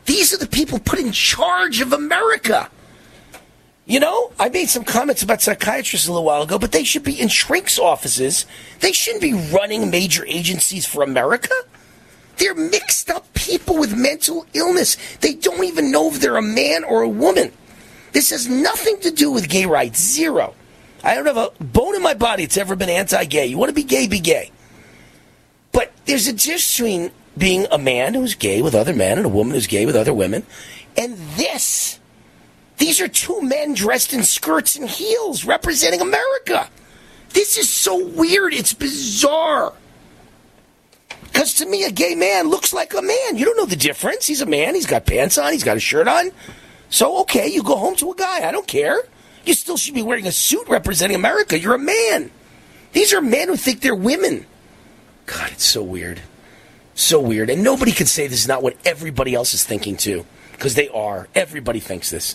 These 0.05 0.33
are 0.33 0.39
the 0.39 0.47
people 0.47 0.79
put 0.79 1.01
in 1.01 1.11
charge 1.11 1.81
of 1.81 1.93
America. 1.93 2.71
You 3.87 3.99
know, 4.01 4.31
I 4.39 4.51
made 4.51 4.69
some 4.69 4.85
comments 4.85 5.23
about 5.23 5.41
psychiatrists 5.41 6.07
a 6.07 6.13
little 6.13 6.27
while 6.27 6.43
ago, 6.43 6.59
but 6.59 6.73
they 6.73 6.85
should 6.85 7.03
be 7.03 7.19
in 7.19 7.29
shrinks 7.29 7.79
offices. 7.79 8.45
They 8.81 8.93
shouldn't 8.93 9.23
be 9.23 9.33
running 9.33 9.91
major 9.91 10.25
agencies 10.27 10.85
for 10.87 11.03
America. 11.03 11.55
They're 12.39 12.55
mixed 12.55 13.11
up 13.11 13.33
people 13.35 13.79
with 13.79 13.97
mental 13.97 14.47
illness. 14.55 14.97
They 15.21 15.35
don't 15.35 15.65
even 15.65 15.91
know 15.91 16.09
if 16.09 16.21
they're 16.21 16.37
a 16.37 16.43
man 16.43 16.85
or 16.85 17.03
a 17.03 17.09
woman. 17.09 17.53
This 18.13 18.31
has 18.31 18.49
nothing 18.49 19.01
to 19.01 19.11
do 19.11 19.31
with 19.31 19.49
gay 19.49 19.67
rights. 19.67 20.01
Zero. 20.01 20.55
I 21.03 21.15
don't 21.15 21.27
have 21.27 21.37
a 21.37 21.51
bone 21.63 21.95
in 21.95 22.03
my 22.03 22.15
body 22.15 22.45
that's 22.45 22.57
ever 22.57 22.77
been 22.77 22.89
anti 22.89 23.25
gay. 23.25 23.47
You 23.47 23.59
want 23.59 23.71
to 23.71 23.75
be 23.75 23.85
gay, 23.85 24.07
be 24.09 24.21
gay. 24.21 24.51
But 25.73 25.93
there's 26.07 26.27
a 26.27 26.33
difference 26.33 26.77
between 26.77 27.11
being 27.37 27.67
a 27.71 27.79
man 27.79 28.15
who's 28.15 28.35
gay 28.35 28.63
with 28.63 28.75
other 28.75 28.95
men 28.95 29.19
and 29.19 29.27
a 29.27 29.31
woman 29.31 29.55
who's 29.55 29.67
gay 29.67 29.87
with 29.87 29.97
other 29.97 30.15
women. 30.15 30.45
And 30.97 31.17
this. 31.37 31.99
These 32.79 33.01
are 33.01 33.09
two 33.09 33.43
men 33.43 33.75
dressed 33.75 34.13
in 34.13 34.23
skirts 34.23 34.77
and 34.77 34.89
heels 34.89 35.45
representing 35.45 36.01
America. 36.01 36.69
This 37.31 37.59
is 37.59 37.69
so 37.69 38.05
weird. 38.05 38.55
It's 38.55 38.73
bizarre. 38.73 39.73
Because 41.39 41.55
to 41.55 41.67
me, 41.67 41.85
a 41.85 41.93
gay 41.93 42.17
man 42.17 42.49
looks 42.49 42.73
like 42.73 42.95
a 42.95 43.01
man. 43.01 43.37
You 43.37 43.45
don't 43.45 43.57
know 43.57 43.65
the 43.65 43.77
difference. 43.77 44.27
He's 44.27 44.41
a 44.41 44.47
man. 44.47 44.75
He's 44.75 44.87
got 44.87 45.07
pants 45.07 45.39
on. 45.39 45.53
He's 45.53 45.63
got 45.63 45.77
a 45.77 45.81
shirt 45.81 46.09
on. 46.09 46.33
So, 46.91 47.21
okay, 47.21 47.47
you 47.47 47.63
go 47.63 47.77
home 47.77 47.95
to 47.95 48.11
a 48.11 48.17
guy. 48.17 48.45
I 48.45 48.51
don't 48.51 48.67
care. 48.67 49.01
You 49.45 49.55
still 49.55 49.77
should 49.77 49.95
be 49.95 50.03
wearing 50.03 50.27
a 50.27 50.33
suit 50.33 50.67
representing 50.67 51.15
America. 51.15 51.57
You're 51.57 51.77
a 51.77 51.79
man. 51.79 52.33
These 52.93 53.13
are 53.13 53.21
men 53.21 53.47
who 53.47 53.55
think 53.55 53.83
they're 53.83 53.95
women. 53.95 54.47
God, 55.27 55.53
it's 55.53 55.65
so 55.65 55.81
weird. 55.81 56.23
So 56.97 57.21
weird. 57.21 57.51
And 57.51 57.63
nobody 57.63 57.93
can 57.93 58.07
say 58.07 58.27
this 58.27 58.41
is 58.41 58.49
not 58.49 58.65
what 58.65 58.77
everybody 58.85 59.33
else 59.33 59.55
is 59.55 59.63
thinking, 59.63 59.97
too. 59.97 60.27
Because 60.51 60.75
they 60.75 60.89
are. 60.89 61.29
Everybody 61.37 61.79
thinks 61.79 62.11
this. 62.11 62.35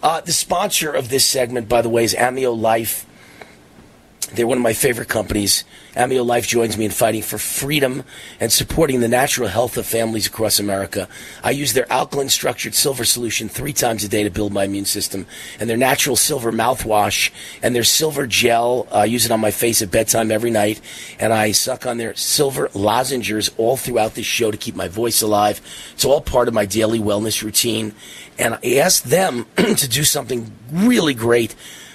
Uh, 0.00 0.20
the 0.20 0.32
sponsor 0.32 0.92
of 0.92 1.08
this 1.08 1.26
segment, 1.26 1.68
by 1.68 1.82
the 1.82 1.88
way, 1.88 2.04
is 2.04 2.14
Amio 2.14 2.56
Life. 2.56 3.04
They're 4.32 4.46
one 4.46 4.58
of 4.58 4.62
my 4.62 4.72
favorite 4.72 5.08
companies. 5.08 5.64
Amio 5.94 6.24
Life 6.24 6.48
joins 6.48 6.76
me 6.78 6.86
in 6.86 6.90
fighting 6.90 7.22
for 7.22 7.38
freedom 7.38 8.04
and 8.40 8.50
supporting 8.50 9.00
the 9.00 9.08
natural 9.08 9.48
health 9.48 9.76
of 9.76 9.86
families 9.86 10.26
across 10.26 10.58
America. 10.58 11.08
I 11.42 11.50
use 11.50 11.72
their 11.72 11.90
alkaline 11.92 12.30
structured 12.30 12.74
silver 12.74 13.04
solution 13.04 13.48
three 13.48 13.72
times 13.72 14.02
a 14.02 14.08
day 14.08 14.24
to 14.24 14.30
build 14.30 14.52
my 14.52 14.64
immune 14.64 14.86
system, 14.86 15.26
and 15.60 15.68
their 15.68 15.76
natural 15.76 16.16
silver 16.16 16.52
mouthwash 16.52 17.30
and 17.62 17.76
their 17.76 17.84
silver 17.84 18.26
gel. 18.26 18.88
I 18.90 19.04
use 19.04 19.24
it 19.24 19.30
on 19.30 19.40
my 19.40 19.50
face 19.50 19.82
at 19.82 19.90
bedtime 19.90 20.30
every 20.30 20.50
night, 20.50 20.80
and 21.20 21.32
I 21.32 21.52
suck 21.52 21.86
on 21.86 21.98
their 21.98 22.14
silver 22.14 22.70
lozenges 22.74 23.50
all 23.56 23.76
throughout 23.76 24.14
this 24.14 24.26
show 24.26 24.50
to 24.50 24.56
keep 24.56 24.74
my 24.74 24.88
voice 24.88 25.22
alive. 25.22 25.60
It's 25.92 26.04
all 26.04 26.20
part 26.20 26.48
of 26.48 26.54
my 26.54 26.66
daily 26.66 26.98
wellness 26.98 27.42
routine, 27.42 27.94
and 28.38 28.54
I 28.54 28.76
asked 28.76 29.04
them 29.04 29.46
to 29.56 29.88
do 29.88 30.02
something 30.02 30.50
really 30.72 31.14
great 31.14 31.54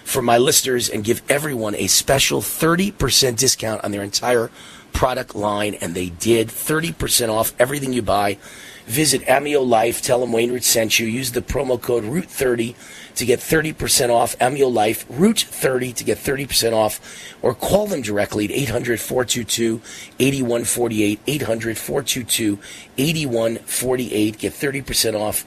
for 0.10 0.24
my 0.24 0.40
listeners 0.40 0.90
and 0.90 1.04
give 1.04 1.22
everyone 1.30 1.76
a 1.76 1.86
special 1.86 2.42
30% 2.42 3.38
discount 3.38 3.84
on 3.84 3.92
their 3.92 4.02
entire 4.02 4.50
product 4.92 5.36
line. 5.36 5.76
And 5.76 5.94
they 5.94 6.10
did 6.10 6.48
30% 6.48 7.30
off 7.30 7.54
everything 7.60 7.94
you 7.94 8.02
buy. 8.02 8.40
Visit 8.88 9.22
Amio 9.28 9.66
Life. 9.66 10.02
Tell 10.02 10.20
them 10.20 10.32
Wayne 10.32 10.52
Root 10.52 10.64
sent 10.64 10.98
you. 10.98 11.06
Use 11.06 11.32
the 11.32 11.44
promo 11.44 11.80
code 11.80 12.06
ROOT30 12.06 12.74
to 13.18 13.26
get 13.26 13.40
30% 13.40 14.10
off. 14.10 14.36
Amio 14.40 14.74
Life, 14.74 15.08
Root30 15.10 15.94
to 15.94 16.04
get 16.04 16.18
30% 16.18 16.74
off. 16.74 17.00
Or 17.44 17.54
call 17.54 17.86
them 17.86 18.02
directly 18.02 18.46
at 18.46 18.52
800 18.52 19.00
422 19.00 19.80
8148. 20.20 21.20
800 21.28 21.78
422 21.78 22.58
8148. 22.98 24.38
Get 24.40 24.54
30% 24.54 25.20
off 25.20 25.46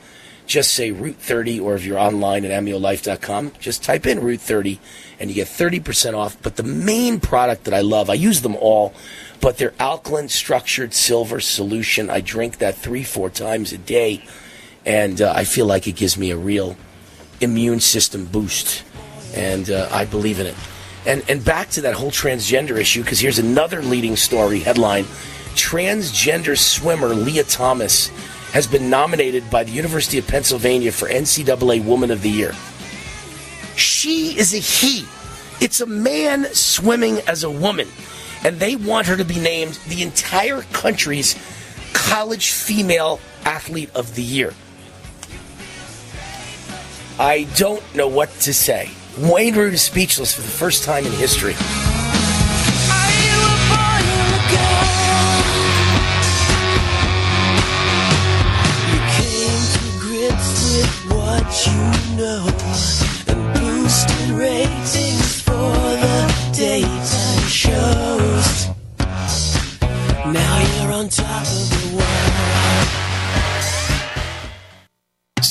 just 0.53 0.75
say 0.75 0.91
Root 0.91 1.17
30, 1.17 1.61
or 1.61 1.75
if 1.75 1.85
you're 1.85 1.99
online 1.99 2.45
at 2.45 2.51
amiolife.com, 2.51 3.53
just 3.59 3.83
type 3.83 4.07
in 4.07 4.21
Root 4.21 4.41
30 4.41 4.79
and 5.19 5.31
you 5.31 5.35
get 5.35 5.49
30% 5.49 6.15
off. 6.15 6.37
But 6.43 6.57
the 6.57 6.63
main 6.63 7.21
product 7.21 7.65
that 7.65 7.73
I 7.73 7.81
love, 7.81 8.11
I 8.11 8.15
use 8.15 8.43
them 8.43 8.55
all, 8.57 8.93
but 9.41 9.57
their 9.57 9.73
alkaline 9.79 10.29
structured 10.29 10.93
silver 10.93 11.41
solution. 11.41 12.11
I 12.11 12.21
drink 12.21 12.59
that 12.59 12.77
three, 12.77 13.03
four 13.03 13.31
times 13.31 13.73
a 13.73 13.79
day, 13.79 14.25
and 14.85 15.23
uh, 15.23 15.33
I 15.35 15.45
feel 15.45 15.65
like 15.65 15.87
it 15.87 15.97
gives 15.97 16.19
me 16.19 16.31
a 16.31 16.37
real 16.37 16.77
immune 17.41 17.81
system 17.81 18.27
boost. 18.27 18.85
And 19.35 19.71
uh, 19.71 19.89
I 19.91 20.05
believe 20.05 20.39
in 20.39 20.47
it. 20.47 20.55
And, 21.07 21.25
and 21.31 21.43
back 21.43 21.71
to 21.71 21.81
that 21.81 21.95
whole 21.95 22.11
transgender 22.11 22.77
issue, 22.77 23.03
because 23.03 23.21
here's 23.21 23.39
another 23.39 23.81
leading 23.81 24.17
story 24.17 24.61
headline 24.61 25.07
Transgender 25.55 26.59
swimmer 26.59 27.09
Lia 27.09 27.45
Thomas 27.45 28.11
has 28.53 28.67
been 28.67 28.91
nominated 28.91 29.51
by 29.51 29.65
the 29.65 29.73
University 29.73 30.19
of 30.19 30.27
Pennsylvania 30.27 30.93
for 30.93 31.09
NCAA 31.09 31.85
Woman 31.85 32.11
of 32.11 32.23
the 32.23 32.29
Year. 32.29 32.53
She 33.77 34.39
is 34.39 34.53
a 34.55 34.59
he. 34.59 35.07
It's 35.61 35.81
a 35.81 35.87
man 35.87 36.45
swimming 36.53 37.19
as 37.27 37.45
a 37.45 37.51
woman. 37.51 37.89
And 38.45 38.59
they 38.59 38.77
want 38.77 39.07
her 39.07 39.17
to 39.17 39.25
be 39.25 39.39
named 39.39 39.79
the 39.89 40.03
entire 40.03 40.63
country's 40.73 41.35
college 41.93 42.51
female 42.51 43.21
athlete 43.45 43.91
of 43.95 44.15
the 44.15 44.23
year. 44.23 44.53
I 47.19 47.47
don't 47.57 47.83
know 47.95 48.09
what 48.09 48.31
to 48.41 48.53
say. 48.53 48.91
Wayne 49.19 49.55
Root 49.55 49.75
is 49.75 49.83
speechless 49.83 50.35
for 50.35 50.43
the 50.43 50.49
first 50.49 50.85
time 50.85 51.07
in 51.07 51.13
history. 51.13 51.55
And 63.29 63.55
boosted 63.55 64.31
ratings 64.31 65.43
for 65.43 65.53
the 65.53 66.53
daytime 66.57 67.49
shows. 67.49 68.69
Now 70.33 70.83
you're 70.83 70.93
on 70.93 71.09
top 71.09 71.43
of 71.43 71.72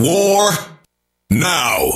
War 0.00 0.52
now. 1.28 1.88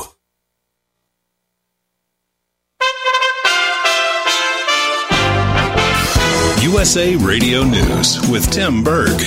USA 6.62 7.14
Radio 7.14 7.62
News 7.62 8.28
with 8.28 8.50
Tim 8.50 8.82
Berg. 8.82 9.20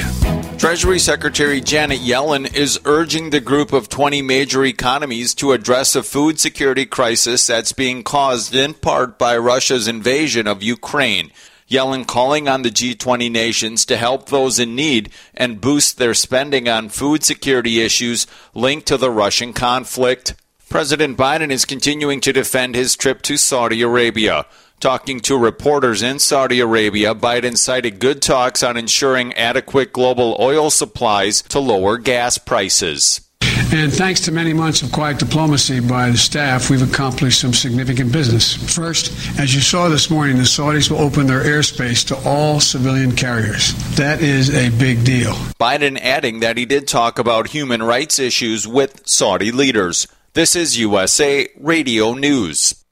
Treasury 0.59 0.99
Secretary 0.99 1.61
Janet 1.61 1.99
Yellen 2.01 2.53
is 2.53 2.77
urging 2.83 3.29
the 3.29 3.39
group 3.39 3.71
of 3.71 3.87
20 3.87 4.21
major 4.21 4.65
economies 4.65 5.33
to 5.35 5.53
address 5.53 5.95
a 5.95 6.03
food 6.03 6.37
security 6.37 6.85
crisis 6.85 7.47
that's 7.47 7.71
being 7.71 8.03
caused 8.03 8.53
in 8.53 8.73
part 8.73 9.17
by 9.17 9.37
Russia's 9.37 9.87
invasion 9.87 10.47
of 10.47 10.61
Ukraine. 10.61 11.31
Yellen 11.69 12.05
calling 12.05 12.47
on 12.47 12.61
the 12.61 12.69
G20 12.69 13.31
nations 13.31 13.85
to 13.85 13.97
help 13.97 14.29
those 14.29 14.59
in 14.59 14.75
need 14.75 15.09
and 15.33 15.59
boost 15.59 15.97
their 15.97 16.13
spending 16.13 16.69
on 16.69 16.89
food 16.89 17.23
security 17.23 17.81
issues 17.81 18.27
linked 18.53 18.87
to 18.87 18.97
the 18.97 19.09
Russian 19.09 19.51
conflict. 19.51 20.35
President 20.69 21.17
Biden 21.17 21.51
is 21.51 21.65
continuing 21.65 22.21
to 22.21 22.33
defend 22.33 22.75
his 22.75 22.95
trip 22.95 23.21
to 23.23 23.37
Saudi 23.37 23.81
Arabia. 23.81 24.45
Talking 24.79 25.19
to 25.21 25.37
reporters 25.37 26.03
in 26.03 26.19
Saudi 26.19 26.59
Arabia, 26.59 27.15
Biden 27.15 27.57
cited 27.57 27.99
good 27.99 28.21
talks 28.21 28.61
on 28.61 28.77
ensuring 28.77 29.33
adequate 29.33 29.93
global 29.93 30.35
oil 30.39 30.69
supplies 30.69 31.41
to 31.43 31.59
lower 31.59 31.97
gas 31.97 32.37
prices. 32.37 33.24
And 33.73 33.91
thanks 33.91 34.21
to 34.21 34.31
many 34.31 34.53
months 34.53 34.81
of 34.83 34.91
quiet 34.91 35.19
diplomacy 35.19 35.79
by 35.79 36.09
the 36.09 36.17
staff, 36.17 36.69
we've 36.69 36.81
accomplished 36.81 37.41
some 37.41 37.53
significant 37.53 38.11
business. 38.11 38.53
First, 38.73 39.11
as 39.39 39.53
you 39.53 39.59
saw 39.59 39.89
this 39.89 40.09
morning, 40.09 40.37
the 40.37 40.43
Saudis 40.43 40.89
will 40.89 40.99
open 40.99 41.27
their 41.27 41.43
airspace 41.43 42.07
to 42.07 42.29
all 42.29 42.59
civilian 42.59 43.15
carriers. 43.15 43.73
That 43.95 44.21
is 44.21 44.53
a 44.55 44.69
big 44.77 45.03
deal. 45.03 45.33
Biden 45.59 45.99
adding 45.99 46.39
that 46.39 46.57
he 46.57 46.65
did 46.65 46.87
talk 46.87 47.19
about 47.19 47.47
human 47.49 47.83
rights 47.83 48.19
issues 48.19 48.67
with 48.67 49.07
Saudi 49.07 49.51
leaders. 49.51 50.07
This 50.33 50.55
is 50.55 50.77
USA 50.79 51.49
Radio 51.59 52.13
News. 52.13 52.83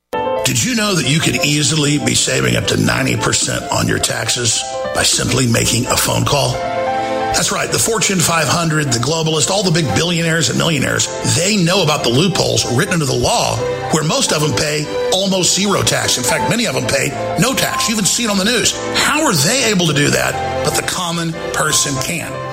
Did 0.43 0.61
you 0.61 0.75
know 0.75 0.95
that 0.95 1.09
you 1.09 1.19
could 1.19 1.45
easily 1.45 1.99
be 1.99 2.15
saving 2.15 2.55
up 2.57 2.65
to 2.65 2.75
90% 2.75 3.71
on 3.71 3.87
your 3.87 3.99
taxes 3.99 4.61
by 4.93 5.03
simply 5.03 5.47
making 5.49 5.85
a 5.85 5.95
phone 5.95 6.25
call? 6.25 6.53
That's 7.33 7.51
right. 7.51 7.69
The 7.69 7.79
Fortune 7.79 8.19
500, 8.19 8.93
the 8.93 8.99
globalists, 8.99 9.49
all 9.49 9.63
the 9.63 9.71
big 9.71 9.85
billionaires 9.95 10.49
and 10.49 10.57
millionaires, 10.57 11.07
they 11.35 11.57
know 11.57 11.83
about 11.83 12.03
the 12.03 12.09
loopholes 12.09 12.63
written 12.77 12.93
into 12.93 13.05
the 13.05 13.17
law 13.17 13.57
where 13.91 14.03
most 14.03 14.31
of 14.31 14.41
them 14.41 14.55
pay 14.55 14.85
almost 15.11 15.55
zero 15.55 15.81
tax. 15.81 16.17
In 16.17 16.23
fact, 16.23 16.49
many 16.49 16.67
of 16.67 16.75
them 16.75 16.85
pay 16.85 17.09
no 17.39 17.53
tax. 17.53 17.89
You 17.89 17.95
even 17.95 18.05
see 18.05 18.25
it 18.25 18.29
on 18.29 18.37
the 18.37 18.45
news. 18.45 18.73
How 18.95 19.25
are 19.25 19.33
they 19.33 19.71
able 19.71 19.87
to 19.87 19.93
do 19.93 20.11
that, 20.11 20.63
but 20.63 20.75
the 20.75 20.87
common 20.87 21.33
person 21.53 21.95
can? 22.03 22.52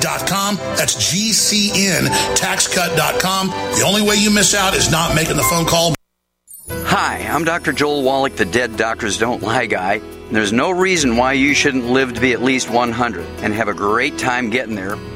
GCNTaxCut.com. 0.00 0.56
That's 0.76 1.12
GCNTaxCut.com. 1.12 3.48
The 3.48 3.84
only 3.86 4.02
way 4.02 4.16
you 4.16 4.30
miss 4.30 4.54
out 4.54 4.74
is 4.74 4.90
not 4.90 5.14
making 5.14 5.36
the 5.36 5.42
phone 5.44 5.66
call. 5.66 5.94
Hi, 6.68 7.18
I'm 7.18 7.44
Dr. 7.44 7.72
Joel 7.72 8.02
Wallach, 8.02 8.34
the 8.36 8.44
Dead 8.44 8.76
Doctors 8.76 9.18
Don't 9.18 9.42
Lie 9.42 9.66
guy. 9.66 10.00
There's 10.30 10.52
no 10.52 10.70
reason 10.70 11.16
why 11.16 11.34
you 11.34 11.54
shouldn't 11.54 11.86
live 11.86 12.14
to 12.14 12.20
be 12.20 12.32
at 12.32 12.42
least 12.42 12.70
100 12.70 13.24
and 13.40 13.52
have 13.52 13.68
a 13.68 13.74
great 13.74 14.18
time 14.18 14.50
getting 14.50 14.74
there. 14.74 14.96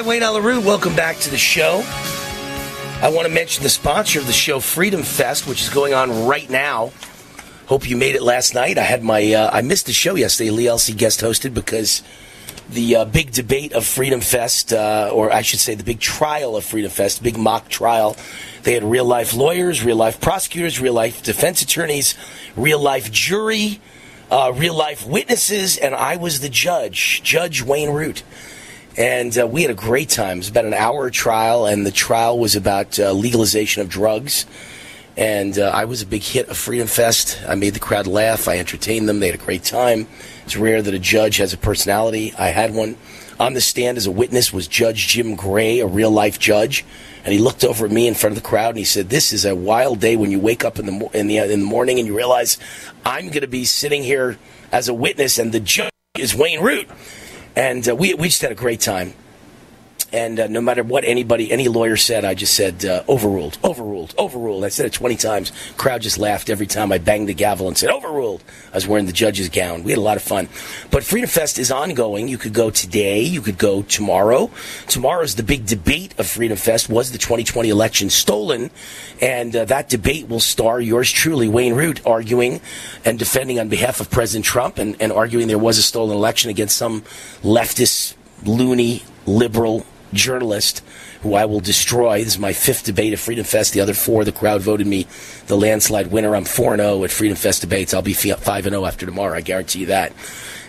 Right, 0.00 0.08
Wayne 0.08 0.22
Allyn 0.22 0.42
Root, 0.42 0.64
welcome 0.64 0.96
back 0.96 1.18
to 1.18 1.30
the 1.30 1.36
show. 1.36 1.82
I 3.02 3.10
want 3.14 3.28
to 3.28 3.34
mention 3.34 3.62
the 3.62 3.68
sponsor 3.68 4.18
of 4.18 4.26
the 4.26 4.32
show, 4.32 4.58
Freedom 4.58 5.02
Fest, 5.02 5.46
which 5.46 5.60
is 5.60 5.68
going 5.68 5.92
on 5.92 6.26
right 6.26 6.48
now. 6.48 6.90
Hope 7.66 7.86
you 7.86 7.98
made 7.98 8.14
it 8.14 8.22
last 8.22 8.54
night. 8.54 8.78
I 8.78 8.82
had 8.82 9.04
my 9.04 9.34
uh, 9.34 9.50
I 9.52 9.60
missed 9.60 9.84
the 9.84 9.92
show 9.92 10.14
yesterday. 10.14 10.48
Lee 10.48 10.68
Elsie 10.68 10.94
guest 10.94 11.20
hosted 11.20 11.52
because 11.52 12.02
the 12.70 12.96
uh, 12.96 13.04
big 13.04 13.32
debate 13.32 13.74
of 13.74 13.84
Freedom 13.84 14.22
Fest, 14.22 14.72
uh, 14.72 15.10
or 15.12 15.30
I 15.30 15.42
should 15.42 15.60
say, 15.60 15.74
the 15.74 15.84
big 15.84 16.00
trial 16.00 16.56
of 16.56 16.64
Freedom 16.64 16.90
Fest, 16.90 17.22
big 17.22 17.36
mock 17.36 17.68
trial. 17.68 18.16
They 18.62 18.72
had 18.72 18.84
real 18.84 19.04
life 19.04 19.34
lawyers, 19.34 19.84
real 19.84 19.96
life 19.96 20.18
prosecutors, 20.18 20.80
real 20.80 20.94
life 20.94 21.22
defense 21.22 21.60
attorneys, 21.60 22.14
real 22.56 22.80
life 22.80 23.12
jury, 23.12 23.82
uh, 24.30 24.50
real 24.56 24.74
life 24.74 25.06
witnesses, 25.06 25.76
and 25.76 25.94
I 25.94 26.16
was 26.16 26.40
the 26.40 26.48
judge, 26.48 27.22
Judge 27.22 27.60
Wayne 27.60 27.90
Root. 27.90 28.22
And 29.00 29.38
uh, 29.38 29.46
we 29.46 29.62
had 29.62 29.70
a 29.70 29.74
great 29.74 30.10
time. 30.10 30.36
It 30.36 30.40
was 30.40 30.48
about 30.50 30.66
an 30.66 30.74
hour 30.74 31.08
trial, 31.08 31.64
and 31.64 31.86
the 31.86 31.90
trial 31.90 32.38
was 32.38 32.54
about 32.54 33.00
uh, 33.00 33.12
legalization 33.12 33.80
of 33.80 33.88
drugs. 33.88 34.44
And 35.16 35.58
uh, 35.58 35.70
I 35.74 35.86
was 35.86 36.02
a 36.02 36.06
big 36.06 36.22
hit 36.22 36.50
of 36.50 36.58
Freedom 36.58 36.86
Fest. 36.86 37.42
I 37.48 37.54
made 37.54 37.72
the 37.72 37.80
crowd 37.80 38.06
laugh. 38.06 38.46
I 38.46 38.58
entertained 38.58 39.08
them. 39.08 39.20
They 39.20 39.28
had 39.28 39.40
a 39.40 39.42
great 39.42 39.64
time. 39.64 40.06
It's 40.44 40.54
rare 40.54 40.82
that 40.82 40.92
a 40.92 40.98
judge 40.98 41.38
has 41.38 41.54
a 41.54 41.56
personality. 41.56 42.34
I 42.38 42.48
had 42.48 42.74
one. 42.74 42.98
On 43.38 43.54
the 43.54 43.62
stand 43.62 43.96
as 43.96 44.04
a 44.04 44.10
witness 44.10 44.52
was 44.52 44.68
Judge 44.68 45.08
Jim 45.08 45.34
Gray, 45.34 45.78
a 45.78 45.86
real 45.86 46.10
life 46.10 46.38
judge. 46.38 46.84
And 47.24 47.32
he 47.32 47.38
looked 47.38 47.64
over 47.64 47.86
at 47.86 47.90
me 47.90 48.06
in 48.06 48.12
front 48.12 48.36
of 48.36 48.42
the 48.42 48.46
crowd 48.46 48.70
and 48.70 48.78
he 48.78 48.84
said, 48.84 49.08
"This 49.08 49.32
is 49.32 49.46
a 49.46 49.56
wild 49.56 49.98
day 50.00 50.14
when 50.14 50.30
you 50.30 50.38
wake 50.38 50.62
up 50.62 50.78
in 50.78 50.84
the 50.84 50.92
mo- 50.92 51.10
in 51.14 51.26
the 51.26 51.38
in 51.38 51.60
the 51.60 51.66
morning 51.66 51.98
and 51.98 52.06
you 52.06 52.14
realize 52.14 52.58
I'm 53.06 53.28
going 53.28 53.40
to 53.40 53.46
be 53.46 53.64
sitting 53.64 54.02
here 54.02 54.36
as 54.70 54.90
a 54.90 54.94
witness, 54.94 55.38
and 55.38 55.52
the 55.52 55.60
judge 55.60 55.90
is 56.18 56.34
Wayne 56.34 56.60
Root." 56.60 56.86
And 57.56 57.88
uh, 57.88 57.96
we 57.96 58.14
we 58.14 58.28
just 58.28 58.42
had 58.42 58.52
a 58.52 58.56
great 58.56 58.80
time. 58.80 59.14
And 60.12 60.40
uh, 60.40 60.46
no 60.48 60.60
matter 60.60 60.82
what 60.82 61.04
anybody, 61.04 61.52
any 61.52 61.68
lawyer 61.68 61.96
said, 61.96 62.24
I 62.24 62.34
just 62.34 62.54
said 62.54 62.84
uh, 62.84 63.04
overruled, 63.08 63.58
overruled, 63.62 64.14
overruled. 64.18 64.64
I 64.64 64.68
said 64.68 64.86
it 64.86 64.92
20 64.92 65.16
times. 65.16 65.52
Crowd 65.76 66.02
just 66.02 66.18
laughed 66.18 66.50
every 66.50 66.66
time 66.66 66.90
I 66.90 66.98
banged 66.98 67.28
the 67.28 67.34
gavel 67.34 67.68
and 67.68 67.78
said 67.78 67.90
overruled. 67.90 68.42
I 68.72 68.76
was 68.76 68.88
wearing 68.88 69.06
the 69.06 69.12
judge's 69.12 69.48
gown. 69.48 69.84
We 69.84 69.92
had 69.92 69.98
a 69.98 70.02
lot 70.02 70.16
of 70.16 70.22
fun. 70.22 70.48
But 70.90 71.04
Freedom 71.04 71.30
Fest 71.30 71.58
is 71.58 71.70
ongoing. 71.70 72.26
You 72.26 72.38
could 72.38 72.52
go 72.52 72.70
today. 72.70 73.22
You 73.22 73.40
could 73.40 73.58
go 73.58 73.82
tomorrow. 73.82 74.50
Tomorrow's 74.88 75.36
the 75.36 75.44
big 75.44 75.66
debate 75.66 76.18
of 76.18 76.26
Freedom 76.26 76.56
Fest. 76.56 76.88
Was 76.88 77.12
the 77.12 77.18
2020 77.18 77.68
election 77.68 78.10
stolen? 78.10 78.70
And 79.20 79.54
uh, 79.54 79.64
that 79.66 79.88
debate 79.88 80.28
will 80.28 80.40
star 80.40 80.80
yours 80.80 81.10
truly, 81.10 81.46
Wayne 81.46 81.74
Root, 81.74 82.04
arguing 82.04 82.60
and 83.04 83.18
defending 83.18 83.60
on 83.60 83.68
behalf 83.68 84.00
of 84.00 84.10
President 84.10 84.44
Trump 84.44 84.78
and, 84.78 84.96
and 85.00 85.12
arguing 85.12 85.46
there 85.46 85.58
was 85.58 85.78
a 85.78 85.82
stolen 85.82 86.16
election 86.16 86.50
against 86.50 86.76
some 86.76 87.02
leftist, 87.42 88.14
loony, 88.44 89.04
liberal 89.26 89.86
journalist 90.12 90.82
who 91.22 91.34
I 91.34 91.44
will 91.44 91.60
destroy. 91.60 92.18
This 92.24 92.34
is 92.34 92.38
my 92.38 92.52
fifth 92.52 92.84
debate 92.84 93.12
at 93.12 93.18
Freedom 93.18 93.44
Fest. 93.44 93.72
The 93.72 93.80
other 93.80 93.94
four, 93.94 94.24
the 94.24 94.32
crowd 94.32 94.62
voted 94.62 94.86
me 94.86 95.06
the 95.46 95.56
landslide 95.56 96.08
winner. 96.08 96.34
I'm 96.34 96.44
4 96.44 96.76
0 96.76 97.04
at 97.04 97.10
Freedom 97.10 97.36
Fest 97.36 97.60
debates. 97.60 97.92
I'll 97.94 98.02
be 98.02 98.14
5 98.14 98.64
0 98.64 98.84
after 98.84 99.06
tomorrow. 99.06 99.36
I 99.36 99.40
guarantee 99.40 99.80
you 99.80 99.86
that. 99.86 100.12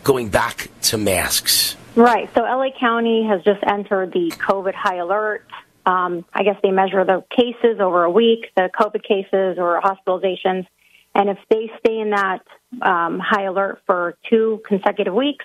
going 0.04 0.30
back 0.30 0.70
to 0.84 1.00
masks? 1.00 1.76
Right. 2.00 2.34
So 2.34 2.44
LA 2.44 2.70
County 2.80 3.28
has 3.28 3.44
just 3.44 3.60
entered 3.68 4.14
the 4.14 4.32
COVID 4.32 4.74
high 4.74 5.00
alert. 5.00 5.46
Um, 5.86 6.24
I 6.34 6.44
guess 6.44 6.56
they 6.64 6.72
measure 6.72 7.04
the 7.04 7.26
cases 7.30 7.82
over 7.82 8.06
a 8.06 8.10
week, 8.10 8.52
the 8.56 8.70
COVID 8.74 9.04
cases 9.04 9.58
or 9.60 9.82
hospitalizations. 9.82 10.66
And 11.14 11.28
if 11.30 11.38
they 11.50 11.70
stay 11.80 12.00
in 12.00 12.12
that 12.12 12.44
um, 12.82 13.20
high 13.20 13.44
alert 13.44 13.82
for 13.86 14.16
two 14.30 14.62
consecutive 14.66 15.14
weeks, 15.14 15.44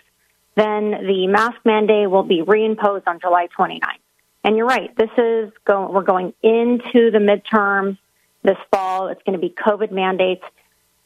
then 0.54 0.92
the 0.92 1.26
mask 1.26 1.56
mandate 1.64 2.08
will 2.08 2.22
be 2.22 2.42
reimposed 2.42 3.02
on 3.08 3.18
July 3.18 3.48
29th. 3.58 3.80
And 4.44 4.56
you're 4.56 4.66
right. 4.66 4.96
This 4.96 5.10
is 5.18 5.52
going, 5.64 5.92
we're 5.92 6.04
going 6.04 6.34
into 6.40 7.10
the 7.10 7.18
midterms 7.18 7.98
this 8.44 8.58
fall. 8.70 9.08
It's 9.08 9.22
going 9.24 9.36
to 9.36 9.44
be 9.44 9.52
COVID 9.52 9.90
mandates. 9.90 10.44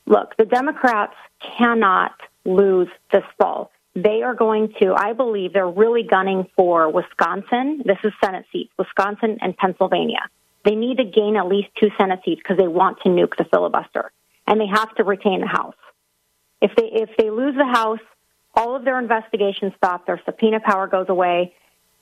Look, 0.05 0.37
the 0.37 0.45
Democrats 0.45 1.15
cannot 1.57 2.13
lose 2.45 2.89
this 3.11 3.25
fall. 3.39 3.71
They 4.03 4.23
are 4.23 4.35
going 4.35 4.75
to, 4.81 4.95
I 4.95 5.13
believe, 5.13 5.53
they're 5.53 5.69
really 5.69 6.05
gunning 6.05 6.47
for 6.57 6.89
Wisconsin. 6.89 7.83
This 7.85 7.99
is 8.05 8.13
Senate 8.23 8.47
seats, 8.53 8.71
Wisconsin 8.79 9.39
and 9.41 9.57
Pennsylvania. 9.57 10.21
They 10.65 10.77
need 10.77 10.99
to 10.99 11.05
gain 11.05 11.37
at 11.37 11.49
least 11.49 11.71
two 11.75 11.91
Senate 11.99 12.21
seats 12.25 12.41
because 12.41 12.59
they 12.59 12.69
want 12.69 13.01
to 13.01 13.09
nuke 13.09 13.37
the 13.37 13.45
filibuster, 13.45 14.13
and 14.47 14.61
they 14.61 14.69
have 14.69 14.95
to 14.97 15.05
retain 15.05 15.41
the 15.41 15.49
House. 15.49 15.75
If 16.61 16.77
they 16.77 16.85
if 16.85 17.11
they 17.17 17.31
lose 17.31 17.57
the 17.57 17.65
House, 17.65 17.99
all 18.55 18.77
of 18.77 18.85
their 18.85 19.01
investigations 19.01 19.73
stop. 19.77 20.07
Their 20.07 20.21
subpoena 20.25 20.61
power 20.61 20.87
goes 20.87 21.09
away, 21.09 21.55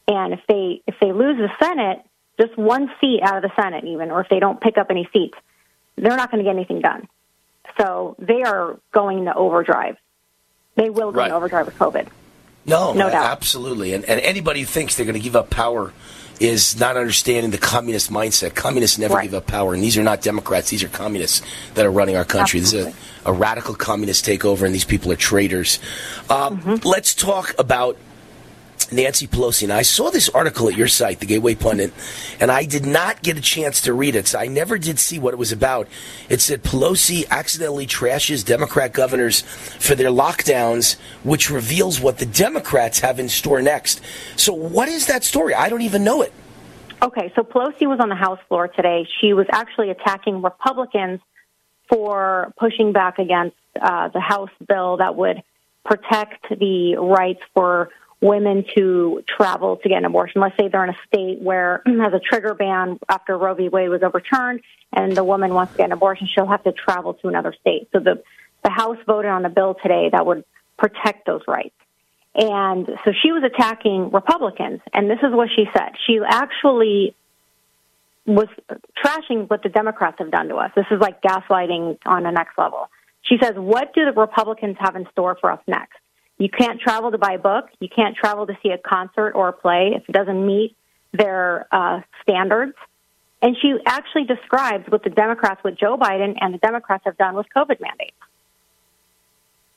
and 0.07 0.35
if 0.35 0.41
they 0.49 0.83
if 0.87 0.97
they 1.01 1.13
lose 1.13 1.39
the 1.39 1.51
Senate, 1.65 2.05
just 2.39 2.59
one 2.59 2.91
seat 3.01 3.21
out 3.23 3.43
of 3.43 3.43
the 3.43 3.53
Senate, 3.59 3.85
even, 3.85 4.11
or 4.11 4.21
if 4.21 4.29
they 4.29 4.41
don't 4.41 4.61
pick 4.61 4.77
up 4.77 4.89
any 4.91 5.09
seats, 5.15 5.39
they're 5.97 6.17
not 6.17 6.31
going 6.31 6.45
to 6.45 6.49
get 6.51 6.57
anything 6.57 6.83
done. 6.83 7.09
So 7.81 8.17
they 8.19 8.43
are 8.43 8.79
going 8.93 9.25
to 9.25 9.35
overdrive. 9.35 9.97
They 10.77 10.89
will 10.91 11.11
go 11.13 11.19
Right. 11.21 11.31
overdrive 11.33 11.67
with 11.67 11.77
COVID. 11.79 12.07
No, 12.65 12.93
No 12.93 13.11
doubt. 13.11 13.25
absolutely. 13.25 13.93
And, 13.95 14.05
and 14.05 14.21
anybody 14.21 14.61
who 14.61 14.67
thinks 14.67 14.97
they're 14.97 15.07
going 15.07 15.15
to 15.15 15.21
give 15.21 15.37
up 15.37 15.51
power 15.51 15.93
is 16.39 16.79
not 16.79 16.97
understanding 16.97 17.51
the 17.51 17.59
communist 17.59 18.11
mindset. 18.11 18.55
Communists 18.55 18.99
never 18.99 19.21
give 19.23 19.33
up 19.35 19.47
power, 19.47 19.73
and 19.73 19.83
these 19.83 19.97
are 19.97 20.03
not 20.03 20.21
Democrats. 20.21 20.69
These 20.69 20.83
are 20.83 20.89
communists 20.89 21.41
that 21.75 21.87
are 21.87 21.91
running 21.91 22.17
our 22.17 22.25
country. 22.27 22.61
This 22.61 22.75
is 22.75 22.87
a, 22.89 22.93
a 23.25 23.33
radical 23.33 23.75
communist 23.75 24.27
takeover, 24.27 24.67
and 24.67 24.75
these 24.75 24.85
people 24.85 25.11
are 25.13 25.17
traitors. 25.17 25.79
Um, 26.29 26.59
Mm-hmm. 26.61 26.87
Let's 26.87 27.15
talk 27.15 27.55
about 27.59 27.97
Nancy 28.93 29.27
Pelosi. 29.27 29.67
Now, 29.69 29.77
I 29.77 29.83
saw 29.83 30.11
this 30.11 30.29
article 30.29 30.69
at 30.69 30.77
your 30.77 30.89
site, 30.89 31.21
the 31.21 31.27
Gateway 31.27 31.55
Pundit, 31.55 31.93
and 32.41 32.51
I 32.51 32.65
did 32.65 32.87
not 32.87 33.23
get 33.23 33.37
a 33.37 33.41
chance 33.41 33.81
to 33.83 33.93
read 33.93 34.15
it, 34.15 34.29
so 34.29 34.39
I 34.39 34.47
never 34.47 34.79
did 34.79 34.99
see 34.99 35.19
what 35.19 35.35
it 35.35 35.39
was 35.39 35.53
about. 35.53 35.89
It 36.29 36.41
said 36.41 36.63
Pelosi 36.63 37.29
accidentally 37.29 37.87
trashes 37.87 38.45
Democrat 38.45 38.93
governors 38.93 39.41
for 39.41 39.95
their 39.95 40.11
lockdowns, 40.11 40.97
which 41.25 41.51
reveals 41.51 42.01
what 42.01 42.19
the 42.19 42.27
Democrats 42.27 43.01
have 43.01 43.19
in 43.19 43.29
store 43.29 43.61
next. 43.61 44.01
So, 44.37 44.53
what 44.53 44.89
is 44.89 45.07
that 45.07 45.25
story? 45.25 45.55
I 45.55 45.69
don't 45.69 45.83
even 45.83 46.05
know 46.05 46.23
it. 46.23 46.33
Okay, 47.03 47.33
so 47.35 47.43
Pelosi 47.43 47.87
was 47.87 48.01
on 48.01 48.09
the 48.09 48.15
House 48.15 48.39
floor 48.49 48.69
today. 48.69 49.07
She 49.21 49.35
was 49.35 49.47
actually 49.53 49.91
attacking 49.91 50.41
Republicans 50.43 51.21
for 51.89 52.53
pushing 52.59 52.93
back 52.93 53.19
against 53.19 53.57
uh, 53.81 54.09
the 54.09 54.21
House 54.21 54.51
bill 54.67 54.97
that 54.97 55.15
would 55.15 55.43
protect 55.85 56.49
the 56.49 56.97
rights 56.97 57.41
for 57.55 57.91
women 58.27 58.65
to 58.77 59.23
travel 59.27 59.77
to 59.77 59.89
get 59.89 59.99
an 59.99 60.05
abortion. 60.05 60.41
Let's 60.41 60.57
say 60.57 60.69
they're 60.69 60.85
in 60.85 60.91
a 60.91 60.99
state 61.07 61.41
where 61.41 61.83
has 61.87 62.13
a 62.13 62.21
trigger 62.21 62.55
ban 62.55 62.99
after 63.09 63.37
Roe 63.37 63.55
v. 63.55 63.69
Wade 63.69 63.89
was 63.89 64.03
overturned, 64.03 64.61
and 64.93 65.17
the 65.17 65.25
woman 65.25 65.55
wants 65.55 65.73
to 65.73 65.79
get 65.79 65.87
an 65.87 65.93
abortion, 65.93 66.29
she'll 66.33 66.47
have 66.47 66.65
to 66.65 66.73
travel 66.73 67.15
to 67.15 67.29
another 67.29 67.55
state. 67.61 67.89
So 67.93 68.01
the 68.01 68.23
the 68.65 68.71
House 68.71 68.99
voted 69.07 69.31
on 69.31 69.45
a 69.45 69.49
bill 69.49 69.77
today 69.81 70.09
that 70.11 70.27
would 70.27 70.45
protect 70.77 71.25
those 71.25 71.43
rights. 71.47 71.75
And 72.35 72.87
so 73.05 73.13
she 73.23 73.33
was 73.33 73.45
attacking 73.45 74.11
Republicans, 74.11 74.81
and 74.93 75.09
this 75.09 75.21
is 75.23 75.33
what 75.33 75.49
she 75.55 75.67
said. 75.73 75.93
She 76.07 76.21
actually 76.27 77.15
was 78.27 78.49
trashing 79.03 79.49
what 79.49 79.63
the 79.63 79.69
Democrats 79.69 80.17
have 80.19 80.31
done 80.31 80.49
to 80.49 80.57
us. 80.57 80.73
This 80.75 80.87
is 80.91 81.01
like 81.01 81.23
gaslighting 81.23 81.99
on 82.05 82.25
the 82.25 82.31
next 82.31 82.59
level. 82.59 82.91
She 83.23 83.39
says, 83.41 83.55
What 83.57 83.95
do 83.95 84.05
the 84.05 84.13
Republicans 84.13 84.77
have 84.81 84.97
in 84.97 85.07
store 85.13 85.37
for 85.41 85.51
us 85.51 85.61
next? 85.67 85.97
You 86.39 86.49
can't 86.51 86.81
travel 86.81 87.11
to 87.11 87.19
buy 87.19 87.33
a 87.33 87.39
book. 87.39 87.67
You 87.81 87.89
can't 87.89 88.17
travel 88.17 88.47
to 88.47 88.57
see 88.63 88.71
a 88.71 88.79
concert 88.79 89.33
or 89.33 89.49
a 89.49 89.53
play 89.53 89.93
if 89.95 90.09
it 90.09 90.13
doesn't 90.13 90.47
meet 90.47 90.77
their 91.13 91.67
uh, 91.73 92.01
standards. 92.23 92.75
And 93.43 93.57
she 93.61 93.75
actually 93.87 94.25
describes 94.25 94.89
what 94.89 95.05
the 95.05 95.11
Democrats, 95.11 95.63
what 95.63 95.79
Joe 95.79 95.97
Biden 95.97 96.37
and 96.41 96.55
the 96.55 96.59
Democrats 96.59 97.05
have 97.07 97.17
done 97.17 97.35
with 97.35 97.47
COVID 97.55 97.81
mandates. 97.81 98.17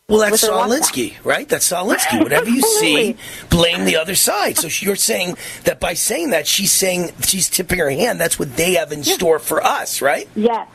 Well, 0.08 0.20
that's 0.20 0.32
With 0.32 0.42
their 0.42 0.50
Saul 0.50 0.68
lockdown. 0.68 0.80
Alinsky, 0.80 1.26
right? 1.26 1.48
That's 1.48 1.66
Saul 1.66 1.88
Alinsky. 1.88 2.20
Whatever 2.24 2.50
you 2.50 2.62
see, 2.62 3.16
blame 3.50 3.86
the 3.86 3.98
other 3.98 4.16
side. 4.16 4.58
So 4.58 4.68
you're 4.84 4.96
saying 4.96 5.38
that 5.66 5.80
by 5.80 5.94
saying 5.94 6.32
that, 6.32 6.48
she's 6.48 6.72
saying 6.72 7.12
she's 7.22 7.48
tipping 7.48 7.78
her 7.78 7.92
hand. 7.92 8.20
That's 8.20 8.40
what 8.40 8.56
they 8.56 8.74
have 8.74 8.92
in 8.92 9.04
store 9.04 9.38
for 9.38 9.64
us, 9.64 10.02
right? 10.02 10.28
Yes, 10.36 10.68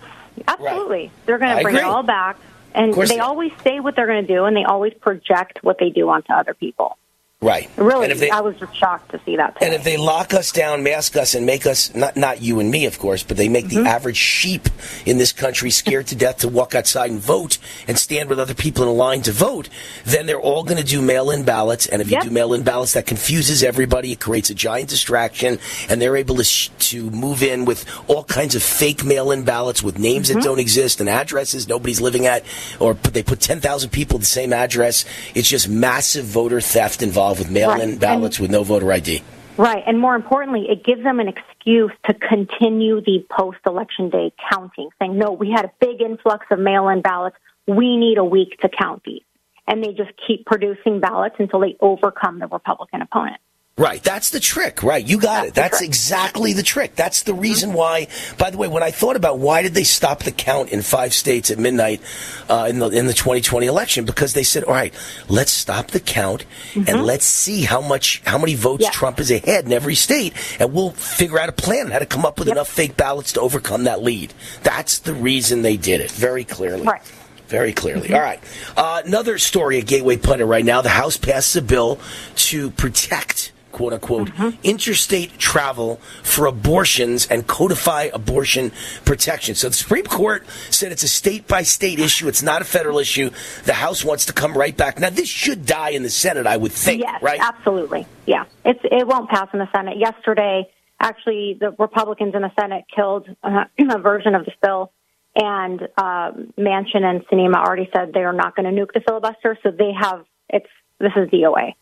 absolutely. 0.47 1.11
They're 1.27 1.39
going 1.39 1.57
to 1.57 1.63
bring 1.63 1.77
it 1.77 1.83
all 1.83 2.05
back. 2.05 2.37
And 2.75 2.93
they 2.93 3.07
they- 3.07 3.19
always 3.21 3.53
say 3.63 3.81
what 3.81 3.95
they're 3.97 4.07
going 4.07 4.27
to 4.27 4.35
do, 4.35 4.45
and 4.45 4.57
they 4.57 4.65
always 4.65 4.93
project 4.95 5.61
what 5.63 5.79
they 5.79 5.91
do 5.91 6.09
onto 6.09 6.33
other 6.33 6.55
people. 6.55 6.99
Right. 7.45 7.69
Really, 7.77 8.13
they- 8.15 8.31
I 8.31 8.41
was 8.41 8.57
just 8.57 8.75
shocked 8.75 9.11
to 9.11 9.21
see 9.25 9.37
that. 9.37 9.55
Today. 9.55 9.67
And 9.67 9.75
if 9.75 9.85
they 9.85 9.97
lock 9.99 10.33
us 10.33 10.51
down, 10.51 10.83
mask 10.83 11.15
us, 11.17 11.35
and 11.35 11.45
make 11.45 11.67
us 11.67 11.95
not 11.95 12.17
not 12.17 12.41
you 12.41 12.59
and 12.59 12.71
me, 12.71 12.87
of 12.87 12.99
course, 12.99 13.23
but 13.23 13.37
they 13.37 13.49
make 13.51 13.67
Mm-hmm. 13.67 13.85
the 13.85 13.91
average 13.91 14.17
sheep 14.17 14.69
in 15.05 15.19
this 15.19 15.33
country 15.33 15.71
scared 15.71 16.07
to 16.09 16.15
death 16.17 16.39
to 16.39 16.49
walk 16.49 16.75
outside 16.75 17.11
and 17.11 17.21
vote 17.21 17.59
and 17.87 17.99
stand 17.99 18.29
with 18.31 18.39
other 18.41 18.55
people 18.55 18.83
in 18.83 18.89
a 18.89 18.93
line 18.93 19.21
to 19.23 19.33
vote, 19.33 19.69
then 20.05 20.25
they're 20.27 20.41
all 20.41 20.65
going 20.65 20.79
to 20.79 20.85
do 20.85 21.03
mail-in 21.03 21.45
ballots. 21.45 21.87
And 21.87 22.01
if 22.01 22.11
you 22.11 22.21
do 22.23 22.31
mail-in 22.31 22.63
ballots, 22.63 22.95
that 22.95 23.05
confuses 23.07 23.63
everybody. 23.63 24.13
It 24.13 24.21
creates 24.21 24.49
a 24.51 24.55
giant 24.55 24.89
distraction, 24.89 25.59
and 25.91 26.01
they're 26.01 26.17
able 26.17 26.37
to 26.37 26.45
sh- 26.45 26.71
to 26.91 27.11
move 27.11 27.43
in 27.43 27.65
with 27.67 27.85
all 28.09 28.25
kinds 28.25 28.55
of 28.55 28.63
fake 28.63 29.05
mail-in 29.05 29.45
ballots 29.45 29.83
with 29.83 29.99
names 29.99 30.29
Mm-hmm. 30.29 30.39
that 30.41 30.45
don't 30.45 30.59
exist 30.61 31.01
and 31.01 31.09
addresses 31.09 31.69
nobody's 31.69 32.01
living 32.01 32.27
at, 32.27 32.43
or 32.81 32.95
put, 32.95 33.13
they 33.13 33.23
put 33.23 33.41
ten 33.41 33.61
thousand 33.61 33.91
people 33.91 34.17
at 34.17 34.21
the 34.21 34.27
same 34.27 34.53
address. 34.53 35.05
It's 35.35 35.49
just 35.49 35.69
massive 35.69 36.25
voter 36.25 36.61
theft 36.63 37.03
involved 37.03 37.34
with 37.39 37.51
mail-in 37.51 37.91
Right. 37.91 38.01
ballots 38.01 38.41
with 38.41 38.51
no 38.51 38.63
voter 38.63 38.93
ID. 38.93 39.23
Right, 39.57 39.83
and 39.87 40.01
more 40.01 40.17
importantly, 40.17 40.67
it 40.69 40.85
gives 40.85 41.03
them 41.05 41.21
an 41.21 41.29
excuse 41.29 41.93
to 42.07 42.15
continue 42.15 43.01
the 43.01 43.25
post-election 43.31 44.11
day 44.11 44.33
counting, 44.51 44.89
saying, 44.99 45.17
"No, 45.17 45.31
we 45.31 45.51
had 45.53 45.65
a 45.65 45.71
big 45.79 46.01
influx 46.01 46.45
of 46.51 46.59
mail-in 46.59 47.03
ballots. 47.03 47.37
We 47.67 47.97
need 47.97 48.19
a 48.19 48.25
week 48.25 48.61
to 48.63 48.69
count 48.69 49.03
these," 49.05 49.23
and 49.69 49.83
they 49.83 49.93
just 49.93 50.11
keep 50.27 50.45
producing 50.45 50.99
ballots 50.99 51.37
until 51.39 51.61
they 51.61 51.77
overcome 51.81 52.41
the 52.41 52.49
Republican 52.49 53.01
opponent. 53.01 53.41
Right, 53.77 54.01
that's 54.01 54.31
the 54.31 54.39
trick. 54.39 54.85
Right, 54.85 55.05
you 55.05 55.19
got 55.19 55.47
it. 55.49 55.55
That's 55.55 55.83
exactly 55.83 56.53
the 56.53 56.63
trick. 56.63 56.95
That's 56.95 57.25
the 57.25 57.35
reason 57.35 57.73
why. 57.73 58.07
By 58.39 58.51
the 58.51 58.57
way, 58.57 58.69
when 58.69 58.85
I 58.85 58.93
thought 58.93 59.17
about 59.17 59.41
why 59.41 59.63
did 59.63 59.75
they 59.75 59.83
stop 59.83 60.23
the 60.23 60.31
count 60.31 60.71
in 60.71 60.81
five 60.81 61.13
states 61.13 61.51
at 61.51 61.59
midnight 61.59 62.01
uh, 62.49 62.69
in 62.71 62.79
the 62.79 62.89
in 62.91 63.07
the 63.09 63.13
2020 63.13 63.67
election, 63.67 64.05
because 64.05 64.33
they 64.33 64.45
said, 64.45 64.63
"All 64.63 64.75
right, 64.75 64.95
let's 65.29 65.51
stop 65.51 65.89
the 65.89 65.99
count 65.99 66.45
and 66.77 67.05
let's 67.05 67.25
see 67.25 67.63
how 67.63 67.81
much 67.81 68.23
how 68.25 68.39
many 68.39 68.55
votes 68.55 68.85
Yeah. 68.85 68.91
Trump 68.91 69.19
is 69.19 69.33
ahead 69.33 69.65
in 69.65 69.73
every 69.73 69.97
state, 69.97 70.35
and 70.61 70.73
we'll 70.73 70.93
figure 70.93 71.41
out 71.41 71.49
a 71.49 71.53
plan 71.53 71.87
on 71.87 71.91
how 71.91 71.99
to 71.99 72.07
come 72.07 72.25
up 72.25 72.39
with 72.39 72.49
enough 72.49 72.69
fake 72.69 72.97
ballots 72.97 73.33
to 73.33 73.41
overcome 73.41 73.85
that 73.85 74.05
lead." 74.05 74.33
That's 74.63 75.01
the 75.01 75.15
reason 75.15 75.63
they 75.63 75.77
did 75.77 76.01
it 76.01 76.13
very 76.13 76.45
clearly. 76.45 76.83
Right. 76.87 77.03
Very 77.49 77.73
clearly. 77.73 78.15
All 78.15 78.21
right. 78.21 78.41
Uh, 78.77 79.03
another 79.05 79.39
story 79.39 79.79
at 79.79 79.87
Gateway 79.87 80.17
Pundit 80.17 80.47
right 80.47 80.65
now. 80.65 80.81
The 80.81 80.89
House 80.91 81.17
passes 81.17 81.57
a 81.57 81.63
bill 81.63 81.99
to 82.37 82.71
protect 82.71 83.51
quote 83.75 83.93
unquote, 83.93 84.31
interstate 84.63 85.37
travel 85.39 85.97
for 86.23 86.47
abortions 86.47 87.27
and 87.27 87.47
codify 87.47 88.09
abortion 88.15 88.73
protection. 89.05 89.55
So 89.55 89.69
the 89.69 89.75
Supreme 89.75 90.05
Court 90.05 90.47
said 90.71 90.93
it's 90.93 91.03
a 91.03 91.09
state 91.09 91.47
by 91.47 91.63
state 91.63 91.99
issue. 91.99 92.29
It's 92.29 92.43
not 92.43 92.63
a 92.63 92.65
federal 92.65 92.99
issue. 92.99 93.31
The 93.65 93.75
House 93.75 94.05
wants 94.05 94.27
to 94.27 94.33
come 94.33 94.57
right 94.57 94.77
back. 94.77 94.99
Now, 94.99 95.11
this 95.11 95.29
should 95.29 95.67
die 95.67 95.91
in 95.91 96.05
the 96.05 96.11
Senate, 96.11 96.47
I 96.47 96.57
would 96.57 96.73
think, 96.73 97.03
yes, 97.03 97.21
right? 97.21 97.41
absolutely. 97.43 98.07
Yeah, 98.27 98.45
it's 98.65 98.81
it 98.85 99.07
won't 99.07 99.29
pass 99.29 99.49
in 99.53 99.59
the 99.59 99.69
Senate. 99.75 99.99
Yesterday, 99.99 100.71
actually, 101.01 101.59
the 101.61 101.75
Republicans 101.79 102.35
in 102.35 102.43
the 102.43 102.53
Senate 102.59 102.85
killed 102.95 103.29
uh, 103.43 103.65
a 103.79 103.99
version 103.99 104.35
of 104.35 104.45
this 104.45 104.55
bill, 104.63 104.93
and 105.35 105.83
um, 105.99 106.55
Manchin 106.57 107.03
and 107.03 107.27
Sinema 107.27 107.57
already 107.57 107.91
said 107.95 108.13
they 108.15 108.23
are 108.23 108.33
not 108.33 108.55
going 108.55 108.73
to 108.73 108.81
nuke 108.81 108.93
the 108.95 109.01
filibuster. 109.01 109.59
So 109.63 109.73
they 109.73 109.93
have 110.01 110.25
it's 110.49 110.69
this 111.01 111.13
is 111.17 111.29
DOA. 111.29 111.75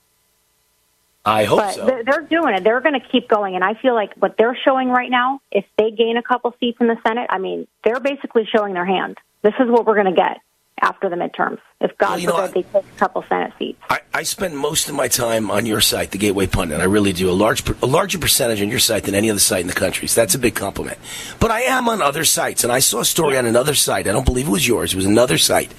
I 1.24 1.44
hope 1.44 1.58
but 1.58 1.74
so. 1.74 1.86
they're, 1.86 2.04
they're 2.04 2.22
doing 2.22 2.54
it. 2.54 2.64
They're 2.64 2.80
going 2.80 3.00
to 3.00 3.06
keep 3.08 3.28
going, 3.28 3.54
and 3.54 3.62
I 3.62 3.74
feel 3.74 3.94
like 3.94 4.14
what 4.16 4.36
they're 4.36 4.58
showing 4.64 4.88
right 4.88 5.10
now, 5.10 5.40
if 5.50 5.64
they 5.78 5.90
gain 5.90 6.16
a 6.16 6.22
couple 6.22 6.54
seats 6.58 6.78
in 6.80 6.88
the 6.88 6.96
Senate, 7.06 7.28
I 7.30 7.38
mean, 7.38 7.68
they're 7.84 8.00
basically 8.00 8.48
showing 8.52 8.74
their 8.74 8.86
hand. 8.86 9.18
This 9.42 9.54
is 9.60 9.68
what 9.68 9.86
we're 9.86 9.94
going 9.94 10.14
to 10.14 10.20
get 10.20 10.38
after 10.80 11.08
the 11.08 11.16
midterms. 11.16 11.58
If 11.80 11.96
God 11.98 12.10
Well, 12.10 12.18
you 12.20 12.30
forbid 12.30 12.54
they 12.54 12.62
take 12.62 12.84
a 12.84 12.98
couple 12.98 13.24
Senate 13.28 13.52
seats. 13.58 13.78
I, 13.90 14.00
I 14.14 14.22
spend 14.22 14.56
most 14.56 14.88
of 14.88 14.94
my 14.94 15.08
time 15.08 15.50
on 15.50 15.66
your 15.66 15.80
site, 15.80 16.10
the 16.10 16.18
Gateway 16.18 16.46
Pundit. 16.46 16.80
I 16.80 16.84
really 16.84 17.12
do 17.12 17.30
a 17.30 17.32
large, 17.32 17.62
a 17.82 17.86
larger 17.86 18.18
percentage 18.18 18.62
on 18.62 18.68
your 18.68 18.78
site 18.78 19.04
than 19.04 19.14
any 19.14 19.30
other 19.30 19.40
site 19.40 19.60
in 19.60 19.66
the 19.66 19.72
country. 19.72 20.08
So 20.08 20.20
that's 20.20 20.34
a 20.34 20.38
big 20.38 20.54
compliment. 20.54 20.98
But 21.40 21.50
I 21.50 21.62
am 21.62 21.88
on 21.88 22.00
other 22.02 22.24
sites, 22.24 22.64
and 22.64 22.72
I 22.72 22.78
saw 22.78 23.00
a 23.00 23.04
story 23.04 23.36
on 23.36 23.46
another 23.46 23.74
site. 23.74 24.06
I 24.06 24.12
don't 24.12 24.26
believe 24.26 24.48
it 24.48 24.52
was 24.52 24.66
yours. 24.66 24.92
It 24.92 24.96
was 24.96 25.06
another 25.06 25.38
site, 25.38 25.72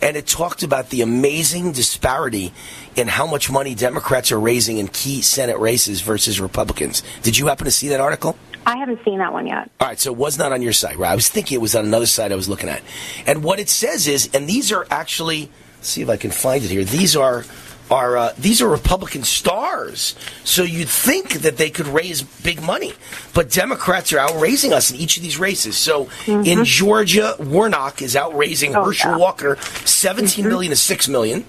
and 0.00 0.16
it 0.16 0.26
talked 0.26 0.62
about 0.62 0.90
the 0.90 1.02
amazing 1.02 1.72
disparity 1.72 2.52
in 2.96 3.08
how 3.08 3.26
much 3.26 3.50
money 3.50 3.74
Democrats 3.74 4.32
are 4.32 4.40
raising 4.40 4.78
in 4.78 4.88
key 4.88 5.22
Senate 5.22 5.58
races 5.58 6.00
versus 6.00 6.40
Republicans. 6.40 7.02
Did 7.22 7.36
you 7.36 7.46
happen 7.46 7.64
to 7.64 7.70
see 7.70 7.88
that 7.88 8.00
article? 8.00 8.36
I 8.68 8.76
haven't 8.76 9.02
seen 9.02 9.18
that 9.18 9.32
one 9.32 9.46
yet. 9.46 9.70
All 9.80 9.88
right, 9.88 9.98
so 9.98 10.12
it 10.12 10.18
was 10.18 10.36
not 10.36 10.52
on 10.52 10.60
your 10.60 10.74
site, 10.74 10.98
right? 10.98 11.10
I 11.10 11.14
was 11.14 11.26
thinking 11.26 11.56
it 11.56 11.62
was 11.62 11.74
on 11.74 11.86
another 11.86 12.04
site 12.04 12.32
I 12.32 12.36
was 12.36 12.50
looking 12.50 12.68
at. 12.68 12.82
And 13.26 13.42
what 13.42 13.58
it 13.58 13.70
says 13.70 14.06
is, 14.06 14.28
and 14.34 14.46
these 14.46 14.70
are 14.70 14.86
actually, 14.90 15.50
let's 15.78 15.88
see 15.88 16.02
if 16.02 16.10
I 16.10 16.18
can 16.18 16.30
find 16.30 16.62
it 16.62 16.70
here. 16.70 16.84
These 16.84 17.16
are 17.16 17.44
are 17.90 18.18
uh, 18.18 18.32
these 18.36 18.60
are 18.60 18.68
Republican 18.68 19.22
stars. 19.22 20.14
So 20.44 20.62
you'd 20.62 20.90
think 20.90 21.40
that 21.40 21.56
they 21.56 21.70
could 21.70 21.86
raise 21.86 22.20
big 22.20 22.62
money, 22.62 22.92
but 23.32 23.50
Democrats 23.50 24.12
are 24.12 24.18
outraising 24.18 24.74
us 24.74 24.90
in 24.90 24.98
each 24.98 25.16
of 25.16 25.22
these 25.22 25.38
races. 25.38 25.74
So 25.78 26.10
in 26.26 26.66
Georgia, 26.66 27.36
Warnock 27.38 28.02
is 28.02 28.14
outraising 28.16 28.74
Herschel 28.74 29.18
Walker, 29.18 29.56
seventeen 29.86 30.46
million 30.46 30.70
to 30.70 30.76
six 30.76 31.08
million. 31.08 31.46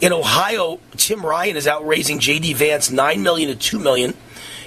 In 0.00 0.12
Ohio, 0.12 0.78
Tim 0.96 1.26
Ryan 1.26 1.56
is 1.56 1.66
outraising 1.66 2.20
J.D. 2.20 2.54
Vance 2.54 2.92
nine 2.92 3.24
million 3.24 3.48
to 3.48 3.56
two 3.56 3.80
million. 3.80 4.14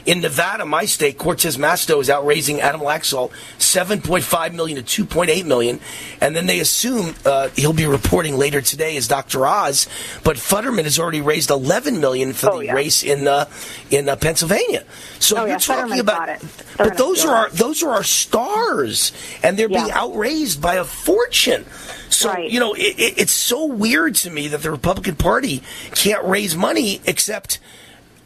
In 0.05 0.19
Nevada, 0.19 0.65
my 0.65 0.83
state, 0.83 1.17
Cortez 1.17 1.55
Masto 1.55 2.01
is 2.01 2.09
outraising 2.09 2.59
Adam 2.59 2.81
Laxalt 2.81 3.31
7.5 3.57 4.53
million 4.53 4.83
to 4.83 5.05
2.8 5.05 5.45
million, 5.45 5.79
and 6.19 6.35
then 6.35 6.45
they 6.45 6.59
assume 6.59 7.15
uh, 7.25 7.47
he'll 7.55 7.71
be 7.71 7.85
reporting 7.85 8.35
later 8.37 8.59
today 8.59 8.97
as 8.97 9.07
Dr. 9.07 9.45
Oz. 9.45 9.87
But 10.25 10.37
Fetterman 10.37 10.83
has 10.83 10.99
already 10.99 11.21
raised 11.21 11.49
11 11.49 12.01
million 12.01 12.33
for 12.33 12.59
the 12.59 12.73
race 12.73 13.01
in 13.03 13.27
uh, 13.29 13.45
in 13.91 14.09
uh, 14.09 14.17
Pennsylvania. 14.17 14.83
So 15.19 15.37
Oh, 15.37 15.39
you're 15.41 15.49
yeah, 15.49 15.57
talking 15.59 15.75
Fetterman's 15.97 15.99
about, 16.01 16.29
it. 16.29 16.41
but 16.77 16.97
those 16.97 17.23
are 17.23 17.33
our, 17.33 17.49
those 17.51 17.81
are 17.81 17.91
our 17.91 18.03
stars, 18.03 19.13
and 19.41 19.57
they're 19.57 19.69
being 19.69 19.87
Yeah. 19.87 19.99
outraised 20.01 20.61
by 20.61 20.75
a 20.75 20.83
fortune. 20.83 21.65
So 22.09 22.37
you 22.37 22.59
know, 22.59 22.73
it, 22.73 22.99
it, 22.99 23.13
it's 23.19 23.31
so 23.31 23.65
weird 23.65 24.15
to 24.15 24.29
me 24.29 24.49
that 24.49 24.61
the 24.63 24.71
Republican 24.71 25.15
Party 25.15 25.63
can't 25.95 26.25
raise 26.25 26.55
money 26.57 26.99
except. 27.05 27.59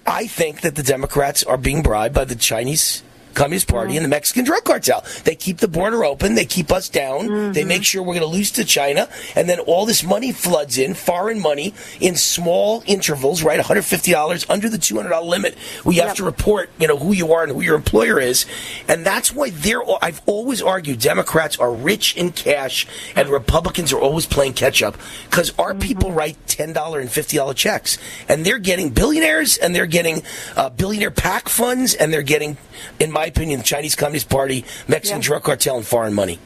I 0.08 0.26
think 0.26 0.62
that 0.62 0.76
the 0.76 0.84
Democrats 0.84 1.44
are 1.44 1.58
being 1.58 1.84
bribed 1.84 2.16
by 2.16 2.24
the 2.24 2.36
Chinese 2.36 3.04
Communist 3.38 3.68
Party 3.68 3.78
Mm-hmm. 3.92 3.98
and 3.98 4.06
the 4.06 4.10
Mexican 4.10 4.44
drug 4.44 4.64
cartel. 4.66 5.06
They 5.24 5.36
keep 5.36 5.58
the 5.60 5.68
border 5.68 6.04
open. 6.04 6.36
They 6.36 6.46
keep 6.46 6.72
us 6.72 6.90
down. 6.90 7.28
Mm-hmm. 7.30 7.52
They 7.54 7.64
make 7.64 7.84
sure 7.86 8.02
we're 8.02 8.16
going 8.20 8.30
to 8.32 8.38
lose 8.38 8.52
to 8.52 8.66
China. 8.66 9.08
And 9.36 9.48
then 9.48 9.60
all 9.62 9.86
this 9.86 10.04
money 10.04 10.32
floods 10.32 10.78
in, 10.78 10.94
foreign 10.96 11.40
money, 11.40 11.74
in 12.02 12.16
small 12.16 12.84
intervals, 12.88 13.44
right? 13.44 13.60
$150 13.60 14.46
under 14.50 14.70
the 14.70 14.78
$200 14.78 15.24
limit. 15.24 15.56
We 15.86 15.96
have 15.98 16.16
to 16.16 16.24
report, 16.24 16.70
you 16.80 16.88
know, 16.88 16.98
who 16.98 17.14
you 17.14 17.32
are 17.34 17.44
and 17.44 17.52
who 17.52 17.62
your 17.62 17.76
employer 17.76 18.20
is. 18.20 18.46
And 18.88 19.06
that's 19.06 19.32
why 19.34 19.52
they're, 19.52 19.84
I've 20.02 20.22
always 20.26 20.62
argued 20.62 21.00
Democrats 21.00 21.58
are 21.60 21.72
rich 21.72 22.16
in 22.18 22.32
cash 22.32 22.88
and 23.16 23.30
Republicans 23.30 23.94
are 23.94 24.00
always 24.00 24.26
playing 24.26 24.54
catch 24.54 24.82
up 24.82 24.98
because 25.30 25.54
our 25.60 25.68
Mm-hmm. 25.78 25.80
people 25.88 26.12
write 26.12 26.38
$10 26.48 26.66
and 27.00 27.10
$50 27.10 27.56
checks. 27.56 27.98
And 28.28 28.44
they're 28.46 28.58
getting 28.58 28.90
billionaires 28.90 29.58
and 29.58 29.76
they're 29.76 29.86
getting 29.86 30.24
uh, 30.56 30.70
billionaire 30.70 31.12
PAC 31.12 31.50
funds 31.50 31.94
and 31.94 32.12
they're 32.12 32.24
getting, 32.24 32.58
in 33.00 33.12
my 33.12 33.27
opinion, 33.28 33.60
the 33.60 33.66
Chinese 33.66 33.96
Communist 33.96 34.30
Party, 34.30 34.66
Mexican 34.88 35.22
Yeah. 35.22 35.28
drug 35.28 35.44
cartel, 35.44 35.78
and 35.78 35.86
foreign 35.86 36.14
money. 36.14 36.40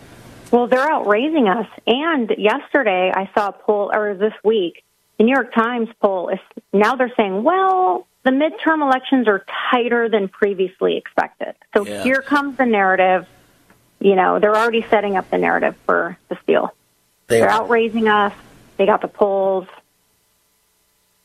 Well, 0.52 0.68
they're 0.68 0.90
outraising 0.92 1.48
us. 1.48 1.68
And 1.88 2.30
yesterday, 2.38 3.12
I 3.16 3.30
saw 3.34 3.50
a 3.50 3.52
poll, 3.54 3.92
or 3.94 4.14
this 4.16 4.34
week, 4.44 4.84
the 5.18 5.24
New 5.24 5.34
York 5.34 5.54
Times 5.54 5.90
poll 6.02 6.30
is 6.30 6.40
now 6.74 6.96
they're 6.96 7.14
saying, 7.16 7.44
well, 7.44 8.08
the 8.24 8.32
midterm 8.32 8.82
elections 8.82 9.28
are 9.28 9.46
tighter 9.72 10.10
than 10.10 10.28
previously 10.28 10.98
expected. 10.98 11.56
So 11.76 11.86
Yeah. 11.86 12.04
here 12.04 12.22
comes 12.22 12.58
the 12.58 12.66
narrative. 12.66 13.26
You 14.00 14.16
know, 14.16 14.40
they're 14.40 14.56
already 14.56 14.82
setting 14.90 15.16
up 15.16 15.30
the 15.30 15.38
narrative 15.38 15.76
for 15.86 16.18
the 16.30 16.38
steal. 16.44 16.74
They 17.28 17.42
are 17.42 17.50
are. 17.50 17.62
outraising 17.62 18.08
us. 18.10 18.34
They 18.78 18.86
got 18.86 19.02
the 19.02 19.08
polls. 19.08 19.68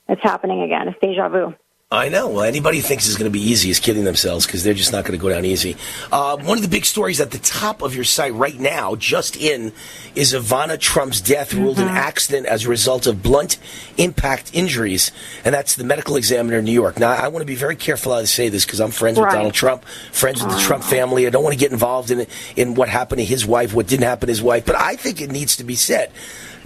It's 0.08 0.22
happening 0.22 0.62
again. 0.62 0.88
It's 0.88 1.00
deja 1.00 1.28
vu. 1.28 1.54
I 1.92 2.08
know. 2.08 2.26
Well, 2.26 2.42
anybody 2.42 2.78
who 2.78 2.82
thinks 2.82 3.06
it's 3.06 3.16
going 3.16 3.30
to 3.30 3.38
be 3.38 3.40
easy 3.40 3.70
is 3.70 3.78
kidding 3.78 4.02
themselves 4.02 4.44
because 4.44 4.64
they're 4.64 4.74
just 4.74 4.90
not 4.90 5.04
going 5.04 5.16
to 5.16 5.22
go 5.22 5.28
down 5.28 5.44
easy. 5.44 5.76
Uh, 6.10 6.36
one 6.36 6.58
of 6.58 6.62
the 6.62 6.68
big 6.68 6.84
stories 6.84 7.20
at 7.20 7.30
the 7.30 7.38
top 7.38 7.80
of 7.80 7.94
your 7.94 8.02
site 8.02 8.34
right 8.34 8.58
now, 8.58 8.96
just 8.96 9.36
in, 9.36 9.72
is 10.16 10.34
Ivana 10.34 10.80
Trump's 10.80 11.20
death 11.20 11.54
ruled 11.54 11.78
an 11.78 11.86
accident 11.86 12.46
as 12.46 12.64
a 12.64 12.68
result 12.68 13.06
of 13.06 13.22
blunt 13.22 13.58
impact 13.98 14.50
injuries, 14.52 15.12
and 15.44 15.54
that's 15.54 15.76
the 15.76 15.84
medical 15.84 16.16
examiner 16.16 16.58
in 16.58 16.64
New 16.64 16.72
York. 16.72 16.98
Now, 16.98 17.12
I 17.12 17.28
want 17.28 17.42
to 17.42 17.46
be 17.46 17.54
very 17.54 17.76
careful 17.76 18.12
how 18.12 18.18
to 18.18 18.26
say 18.26 18.48
this 18.48 18.64
because 18.64 18.80
I'm 18.80 18.90
friends 18.90 19.20
with 19.20 19.30
Donald 19.30 19.54
Trump, 19.54 19.84
friends 20.10 20.42
with 20.42 20.56
the 20.56 20.60
Trump 20.60 20.82
family. 20.82 21.24
I 21.24 21.30
don't 21.30 21.44
want 21.44 21.52
to 21.52 21.60
get 21.60 21.70
involved 21.70 22.10
in 22.10 22.26
in 22.56 22.74
what 22.74 22.88
happened 22.88 23.20
to 23.20 23.24
his 23.24 23.46
wife, 23.46 23.72
what 23.74 23.86
didn't 23.86 24.06
happen 24.06 24.26
to 24.26 24.32
his 24.32 24.42
wife, 24.42 24.66
but 24.66 24.74
I 24.74 24.96
think 24.96 25.20
it 25.20 25.30
needs 25.30 25.54
to 25.58 25.62
be 25.62 25.76
said. 25.76 26.10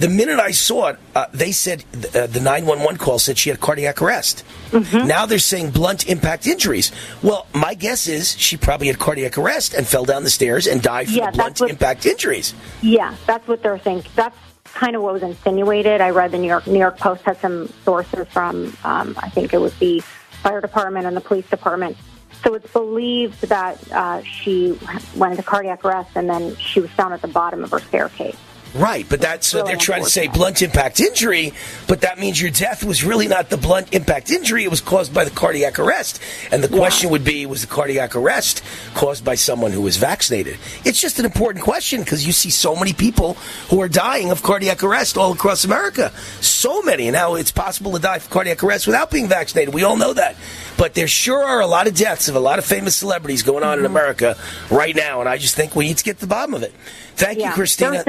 The 0.01 0.09
minute 0.09 0.41
I 0.41 0.53
saw 0.53 0.89
it, 0.89 0.97
uh, 1.15 1.27
they 1.33 1.53
said 1.53 1.85
uh, 2.15 2.27
the 2.27 2.41
911 2.41 2.97
call 2.97 3.19
said 3.19 3.37
she 3.37 3.51
had 3.51 3.61
cardiac 3.61 4.01
arrest. 4.01 4.45
Now 4.73 5.27
they're 5.27 5.39
saying 5.39 5.73
blunt 5.73 6.09
impact 6.09 6.47
injuries. 6.47 6.91
Well, 7.23 7.47
my 7.53 7.75
guess 7.75 8.09
is 8.09 8.35
she 8.39 8.57
probably 8.57 8.87
had 8.87 8.99
cardiac 8.99 9.37
arrest 9.37 9.75
and 9.75 9.87
fell 9.87 10.07
down 10.07 10.25
the 10.25 10.31
stairs 10.31 10.67
and 10.67 10.81
died 10.81 11.09
from 11.09 11.17
Yeah, 11.17 11.31
blunt 11.33 11.61
what- 11.61 11.69
impact 11.69 12.07
injuries. 12.07 12.55
Yeah, 12.81 13.15
that's 13.27 13.47
what 13.47 13.63
they're 13.63 13.79
saying. 13.81 14.05
That's 14.15 14.39
kind 14.65 14.97
of 14.97 15.03
what 15.03 15.13
was 15.13 15.23
insinuated. 15.23 16.01
I 16.01 16.11
read 16.11 16.31
the 16.33 16.39
New 16.39 16.49
York 16.49 16.67
New 16.67 16.79
York 16.79 16.97
Post 16.99 17.23
had 17.25 17.39
some 17.39 17.69
sources 17.85 18.27
from 18.29 18.75
um, 18.85 19.15
I 19.19 19.29
think 19.29 19.53
it 19.53 19.59
was 19.61 19.75
the 19.81 20.01
fire 20.43 20.63
department 20.63 21.05
and 21.07 21.15
the 21.15 21.21
police 21.21 21.47
department. 21.51 21.99
So 22.43 22.55
it's 22.55 22.73
believed 22.73 23.43
that 23.49 23.77
uh, 23.93 24.23
she 24.23 24.79
went 25.15 25.33
into 25.33 25.43
cardiac 25.43 25.85
arrest 25.85 26.13
and 26.15 26.31
then 26.31 26.57
she 26.57 26.81
was 26.81 26.89
found 26.93 27.13
at 27.13 27.21
the 27.21 27.29
bottom 27.29 27.63
of 27.65 27.71
her 27.73 27.81
staircase. 27.81 28.37
Right, 28.75 29.05
but 29.09 29.21
that's 29.21 29.49
so 29.49 29.65
they're 29.65 29.77
trying 29.77 30.05
to 30.05 30.11
say 30.11 30.29
blunt 30.29 30.63
impact 30.63 31.01
injury, 31.01 31.53
but 31.89 32.03
that 32.03 32.21
means 32.21 32.41
your 32.41 32.53
death 32.53 32.85
was 32.85 33.03
really 33.03 33.27
not 33.27 33.51
the 33.51 33.57
blunt 33.57 33.93
impact 33.93 34.31
injury; 34.31 34.63
it 34.63 34.71
was 34.71 34.81
caused 34.81 35.13
by 35.13 35.25
the 35.25 35.31
cardiac 35.31 35.81
arrest. 35.81 36.21
And 36.53 36.63
the 36.63 36.69
question 36.69 37.11
would 37.11 37.25
be: 37.25 37.47
Was 37.47 37.63
the 37.63 37.67
cardiac 37.67 38.15
arrest 38.15 38.63
caused 38.95 39.25
by 39.25 39.35
someone 39.35 39.73
who 39.73 39.83
was 39.83 39.97
vaccinated? 39.97 40.57
It's 40.85 41.01
just 41.01 41.19
an 41.19 41.25
important 41.25 41.65
question 41.65 42.01
because 42.01 42.25
you 42.25 42.33
see 42.33 42.51
so 42.51 42.77
many 42.77 42.93
people 42.93 43.35
who 43.71 43.81
are 43.81 43.89
dying 43.89 44.31
of 44.31 44.45
cardiac 44.45 44.85
arrest 44.85 45.19
all 45.19 45.33
across 45.33 45.65
America. 45.65 46.13
So 46.41 46.81
many, 46.83 47.09
and 47.09 47.15
now 47.15 47.35
it's 47.35 47.51
possible 47.51 47.93
to 47.93 47.99
die 47.99 48.17
of 48.17 48.31
cardiac 48.31 48.63
arrest 48.63 48.87
without 48.87 49.11
being 49.11 49.27
vaccinated. 49.27 49.75
We 49.75 49.83
all 49.83 49.97
know 49.97 50.13
that, 50.13 50.37
but 50.81 50.95
there 50.95 51.07
sure 51.07 51.45
are 51.45 51.61
a 51.61 51.67
lot 51.67 51.87
of 51.87 51.95
deaths 51.95 52.31
of 52.31 52.35
a 52.35 52.41
lot 52.41 52.59
of 52.59 52.65
famous 52.65 52.97
celebrities 52.97 53.43
going 53.43 53.63
on 53.63 53.79
in 53.79 53.85
America 53.85 54.35
right 54.71 54.97
now, 54.97 55.21
and 55.21 55.29
I 55.29 55.37
just 55.37 55.55
think 55.55 55.77
we 55.77 55.87
need 55.87 55.99
to 55.99 56.05
get 56.05 56.15
to 56.17 56.21
the 56.23 56.27
bottom 56.27 56.55
of 56.55 56.63
it. 56.63 56.73
Thank 57.17 57.37
you, 57.37 57.45
Yeah, 57.45 57.53
Cristina. 57.53 58.03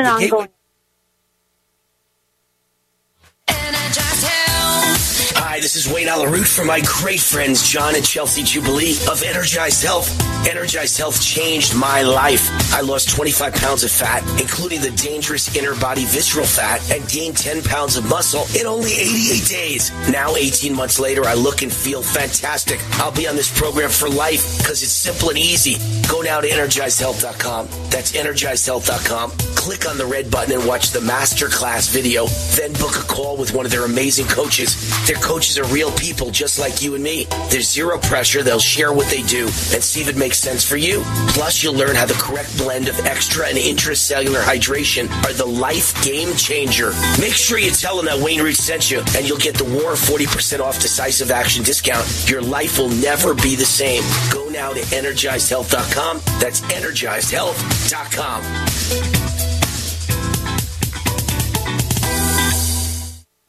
Hi, 5.52 5.60
this 5.60 5.76
is 5.76 5.94
Wayne 5.94 6.08
Allyn 6.08 6.32
Root 6.32 6.48
from 6.48 6.68
my 6.68 6.80
great 6.80 7.20
friends 7.20 7.70
John 7.70 7.94
and 7.94 8.06
Chelsea 8.06 8.42
Jubilee 8.42 8.96
of 9.12 9.22
Energized 9.22 9.84
Health. 9.84 10.08
Energized 10.48 10.98
Health 10.98 11.22
changed 11.22 11.76
my 11.76 12.04
life. 12.04 12.50
I 12.74 12.80
lost 12.80 13.10
25 13.10 13.54
pounds 13.56 13.84
of 13.84 13.92
fat, 13.92 14.24
including 14.40 14.80
the 14.80 14.92
dangerous 14.92 15.54
inner 15.54 15.76
body 15.76 16.06
visceral 16.06 16.46
fat, 16.46 16.80
and 16.90 17.06
gained 17.10 17.36
10 17.36 17.64
pounds 17.64 17.98
of 17.98 18.08
muscle 18.08 18.46
in 18.58 18.66
only 18.66 18.94
88 18.94 19.46
days. 19.46 19.92
Now, 20.10 20.36
18 20.38 20.74
months 20.74 21.00
later, 21.00 21.26
I 21.26 21.34
look 21.34 21.64
and 21.64 21.72
feel 21.72 22.02
fantastic. 22.02 22.80
I'll 22.94 23.12
be 23.12 23.28
on 23.28 23.36
this 23.36 23.52
program 23.60 23.90
for 23.90 24.08
life 24.08 24.58
because 24.60 24.82
it's 24.82 24.94
simple 24.94 25.32
and 25.32 25.38
easy. 25.38 25.76
Go 26.08 26.22
now 26.22 26.40
to 26.40 26.48
energizedhealth.com. 26.48 27.68
That's 27.90 28.14
energizedhealth.com. 28.14 29.32
Click 29.58 29.86
on 29.88 29.98
the 29.98 30.06
red 30.06 30.32
button 30.32 30.54
and 30.54 30.66
watch 30.66 30.92
the 30.92 31.02
masterclass 31.02 31.92
video. 31.92 32.26
Then 32.56 32.72
book 32.74 32.96
a 32.96 33.06
call 33.06 33.36
with 33.36 33.54
one 33.54 33.66
of 33.66 33.72
their 33.72 33.84
amazing 33.84 34.28
coaches. 34.28 34.76
Their 35.06 35.18
coaches 35.18 35.41
coaches 35.42 35.58
are 35.58 35.66
real 35.74 35.90
people 35.94 36.30
just 36.30 36.60
like 36.60 36.84
you 36.84 36.94
and 36.94 37.04
me. 37.04 37.26
There's 37.50 37.68
zero 37.68 37.98
pressure. 37.98 38.44
They'll 38.44 38.60
share 38.60 38.94
what 38.94 39.08
they 39.08 39.24
do 39.24 39.46
and 39.46 39.84
see 39.84 40.00
if 40.00 40.08
it 40.08 40.16
makes 40.16 40.38
sense 40.38 40.64
for 40.64 40.78
you. 40.78 41.02
Plus, 41.30 41.64
you'll 41.64 41.74
learn 41.74 41.96
how 41.96 42.06
the 42.06 42.14
correct 42.14 42.56
blend 42.60 42.88
of 42.88 43.00
extra 43.08 43.48
and 43.48 43.58
intracellular 43.58 44.44
hydration 44.44 45.10
are 45.26 45.34
the 45.34 45.48
life 45.48 46.00
game 46.04 46.36
changer. 46.36 46.92
Make 47.20 47.34
sure 47.34 47.58
you 47.58 47.72
tell 47.72 47.98
them 47.98 48.06
that 48.06 48.24
Wayne 48.24 48.44
Root 48.44 48.56
sent 48.56 48.92
you, 48.92 49.00
and 49.16 49.28
you'll 49.28 49.40
get 49.40 49.56
the 49.56 49.64
War 49.64 49.94
40% 49.94 50.60
off 50.60 50.80
decisive 50.80 51.32
action 51.32 51.64
discount. 51.64 52.06
Your 52.30 52.44
life 52.44 52.78
will 52.78 52.90
never 52.90 53.34
be 53.34 53.56
the 53.56 53.66
same. 53.66 54.04
Go 54.32 54.48
now 54.50 54.74
to 54.74 54.82
energizedhealth.com. 54.82 56.22
That's 56.40 56.62
energizedhealth.com. 56.62 59.31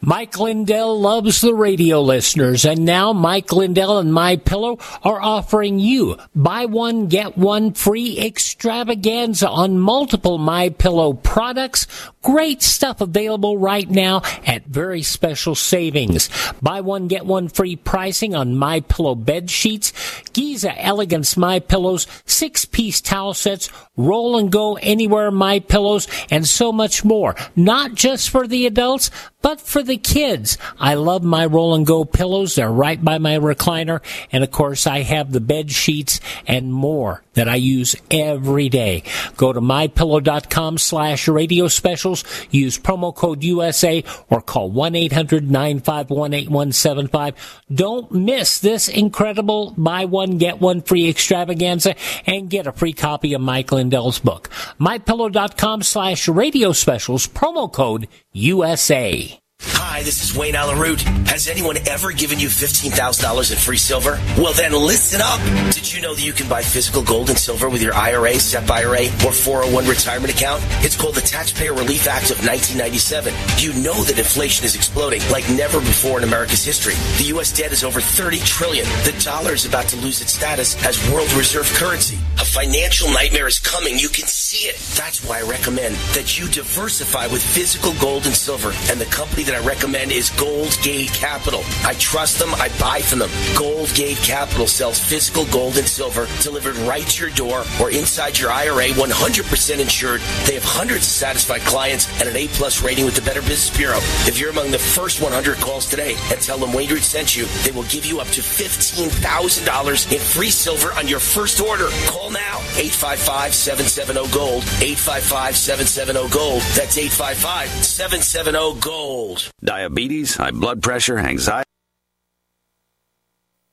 Mike 0.05 0.37
Lindell 0.37 1.01
loves 1.01 1.41
the 1.41 1.55
radio 1.55 2.01
listeners, 2.01 2.65
and 2.65 2.85
now 2.85 3.13
Mike 3.13 3.53
Lindell 3.53 4.01
and 4.01 4.13
My 4.13 4.35
Pillow 4.35 4.81
are 5.05 5.23
offering 5.23 5.79
you 5.79 6.17
buy 6.35 6.65
one 6.65 7.07
get 7.07 7.39
one 7.39 7.73
free 7.73 8.19
extravaganza 8.19 9.49
on 9.49 9.79
multiple 9.79 10.39
My 10.39 10.71
Pillow 10.71 11.13
products. 11.13 11.87
Great 12.21 12.63
stuff 12.63 13.01
available 13.01 13.57
right 13.59 13.89
now 13.89 14.23
at 14.45 14.67
very 14.67 15.03
special 15.03 15.55
savings. 15.55 16.29
Buy 16.61 16.81
one 16.81 17.07
get 17.07 17.25
one 17.25 17.49
free 17.49 17.77
pricing 17.77 18.35
on 18.35 18.57
My 18.57 18.81
Pillow 18.81 19.15
bed 19.15 19.51
sheets, 19.51 19.93
Giza 20.33 20.77
Elegance 20.83 21.37
My 21.37 21.61
Pillows, 21.61 22.09
six 22.27 22.65
piece 22.65 23.01
towel 23.01 23.35
sets, 23.35 23.69
roll 23.97 24.37
and 24.37 24.51
go 24.51 24.77
anywhere 24.79 25.31
My 25.31 25.61
Pillows, 25.61 26.09
and 26.29 26.45
so 26.45 26.73
much 26.73 27.05
more. 27.05 27.37
Not 27.55 27.95
just 27.95 28.31
for 28.31 28.49
the 28.49 28.67
adults, 28.67 29.13
but 29.43 29.61
for 29.61 29.83
the 29.83 29.99
kids. 29.99 30.57
I 30.79 30.95
love 30.95 31.23
my 31.23 31.45
roll 31.45 31.75
and 31.75 31.85
go 31.85 32.05
pillows. 32.05 32.55
They're 32.55 32.71
right 32.71 33.05
by 33.05 33.19
my 33.19 33.39
recliner. 33.39 34.01
And 34.31 34.45
of 34.45 34.51
course, 34.51 34.87
I 34.87 35.03
have 35.03 35.33
the 35.33 35.41
bed 35.41 35.71
sheets 35.71 36.21
and 36.47 36.73
more 36.73 37.23
that 37.35 37.49
I 37.49 37.57
use 37.57 37.97
every 38.11 38.69
day. 38.69 39.03
Go 39.37 39.53
to 39.53 39.61
mypillow.com 39.61 40.79
slash 40.79 41.29
radio 41.29 41.69
specials. 41.69 42.25
Use 42.51 42.79
promo 42.79 43.15
code 43.15 43.45
USA 43.45 44.03
or 44.31 44.41
call 44.41 44.71
1-800-951-8175. 44.71 47.35
Don't 47.73 48.11
miss 48.13 48.61
this 48.61 48.89
incredible 48.89 49.75
buy 49.77 50.05
one, 50.05 50.39
get 50.39 50.61
one 50.61 50.83
free 50.83 51.09
extravaganza 51.09 51.95
and 52.27 52.51
get 52.51 52.67
a 52.67 52.73
free 52.73 52.93
copy 52.93 53.33
of 53.35 53.41
Mike 53.41 53.71
Lindell's 53.73 54.19
book. 54.19 54.51
mypillow.com 54.79 55.83
slash 55.83 56.29
radio 56.29 56.73
specials. 56.73 57.27
Promo 57.27 57.73
code 57.73 58.09
USA. 58.33 59.42
Hi, 59.65 60.03
this 60.03 60.25
is 60.25 60.37
Wayne 60.37 60.57
Allyn 60.57 60.79
Root. 60.81 61.03
Has 61.29 61.47
anyone 61.47 61.77
ever 61.87 62.11
given 62.11 62.41
you 62.41 62.49
$15,000 62.49 63.53
in 63.53 63.59
free 63.59 63.77
silver? 63.77 64.19
Well, 64.37 64.53
then 64.55 64.73
listen 64.73 65.21
up. 65.23 65.39
Did 65.73 65.93
you 65.93 66.03
know 66.03 66.15
that 66.15 66.25
you 66.25 66.33
can 66.33 66.49
buy 66.49 66.63
physical 66.63 67.03
gold 67.03 67.29
and 67.29 67.39
silver 67.39 67.69
with 67.69 67.81
your 67.81 67.95
IRA, 67.95 68.35
SEP 68.35 68.69
IRA, 68.69 69.05
or 69.25 69.31
401 69.31 69.87
retirement 69.87 70.35
account? 70.35 70.63
It's 70.85 70.97
called 70.97 71.15
the 71.15 71.21
Taxpayer 71.21 71.73
Relief 71.75 72.09
Act 72.09 72.33
of 72.33 72.39
1997. 72.45 73.33
You 73.59 73.73
know 73.85 73.95
that 74.03 74.19
inflation 74.19 74.65
is 74.65 74.75
exploding 74.75 75.21
like 75.31 75.49
never 75.51 75.79
before 75.79 76.19
in 76.19 76.25
America's 76.25 76.65
history. 76.65 76.95
The 77.19 77.29
U.S. 77.39 77.53
debt 77.57 77.71
is 77.71 77.85
over 77.85 78.01
30 78.01 78.39
trillion. 78.41 78.85
The 79.05 79.15
dollar 79.25 79.53
is 79.53 79.65
about 79.65 79.87
to 79.89 79.97
lose 79.97 80.21
its 80.21 80.33
status 80.33 80.75
as 80.85 80.99
world 81.13 81.33
reserve 81.35 81.71
currency. 81.75 82.19
A 82.41 82.45
financial 82.45 83.09
nightmare 83.11 83.47
is 83.47 83.61
coming. 83.61 83.97
You 83.97 84.09
can 84.09 84.27
see 84.27 84.67
it. 84.67 84.77
That's 84.97 85.25
why 85.25 85.39
I 85.39 85.43
recommend 85.43 85.95
that 86.15 86.39
you 86.39 86.49
diversify 86.49 87.29
with 87.29 87.43
physical 87.43 87.95
gold 88.01 88.27
and 88.27 88.35
silver. 88.35 88.73
And 88.91 89.01
the 89.01 89.07
company 89.07 89.45
that 89.45 89.52
I 89.55 89.67
recommend 89.67 90.13
is 90.13 90.31
Gold 90.31 90.79
Gate 90.83 91.13
Capital. 91.13 91.63
I 91.85 91.95
trust 91.95 92.39
them. 92.39 92.55
I 92.55 92.69
buy 92.81 93.01
from 93.01 93.19
them. 93.19 93.31
Gold 93.57 93.93
Gate 93.95 94.19
Capital 94.19 94.67
sells 94.67 94.99
physical 94.99 95.45
gold 95.47 95.79
and 95.79 95.87
silver 95.87 96.27
delivered 96.41 96.77
right 96.79 97.07
to 97.07 97.27
your 97.27 97.35
door 97.35 97.65
or 97.81 97.91
inside 97.91 98.39
your 98.39 98.51
IRA, 98.51 98.89
100% 98.89 99.81
insured. 99.81 100.21
They 100.47 100.55
have 100.55 100.65
hundreds 100.65 101.07
of 101.07 101.13
satisfied 101.13 101.61
clients 101.63 102.09
and 102.21 102.29
an 102.29 102.37
A-plus 102.37 102.83
rating 102.83 103.05
with 103.05 103.17
the 103.17 103.23
Better 103.23 103.43
Business 103.43 103.77
Bureau. 103.77 103.99
If 104.27 104.39
you're 104.39 104.51
among 104.51 104.71
the 104.71 104.79
first 104.79 105.21
100 105.21 105.59
calls 105.59 105.87
today 105.87 106.17
and 106.31 106.41
tell 106.41 106.59
them 106.59 106.73
Wayne 106.73 106.91
Root 106.91 107.03
sent 107.03 107.37
you, 107.37 107.47
they 107.65 107.73
will 107.73 107.83
give 107.85 108.07
you 108.07 108.21
up 108.21 108.29
to 108.29 108.41
$15,000 108.41 110.13
in 110.13 110.21
free 110.21 110.51
silver 110.51 110.93
on 110.95 111.09
your 111.09 111.21
first 111.21 111.61
order. 111.61 111.89
Call 112.07 112.31
now. 112.31 112.59
855-770-GOLD. 112.77 114.63
855-770-GOLD. 114.63 116.63
That's 116.75 116.97
855-770-GOLD. 116.97 119.42
Diabetes, 119.65 120.37
high 120.37 120.53
blood 120.53 120.83
pressure, 120.83 121.19
anxiety. 121.19 121.72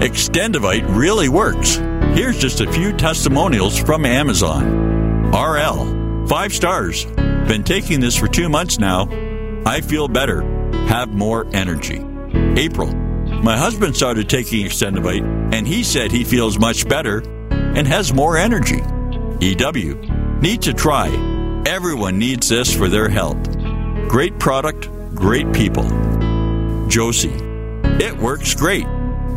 Extendovite 0.00 0.96
really 0.96 1.28
works. 1.28 1.74
Here's 2.16 2.38
just 2.38 2.62
a 2.62 2.72
few 2.72 2.90
testimonials 2.94 3.78
from 3.78 4.06
Amazon. 4.06 5.30
RL, 5.30 6.26
five 6.26 6.54
stars. 6.54 7.04
Been 7.04 7.64
taking 7.64 8.00
this 8.00 8.16
for 8.16 8.26
two 8.26 8.48
months 8.48 8.78
now. 8.78 9.10
I 9.66 9.82
feel 9.82 10.08
better, 10.08 10.40
have 10.86 11.10
more 11.10 11.46
energy. 11.52 12.02
April, 12.58 12.86
my 13.42 13.58
husband 13.58 13.94
started 13.94 14.30
taking 14.30 14.64
Extendovite 14.64 15.52
and 15.52 15.68
he 15.68 15.84
said 15.84 16.10
he 16.10 16.24
feels 16.24 16.58
much 16.58 16.88
better 16.88 17.18
and 17.50 17.86
has 17.86 18.14
more 18.14 18.38
energy. 18.38 18.80
EW, 19.40 19.96
need 20.40 20.62
to 20.62 20.72
try. 20.72 21.08
Everyone 21.66 22.18
needs 22.18 22.48
this 22.48 22.74
for 22.74 22.88
their 22.88 23.10
health. 23.10 23.36
Great 24.08 24.38
product, 24.38 24.88
great 25.14 25.52
people. 25.52 25.84
Josie, 26.88 27.38
it 28.02 28.16
works 28.16 28.54
great. 28.54 28.86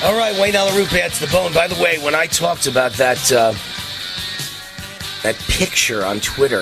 All 0.00 0.16
right, 0.16 0.38
Wayne 0.40 0.54
Allyn 0.54 0.76
Root 0.76 0.92
adds 0.92 1.18
the 1.18 1.26
bone. 1.26 1.52
By 1.52 1.66
the 1.66 1.82
way, 1.82 1.98
when 1.98 2.14
I 2.14 2.26
talked 2.26 2.68
about 2.68 2.92
that 2.92 3.32
uh, 3.32 3.52
that 5.24 5.34
picture 5.48 6.04
on 6.04 6.20
Twitter 6.20 6.60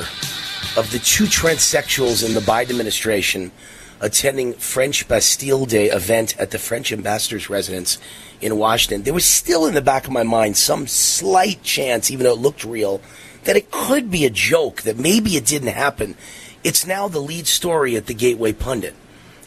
of 0.78 0.88
the 0.90 0.98
two 0.98 1.24
transsexuals 1.24 2.26
in 2.26 2.32
the 2.32 2.40
Biden 2.40 2.70
administration 2.70 3.52
attending 4.00 4.54
French 4.54 5.06
Bastille 5.06 5.66
Day 5.66 5.90
event 5.90 6.34
at 6.38 6.50
the 6.50 6.58
French 6.58 6.94
ambassador's 6.94 7.50
residence 7.50 7.98
in 8.40 8.56
Washington. 8.56 9.02
There 9.02 9.12
was 9.12 9.26
still 9.26 9.66
in 9.66 9.74
the 9.74 9.82
back 9.82 10.06
of 10.06 10.12
my 10.12 10.22
mind 10.22 10.56
some 10.56 10.86
slight 10.86 11.62
chance, 11.62 12.10
even 12.10 12.24
though 12.24 12.32
it 12.32 12.38
looked 12.38 12.64
real, 12.64 13.02
that 13.44 13.54
it 13.54 13.70
could 13.70 14.10
be 14.10 14.24
a 14.24 14.30
joke, 14.30 14.80
that 14.82 14.96
maybe 14.96 15.36
it 15.36 15.44
didn't 15.44 15.68
happen. 15.68 16.16
It's 16.64 16.86
now 16.86 17.06
the 17.06 17.20
lead 17.20 17.46
story 17.46 17.96
at 17.96 18.06
the 18.06 18.14
Gateway 18.14 18.54
Pundit. 18.54 18.94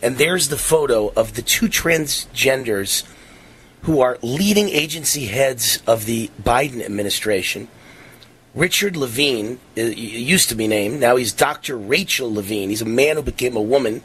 And 0.03 0.19
there's 0.19 0.49
the 0.49 0.57
photo 0.57 1.11
of 1.15 1.33
the 1.33 1.41
two 1.41 1.67
transgenders 1.67 3.03
who 3.83 4.01
are 4.01 4.17
leading 4.21 4.69
agency 4.69 5.25
heads 5.25 5.81
of 5.87 6.05
the 6.05 6.29
Biden 6.41 6.83
administration. 6.83 7.67
Richard 8.53 8.97
Levine 8.97 9.59
uh, 9.77 9.81
used 9.81 10.49
to 10.49 10.55
be 10.55 10.67
named. 10.67 10.99
Now 10.99 11.15
he's 11.15 11.33
Dr. 11.33 11.77
Rachel 11.77 12.33
Levine. 12.33 12.69
He's 12.69 12.81
a 12.81 12.85
man 12.85 13.15
who 13.15 13.21
became 13.21 13.55
a 13.55 13.61
woman. 13.61 14.01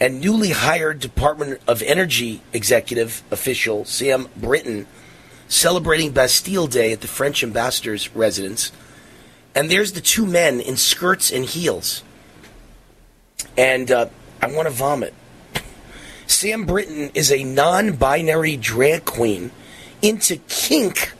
And 0.00 0.20
newly 0.20 0.50
hired 0.50 0.98
Department 0.98 1.60
of 1.68 1.82
Energy 1.82 2.40
executive 2.52 3.22
official 3.30 3.84
Sam 3.84 4.28
Brinton 4.36 4.86
celebrating 5.46 6.12
Bastille 6.12 6.66
Day 6.66 6.92
at 6.92 7.02
the 7.02 7.06
French 7.06 7.44
ambassador's 7.44 8.14
residence. 8.14 8.72
And 9.54 9.70
there's 9.70 9.92
the 9.92 10.00
two 10.00 10.26
men 10.26 10.60
in 10.60 10.76
skirts 10.76 11.30
and 11.30 11.44
heels. 11.44 12.02
And 13.56 13.90
uh, 13.90 14.06
I 14.40 14.46
want 14.46 14.66
to 14.66 14.74
vomit. 14.74 15.14
Sam 16.32 16.64
Brinton 16.64 17.10
is 17.14 17.30
a 17.30 17.44
non 17.44 17.92
binary 17.92 18.56
drag 18.56 19.04
queen 19.04 19.50
into 20.00 20.38
kink 20.48 21.12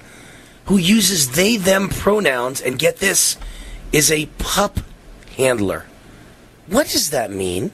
who 0.64 0.78
uses 0.78 1.32
they 1.32 1.56
them 1.56 1.88
pronouns 1.88 2.60
and 2.60 2.78
get 2.78 2.96
this 2.96 3.36
is 3.92 4.10
a 4.10 4.26
pup 4.38 4.80
handler. 5.36 5.86
What 6.66 6.88
does 6.88 7.10
that 7.10 7.30
mean? 7.30 7.70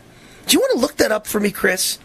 Do 0.47 0.55
you 0.55 0.61
want 0.61 0.73
to 0.73 0.79
look 0.79 0.97
that 0.97 1.13
up 1.13 1.27
for 1.27 1.39
me, 1.39 1.51
Chris? 1.51 1.99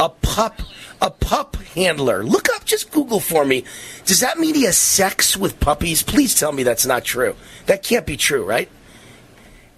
A 0.00 0.08
pup 0.08 0.62
a 1.00 1.10
pup 1.10 1.56
handler. 1.74 2.24
Look 2.24 2.48
up 2.56 2.64
just 2.64 2.90
Google 2.90 3.20
for 3.20 3.44
me. 3.44 3.64
Does 4.04 4.20
that 4.20 4.38
mean 4.38 4.54
he 4.54 4.64
has 4.64 4.76
sex 4.76 5.36
with 5.36 5.60
puppies? 5.60 6.02
Please 6.02 6.34
tell 6.34 6.50
me 6.50 6.64
that's 6.64 6.86
not 6.86 7.04
true. 7.04 7.36
That 7.66 7.84
can't 7.84 8.06
be 8.06 8.16
true, 8.16 8.44
right? 8.44 8.68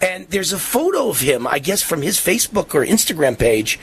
And 0.00 0.26
there's 0.28 0.52
a 0.52 0.58
photo 0.58 1.10
of 1.10 1.20
him, 1.20 1.46
I 1.46 1.58
guess 1.58 1.82
from 1.82 2.00
his 2.00 2.16
Facebook 2.18 2.74
or 2.74 2.86
Instagram 2.86 3.38
page 3.38 3.78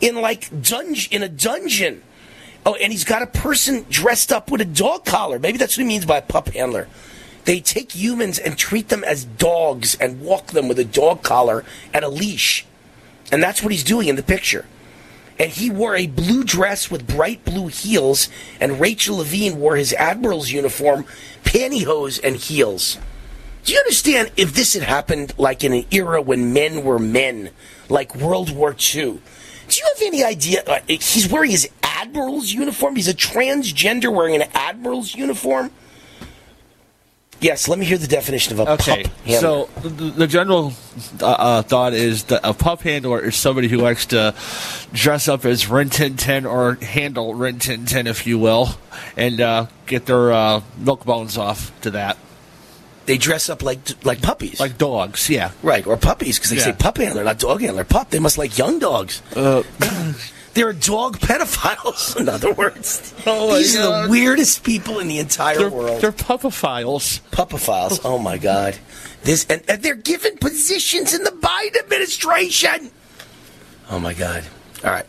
in 0.00 0.16
like 0.16 0.62
dungeon 0.62 1.12
in 1.12 1.22
a 1.22 1.28
dungeon. 1.28 2.02
Oh, 2.66 2.74
and 2.74 2.92
he's 2.92 3.04
got 3.04 3.22
a 3.22 3.26
person 3.26 3.86
dressed 3.88 4.32
up 4.32 4.50
with 4.50 4.60
a 4.60 4.66
dog 4.66 5.04
collar. 5.04 5.38
Maybe 5.38 5.56
that's 5.58 5.76
what 5.76 5.82
he 5.82 5.88
means 5.88 6.04
by 6.04 6.18
a 6.18 6.22
pup 6.22 6.48
handler. 6.48 6.88
They 7.44 7.60
take 7.60 7.92
humans 7.92 8.38
and 8.38 8.58
treat 8.58 8.88
them 8.88 9.02
as 9.02 9.24
dogs 9.24 9.94
and 9.94 10.20
walk 10.20 10.48
them 10.48 10.68
with 10.68 10.78
a 10.78 10.84
dog 10.84 11.22
collar 11.22 11.64
and 11.94 12.04
a 12.04 12.08
leash. 12.08 12.66
And 13.32 13.42
that's 13.42 13.62
what 13.62 13.72
he's 13.72 13.84
doing 13.84 14.08
in 14.08 14.16
the 14.16 14.22
picture. 14.22 14.66
And 15.38 15.50
he 15.50 15.70
wore 15.70 15.96
a 15.96 16.06
blue 16.06 16.44
dress 16.44 16.90
with 16.90 17.06
bright 17.06 17.46
blue 17.46 17.68
heels, 17.68 18.28
and 18.60 18.78
Rachel 18.78 19.16
Levine 19.16 19.58
wore 19.58 19.76
his 19.76 19.94
admiral's 19.94 20.50
uniform, 20.50 21.06
pantyhose, 21.44 22.20
and 22.22 22.36
heels. 22.36 22.98
Do 23.64 23.72
you 23.72 23.78
understand 23.78 24.32
if 24.36 24.52
this 24.52 24.74
had 24.74 24.82
happened 24.82 25.32
like 25.38 25.64
in 25.64 25.72
an 25.72 25.86
era 25.90 26.20
when 26.20 26.52
men 26.52 26.84
were 26.84 26.98
men, 26.98 27.50
like 27.88 28.14
World 28.14 28.54
War 28.54 28.76
II? 28.94 29.20
Do 29.70 29.78
you 29.78 29.84
have 29.94 30.02
any 30.02 30.24
idea? 30.24 30.62
Uh, 30.66 30.80
he's 30.88 31.28
wearing 31.30 31.50
his 31.52 31.68
admiral's 31.82 32.52
uniform. 32.52 32.96
He's 32.96 33.08
a 33.08 33.14
transgender 33.14 34.12
wearing 34.12 34.34
an 34.34 34.48
admiral's 34.52 35.14
uniform. 35.14 35.70
Yes, 37.40 37.68
let 37.68 37.78
me 37.78 37.86
hear 37.86 37.96
the 37.96 38.06
definition 38.06 38.52
of 38.52 38.68
a 38.68 38.72
Okay, 38.72 39.04
pup 39.04 39.12
handler. 39.24 39.40
so 39.40 39.68
the, 39.80 39.88
the 40.10 40.26
general 40.26 40.74
uh, 41.22 41.26
uh, 41.26 41.62
thought 41.62 41.94
is 41.94 42.24
that 42.24 42.40
a 42.44 42.52
pup 42.52 42.82
handler 42.82 43.18
is 43.20 43.34
somebody 43.34 43.66
who 43.68 43.78
likes 43.78 44.04
to 44.06 44.34
dress 44.92 45.26
up 45.26 45.46
as 45.46 45.66
Rin 45.66 45.88
Tin 45.88 46.16
Tin 46.18 46.44
or 46.44 46.74
handle 46.74 47.34
Rin 47.34 47.58
Tin 47.58 47.86
Tin, 47.86 48.06
if 48.06 48.26
you 48.26 48.38
will, 48.38 48.68
and 49.16 49.40
uh, 49.40 49.66
get 49.86 50.04
their 50.04 50.32
uh, 50.32 50.60
milk 50.76 51.06
bones 51.06 51.38
off 51.38 51.72
to 51.80 51.92
that. 51.92 52.18
They 53.10 53.18
dress 53.18 53.50
up 53.50 53.62
like 53.64 53.80
like 54.04 54.22
puppies, 54.22 54.60
like 54.60 54.78
dogs. 54.78 55.28
Yeah, 55.28 55.50
right, 55.64 55.84
or 55.84 55.96
puppies 55.96 56.38
because 56.38 56.50
they 56.50 56.58
Yeah. 56.58 56.64
say 56.66 56.72
pup 56.72 56.96
handler, 56.98 57.24
not 57.24 57.40
dog 57.40 57.60
handler. 57.60 57.82
Pup. 57.82 58.10
They 58.10 58.20
must 58.20 58.38
like 58.38 58.56
young 58.56 58.78
dogs. 58.78 59.20
Uh, 59.34 59.64
They're 60.54 60.72
dog 60.72 61.18
pedophiles. 61.18 62.16
In 62.20 62.28
other 62.28 62.52
words, 62.52 63.12
Oh, 63.26 63.56
these 63.56 63.76
are 63.76 63.82
God. 63.88 64.04
the 64.06 64.10
weirdest 64.10 64.62
people 64.62 64.98
in 65.00 65.08
the 65.08 65.18
entire 65.18 65.58
They're- 65.58 65.70
world. 65.70 66.00
They're 66.02 66.12
pupophiles. 66.12 67.20
Pupophiles. 67.32 68.00
Oh 68.04 68.18
my 68.18 68.38
God. 68.38 68.78
This 69.24 69.44
and, 69.50 69.62
and 69.68 69.82
they're 69.82 69.94
given 69.96 70.38
positions 70.38 71.12
in 71.14 71.24
the 71.24 71.30
Biden 71.32 71.78
administration. 71.80 72.90
Oh 73.90 73.98
my 73.98 74.14
God. 74.14 74.44
All 74.84 74.90
right. 74.92 75.06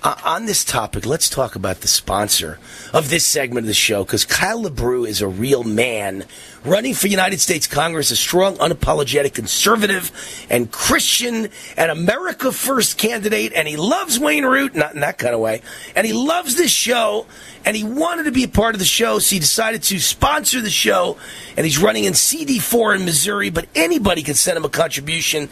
Uh, 0.00 0.14
on 0.24 0.46
this 0.46 0.64
topic, 0.64 1.04
let's 1.04 1.28
talk 1.28 1.56
about 1.56 1.80
the 1.80 1.88
sponsor 1.88 2.60
of 2.94 3.10
this 3.10 3.26
segment 3.26 3.64
of 3.64 3.66
the 3.66 3.74
show 3.74 4.04
because 4.04 4.24
Kyle 4.24 4.62
LaBrue 4.62 5.08
is 5.08 5.20
a 5.20 5.26
real 5.26 5.64
man 5.64 6.24
running 6.64 6.94
for 6.94 7.08
United 7.08 7.40
States 7.40 7.66
Congress, 7.66 8.12
a 8.12 8.16
strong, 8.16 8.54
unapologetic 8.58 9.34
conservative 9.34 10.12
and 10.48 10.70
Christian 10.70 11.48
and 11.76 11.90
America 11.90 12.52
First 12.52 12.96
candidate. 12.96 13.52
And 13.52 13.66
he 13.66 13.76
loves 13.76 14.20
Wayne 14.20 14.44
Root, 14.44 14.76
not 14.76 14.94
in 14.94 15.00
that 15.00 15.18
kind 15.18 15.34
of 15.34 15.40
way. 15.40 15.62
And 15.96 16.06
he 16.06 16.12
loves 16.12 16.54
this 16.54 16.70
show 16.70 17.26
and 17.64 17.76
he 17.76 17.82
wanted 17.82 18.24
to 18.24 18.32
be 18.32 18.44
a 18.44 18.48
part 18.48 18.76
of 18.76 18.78
the 18.78 18.84
show, 18.84 19.18
so 19.18 19.34
he 19.34 19.40
decided 19.40 19.82
to 19.82 19.98
sponsor 19.98 20.60
the 20.60 20.70
show. 20.70 21.18
And 21.56 21.66
he's 21.66 21.78
running 21.78 22.04
in 22.04 22.12
CD4 22.12 23.00
in 23.00 23.04
Missouri, 23.04 23.50
but 23.50 23.66
anybody 23.74 24.22
can 24.22 24.34
send 24.34 24.56
him 24.56 24.64
a 24.64 24.68
contribution. 24.68 25.48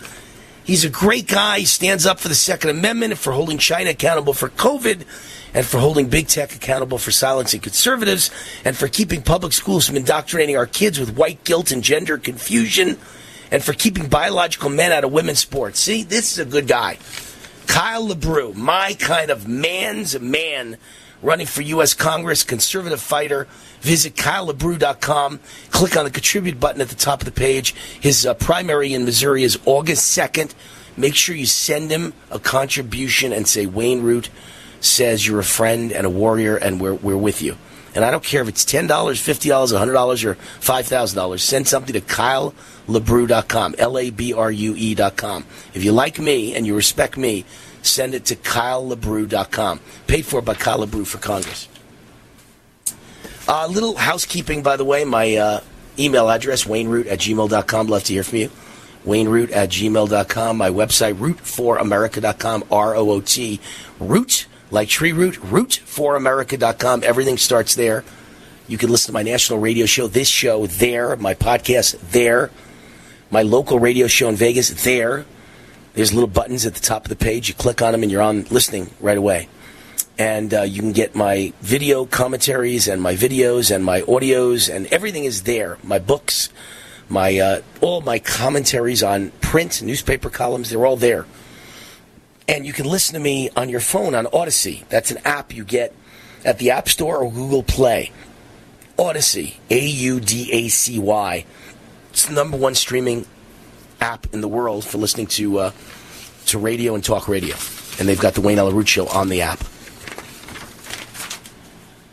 He's 0.67 0.85
a 0.85 0.91
great 0.91 1.29
guy. 1.29 1.61
He 1.61 1.65
stands 1.65 2.07
up 2.07 2.19
for 2.19 2.27
the 2.27 2.35
Second 2.35 2.71
Amendment 2.71 3.13
and 3.13 3.21
for 3.21 3.33
holding 3.33 3.57
China 3.57 3.91
accountable 3.91 4.33
for 4.33 4.49
COVID 4.49 5.05
and 5.55 5.65
for 5.65 5.79
holding 5.79 6.09
big 6.09 6.27
tech 6.27 6.57
accountable 6.57 6.99
for 6.99 7.13
silencing 7.13 7.61
conservatives 7.61 8.33
and 8.65 8.77
for 8.77 8.89
keeping 8.89 9.23
public 9.23 9.53
schools 9.53 9.87
from 9.87 9.95
indoctrinating 9.95 10.57
our 10.57 10.67
kids 10.67 10.99
with 10.99 11.17
white 11.17 11.45
guilt 11.45 11.71
and 11.71 11.85
gender 11.85 12.19
confusion 12.19 12.99
and 13.53 13.63
for 13.63 13.75
keeping 13.75 14.09
biological 14.09 14.69
men 14.69 14.91
out 14.91 15.05
of 15.05 15.13
women's 15.13 15.39
sports. 15.39 15.79
See, 15.79 16.03
this 16.03 16.33
is 16.33 16.41
a 16.41 16.45
good 16.45 16.67
guy. 16.67 16.99
Kyle 17.69 18.09
LaBrue, 18.09 18.57
my 18.57 18.95
kind 18.95 19.31
of 19.31 19.47
man's 19.47 20.19
man 20.19 20.79
running 21.27 21.47
for 21.47 21.61
U.S. 21.63 21.93
Congress, 21.93 22.45
conservative 22.45 23.01
fighter. 23.01 23.49
Visit 23.81 24.15
KyleLaBrue.com. 24.15 25.41
Click 25.71 25.97
on 25.97 26.05
the 26.05 26.11
contribute 26.11 26.61
button 26.61 26.81
at 26.81 26.89
the 26.89 26.95
top 26.95 27.21
of 27.21 27.25
the 27.25 27.33
page. 27.33 27.75
His 28.01 28.25
uh, 28.25 28.35
primary 28.35 28.95
in 28.95 29.05
Missouri 29.05 29.43
is 29.43 29.59
August 29.67 30.17
2nd. 30.17 30.55
Make 30.97 31.17
sure 31.17 31.35
you 31.35 31.45
send 31.45 31.91
him 31.91 32.15
a 32.31 32.39
contribution 32.39 33.33
and 33.33 33.47
say 33.47 33.67
Wayne 33.67 34.03
Root 34.03 34.31
says 34.81 35.27
you're 35.27 35.41
a 35.41 35.45
friend 35.45 35.93
and 35.93 36.07
a 36.07 36.11
warrior 36.11 36.57
and 36.57 36.81
we're, 36.81 36.95
we're 36.95 37.17
with 37.17 37.43
you. 37.43 37.57
And 37.97 38.05
I 38.05 38.11
don't 38.11 38.23
care 38.23 38.43
if 38.43 38.49
it's 38.49 38.65
$10, 38.65 38.87
$50, 38.87 38.89
$100, 38.89 40.25
or 40.25 40.35
$5,000. 40.35 41.41
Send 41.41 41.67
something 41.67 41.95
to 41.95 42.01
KyleLaBrue.com, 42.03 43.75
L-A-B-R-U-E 43.79 44.79
E 44.79 44.95
dot 44.95 45.17
com. 45.17 45.45
If 45.75 45.83
you 45.83 45.93
like 45.93 46.19
me 46.19 46.55
and 46.55 46.67
you 46.67 46.77
respect 46.77 47.17
me, 47.17 47.47
send 47.87 48.15
it 48.15 48.25
to 48.27 48.37
KyleLaBrue.com. 48.37 49.81
Paid 50.07 50.27
for 50.27 50.43
by 50.43 50.55
Kyle 50.55 50.87
LaBrue 50.87 51.07
for 51.07 51.19
Congress. 51.19 51.69
A 53.49 53.53
uh, 53.53 53.69
little 53.69 53.97
housekeeping, 53.97 54.63
by 54.63 54.77
the 54.77 54.85
way. 54.85 55.05
My 55.05 55.37
uh, 55.37 55.61
email 55.99 56.29
address, 56.29 56.65
wayneroot 56.65 57.07
at 57.07 57.21
gmail.com. 57.21 57.87
Love 57.87 58.05
to 58.05 58.13
hear 58.13 58.25
from 58.25 58.39
you. 58.39 58.51
Wayneroot 59.05 59.53
at 59.53 59.71
gmail.com. 59.71 60.57
My 60.57 60.71
website, 60.71 61.15
root4america.com, 61.15 62.65
R-O-O-T. 62.71 63.61
Root, 64.01 64.47
like 64.71 64.89
tree 64.89 65.13
root, 65.13 65.35
root4america.com. 65.37 67.05
Everything 67.05 67.39
starts 67.39 67.77
there. 67.77 68.05
You 68.69 68.79
can 68.79 68.91
listen 68.91 69.09
to 69.09 69.13
my 69.13 69.23
national 69.23 69.61
radio 69.61 69.87
show, 69.87 70.09
this 70.09 70.29
show, 70.29 70.67
there. 70.67 71.15
My 71.17 71.35
podcast, 71.35 71.99
there. 72.11 72.51
My 73.31 73.43
local 73.43 73.79
radio 73.79 74.09
show 74.09 74.29
in 74.29 74.35
Vegas, 74.35 74.71
there. 74.83 75.25
There's 75.97 76.13
little 76.13 76.29
buttons 76.29 76.67
at 76.67 76.75
the 76.75 76.81
top 76.81 77.07
of 77.07 77.09
the 77.09 77.17
page. 77.17 77.49
You 77.49 77.55
click 77.55 77.81
on 77.81 77.93
them 77.93 78.03
and 78.03 78.13
you're 78.13 78.21
on 78.21 78.45
listening 78.51 78.91
right 79.01 79.17
away. 79.17 79.49
And 80.19 80.53
uh, 80.53 80.63
you 80.63 80.83
can 80.83 80.93
get 80.93 81.15
my 81.15 81.55
video 81.63 82.05
commentaries 82.05 82.87
and 82.87 83.01
my 83.01 83.15
videos 83.15 83.75
and 83.75 83.83
my 83.83 84.03
audios 84.03 84.73
and 84.73 84.87
everything 84.89 85.25
is 85.25 85.45
there. 85.45 85.79
My 85.83 85.99
books, 85.99 86.51
my 87.09 87.39
uh, 87.39 87.63
all 87.81 88.03
my 88.03 88.19
commentaries 88.19 89.03
on 89.03 89.31
print, 89.41 89.81
newspaper 89.81 90.29
columns, 90.29 90.69
they're 90.69 90.85
all 90.85 90.99
there. 90.99 91.25
And 92.47 92.67
you 92.67 92.75
can 92.75 92.85
listen 92.85 93.15
to 93.15 93.21
me 93.21 93.49
on 93.57 93.71
your 93.71 93.81
phone 93.81 94.15
on 94.15 94.27
Audacy. 94.27 94.87
That's 94.91 95.11
an 95.11 95.19
app 95.25 95.55
you 95.55 95.65
get 95.65 95.95
at 96.45 96.59
the 96.59 96.73
App 96.73 96.91
Store 96.91 97.17
or 97.17 97.33
Google 97.33 97.63
Play. 97.63 98.13
Audacy, 98.99 99.55
A 99.71 99.81
U 99.81 100.21
D 100.21 100.53
A 100.53 100.69
C 100.69 100.99
Y. 100.99 101.47
It's 102.11 102.27
the 102.27 102.35
number 102.35 102.59
one 102.59 102.75
streaming 102.75 103.27
app 104.01 104.33
in 104.33 104.41
the 104.41 104.49
world 104.49 104.85
for 104.85 104.99
listening 104.99 105.27
to 105.29 105.59
uh, 105.59 105.71
to 106.47 106.59
radio 106.59 106.95
and 106.95 107.05
talk 107.05 107.29
radio. 107.29 107.57
And 107.99 108.09
they've 108.09 108.21
got 108.21 108.35
the 108.35 108.41
Wayne 108.41 108.59
Allyn 108.59 108.75
Root 108.75 108.89
Show 108.89 109.07
on 109.09 109.29
the 109.29 109.43
app. 109.43 109.61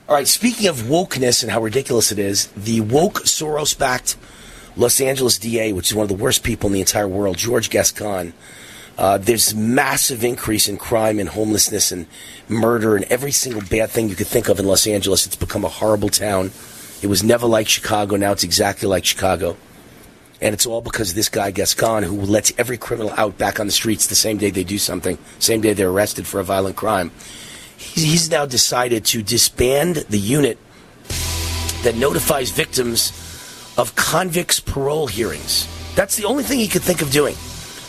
All 0.08 0.16
right, 0.16 0.28
speaking 0.28 0.68
of 0.68 0.78
wokeness 0.78 1.44
and 1.44 1.52
how 1.52 1.62
ridiculous 1.62 2.12
it 2.12 2.20
is, 2.20 2.48
the 2.48 2.82
woke 2.82 3.22
Soros 3.24 3.78
backed 3.78 4.18
Los 4.76 5.00
Angeles 5.00 5.38
DA, 5.38 5.74
which 5.74 5.92
is 5.92 5.96
one 5.96 6.04
of 6.04 6.10
the 6.10 6.22
worst 6.22 6.44
people 6.44 6.68
in 6.68 6.74
the 6.74 6.80
entire 6.80 7.08
world, 7.08 7.38
George 7.38 7.70
Gascon, 7.70 8.34
Uh, 8.96 9.18
there's 9.18 9.56
massive 9.56 10.24
increase 10.24 10.68
in 10.68 10.78
crime 10.78 11.18
and 11.20 11.30
homelessness 11.30 11.92
and 11.92 12.06
murder 12.48 12.96
and 12.96 13.06
every 13.06 13.32
single 13.32 13.62
bad 13.62 13.90
thing 13.90 14.08
you 14.08 14.16
could 14.16 14.28
think 14.28 14.50
of 14.50 14.60
in 14.60 14.66
Los 14.68 14.86
Angeles. 14.86 15.26
It's 15.26 15.36
become 15.36 15.66
a 15.66 15.70
horrible 15.70 16.10
town. 16.10 16.52
It 17.02 17.08
was 17.08 17.24
never 17.24 17.48
like 17.48 17.68
Chicago. 17.68 18.18
Now 18.18 18.34
it's 18.34 18.44
exactly 18.44 18.88
like 18.88 19.04
Chicago. 19.04 19.58
And 20.44 20.54
it's 20.54 20.66
all 20.66 20.82
because 20.82 21.14
this 21.14 21.30
guy, 21.30 21.52
Gascon, 21.52 22.04
who 22.04 22.20
lets 22.20 22.52
every 22.58 22.78
criminal 22.78 23.14
out 23.16 23.38
back 23.38 23.62
on 23.62 23.66
the 23.66 23.72
streets 23.72 24.08
the 24.08 24.16
same 24.16 24.38
day 24.38 24.50
they 24.50 24.66
do 24.66 24.78
something, 24.78 25.18
same 25.40 25.62
day 25.62 25.72
they're 25.72 25.90
arrested 25.90 26.28
for 26.28 26.42
a 26.42 26.44
violent 26.44 26.76
crime. 26.76 27.12
He's, 27.78 28.04
he's 28.04 28.30
now 28.30 28.46
decided 28.46 29.06
to 29.06 29.24
disband 29.24 29.96
the 30.10 30.20
unit 30.20 30.58
that 31.84 31.96
notifies 31.96 32.52
victims 32.52 33.14
of 33.78 33.96
convicts' 33.96 34.60
parole 34.60 35.08
hearings. 35.08 35.66
That's 35.96 36.18
the 36.18 36.26
only 36.26 36.44
thing 36.44 36.60
he 36.60 36.68
could 36.68 36.82
think 36.82 37.02
of 37.02 37.10
doing. 37.10 37.38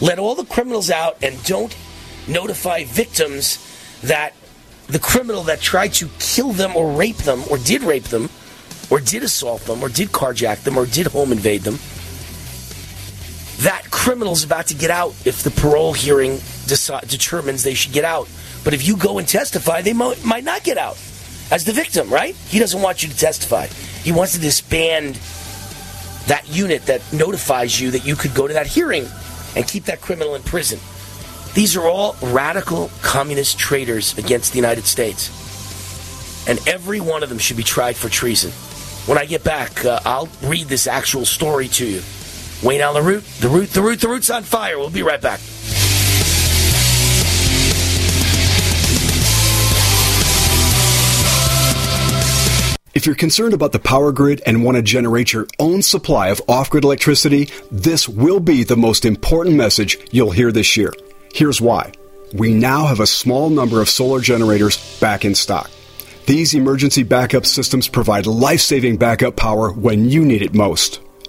Let 0.00 0.20
all 0.20 0.36
the 0.36 0.44
criminals 0.44 0.92
out 0.92 1.24
and 1.24 1.42
don't 1.42 1.76
notify 2.28 2.84
victims 2.84 3.58
that 4.02 4.32
the 4.86 5.00
criminal 5.00 5.42
that 5.44 5.60
tried 5.60 5.94
to 5.94 6.08
kill 6.20 6.52
them 6.52 6.76
or 6.76 6.92
rape 6.92 7.16
them 7.16 7.42
or 7.50 7.58
did 7.58 7.82
rape 7.82 8.04
them 8.04 8.30
or 8.90 9.00
did 9.00 9.24
assault 9.24 9.62
them 9.62 9.82
or 9.82 9.88
did 9.88 10.12
carjack 10.12 10.62
them 10.62 10.78
or 10.78 10.86
did 10.86 11.08
home 11.08 11.32
invade 11.32 11.62
them 11.62 11.80
that 13.58 13.90
criminal's 13.90 14.44
about 14.44 14.66
to 14.68 14.74
get 14.74 14.90
out 14.90 15.14
if 15.24 15.42
the 15.42 15.50
parole 15.50 15.92
hearing 15.92 16.32
deci- 16.66 17.08
determines 17.08 17.62
they 17.62 17.74
should 17.74 17.92
get 17.92 18.04
out. 18.04 18.28
But 18.64 18.74
if 18.74 18.86
you 18.86 18.96
go 18.96 19.18
and 19.18 19.28
testify, 19.28 19.82
they 19.82 19.92
mo- 19.92 20.14
might 20.24 20.44
not 20.44 20.64
get 20.64 20.78
out 20.78 20.98
as 21.50 21.64
the 21.64 21.72
victim, 21.72 22.10
right? 22.10 22.34
He 22.34 22.58
doesn't 22.58 22.80
want 22.80 23.02
you 23.02 23.08
to 23.08 23.16
testify. 23.16 23.66
He 23.66 24.12
wants 24.12 24.32
to 24.32 24.40
disband 24.40 25.16
that 26.26 26.44
unit 26.48 26.86
that 26.86 27.00
notifies 27.12 27.80
you 27.80 27.90
that 27.92 28.04
you 28.06 28.16
could 28.16 28.34
go 28.34 28.48
to 28.48 28.54
that 28.54 28.66
hearing 28.66 29.06
and 29.54 29.66
keep 29.66 29.84
that 29.84 30.00
criminal 30.00 30.34
in 30.34 30.42
prison. 30.42 30.80
These 31.54 31.76
are 31.76 31.86
all 31.86 32.16
radical 32.20 32.90
communist 33.02 33.58
traitors 33.58 34.16
against 34.18 34.52
the 34.52 34.58
United 34.58 34.84
States. 34.86 35.30
And 36.48 36.58
every 36.66 37.00
one 37.00 37.22
of 37.22 37.28
them 37.28 37.38
should 37.38 37.56
be 37.56 37.62
tried 37.62 37.96
for 37.96 38.08
treason. 38.08 38.50
When 39.06 39.18
I 39.18 39.26
get 39.26 39.44
back, 39.44 39.84
uh, 39.84 40.00
I'll 40.04 40.28
read 40.42 40.66
this 40.66 40.86
actual 40.86 41.24
story 41.24 41.68
to 41.68 41.86
you. 41.86 42.02
Wayne 42.62 42.80
Allyn 42.80 43.04
Root, 43.04 43.24
the 43.40 43.48
root, 43.48 43.70
the 43.70 43.82
root, 43.82 44.00
the 44.00 44.08
root's 44.08 44.30
on 44.30 44.42
fire. 44.42 44.78
We'll 44.78 44.90
be 44.90 45.02
right 45.02 45.20
back. 45.20 45.40
If 52.94 53.06
you're 53.06 53.16
concerned 53.16 53.54
about 53.54 53.72
the 53.72 53.80
power 53.80 54.12
grid 54.12 54.40
and 54.46 54.64
want 54.64 54.76
to 54.76 54.82
generate 54.82 55.32
your 55.32 55.48
own 55.58 55.82
supply 55.82 56.28
of 56.28 56.40
off 56.46 56.70
grid 56.70 56.84
electricity, 56.84 57.50
this 57.72 58.08
will 58.08 58.38
be 58.38 58.62
the 58.62 58.76
most 58.76 59.04
important 59.04 59.56
message 59.56 59.98
you'll 60.12 60.30
hear 60.30 60.52
this 60.52 60.76
year. 60.76 60.92
Here's 61.34 61.60
why. 61.60 61.92
We 62.32 62.54
now 62.54 62.86
have 62.86 63.00
a 63.00 63.06
small 63.06 63.50
number 63.50 63.80
of 63.80 63.88
solar 63.88 64.20
generators 64.20 65.00
back 65.00 65.24
in 65.24 65.34
stock. 65.34 65.70
These 66.26 66.54
emergency 66.54 67.02
backup 67.02 67.46
systems 67.46 67.88
provide 67.88 68.26
life 68.26 68.60
saving 68.60 68.96
backup 68.96 69.34
power 69.34 69.72
when 69.72 70.08
you 70.08 70.24
need 70.24 70.42
it 70.42 70.54
most. 70.54 71.00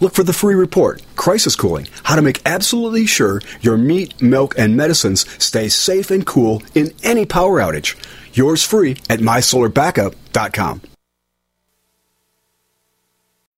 Look 0.00 0.14
for 0.14 0.22
the 0.22 0.32
free 0.32 0.54
report, 0.54 1.02
Crisis 1.16 1.56
Cooling, 1.56 1.88
how 2.04 2.16
to 2.16 2.22
make 2.22 2.40
absolutely 2.46 3.04
sure 3.06 3.42
your 3.60 3.76
meat, 3.76 4.20
milk, 4.22 4.54
and 4.58 4.76
medicines 4.76 5.26
stay 5.42 5.68
safe 5.68 6.10
and 6.10 6.26
cool 6.26 6.62
in 6.74 6.90
any 7.02 7.26
power 7.26 7.60
outage. 7.60 7.96
Yours 8.34 8.64
free 8.64 8.92
at 9.08 9.20
mysolarbackup.com. 9.20 10.82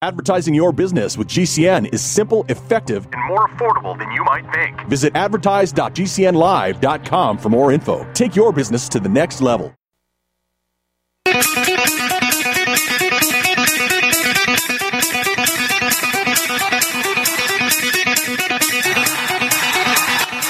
Advertising 0.03 0.53
your 0.55 0.73
business 0.73 1.17
with 1.17 1.27
GCN 1.27 1.91
is 1.93 2.03
simple, 2.03 2.45
effective, 2.51 3.07
and 3.13 3.25
more 3.29 3.49
affordable 3.49 3.99
than 3.99 4.13
you 4.13 4.23
might 4.25 4.45
think. 4.53 4.79
Visit 4.89 5.17
advertise.gcnlive.com 5.17 7.39
for 7.39 7.49
more 7.49 7.73
info. 7.73 8.07
Take 8.13 8.37
your 8.37 8.53
business 8.53 8.91
to 8.91 9.01
the 9.01 9.09
next 9.09 9.41
level. 9.41 9.75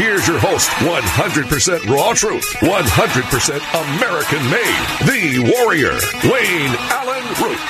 Here's 0.00 0.26
your 0.26 0.38
host, 0.38 0.70
100% 0.70 1.94
raw 1.94 2.14
truth, 2.14 2.46
100% 2.60 3.96
American 3.98 4.42
made, 4.48 4.86
the 5.04 5.52
warrior, 5.52 5.92
Wayne 6.24 6.74
Allyn 6.88 7.22
Root. 7.36 7.60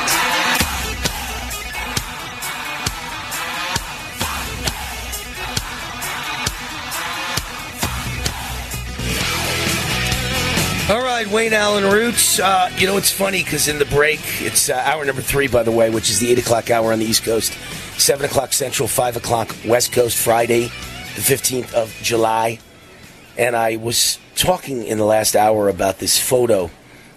All 10.89 11.03
right, 11.03 11.27
Wayne 11.33 11.53
Allyn 11.53 11.83
Roots. 11.83 12.39
Uh, 12.39 12.71
you 12.77 12.87
know, 12.87 12.97
it's 12.97 13.11
funny 13.11 13.43
because 13.43 13.67
in 13.67 13.81
the 13.81 13.87
break, 13.87 14.21
it's 14.41 14.71
uh, 14.71 14.75
hour 14.87 15.05
number 15.05 15.21
three, 15.21 15.49
by 15.49 15.65
the 15.65 15.73
way, 15.73 15.91
which 15.91 16.09
is 16.09 16.21
the 16.21 16.31
8 16.31 16.39
o'clock 16.39 16.71
hour 16.71 16.93
on 16.93 17.01
the 17.01 17.07
East 17.07 17.25
Coast, 17.25 17.55
7 17.99 18.25
o'clock 18.25 18.53
Central, 18.53 18.87
5 18.87 19.17
o'clock 19.17 19.53
West 19.67 19.91
Coast, 19.91 20.17
Friday, 20.17 20.71
the 21.15 21.21
15th 21.21 21.75
of 21.75 21.97
July. 22.03 22.59
And 23.37 23.57
I 23.57 23.77
was 23.77 24.19
talking 24.35 24.85
in 24.85 24.99
the 24.99 25.05
last 25.05 25.35
hour 25.37 25.69
about 25.69 25.99
this 25.99 26.19
photo 26.19 26.71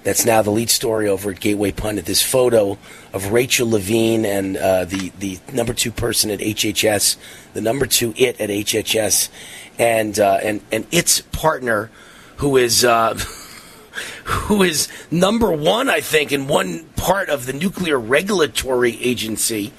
that's 0.04 0.26
now 0.26 0.42
the 0.42 0.52
lead 0.52 0.70
story 0.70 1.08
over 1.08 1.32
at 1.32 1.40
Gateway 1.40 1.72
Pundit. 1.72 2.06
This 2.06 2.22
photo 2.22 2.78
of 3.14 3.32
Rachel 3.32 3.70
Levine 3.70 4.26
and 4.26 4.58
uh, 4.58 4.86
the, 4.86 5.12
the 5.20 5.40
number 5.52 5.74
two 5.74 5.92
person 5.92 6.30
at 6.30 6.40
HHS, 6.40 7.18
the 7.54 7.62
number 7.62 7.86
two 7.86 8.14
it 8.18 8.40
at 8.40 8.50
HHS, 8.50 9.30
and, 9.80 10.20
uh, 10.20 10.40
and, 10.44 10.62
and 10.72 10.86
its 10.92 11.22
partner, 11.22 11.90
who 12.38 12.58
is. 12.58 12.84
Uh, 12.84 13.18
who 14.24 14.64
is 14.64 14.88
number 15.12 15.52
one, 15.52 15.88
I 15.88 16.02
think, 16.02 16.32
in 16.32 16.48
one 16.48 16.86
part 16.96 17.30
of 17.30 17.46
the 17.46 17.54
nuclear 17.54 18.00
regulatory 18.00 19.00
agency. 19.02 19.72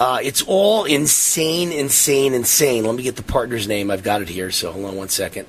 Uh, 0.00 0.20
it's 0.22 0.42
all 0.42 0.84
insane, 0.84 1.72
insane, 1.72 2.32
insane. 2.32 2.84
Let 2.84 2.94
me 2.94 3.02
get 3.02 3.16
the 3.16 3.22
partner's 3.22 3.66
name. 3.66 3.90
I've 3.90 4.04
got 4.04 4.22
it 4.22 4.28
here, 4.28 4.50
so 4.50 4.70
hold 4.70 4.84
on 4.84 4.96
one 4.96 5.08
second. 5.08 5.46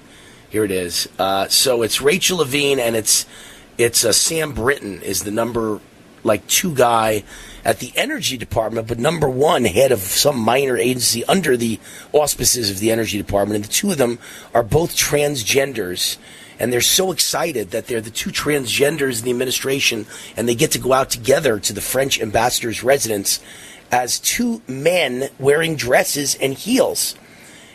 Here 0.49 0.63
it 0.63 0.71
is. 0.71 1.07
Uh, 1.19 1.47
so 1.49 1.83
it's 1.83 2.01
Rachel 2.01 2.39
Levine, 2.39 2.79
and 2.79 2.95
it's 2.95 3.27
it's 3.77 4.03
uh, 4.03 4.11
Sam 4.11 4.53
Brinton 4.53 5.03
is 5.03 5.23
the 5.23 5.31
number 5.31 5.79
like 6.23 6.45
two 6.47 6.73
guy 6.73 7.23
at 7.63 7.79
the 7.79 7.93
energy 7.95 8.37
department, 8.37 8.87
but 8.87 8.97
number 8.97 9.29
one 9.29 9.65
head 9.65 9.91
of 9.91 9.99
some 9.99 10.39
minor 10.39 10.75
agency 10.77 11.23
under 11.25 11.55
the 11.55 11.79
auspices 12.11 12.71
of 12.71 12.79
the 12.79 12.91
energy 12.91 13.17
department. 13.19 13.57
And 13.57 13.65
the 13.65 13.71
two 13.71 13.91
of 13.91 13.97
them 13.97 14.17
are 14.53 14.63
both 14.63 14.95
transgenders 14.95 16.17
and 16.59 16.73
they're 16.73 16.81
so 16.81 17.11
excited 17.11 17.71
that 17.71 17.87
they're 17.87 18.01
the 18.01 18.09
two 18.09 18.31
transgenders 18.31 19.19
in 19.19 19.25
the 19.25 19.31
administration, 19.31 20.05
and 20.35 20.47
they 20.47 20.55
get 20.55 20.71
to 20.71 20.79
go 20.79 20.91
out 20.91 21.09
together 21.09 21.57
to 21.57 21.73
the 21.73 21.81
French 21.81 22.19
ambassador's 22.19 22.83
residence 22.83 23.39
as 23.91 24.19
two 24.19 24.61
men 24.67 25.29
wearing 25.39 25.75
dresses 25.75 26.35
and 26.35 26.53
heels 26.53 27.15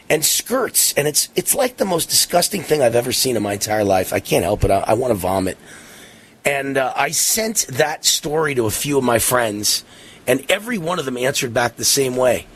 and 0.09 0.25
skirts, 0.25 0.93
and 0.95 1.09
it's 1.09 1.29
it's 1.35 1.55
like 1.55 1.79
the 1.79 1.85
most 1.85 2.09
disgusting 2.09 2.63
thing 2.63 2.83
I've 2.83 2.95
ever 2.95 3.13
seen 3.13 3.37
in 3.37 3.43
my 3.43 3.55
entire 3.55 3.85
life. 3.85 4.13
I 4.13 4.21
can't 4.21 4.45
help 4.45 4.65
it. 4.65 4.71
I, 4.71 4.85
I 4.87 4.95
want 4.95 5.11
to 5.13 5.15
vomit. 5.15 5.57
And 6.45 6.77
uh, 6.77 6.93
I 6.95 7.11
sent 7.11 7.67
that 7.69 8.05
story 8.05 8.55
to 8.55 8.67
a 8.67 8.71
few 8.71 8.99
of 8.99 9.05
my 9.05 9.19
friends, 9.19 9.83
and 10.27 10.45
every 10.51 10.77
one 10.77 10.99
of 10.99 11.07
them 11.07 11.17
answered 11.17 11.55
back 11.55 11.77
the 11.77 11.85
same 11.85 12.17
way. 12.17 12.47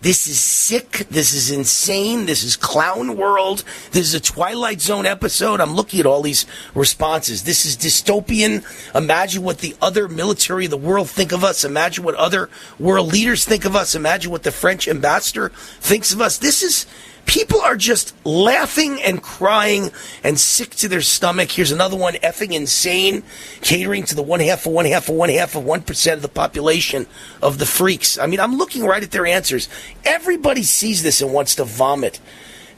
This 0.00 0.28
is 0.28 0.38
sick. 0.38 1.06
This 1.10 1.34
is 1.34 1.50
insane. 1.50 2.26
This 2.26 2.44
is 2.44 2.56
clown 2.56 3.16
world. 3.16 3.64
This 3.90 4.06
is 4.06 4.14
a 4.14 4.20
Twilight 4.20 4.80
Zone 4.80 5.06
episode. 5.06 5.60
I'm 5.60 5.74
looking 5.74 5.98
at 5.98 6.06
all 6.06 6.22
these 6.22 6.46
responses. 6.72 7.42
This 7.42 7.66
is 7.66 7.76
dystopian. 7.76 8.64
Imagine 8.94 9.42
what 9.42 9.58
the 9.58 9.74
other 9.82 10.06
military 10.06 10.66
of 10.66 10.70
the 10.70 10.76
world 10.76 11.10
think 11.10 11.32
of 11.32 11.42
us. 11.42 11.64
Imagine 11.64 12.04
what 12.04 12.14
other 12.14 12.48
world 12.78 13.12
leaders 13.12 13.44
think 13.44 13.64
of 13.64 13.74
us. 13.74 13.96
Imagine 13.96 14.30
what 14.30 14.44
the 14.44 14.52
French 14.52 14.86
ambassador 14.86 15.48
thinks 15.80 16.12
of 16.12 16.20
us. 16.20 16.38
This 16.38 16.62
is 16.62 16.86
people 17.28 17.60
are 17.60 17.76
just 17.76 18.14
laughing 18.24 19.00
and 19.02 19.22
crying 19.22 19.92
and 20.24 20.40
sick 20.40 20.70
to 20.70 20.88
their 20.88 21.02
stomach. 21.02 21.52
Here's 21.52 21.70
another 21.70 21.96
one, 21.96 22.14
effing 22.14 22.52
insane, 22.52 23.22
catering 23.60 24.04
to 24.04 24.16
the 24.16 24.22
one 24.22 24.40
half 24.40 24.66
of 24.66 24.72
one 24.72 24.86
half 24.86 25.08
of 25.08 25.14
one 25.14 25.28
half 25.28 25.54
of 25.54 25.64
one 25.64 25.82
percent 25.82 26.16
of 26.16 26.22
the 26.22 26.28
population 26.28 27.06
of 27.40 27.58
the 27.58 27.66
freaks. 27.66 28.18
I 28.18 28.26
mean, 28.26 28.40
I'm 28.40 28.56
looking 28.56 28.82
right 28.82 29.02
at 29.02 29.12
their 29.12 29.26
answers. 29.26 29.68
Everybody 30.04 30.62
sees 30.62 31.02
this 31.02 31.20
and 31.20 31.32
wants 31.32 31.54
to 31.56 31.64
vomit. 31.64 32.18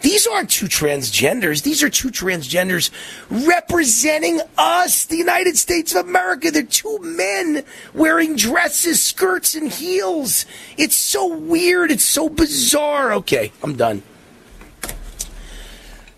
These 0.03 0.27
aren't 0.27 0.51
two 0.51 0.67
transgenders. 0.67 1.63
These 1.63 1.83
are 1.83 1.91
two 1.91 2.09
transgenders 2.09 2.91
representing 3.31 4.41
us, 4.57 5.05
the 5.05 5.17
United 5.17 5.59
States 5.59 5.95
of 5.95 6.07
America. 6.07 6.51
They're 6.51 6.63
two 6.63 6.99
men 7.03 7.65
wearing 7.95 8.35
dresses, 8.35 9.03
skirts, 9.03 9.55
and 9.55 9.71
heels. 9.71 10.47
It's 10.77 10.97
so 10.97 11.37
weird. 11.37 11.91
It's 11.91 12.03
so 12.03 12.31
bizarre. 12.31 13.13
Okay, 13.13 13.53
I'm 13.63 13.77
done. 13.77 14.03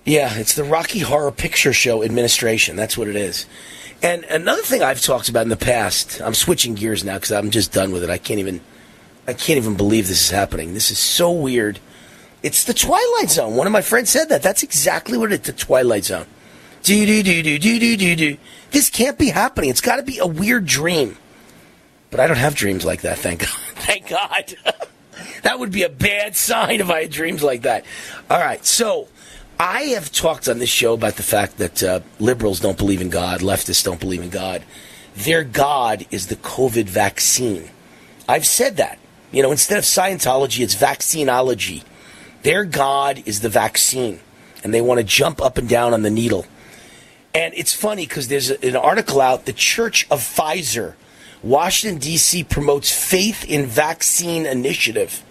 Yeah, 0.05 0.37
it's 0.37 0.55
the 0.55 0.65
Rocky 0.65 0.99
Horror 0.99 1.31
Picture 1.31 1.73
Show 1.73 2.03
administration. 2.03 2.75
That's 2.75 2.99
what 2.99 3.07
it 3.09 3.15
is. 3.17 3.47
And 4.03 4.25
another 4.25 4.63
thing 4.63 4.83
I've 4.83 5.01
talked 5.01 5.29
about 5.29 5.43
in 5.43 5.49
the 5.49 5.57
past, 5.57 6.21
I'm 6.21 6.35
switching 6.35 6.75
gears 6.75 7.05
now 7.05 7.15
because 7.15 7.31
I'm 7.31 7.51
just 7.51 7.73
done 7.73 7.93
with 7.93 8.03
it. 8.03 8.11
I 8.11 8.19
can't 8.19 8.41
even, 8.41 8.61
I 9.29 9.33
can't 9.33 9.59
even 9.59 9.77
believe 9.77 10.09
this 10.09 10.23
is 10.23 10.31
happening. 10.31 10.75
This 10.75 10.91
is 10.91 10.99
so 10.99 11.31
weird. 11.31 11.79
It's 12.43 12.65
the 12.65 12.75
Twilight 12.75 13.31
Zone. 13.31 13.55
One 13.55 13.69
of 13.69 13.73
my 13.73 13.83
friends 13.83 14.11
said 14.11 14.29
that. 14.31 14.43
That's 14.43 14.65
exactly 14.65 15.17
what 15.17 15.31
it's 15.31 15.47
the 15.47 15.53
Twilight 15.53 16.05
Zone. 16.05 16.27
Do 16.83 17.07
do 17.07 17.23
do 17.23 17.45
do 17.45 17.59
do 17.61 17.79
do 17.79 17.97
do 17.97 18.17
do. 18.17 18.37
This 18.73 18.91
can't 18.91 19.17
be 19.17 19.29
happening. 19.29 19.71
It's 19.71 19.81
got 19.81 19.97
to 19.97 20.03
be 20.03 20.19
a 20.19 20.27
weird 20.27 20.67
dream. 20.67 21.17
But 22.11 22.19
I 22.19 22.27
don't 22.27 22.39
have 22.39 22.57
dreams 22.57 22.85
like 22.85 23.03
that. 23.03 23.19
Thank 23.19 23.41
God. 23.41 23.49
Thank 23.77 24.09
God. 24.09 24.57
that 25.45 25.61
would 25.61 25.71
be 25.71 25.85
a 25.85 25.89
bad 25.89 26.35
sign 26.35 26.81
if 26.81 26.91
I 26.91 27.03
had 27.03 27.13
dreams 27.13 27.45
like 27.45 27.63
that. 27.63 27.85
All 28.29 28.41
right, 28.41 28.67
so 28.67 29.07
I 29.65 29.83
have 29.95 30.11
talked 30.11 30.49
on 30.49 30.59
this 30.59 30.69
show 30.69 30.93
about 30.93 31.15
the 31.15 31.23
fact 31.23 31.59
that 31.59 31.85
uh, 31.85 32.01
liberals 32.19 32.59
don't 32.59 32.77
believe 32.77 33.01
in 33.01 33.11
God, 33.11 33.43
leftists 33.43 33.85
don't 33.85 34.01
believe 34.01 34.21
in 34.21 34.29
God. 34.29 34.65
Their 35.15 35.45
God 35.45 36.05
is 36.11 36.27
the 36.27 36.35
COVID 36.35 36.87
vaccine. 36.87 37.71
I've 38.29 38.45
said 38.45 38.79
that. 38.79 38.99
You 39.31 39.41
know, 39.41 39.53
instead 39.53 39.79
of 39.79 39.85
Scientology, 39.85 40.65
it's 40.65 40.75
vaccinology. 40.75 41.85
Their 42.43 42.65
God 42.65 43.23
is 43.25 43.39
the 43.39 43.49
vaccine, 43.49 44.19
and 44.65 44.75
they 44.75 44.81
want 44.81 44.99
to 44.99 45.05
jump 45.05 45.41
up 45.41 45.59
and 45.59 45.69
down 45.69 45.95
on 45.95 46.03
the 46.03 46.11
needle. 46.11 46.45
And 47.33 47.55
it's 47.55 47.73
funny 47.73 48.05
because 48.05 48.27
there's 48.27 48.51
an 48.51 48.75
article 48.75 49.21
out 49.21 49.45
the 49.45 49.53
Church 49.53 50.09
of 50.11 50.19
Pfizer, 50.19 50.95
Washington, 51.41 52.01
D.C., 52.01 52.43
promotes 52.43 52.91
faith 52.91 53.45
in 53.45 53.67
vaccine 53.67 54.45
initiative. 54.45 55.23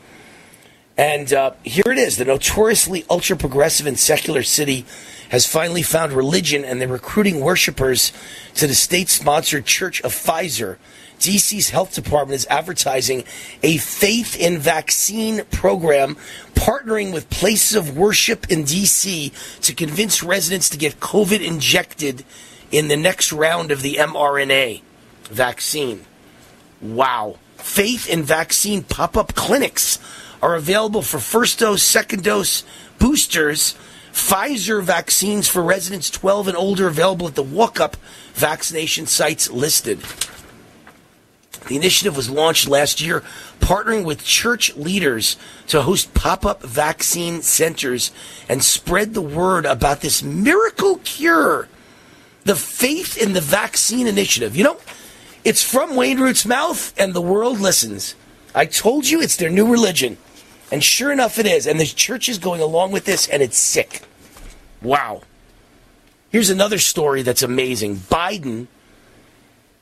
And 0.98 1.32
uh, 1.34 1.52
here 1.64 1.84
it 1.88 1.98
is 1.98 2.18
the 2.18 2.26
notoriously 2.26 3.06
ultra 3.10 3.36
progressive 3.38 3.88
and 3.88 3.98
secular 3.98 4.44
city 4.44 4.86
has 5.30 5.48
finally 5.48 5.82
found 5.82 6.12
religion 6.12 6.66
and 6.66 6.82
they're 6.82 6.88
recruiting 6.88 7.40
worshipers 7.40 8.12
to 8.56 8.68
the 8.68 8.76
state 8.76 9.08
sponsored 9.08 9.66
Church 9.66 10.02
of 10.02 10.14
Pfizer. 10.14 10.78
DC's 11.20 11.70
health 11.70 11.94
department 11.94 12.36
is 12.36 12.48
advertising 12.48 13.24
a 13.62 13.78
faith 13.78 14.36
in 14.36 14.58
vaccine 14.58 15.46
program, 15.46 16.18
partnering 16.56 17.14
with 17.14 17.30
places 17.30 17.78
of 17.78 17.96
worship 17.96 18.52
in 18.52 18.64
DC 18.64 19.32
to 19.62 19.74
convince 19.74 20.24
residents 20.24 20.70
to 20.70 20.78
get 20.78 21.00
COVID 21.00 21.42
injected 21.42 22.26
in 22.72 22.88
the 22.88 22.98
next 22.98 23.32
round 23.32 23.72
of 23.72 23.84
the 23.84 23.96
mRNA 23.96 24.82
vaccine. 25.26 26.06
Wow. 26.82 27.38
Faith 27.58 28.10
in 28.10 28.24
vaccine 28.24 28.82
pop 28.82 29.16
up 29.16 29.36
clinics 29.36 30.00
are 30.42 30.56
available 30.56 31.02
for 31.02 31.20
first 31.20 31.60
dose, 31.60 31.84
second 31.84 32.24
dose 32.24 32.64
boosters. 33.00 33.76
Pfizer 34.12 34.84
vaccines 34.84 35.48
for 35.48 35.64
residents 35.64 36.10
12 36.10 36.50
and 36.50 36.58
older 36.58 36.88
available 36.88 37.28
at 37.28 37.36
the 37.36 37.44
walk 37.44 37.80
up 37.80 37.96
vaccination 38.34 39.06
sites 39.06 39.50
listed. 39.50 40.02
The 41.68 41.76
initiative 41.76 42.18
was 42.18 42.30
launched 42.30 42.68
last 42.68 43.02
year, 43.02 43.24
partnering 43.60 44.04
with 44.04 44.24
church 44.24 44.76
leaders 44.76 45.38
to 45.68 45.84
host 45.84 46.14
pop 46.14 46.46
up 46.46 46.64
vaccine 46.64 47.42
centers 47.42 48.12
and 48.50 48.64
spread 48.64 49.14
the 49.14 49.22
word 49.22 49.66
about 49.66 50.02
this 50.02 50.24
miracle 50.24 51.00
cure. 51.04 51.68
The 52.44 52.56
faith 52.56 53.16
in 53.16 53.34
the 53.34 53.42
vaccine 53.42 54.08
initiative. 54.08 54.56
You 54.56 54.64
know, 54.64 54.78
it's 55.44 55.64
from 55.64 55.96
Wayne 55.96 56.20
Root's 56.20 56.46
mouth, 56.46 56.94
and 57.00 57.14
the 57.14 57.22
world 57.22 57.60
listens. 57.60 58.16
I 58.54 58.66
told 58.66 59.08
you 59.08 59.22
it's 59.22 59.38
their 59.38 59.50
new 59.50 59.72
religion. 59.72 60.18
And 60.72 60.84
sure 60.84 61.12
enough, 61.12 61.38
it 61.38 61.46
is. 61.46 61.68
And 61.68 61.80
the 61.80 61.86
church 61.86 62.30
is 62.30 62.38
going 62.38 62.62
along 62.62 62.92
with 62.92 63.06
this, 63.06 63.28
and 63.28 63.44
it's 63.44 63.58
sick. 63.58 64.04
Wow. 64.82 65.22
Here's 66.30 66.50
another 66.50 66.80
story 66.80 67.24
that's 67.24 67.44
amazing 67.44 67.98
Biden 67.98 68.68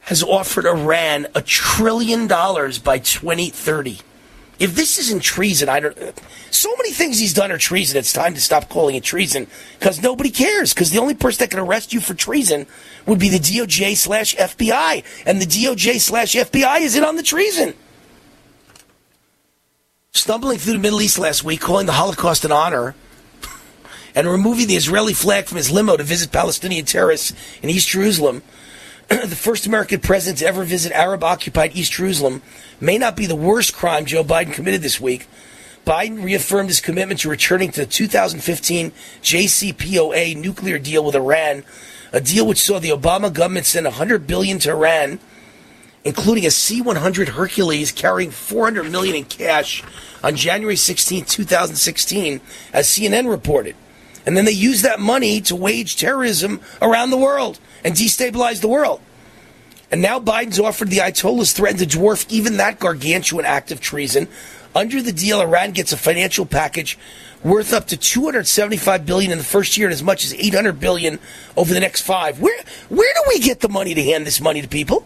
has 0.01 0.23
offered 0.23 0.65
Iran 0.65 1.27
a 1.35 1.41
trillion 1.41 2.25
dollars 2.25 2.79
by 2.79 2.97
2030. 2.97 3.99
If 4.57 4.75
this 4.75 4.97
isn't 4.97 5.21
treason, 5.21 5.69
I 5.69 5.79
don't. 5.79 5.97
So 6.51 6.75
many 6.75 6.91
things 6.91 7.19
he's 7.19 7.33
done 7.33 7.51
are 7.51 7.57
treason. 7.57 7.97
It's 7.97 8.11
time 8.11 8.33
to 8.33 8.41
stop 8.41 8.67
calling 8.67 8.95
it 8.95 9.03
treason 9.03 9.47
because 9.77 10.01
nobody 10.01 10.29
cares. 10.31 10.73
Because 10.73 10.89
the 10.91 10.99
only 10.99 11.13
person 11.13 11.39
that 11.39 11.51
can 11.51 11.59
arrest 11.59 11.93
you 11.93 12.01
for 12.01 12.13
treason 12.13 12.67
would 13.05 13.19
be 13.19 13.29
the 13.29 13.39
DOJ 13.39 13.95
slash 13.95 14.35
FBI, 14.35 15.03
and 15.25 15.41
the 15.41 15.45
DOJ 15.45 15.99
slash 16.01 16.33
FBI 16.33 16.81
is 16.81 16.97
in 16.97 17.05
on 17.05 17.15
the 17.15 17.23
treason. 17.23 17.73
Stumbling 20.11 20.57
through 20.57 20.73
the 20.73 20.79
Middle 20.79 21.01
East 21.01 21.19
last 21.19 21.43
week, 21.43 21.61
calling 21.61 21.85
the 21.85 21.93
Holocaust 21.93 22.45
an 22.45 22.51
honor, 22.51 22.95
and 24.15 24.27
removing 24.27 24.67
the 24.67 24.75
Israeli 24.75 25.13
flag 25.13 25.45
from 25.45 25.57
his 25.57 25.71
limo 25.71 25.97
to 25.97 26.03
visit 26.03 26.31
Palestinian 26.31 26.85
terrorists 26.85 27.33
in 27.61 27.69
East 27.69 27.89
Jerusalem 27.89 28.41
the 29.25 29.35
first 29.35 29.65
American 29.65 29.99
president 29.99 30.37
to 30.37 30.45
ever 30.45 30.63
visit 30.63 30.91
Arab 30.91 31.23
occupied 31.23 31.75
East 31.75 31.93
Jerusalem, 31.93 32.43
may 32.79 32.95
not 32.99 33.15
be 33.15 33.25
the 33.25 33.35
worst 33.35 33.73
crime 33.73 34.05
Joe 34.05 34.23
Biden 34.23 34.53
committed 34.53 34.83
this 34.83 35.01
week. 35.01 35.27
Biden 35.83 36.23
reaffirmed 36.23 36.69
his 36.69 36.79
commitment 36.79 37.21
to 37.21 37.29
returning 37.29 37.71
to 37.71 37.81
the 37.81 37.85
2015 37.87 38.91
JCPOA 39.23 40.35
nuclear 40.37 40.77
deal 40.77 41.03
with 41.03 41.15
Iran, 41.15 41.63
a 42.13 42.21
deal 42.21 42.45
which 42.45 42.61
saw 42.61 42.77
the 42.77 42.91
Obama 42.91 43.33
government 43.33 43.65
send 43.65 43.85
100 43.85 44.27
billion 44.27 44.59
to 44.59 44.69
Iran, 44.69 45.19
including 46.03 46.45
a 46.45 46.51
C-100 46.51 47.29
Hercules 47.29 47.91
carrying 47.91 48.31
400 48.31 48.91
million 48.91 49.15
in 49.15 49.25
cash 49.25 49.83
on 50.23 50.35
January 50.35 50.75
16, 50.75 51.25
2016, 51.25 52.41
as 52.73 52.87
CNN 52.87 53.29
reported. 53.29 53.75
And 54.25 54.35
then 54.37 54.45
they 54.45 54.51
used 54.51 54.83
that 54.83 54.99
money 54.99 55.41
to 55.41 55.55
wage 55.55 55.95
terrorism 55.95 56.61
around 56.81 57.09
the 57.09 57.17
world 57.17 57.59
and 57.83 57.95
destabilize 57.95 58.61
the 58.61 58.67
world. 58.67 59.01
And 59.91 60.01
now 60.01 60.19
Biden's 60.19 60.59
offered 60.59 60.89
the 60.89 60.97
Ayatollahs 60.97 61.53
threaten 61.53 61.79
to 61.79 61.85
dwarf 61.85 62.29
even 62.29 62.57
that 62.57 62.79
gargantuan 62.79 63.45
act 63.45 63.71
of 63.71 63.81
treason. 63.81 64.27
Under 64.75 65.01
the 65.01 65.11
deal, 65.11 65.41
Iran 65.41 65.71
gets 65.71 65.91
a 65.91 65.97
financial 65.97 66.45
package 66.45 66.97
worth 67.43 67.73
up 67.73 67.87
to 67.87 67.97
275 67.97 69.05
billion 69.05 69.31
in 69.31 69.37
the 69.37 69.43
first 69.43 69.77
year 69.77 69.87
and 69.87 69.93
as 69.93 70.03
much 70.03 70.23
as 70.25 70.33
800 70.33 70.79
billion 70.79 71.17
over 71.57 71.73
the 71.73 71.79
next 71.79 72.01
five. 72.01 72.39
Where 72.39 72.61
where 72.89 73.13
do 73.13 73.21
we 73.29 73.39
get 73.39 73.61
the 73.61 73.69
money 73.69 73.95
to 73.95 74.03
hand 74.03 74.27
this 74.27 74.39
money 74.39 74.61
to 74.61 74.67
people? 74.67 75.05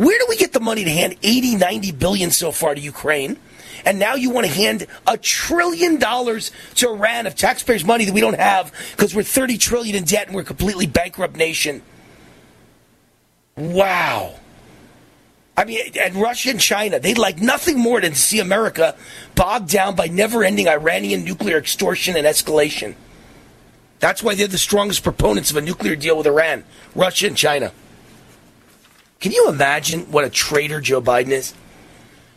Where 0.00 0.18
do 0.18 0.24
we 0.30 0.38
get 0.38 0.54
the 0.54 0.60
money 0.60 0.84
to 0.84 0.90
hand 0.90 1.16
80, 1.22 1.56
90 1.56 1.92
billion 1.92 2.30
so 2.30 2.52
far 2.52 2.74
to 2.74 2.80
Ukraine? 2.80 3.36
And 3.84 3.98
now 3.98 4.14
you 4.14 4.30
want 4.30 4.46
to 4.46 4.52
hand 4.52 4.86
a 5.06 5.18
trillion 5.18 5.98
dollars 5.98 6.52
to 6.76 6.88
Iran 6.88 7.26
of 7.26 7.34
taxpayers' 7.34 7.84
money 7.84 8.06
that 8.06 8.14
we 8.14 8.22
don't 8.22 8.38
have 8.38 8.72
because 8.92 9.14
we're 9.14 9.24
30 9.24 9.58
trillion 9.58 9.94
in 9.94 10.04
debt 10.04 10.28
and 10.28 10.34
we're 10.34 10.40
a 10.40 10.44
completely 10.46 10.86
bankrupt 10.86 11.36
nation. 11.36 11.82
Wow. 13.58 14.36
I 15.54 15.66
mean, 15.66 15.92
and 16.00 16.14
Russia 16.14 16.48
and 16.48 16.60
China, 16.60 16.98
they'd 16.98 17.18
like 17.18 17.38
nothing 17.38 17.78
more 17.78 18.00
than 18.00 18.12
to 18.12 18.18
see 18.18 18.40
America 18.40 18.96
bogged 19.34 19.68
down 19.68 19.96
by 19.96 20.06
never 20.06 20.42
ending 20.42 20.66
Iranian 20.66 21.24
nuclear 21.24 21.58
extortion 21.58 22.16
and 22.16 22.26
escalation. 22.26 22.94
That's 23.98 24.22
why 24.22 24.34
they're 24.34 24.46
the 24.46 24.56
strongest 24.56 25.02
proponents 25.02 25.50
of 25.50 25.58
a 25.58 25.60
nuclear 25.60 25.94
deal 25.94 26.16
with 26.16 26.26
Iran, 26.26 26.64
Russia 26.94 27.26
and 27.26 27.36
China. 27.36 27.72
Can 29.20 29.32
you 29.32 29.48
imagine 29.48 30.10
what 30.10 30.24
a 30.24 30.30
traitor 30.30 30.80
Joe 30.80 31.02
Biden 31.02 31.28
is? 31.28 31.54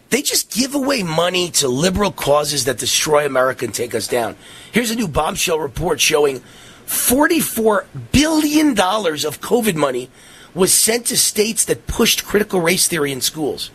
They 0.09 0.21
just 0.21 0.51
give 0.51 0.75
away 0.75 1.01
money 1.01 1.49
to 1.51 1.67
liberal 1.67 2.11
causes 2.11 2.65
that 2.65 2.77
destroy 2.77 3.25
America 3.25 3.65
and 3.65 3.73
take 3.73 3.95
us 3.95 4.07
down. 4.07 4.35
Here's 4.71 4.91
a 4.91 4.95
new 4.95 5.07
bombshell 5.07 5.59
report 5.59 5.99
showing 5.99 6.41
$44 6.85 7.85
billion 8.11 8.71
of 8.71 9.41
COVID 9.41 9.75
money 9.75 10.11
was 10.53 10.71
sent 10.71 11.07
to 11.07 11.17
states 11.17 11.65
that 11.65 11.87
pushed 11.87 12.25
critical 12.25 12.61
race 12.61 12.87
theory 12.87 13.11
in 13.11 13.21
schools. 13.21 13.71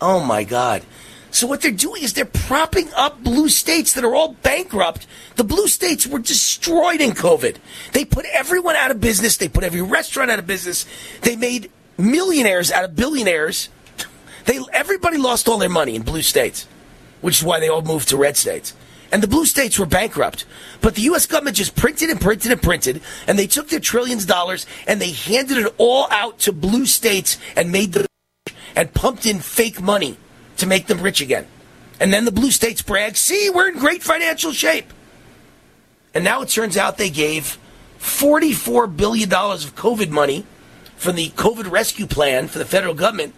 oh 0.00 0.18
my 0.18 0.42
God. 0.42 0.82
So 1.30 1.46
what 1.46 1.60
they're 1.60 1.70
doing 1.70 2.02
is 2.02 2.14
they're 2.14 2.24
propping 2.24 2.88
up 2.96 3.22
blue 3.22 3.48
states 3.48 3.92
that 3.92 4.04
are 4.04 4.14
all 4.14 4.32
bankrupt. 4.42 5.06
The 5.36 5.44
blue 5.44 5.68
states 5.68 6.06
were 6.06 6.18
destroyed 6.18 7.00
in 7.00 7.10
COVID. 7.10 7.56
They 7.92 8.04
put 8.04 8.24
everyone 8.32 8.76
out 8.76 8.90
of 8.90 9.00
business. 9.00 9.36
They 9.36 9.48
put 9.48 9.64
every 9.64 9.82
restaurant 9.82 10.30
out 10.30 10.38
of 10.38 10.46
business. 10.46 10.86
They 11.22 11.36
made 11.36 11.70
millionaires 11.98 12.72
out 12.72 12.84
of 12.84 12.96
billionaires. 12.96 13.68
They 14.46 14.58
everybody 14.72 15.18
lost 15.18 15.48
all 15.48 15.58
their 15.58 15.68
money 15.68 15.94
in 15.94 16.02
blue 16.02 16.22
states, 16.22 16.66
which 17.20 17.38
is 17.38 17.44
why 17.44 17.60
they 17.60 17.68
all 17.68 17.82
moved 17.82 18.08
to 18.08 18.16
red 18.16 18.36
states. 18.36 18.74
And 19.12 19.22
the 19.22 19.28
blue 19.28 19.46
states 19.46 19.78
were 19.78 19.86
bankrupt. 19.86 20.44
But 20.80 20.94
the 20.94 21.02
U.S. 21.02 21.26
government 21.26 21.56
just 21.56 21.76
printed 21.76 22.10
and 22.10 22.20
printed 22.20 22.52
and 22.52 22.60
printed, 22.60 23.00
and 23.26 23.38
they 23.38 23.46
took 23.46 23.68
their 23.68 23.80
trillions 23.80 24.24
of 24.24 24.28
dollars 24.28 24.66
and 24.86 25.00
they 25.00 25.12
handed 25.12 25.58
it 25.58 25.74
all 25.78 26.08
out 26.10 26.38
to 26.40 26.52
blue 26.52 26.86
states 26.86 27.38
and 27.56 27.72
made 27.72 27.92
them 27.92 28.06
and 28.74 28.92
pumped 28.94 29.26
in 29.26 29.40
fake 29.40 29.80
money 29.80 30.16
to 30.58 30.66
make 30.66 30.86
them 30.86 31.00
rich 31.00 31.20
again. 31.20 31.46
And 32.00 32.12
then 32.12 32.24
the 32.24 32.32
blue 32.32 32.50
states 32.50 32.82
brag, 32.82 33.16
see, 33.16 33.50
we're 33.50 33.68
in 33.68 33.78
great 33.78 34.02
financial 34.02 34.52
shape. 34.52 34.92
And 36.14 36.24
now 36.24 36.42
it 36.42 36.48
turns 36.48 36.76
out 36.76 36.98
they 36.98 37.10
gave 37.10 37.58
$44 37.98 38.96
billion 38.96 39.32
of 39.32 39.74
COVID 39.74 40.10
money 40.10 40.46
from 40.96 41.16
the 41.16 41.30
COVID 41.30 41.70
rescue 41.70 42.06
plan 42.06 42.48
for 42.48 42.58
the 42.58 42.64
federal 42.64 42.94
government 42.94 43.34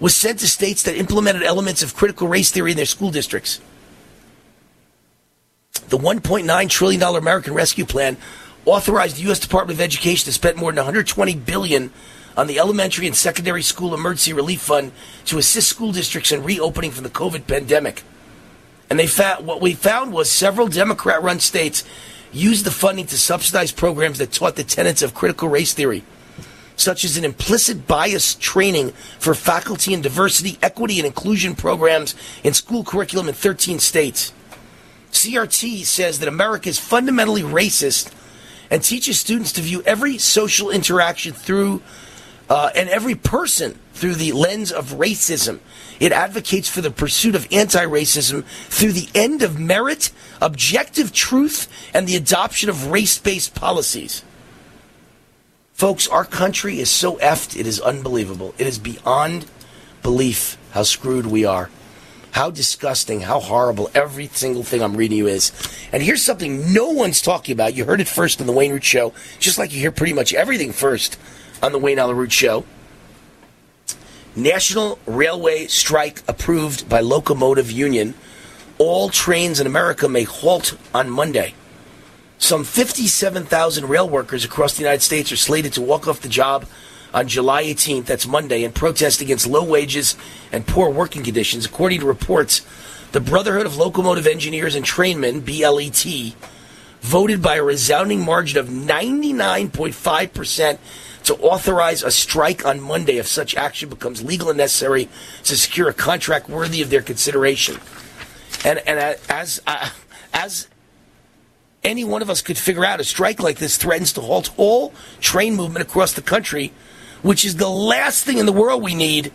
was 0.00 0.14
sent 0.14 0.40
to 0.40 0.48
states 0.48 0.82
that 0.82 0.96
implemented 0.96 1.42
elements 1.42 1.82
of 1.82 1.94
critical 1.94 2.28
race 2.28 2.50
theory 2.50 2.72
in 2.72 2.76
their 2.76 2.86
school 2.86 3.10
districts. 3.10 3.60
The 5.88 5.98
$1.9 5.98 6.68
trillion 6.68 7.02
American 7.02 7.54
Rescue 7.54 7.84
Plan 7.84 8.16
authorized 8.64 9.16
the 9.16 9.22
U.S. 9.22 9.38
Department 9.38 9.78
of 9.78 9.82
Education 9.82 10.24
to 10.24 10.32
spend 10.32 10.56
more 10.56 10.72
than 10.72 10.84
$120 10.84 11.44
billion 11.44 11.92
on 12.36 12.46
the 12.46 12.58
elementary 12.58 13.06
and 13.06 13.16
secondary 13.16 13.62
school 13.62 13.94
emergency 13.94 14.32
relief 14.32 14.60
fund 14.60 14.92
to 15.26 15.38
assist 15.38 15.68
school 15.68 15.92
districts 15.92 16.32
in 16.32 16.42
reopening 16.42 16.90
from 16.90 17.04
the 17.04 17.10
COVID 17.10 17.46
pandemic. 17.46 18.02
And 18.90 18.98
they 18.98 19.06
what 19.42 19.60
we 19.60 19.74
found 19.74 20.12
was 20.12 20.30
several 20.30 20.68
Democrat-run 20.68 21.40
states 21.40 21.84
used 22.32 22.64
the 22.64 22.70
funding 22.70 23.06
to 23.06 23.18
subsidize 23.18 23.72
programs 23.72 24.18
that 24.18 24.32
taught 24.32 24.56
the 24.56 24.64
tenets 24.64 25.02
of 25.02 25.14
critical 25.14 25.48
race 25.48 25.72
theory, 25.72 26.02
such 26.76 27.04
as 27.04 27.16
an 27.16 27.24
implicit 27.24 27.86
bias 27.86 28.34
training 28.34 28.90
for 29.18 29.34
faculty 29.34 29.94
and 29.94 30.02
diversity, 30.02 30.58
equity, 30.60 30.98
and 30.98 31.06
inclusion 31.06 31.54
programs 31.54 32.14
in 32.42 32.52
school 32.52 32.84
curriculum 32.84 33.28
in 33.28 33.34
13 33.34 33.78
states. 33.78 34.32
CRT 35.12 35.84
says 35.84 36.18
that 36.18 36.28
America 36.28 36.68
is 36.68 36.78
fundamentally 36.78 37.42
racist 37.42 38.12
and 38.70 38.82
teaches 38.82 39.20
students 39.20 39.52
to 39.52 39.60
view 39.60 39.82
every 39.86 40.18
social 40.18 40.70
interaction 40.70 41.32
through 41.32 41.80
uh, 42.48 42.70
and 42.74 42.88
every 42.88 43.14
person 43.14 43.78
through 43.92 44.14
the 44.14 44.32
lens 44.32 44.72
of 44.72 44.92
racism. 44.94 45.60
It 46.00 46.12
advocates 46.12 46.68
for 46.68 46.80
the 46.80 46.90
pursuit 46.90 47.34
of 47.34 47.46
anti 47.52 47.84
racism 47.84 48.44
through 48.44 48.92
the 48.92 49.08
end 49.14 49.42
of 49.42 49.58
merit, 49.58 50.10
objective 50.40 51.12
truth, 51.12 51.68
and 51.94 52.06
the 52.06 52.16
adoption 52.16 52.68
of 52.68 52.90
race 52.90 53.18
based 53.18 53.54
policies. 53.54 54.24
Folks, 55.72 56.06
our 56.08 56.24
country 56.24 56.78
is 56.78 56.90
so 56.90 57.16
effed, 57.16 57.58
it 57.58 57.66
is 57.66 57.80
unbelievable. 57.80 58.54
It 58.58 58.66
is 58.66 58.78
beyond 58.78 59.46
belief 60.02 60.58
how 60.72 60.82
screwed 60.82 61.26
we 61.26 61.44
are. 61.44 61.70
How 62.32 62.50
disgusting, 62.50 63.20
how 63.20 63.38
horrible 63.38 63.90
every 63.94 64.26
single 64.26 64.64
thing 64.64 64.82
I'm 64.82 64.96
reading 64.96 65.18
you 65.18 65.28
is. 65.28 65.52
And 65.92 66.02
here's 66.02 66.22
something 66.22 66.72
no 66.72 66.90
one's 66.90 67.22
talking 67.22 67.52
about. 67.52 67.74
You 67.74 67.84
heard 67.84 68.00
it 68.00 68.08
first 68.08 68.40
on 68.40 68.48
the 68.48 68.52
Wayne 68.52 68.72
Root 68.72 68.82
Show, 68.82 69.14
just 69.38 69.56
like 69.56 69.72
you 69.72 69.78
hear 69.78 69.92
pretty 69.92 70.12
much 70.12 70.34
everything 70.34 70.72
first 70.72 71.16
on 71.64 71.72
the 71.72 71.78
Wayne 71.78 71.98
Allyn 71.98 72.16
Root 72.16 72.30
Show. 72.30 72.64
National 74.36 74.98
Railway 75.06 75.66
strike 75.66 76.22
approved 76.28 76.86
by 76.90 77.00
Locomotive 77.00 77.70
Union. 77.70 78.12
All 78.76 79.08
trains 79.08 79.60
in 79.60 79.66
America 79.66 80.06
may 80.06 80.24
halt 80.24 80.76
on 80.92 81.08
Monday. 81.08 81.54
Some 82.36 82.64
57,000 82.64 83.88
rail 83.88 84.06
workers 84.06 84.44
across 84.44 84.74
the 84.74 84.82
United 84.82 85.00
States 85.00 85.32
are 85.32 85.36
slated 85.36 85.72
to 85.72 85.80
walk 85.80 86.06
off 86.06 86.20
the 86.20 86.28
job 86.28 86.66
on 87.14 87.28
July 87.28 87.64
18th, 87.64 88.04
that's 88.04 88.26
Monday, 88.26 88.62
in 88.62 88.72
protest 88.72 89.22
against 89.22 89.46
low 89.46 89.64
wages 89.64 90.16
and 90.52 90.66
poor 90.66 90.90
working 90.90 91.22
conditions. 91.22 91.64
According 91.64 92.00
to 92.00 92.06
reports, 92.06 92.60
the 93.12 93.20
Brotherhood 93.20 93.64
of 93.64 93.78
Locomotive 93.78 94.26
Engineers 94.26 94.74
and 94.74 94.84
Trainmen, 94.84 95.40
BLET, 95.40 96.34
voted 97.00 97.40
by 97.40 97.54
a 97.54 97.62
resounding 97.62 98.22
margin 98.22 98.58
of 98.58 98.66
99.5% 98.66 100.78
to 101.24 101.34
authorize 101.36 102.02
a 102.02 102.10
strike 102.10 102.64
on 102.64 102.80
Monday 102.80 103.18
if 103.18 103.26
such 103.26 103.54
action 103.54 103.88
becomes 103.88 104.22
legal 104.22 104.50
and 104.50 104.58
necessary 104.58 105.08
to 105.44 105.56
secure 105.56 105.88
a 105.88 105.94
contract 105.94 106.48
worthy 106.48 106.82
of 106.82 106.90
their 106.90 107.02
consideration. 107.02 107.78
And, 108.64 108.78
and 108.86 109.18
as, 109.28 109.60
uh, 109.66 109.90
as 110.32 110.68
any 111.82 112.04
one 112.04 112.22
of 112.22 112.30
us 112.30 112.40
could 112.40 112.58
figure 112.58 112.84
out, 112.84 113.00
a 113.00 113.04
strike 113.04 113.40
like 113.40 113.58
this 113.58 113.76
threatens 113.76 114.12
to 114.14 114.20
halt 114.20 114.50
all 114.56 114.92
train 115.20 115.54
movement 115.54 115.86
across 115.86 116.12
the 116.12 116.22
country, 116.22 116.72
which 117.22 117.44
is 117.44 117.56
the 117.56 117.68
last 117.68 118.24
thing 118.24 118.38
in 118.38 118.46
the 118.46 118.52
world 118.52 118.82
we 118.82 118.94
need 118.94 119.32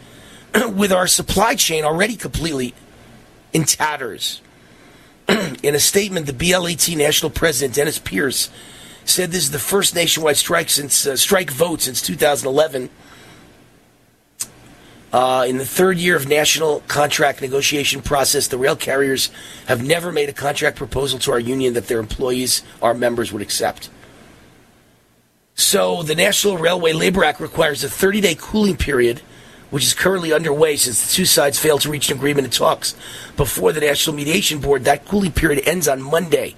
with 0.74 0.92
our 0.92 1.08
supply 1.08 1.56
chain 1.56 1.84
already 1.84 2.16
completely 2.16 2.74
in 3.54 3.64
tatters. 3.64 4.42
in 5.64 5.76
a 5.76 5.80
statement, 5.80 6.26
the 6.26 6.34
BLET 6.34 6.90
national 6.96 7.30
president, 7.30 7.76
Dennis 7.76 8.00
Pierce, 8.00 8.50
said 9.10 9.32
this 9.32 9.44
is 9.44 9.52
the 9.52 9.60
first 9.60 9.96
nationwide 9.96 10.38
strike 10.38 10.70
since 10.70 11.06
uh, 11.06 11.16
strike 11.16 11.52
vote 11.52 11.82
since 11.82 12.02
2011. 12.02 12.90
Uh, 15.12 15.46
in 15.48 15.58
the 15.58 15.66
third 15.66 15.98
year 15.98 16.16
of 16.16 16.28
national 16.28 16.82
contract 16.82 17.42
negotiation 17.42 18.02
process, 18.02 18.48
the 18.48 18.58
rail 18.58 18.76
carriers 18.76 19.32
have 19.68 19.84
never 19.84 20.12
made 20.12 20.30
a 20.30 20.34
contract 20.34 20.78
proposal 20.78 21.18
to 21.18 21.32
our 21.32 21.40
union 21.40 21.74
that 21.74 21.88
their 21.88 22.00
employees, 22.00 22.62
our 22.82 22.94
members, 22.94 23.34
would 23.34 23.42
accept. 23.42 23.90
So 25.56 26.04
the 26.04 26.16
National 26.16 26.58
Railway 26.58 26.94
Labor 26.94 27.24
Act 27.24 27.40
requires 27.40 27.84
a 27.84 27.88
30-day 27.88 28.36
cooling 28.40 28.78
period, 28.78 29.20
which 29.72 29.84
is 29.84 29.94
currently 29.96 30.32
underway 30.32 30.78
since 30.78 31.06
the 31.06 31.12
two 31.12 31.26
sides 31.26 31.58
failed 31.58 31.82
to 31.82 31.90
reach 31.90 32.10
an 32.10 32.18
agreement 32.18 32.46
in 32.46 32.52
talks 32.52 32.96
before 33.36 33.74
the 33.74 33.82
National 33.82 34.16
Mediation 34.16 34.60
Board. 34.60 34.86
That 34.86 35.06
cooling 35.06 35.32
period 35.32 35.68
ends 35.68 35.88
on 35.88 36.02
Monday. 36.02 36.56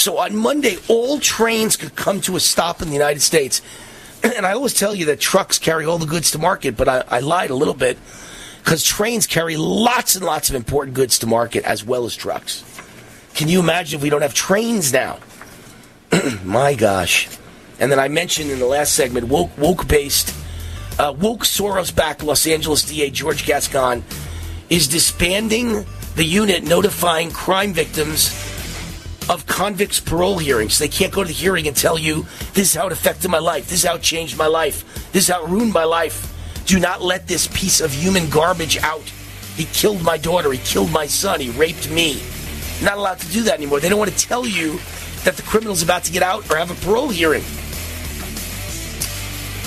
So 0.00 0.16
on 0.16 0.34
Monday, 0.34 0.78
all 0.88 1.20
trains 1.20 1.76
could 1.76 1.94
come 1.94 2.22
to 2.22 2.34
a 2.34 2.40
stop 2.40 2.80
in 2.80 2.88
the 2.88 2.94
United 2.94 3.20
States. 3.20 3.60
And 4.22 4.46
I 4.46 4.52
always 4.52 4.74
tell 4.74 4.94
you 4.94 5.06
that 5.06 5.20
trucks 5.20 5.58
carry 5.58 5.84
all 5.84 5.98
the 5.98 6.06
goods 6.06 6.30
to 6.32 6.38
market, 6.38 6.76
but 6.76 6.88
I, 6.88 7.04
I 7.08 7.20
lied 7.20 7.50
a 7.50 7.54
little 7.54 7.74
bit 7.74 7.98
because 8.62 8.82
trains 8.82 9.26
carry 9.26 9.56
lots 9.56 10.16
and 10.16 10.24
lots 10.24 10.48
of 10.50 10.56
important 10.56 10.94
goods 10.94 11.18
to 11.20 11.26
market 11.26 11.64
as 11.64 11.84
well 11.84 12.04
as 12.04 12.14
trucks. 12.16 12.64
Can 13.34 13.48
you 13.48 13.60
imagine 13.60 13.98
if 13.98 14.02
we 14.02 14.10
don't 14.10 14.22
have 14.22 14.34
trains 14.34 14.92
now? 14.92 15.18
My 16.44 16.74
gosh. 16.74 17.28
And 17.78 17.92
then 17.92 17.98
I 17.98 18.08
mentioned 18.08 18.50
in 18.50 18.58
the 18.58 18.66
last 18.66 18.94
segment, 18.94 19.28
woke, 19.28 19.56
woke 19.58 19.86
based, 19.88 20.34
uh, 20.98 21.14
woke 21.18 21.44
Soros 21.44 21.94
backed 21.94 22.22
Los 22.22 22.46
Angeles 22.46 22.84
DA 22.84 23.10
George 23.10 23.46
Gascon 23.46 24.02
is 24.68 24.88
disbanding 24.88 25.84
the 26.16 26.24
unit 26.24 26.62
notifying 26.62 27.30
crime 27.30 27.72
victims 27.72 28.49
of 29.28 29.46
convicts' 29.46 30.00
parole 30.00 30.38
hearings. 30.38 30.78
They 30.78 30.88
can't 30.88 31.12
go 31.12 31.22
to 31.22 31.28
the 31.28 31.34
hearing 31.34 31.68
and 31.68 31.76
tell 31.76 31.98
you 31.98 32.26
this 32.54 32.70
is 32.70 32.74
how 32.74 32.86
it 32.86 32.92
affected 32.92 33.30
my 33.30 33.38
life, 33.38 33.68
this 33.68 33.84
is 33.84 33.88
how 33.88 33.96
it 33.96 34.02
changed 34.02 34.36
my 34.36 34.46
life, 34.46 35.12
this 35.12 35.24
is 35.24 35.34
how 35.34 35.44
it 35.44 35.50
ruined 35.50 35.72
my 35.72 35.84
life. 35.84 36.26
Do 36.66 36.78
not 36.78 37.02
let 37.02 37.26
this 37.26 37.48
piece 37.48 37.80
of 37.80 37.92
human 37.92 38.28
garbage 38.30 38.78
out. 38.78 39.08
He 39.56 39.64
killed 39.66 40.02
my 40.02 40.16
daughter, 40.16 40.52
he 40.52 40.58
killed 40.58 40.92
my 40.92 41.06
son, 41.06 41.40
he 41.40 41.50
raped 41.50 41.90
me. 41.90 42.22
Not 42.82 42.96
allowed 42.96 43.18
to 43.20 43.26
do 43.28 43.42
that 43.42 43.54
anymore. 43.54 43.80
They 43.80 43.88
don't 43.88 43.98
want 43.98 44.10
to 44.10 44.26
tell 44.26 44.46
you 44.46 44.78
that 45.24 45.36
the 45.36 45.42
criminal's 45.42 45.82
about 45.82 46.04
to 46.04 46.12
get 46.12 46.22
out 46.22 46.50
or 46.50 46.56
have 46.56 46.70
a 46.70 46.86
parole 46.86 47.10
hearing. 47.10 47.42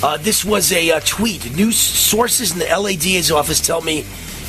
Uh, 0.02 0.18
this 0.18 0.44
was 0.44 0.72
a 0.74 0.92
uh, 0.92 1.00
tweet. 1.06 1.56
News 1.56 1.78
sources 1.78 2.52
in 2.52 2.60
the 2.60 2.66
LADA's 2.66 3.32
office 3.32 3.62
tell 3.62 3.82
me 3.82 4.04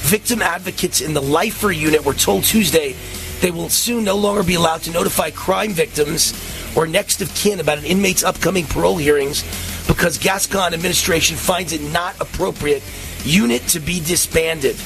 victim 0.05 0.43
advocates 0.43 1.01
in 1.01 1.15
the 1.15 1.23
Lifer 1.23 1.71
unit 1.71 2.05
were 2.05 2.15
told 2.15 2.45
Tuesday 2.45 2.97
they 3.45 3.51
will 3.51 3.69
soon 3.69 4.05
no 4.05 4.17
longer 4.17 4.43
be 4.43 4.55
allowed 4.55 4.81
to 4.81 4.91
notify 4.91 5.29
crime 5.29 5.71
victims 5.71 6.33
or 6.75 6.87
next 6.87 7.21
of 7.21 7.29
kin 7.35 7.61
about 7.61 7.77
an 7.77 7.85
inmate's 7.85 8.25
upcoming 8.25 8.65
parole 8.65 8.97
hearings 8.97 9.43
because 9.87 10.17
Gascon 10.17 10.73
administration 10.73 11.37
finds 11.37 11.75
it 11.75 11.83
not 11.83 12.19
appropriate 12.23 12.83
unit 13.23 13.61
to 13.69 13.81
be 13.81 14.01
disbanded. 14.01 14.77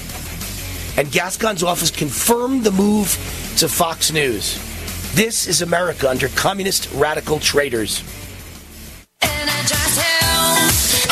And 0.97 1.09
Gascon's 1.13 1.63
office 1.63 1.93
confirmed 1.93 2.65
the 2.65 2.73
move 2.73 3.07
to 3.59 3.69
Fox 3.69 4.11
News. 4.11 4.57
This 5.15 5.47
is 5.47 5.63
America 5.63 6.11
under 6.11 6.27
communist 6.31 6.93
radical 6.95 7.39
traitors. 7.39 8.03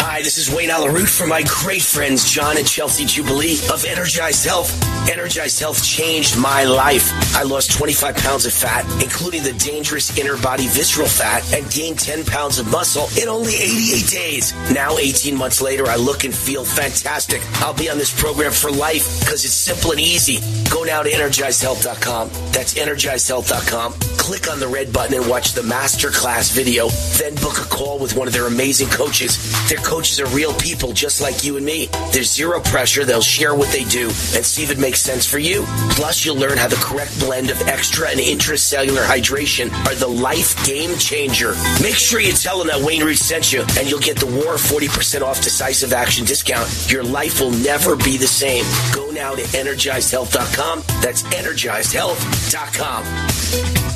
Hi, 0.09 0.23
this 0.23 0.39
is 0.39 0.55
Wayne 0.55 0.71
Allyn 0.71 0.95
Root 0.95 1.09
from 1.09 1.31
my 1.31 1.43
great 1.43 1.83
friends 1.83 2.31
John 2.31 2.57
and 2.57 2.67
Chelsea 2.67 3.05
Jubilee 3.05 3.59
of 3.73 3.85
Energized 3.85 4.47
Health. 4.47 4.71
Energized 5.11 5.59
Health 5.59 5.85
changed 5.85 6.39
my 6.39 6.63
life. 6.63 7.11
I 7.35 7.43
lost 7.43 7.73
25 7.73 8.17
pounds 8.17 8.47
of 8.47 8.53
fat, 8.53 8.85
including 9.03 9.43
the 9.43 9.53
dangerous 9.55 10.17
inner 10.17 10.37
body 10.37 10.69
visceral 10.69 11.09
fat, 11.09 11.43
and 11.53 11.69
gained 11.73 11.99
10 11.99 12.25
pounds 12.25 12.61
of 12.61 12.71
muscle 12.71 13.09
in 13.21 13.29
only 13.29 13.55
88 13.55 14.09
days. 14.09 14.55
Now, 14.73 14.97
18 14.97 15.37
months 15.37 15.61
later, 15.61 15.87
I 15.87 15.97
look 15.97 16.23
and 16.23 16.33
feel 16.33 16.65
fantastic. 16.65 17.43
I'll 17.57 17.75
be 17.75 17.91
on 17.91 17.99
this 17.99 18.15
program 18.19 18.53
for 18.53 18.71
life 18.71 19.21
because 19.21 19.45
it's 19.45 19.55
simple 19.55 19.91
and 19.91 20.01
easy. 20.01 20.39
Go 20.71 20.85
now 20.85 21.03
to 21.03 21.11
energizedhealth.com. 21.11 22.31
That's 22.53 22.75
energizedhealth.com. 22.75 23.93
Click 24.19 24.51
on 24.51 24.61
the 24.61 24.69
red 24.69 24.93
button 24.93 25.15
and 25.15 25.29
watch 25.29 25.53
the 25.53 25.63
masterclass 25.63 26.53
video. 26.53 26.89
Then 27.19 27.35
book 27.37 27.59
a 27.59 27.69
call 27.69 27.99
with 27.99 28.17
one 28.17 28.27
of 28.27 28.35
their 28.35 28.47
amazing 28.47 28.89
coaches. 28.89 29.37
Their 29.69 29.79
coaches 29.97 30.21
are 30.21 30.29
real 30.37 30.53
people 30.57 30.93
just 30.93 31.23
like 31.23 31.43
you 31.43 31.57
and 31.57 31.65
me. 31.65 31.89
There's 32.13 32.31
zero 32.31 32.61
pressure. 32.61 33.07
They'll 33.07 33.23
share 33.23 33.55
what 33.55 33.73
they 33.73 33.85
do 33.85 34.09
and 34.35 34.45
see 34.45 34.63
if 34.63 34.71
it 34.71 34.79
makes 34.79 35.01
sense 35.01 35.25
for 35.25 35.39
you. 35.39 35.65
Plus, 35.93 36.23
you'll 36.23 36.37
learn 36.37 36.59
how 36.59 36.69
the 36.69 36.77
correct 36.77 37.19
blend 37.19 37.49
of 37.49 37.59
extra 37.63 38.11
and 38.11 38.21
intracellular 38.21 39.07
hydration 39.07 39.73
are 39.87 39.95
the 39.95 40.07
life 40.07 40.55
game 40.67 40.95
changer. 40.99 41.55
Make 41.83 41.95
sure 41.95 42.21
you 42.21 42.35
tell 42.35 42.59
them 42.59 42.67
that 42.67 42.79
Wayne 42.79 43.03
Root 43.03 43.17
sent 43.17 43.55
you, 43.55 43.65
and 43.79 43.89
you'll 43.89 44.01
get 44.01 44.19
the 44.19 44.27
War 44.27 44.57
40% 44.57 45.23
off 45.23 45.41
decisive 45.41 45.95
action 45.95 46.27
discount. 46.27 46.69
Your 46.93 47.03
life 47.03 47.41
will 47.41 47.53
never 47.53 47.97
be 47.97 48.19
the 48.19 48.27
same. 48.27 48.67
Go 48.95 49.11
now 49.13 49.35
to 49.35 49.43
energizedhealth.com. 49.43 50.83
That's 51.01 51.23
energizedhealth.com. 51.23 53.96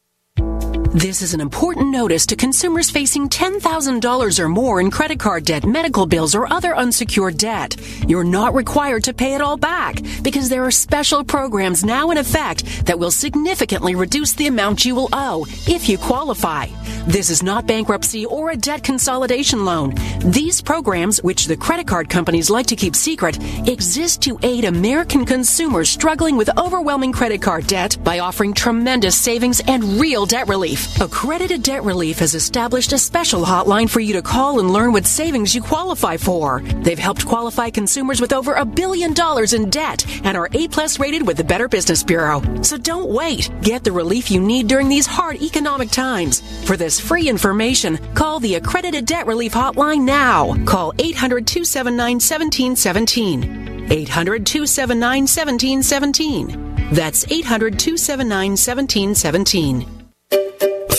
This 0.93 1.21
is 1.21 1.33
an 1.33 1.39
important 1.39 1.89
notice 1.89 2.25
to 2.25 2.35
consumers 2.35 2.89
facing 2.89 3.29
$10,000 3.29 4.39
or 4.39 4.49
more 4.49 4.81
in 4.81 4.91
credit 4.91 5.19
card 5.19 5.45
debt, 5.45 5.65
medical 5.65 6.05
bills, 6.05 6.35
or 6.35 6.51
other 6.51 6.75
unsecured 6.75 7.37
debt. 7.37 7.77
You're 8.09 8.25
not 8.25 8.53
required 8.53 9.05
to 9.05 9.13
pay 9.13 9.33
it 9.33 9.39
all 9.39 9.55
back 9.55 10.01
because 10.21 10.49
there 10.49 10.65
are 10.65 10.71
special 10.71 11.23
programs 11.23 11.85
now 11.85 12.11
in 12.11 12.17
effect 12.17 12.85
that 12.87 12.99
will 12.99 13.09
significantly 13.09 13.95
reduce 13.95 14.33
the 14.33 14.47
amount 14.47 14.83
you 14.83 14.93
will 14.93 15.07
owe 15.13 15.45
if 15.65 15.87
you 15.87 15.97
qualify. 15.97 16.67
This 17.07 17.29
is 17.29 17.41
not 17.41 17.65
bankruptcy 17.65 18.25
or 18.25 18.51
a 18.51 18.57
debt 18.57 18.83
consolidation 18.83 19.63
loan. 19.63 19.95
These 20.25 20.61
programs, 20.61 21.23
which 21.23 21.45
the 21.45 21.55
credit 21.55 21.87
card 21.87 22.09
companies 22.09 22.49
like 22.49 22.67
to 22.67 22.75
keep 22.75 22.97
secret, 22.97 23.39
exist 23.65 24.21
to 24.23 24.37
aid 24.43 24.65
American 24.65 25.25
consumers 25.25 25.89
struggling 25.89 26.35
with 26.35 26.55
overwhelming 26.59 27.13
credit 27.13 27.41
card 27.41 27.65
debt 27.65 27.97
by 28.03 28.19
offering 28.19 28.53
tremendous 28.53 29.15
savings 29.15 29.61
and 29.67 29.83
real 29.99 30.25
debt 30.25 30.49
relief. 30.49 30.80
Accredited 31.01 31.63
Debt 31.63 31.83
Relief 31.83 32.19
has 32.19 32.35
established 32.35 32.93
a 32.93 32.97
special 32.97 33.43
hotline 33.43 33.89
for 33.89 33.99
you 33.99 34.13
to 34.13 34.21
call 34.21 34.59
and 34.59 34.71
learn 34.71 34.91
what 34.91 35.05
savings 35.05 35.55
you 35.55 35.61
qualify 35.61 36.17
for. 36.17 36.61
They've 36.61 36.97
helped 36.99 37.25
qualify 37.25 37.69
consumers 37.69 38.21
with 38.21 38.33
over 38.33 38.53
a 38.53 38.65
billion 38.65 39.13
dollars 39.13 39.53
in 39.53 39.69
debt 39.69 40.05
and 40.23 40.37
are 40.37 40.49
A 40.53 40.67
plus 40.67 40.99
rated 40.99 41.25
with 41.25 41.37
the 41.37 41.43
Better 41.43 41.67
Business 41.67 42.03
Bureau. 42.03 42.41
So 42.61 42.77
don't 42.77 43.09
wait. 43.09 43.49
Get 43.61 43.83
the 43.83 43.91
relief 43.91 44.29
you 44.29 44.39
need 44.39 44.67
during 44.67 44.89
these 44.89 45.07
hard 45.07 45.41
economic 45.41 45.89
times. 45.89 46.41
For 46.65 46.77
this 46.77 46.99
free 46.99 47.29
information, 47.29 47.97
call 48.13 48.39
the 48.39 48.55
Accredited 48.55 49.05
Debt 49.05 49.27
Relief 49.27 49.53
Hotline 49.53 50.03
now. 50.03 50.53
Call 50.65 50.93
800 50.99 51.47
279 51.47 52.15
1717. 52.15 53.91
800 53.91 54.45
279 54.45 55.21
1717. 55.23 56.93
That's 56.93 57.25
800 57.31 57.79
279 57.79 58.51
1717. 58.51 60.00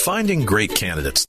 Finding 0.03 0.45
great 0.45 0.75
candidates. 0.75 1.25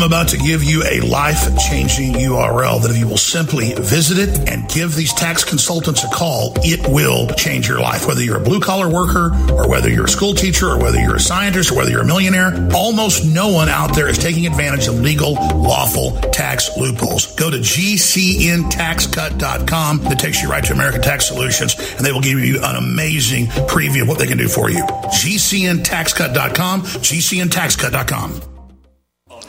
I'm 0.00 0.06
about 0.06 0.28
to 0.28 0.38
give 0.38 0.64
you 0.64 0.82
a 0.84 1.00
life 1.00 1.44
changing 1.58 2.14
URL 2.14 2.80
that 2.80 2.90
if 2.90 2.96
you 2.96 3.06
will 3.06 3.18
simply 3.18 3.74
visit 3.74 4.16
it 4.18 4.48
and 4.48 4.66
give 4.68 4.94
these 4.94 5.12
tax 5.12 5.44
consultants 5.44 6.02
a 6.04 6.08
call, 6.08 6.54
it 6.58 6.80
will 6.88 7.26
change 7.34 7.68
your 7.68 7.80
life. 7.80 8.06
Whether 8.06 8.22
you're 8.22 8.38
a 8.38 8.42
blue 8.42 8.60
collar 8.60 8.88
worker 8.88 9.30
or 9.52 9.68
whether 9.68 9.90
you're 9.90 10.06
a 10.06 10.08
school 10.08 10.32
teacher 10.32 10.68
or 10.68 10.78
whether 10.78 10.98
you're 10.98 11.16
a 11.16 11.20
scientist 11.20 11.72
or 11.72 11.76
whether 11.76 11.90
you're 11.90 12.00
a 12.00 12.06
millionaire, 12.06 12.66
almost 12.74 13.26
no 13.26 13.48
one 13.48 13.68
out 13.68 13.94
there 13.94 14.08
is 14.08 14.16
taking 14.16 14.46
advantage 14.46 14.86
of 14.86 14.98
legal, 15.00 15.34
lawful 15.34 16.12
tax 16.30 16.70
loopholes. 16.78 17.36
Go 17.36 17.50
to 17.50 17.58
gcntaxcut.com. 17.58 19.98
That 19.98 20.18
takes 20.18 20.40
you 20.40 20.48
right 20.48 20.64
to 20.64 20.72
American 20.72 21.02
Tax 21.02 21.28
Solutions 21.28 21.76
and 21.96 22.06
they 22.06 22.12
will 22.12 22.22
give 22.22 22.38
you 22.38 22.58
an 22.62 22.76
amazing 22.76 23.48
preview 23.68 24.00
of 24.02 24.08
what 24.08 24.18
they 24.18 24.26
can 24.26 24.38
do 24.38 24.48
for 24.48 24.70
you. 24.70 24.82
gcntaxcut.com, 24.84 26.82
gcntaxcut.com. 26.82 28.49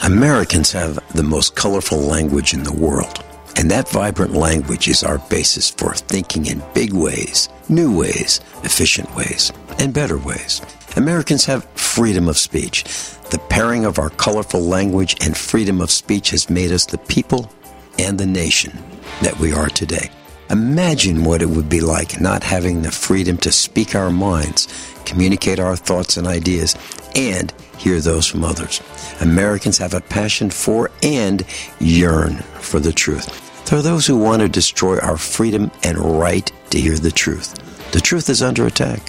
Americans 0.04 0.72
have 0.72 1.00
the 1.14 1.24
most 1.24 1.56
colorful 1.56 2.00
language 2.00 2.54
in 2.54 2.64
the 2.64 2.74
world. 2.74 3.24
And 3.56 3.70
that 3.70 3.90
vibrant 3.90 4.34
language 4.34 4.88
is 4.88 5.04
our 5.04 5.20
basis 5.30 5.70
for 5.70 5.94
thinking 5.94 6.46
in 6.48 6.64
big 6.74 6.94
ways, 6.94 7.50
new 7.70 7.96
ways, 7.96 8.40
efficient 8.64 9.14
ways, 9.16 9.52
and 9.78 9.94
better 9.94 10.18
ways. 10.18 10.62
Americans 10.96 11.46
have 11.46 11.66
freedom 11.76 12.28
of 12.28 12.38
speech. 12.38 12.84
The 13.30 13.42
pairing 13.50 13.86
of 13.86 14.00
our 14.00 14.10
colorful 14.10 14.62
language 14.62 15.16
and 15.22 15.38
freedom 15.38 15.82
of 15.82 15.92
speech 15.92 16.32
has 16.32 16.50
made 16.50 16.72
us 16.72 16.86
the 16.86 16.98
people 16.98 17.52
and 18.00 18.18
the 18.18 18.26
nation 18.26 18.78
that 19.22 19.38
we 19.40 19.54
are 19.54 19.70
today. 19.70 20.10
Imagine 20.50 21.24
what 21.24 21.42
it 21.42 21.50
would 21.50 21.70
be 21.70 21.80
like 21.80 22.20
not 22.20 22.44
having 22.44 22.82
the 22.82 22.92
freedom 22.92 23.38
to 23.38 23.52
speak 23.52 23.96
our 23.96 24.10
minds, 24.10 24.68
communicate 25.06 25.60
our 25.60 25.76
thoughts 25.76 26.18
and 26.18 26.28
ideas, 26.28 26.76
and 27.16 27.54
hear 27.82 28.00
those 28.00 28.28
from 28.28 28.44
others. 28.44 28.80
Americans 29.22 29.80
have 29.80 29.96
a 29.96 30.02
passion 30.02 30.52
for 30.52 30.92
and 31.02 31.44
yearn 31.80 32.36
for 32.60 32.80
the 32.80 32.94
truth. 32.94 33.66
There 33.66 33.80
are 33.80 33.82
those 33.82 34.06
who 34.06 34.18
want 34.18 34.42
to 34.42 34.50
destroy 34.50 35.00
our 35.00 35.18
freedom 35.18 35.72
and 35.84 35.98
right 35.98 36.52
to 36.70 36.80
hear 36.80 36.98
the 36.98 37.12
truth. 37.12 37.56
The 37.92 38.02
truth 38.02 38.30
is 38.30 38.44
under 38.44 38.68
attack. 38.68 39.00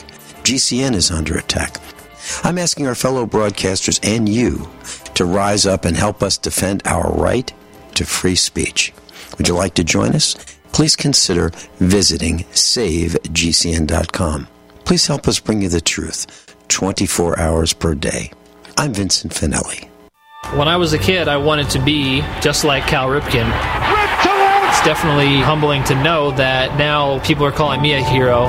GCN 0.43 0.95
is 0.95 1.11
under 1.11 1.37
attack. 1.37 1.77
I'm 2.45 2.59
asking 2.59 2.87
our 2.87 2.95
fellow 2.95 3.27
broadcasters 3.27 4.01
and 4.03 4.29
you 4.29 4.69
to 5.15 5.25
rise 5.25 5.67
up 5.67 5.85
and 5.85 5.97
help 5.97 6.23
us 6.23 6.39
defend 6.39 6.83
our 6.87 7.13
right 7.13 7.53
to 7.95 8.05
free 8.07 8.37
speech. 8.37 8.93
Would 9.37 9.49
you 9.49 9.55
like 9.55 9.75
to 9.75 9.85
join 9.85 10.15
us? 10.15 10.35
Please 10.73 10.97
consider 10.97 11.51
visiting 11.79 12.45
savegcn.com. 12.53 14.49
Please 14.85 15.07
help 15.07 15.29
us 15.29 15.41
bring 15.41 15.63
you 15.63 15.69
the 15.69 15.81
truth 15.81 16.57
24 16.69 17.39
hours 17.39 17.73
per 17.73 17.95
day. 17.95 18.33
I'm 18.77 18.95
Vincent 18.95 19.33
Finelli. 19.33 19.89
When 20.57 20.69
I 20.69 20.77
was 20.77 20.93
a 20.93 20.99
kid, 20.99 21.29
I 21.29 21.37
wanted 21.37 21.71
to 21.71 21.85
be 21.85 22.21
just 22.41 22.65
like 22.65 22.85
Cal 22.85 23.09
Ripken. 23.09 23.49
It's 24.69 24.85
definitely 24.85 25.41
humbling 25.41 25.85
to 25.85 26.03
know 26.03 26.31
that 26.33 26.79
now 26.79 27.19
people 27.21 27.45
are 27.45 27.53
calling 27.53 27.81
me 27.81 27.95
a 27.95 28.03
hero. 28.03 28.47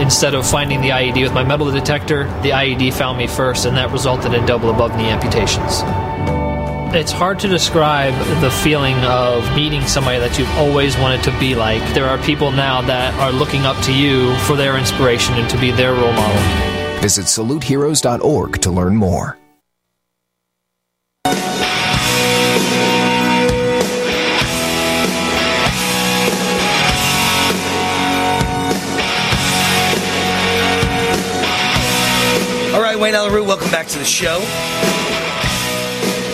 Instead 0.00 0.34
of 0.34 0.48
finding 0.48 0.80
the 0.80 0.90
IED 0.90 1.22
with 1.22 1.32
my 1.32 1.44
metal 1.44 1.70
detector, 1.70 2.24
the 2.42 2.50
IED 2.50 2.92
found 2.92 3.18
me 3.18 3.26
first, 3.26 3.66
and 3.66 3.76
that 3.76 3.90
resulted 3.90 4.34
in 4.34 4.44
double 4.46 4.70
above 4.70 4.96
knee 4.96 5.08
amputations. 5.08 5.82
It's 6.94 7.12
hard 7.12 7.38
to 7.40 7.48
describe 7.48 8.14
the 8.40 8.50
feeling 8.50 8.96
of 9.04 9.44
meeting 9.54 9.82
somebody 9.86 10.18
that 10.20 10.38
you've 10.38 10.50
always 10.56 10.96
wanted 10.98 11.22
to 11.24 11.38
be 11.38 11.54
like. 11.54 11.82
There 11.94 12.06
are 12.06 12.18
people 12.18 12.50
now 12.50 12.80
that 12.82 13.14
are 13.14 13.32
looking 13.32 13.62
up 13.62 13.82
to 13.84 13.92
you 13.92 14.36
for 14.40 14.56
their 14.56 14.78
inspiration 14.78 15.34
and 15.34 15.48
to 15.50 15.60
be 15.60 15.70
their 15.70 15.92
role 15.92 16.12
model. 16.12 16.77
Visit 17.00 17.26
saluteheroes.org 17.26 18.60
to 18.60 18.70
learn 18.72 18.96
more. 18.96 19.38
All 32.74 32.82
right, 32.82 32.98
Wayne 32.98 33.14
Allyn 33.14 33.46
welcome 33.46 33.70
back 33.70 33.86
to 33.86 33.98
the 33.98 34.04
show. 34.04 34.40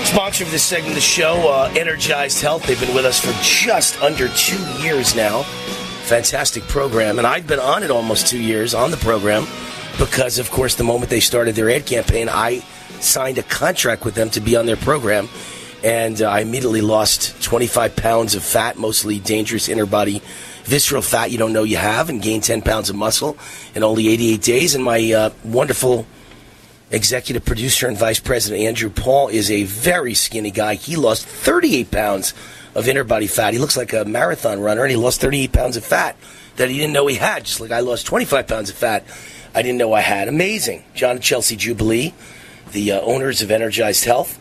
Sponsor 0.06 0.44
of 0.44 0.50
this 0.50 0.62
segment 0.62 0.92
of 0.92 0.94
the 0.94 1.00
show, 1.02 1.46
uh, 1.46 1.70
Energized 1.76 2.40
Health. 2.40 2.66
They've 2.66 2.80
been 2.80 2.94
with 2.94 3.04
us 3.04 3.20
for 3.20 3.38
just 3.42 4.00
under 4.00 4.28
two 4.28 4.64
years 4.82 5.14
now. 5.14 5.42
Fantastic 6.04 6.62
program. 6.64 7.18
And 7.18 7.26
I've 7.26 7.46
been 7.46 7.60
on 7.60 7.82
it 7.82 7.90
almost 7.90 8.28
two 8.28 8.40
years 8.40 8.72
on 8.72 8.90
the 8.90 8.96
program 8.96 9.46
because, 9.98 10.38
of 10.38 10.50
course, 10.50 10.74
the 10.74 10.84
moment 10.84 11.10
they 11.10 11.20
started 11.20 11.54
their 11.54 11.70
ad 11.70 11.86
campaign, 11.86 12.28
I 12.28 12.60
signed 13.00 13.38
a 13.38 13.42
contract 13.42 14.04
with 14.04 14.14
them 14.14 14.30
to 14.30 14.40
be 14.40 14.56
on 14.56 14.66
their 14.66 14.76
program. 14.76 15.28
And 15.82 16.22
uh, 16.22 16.28
I 16.30 16.40
immediately 16.40 16.80
lost 16.80 17.42
25 17.42 17.94
pounds 17.94 18.34
of 18.34 18.42
fat, 18.42 18.78
mostly 18.78 19.20
dangerous 19.20 19.68
inner 19.68 19.86
body 19.86 20.22
visceral 20.64 21.02
fat 21.02 21.30
you 21.30 21.38
don't 21.38 21.52
know 21.52 21.62
you 21.62 21.76
have, 21.76 22.08
and 22.08 22.22
gained 22.22 22.42
10 22.42 22.62
pounds 22.62 22.90
of 22.90 22.96
muscle 22.96 23.36
in 23.74 23.82
only 23.82 24.08
88 24.08 24.42
days. 24.42 24.74
And 24.74 24.82
my 24.82 25.12
uh, 25.12 25.30
wonderful 25.44 26.06
executive 26.90 27.44
producer 27.44 27.86
and 27.86 27.96
vice 27.96 28.20
president 28.20 28.62
Andrew 28.62 28.88
Paul 28.90 29.28
is 29.28 29.50
a 29.50 29.64
very 29.64 30.14
skinny 30.14 30.50
guy. 30.50 30.74
He 30.74 30.96
lost 30.96 31.26
38 31.26 31.90
pounds 31.90 32.34
of 32.74 32.88
inner 32.88 33.04
body 33.04 33.26
fat. 33.26 33.52
He 33.52 33.58
looks 33.58 33.76
like 33.76 33.92
a 33.92 34.04
marathon 34.04 34.60
runner, 34.60 34.82
and 34.82 34.90
he 34.90 34.96
lost 34.96 35.20
38 35.20 35.52
pounds 35.52 35.76
of 35.76 35.84
fat 35.84 36.16
that 36.56 36.70
he 36.70 36.78
didn't 36.78 36.92
know 36.92 37.06
he 37.06 37.16
had. 37.16 37.44
Just 37.44 37.60
like 37.60 37.70
I 37.70 37.80
lost 37.80 38.06
25 38.06 38.46
pounds 38.46 38.70
of 38.70 38.76
fat 38.76 39.04
I 39.54 39.62
didn't 39.62 39.78
know 39.78 39.92
I 39.92 40.00
had. 40.00 40.28
Amazing. 40.28 40.84
John 40.94 41.12
and 41.12 41.22
Chelsea 41.22 41.56
Jubilee, 41.56 42.12
the 42.72 42.92
uh, 42.92 43.00
owners 43.00 43.40
of 43.40 43.50
Energized 43.50 44.04
Health. 44.04 44.40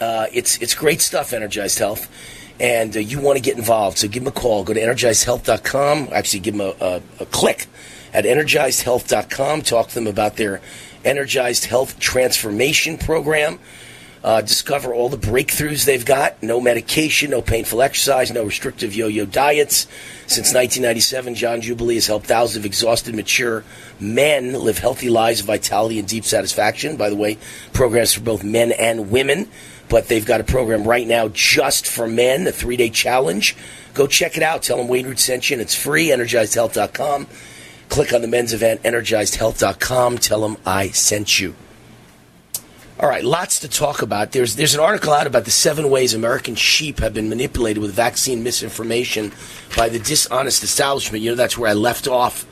Uh, 0.00 0.26
it's 0.32 0.58
it's 0.58 0.74
great 0.74 1.00
stuff, 1.00 1.32
Energized 1.32 1.78
Health, 1.78 2.10
and 2.60 2.96
uh, 2.96 3.00
you 3.00 3.20
want 3.20 3.36
to 3.36 3.42
get 3.42 3.56
involved. 3.56 3.98
So 3.98 4.08
give 4.08 4.24
them 4.24 4.32
a 4.32 4.38
call. 4.38 4.62
Go 4.64 4.74
to 4.74 4.80
energizedhealth.com. 4.80 6.08
Actually, 6.12 6.40
give 6.40 6.56
them 6.56 6.74
a, 6.80 6.84
a, 6.84 7.02
a 7.20 7.26
click 7.26 7.66
at 8.12 8.24
energizedhealth.com. 8.24 9.62
Talk 9.62 9.88
to 9.88 9.94
them 9.94 10.06
about 10.06 10.36
their 10.36 10.60
Energized 11.04 11.66
Health 11.66 11.98
Transformation 11.98 12.96
Program. 12.96 13.58
Uh, 14.24 14.40
discover 14.40 14.94
all 14.94 15.10
the 15.10 15.18
breakthroughs 15.18 15.84
they've 15.84 16.06
got. 16.06 16.42
No 16.42 16.58
medication, 16.58 17.30
no 17.30 17.42
painful 17.42 17.82
exercise, 17.82 18.32
no 18.32 18.42
restrictive 18.42 18.94
yo-yo 18.94 19.26
diets. 19.26 19.86
Since 20.26 20.54
1997, 20.54 21.34
John 21.34 21.60
Jubilee 21.60 21.96
has 21.96 22.06
helped 22.06 22.24
thousands 22.24 22.56
of 22.56 22.64
exhausted, 22.64 23.14
mature 23.14 23.64
men 24.00 24.54
live 24.54 24.78
healthy 24.78 25.10
lives 25.10 25.40
of 25.40 25.46
vitality 25.46 25.98
and 25.98 26.08
deep 26.08 26.24
satisfaction. 26.24 26.96
By 26.96 27.10
the 27.10 27.16
way, 27.16 27.36
programs 27.74 28.14
for 28.14 28.22
both 28.22 28.42
men 28.42 28.72
and 28.72 29.10
women. 29.10 29.50
But 29.90 30.08
they've 30.08 30.24
got 30.24 30.40
a 30.40 30.44
program 30.44 30.84
right 30.84 31.06
now 31.06 31.28
just 31.28 31.86
for 31.86 32.08
men, 32.08 32.46
a 32.46 32.52
three-day 32.52 32.88
challenge. 32.88 33.54
Go 33.92 34.06
check 34.06 34.38
it 34.38 34.42
out. 34.42 34.62
Tell 34.62 34.78
them 34.78 34.88
Wayne 34.88 35.06
Root 35.06 35.18
sent 35.18 35.50
you, 35.50 35.54
and 35.54 35.60
it's 35.60 35.74
free. 35.74 36.08
EnergizedHealth.com. 36.08 37.26
Click 37.90 38.14
on 38.14 38.22
the 38.22 38.28
men's 38.28 38.54
event, 38.54 38.82
EnergizedHealth.com. 38.82 40.18
Tell 40.18 40.40
them 40.40 40.56
I 40.64 40.88
sent 40.88 41.38
you. 41.38 41.54
All 43.00 43.08
right, 43.08 43.24
lots 43.24 43.58
to 43.60 43.68
talk 43.68 44.02
about. 44.02 44.30
There's 44.30 44.54
there's 44.54 44.74
an 44.74 44.80
article 44.80 45.12
out 45.12 45.26
about 45.26 45.44
the 45.44 45.50
seven 45.50 45.90
ways 45.90 46.14
American 46.14 46.54
sheep 46.54 47.00
have 47.00 47.12
been 47.12 47.28
manipulated 47.28 47.82
with 47.82 47.92
vaccine 47.92 48.44
misinformation 48.44 49.32
by 49.76 49.88
the 49.88 49.98
dishonest 49.98 50.62
establishment. 50.62 51.24
You 51.24 51.30
know, 51.30 51.36
that's 51.36 51.58
where 51.58 51.68
I 51.68 51.72
left 51.72 52.06
off. 52.06 52.46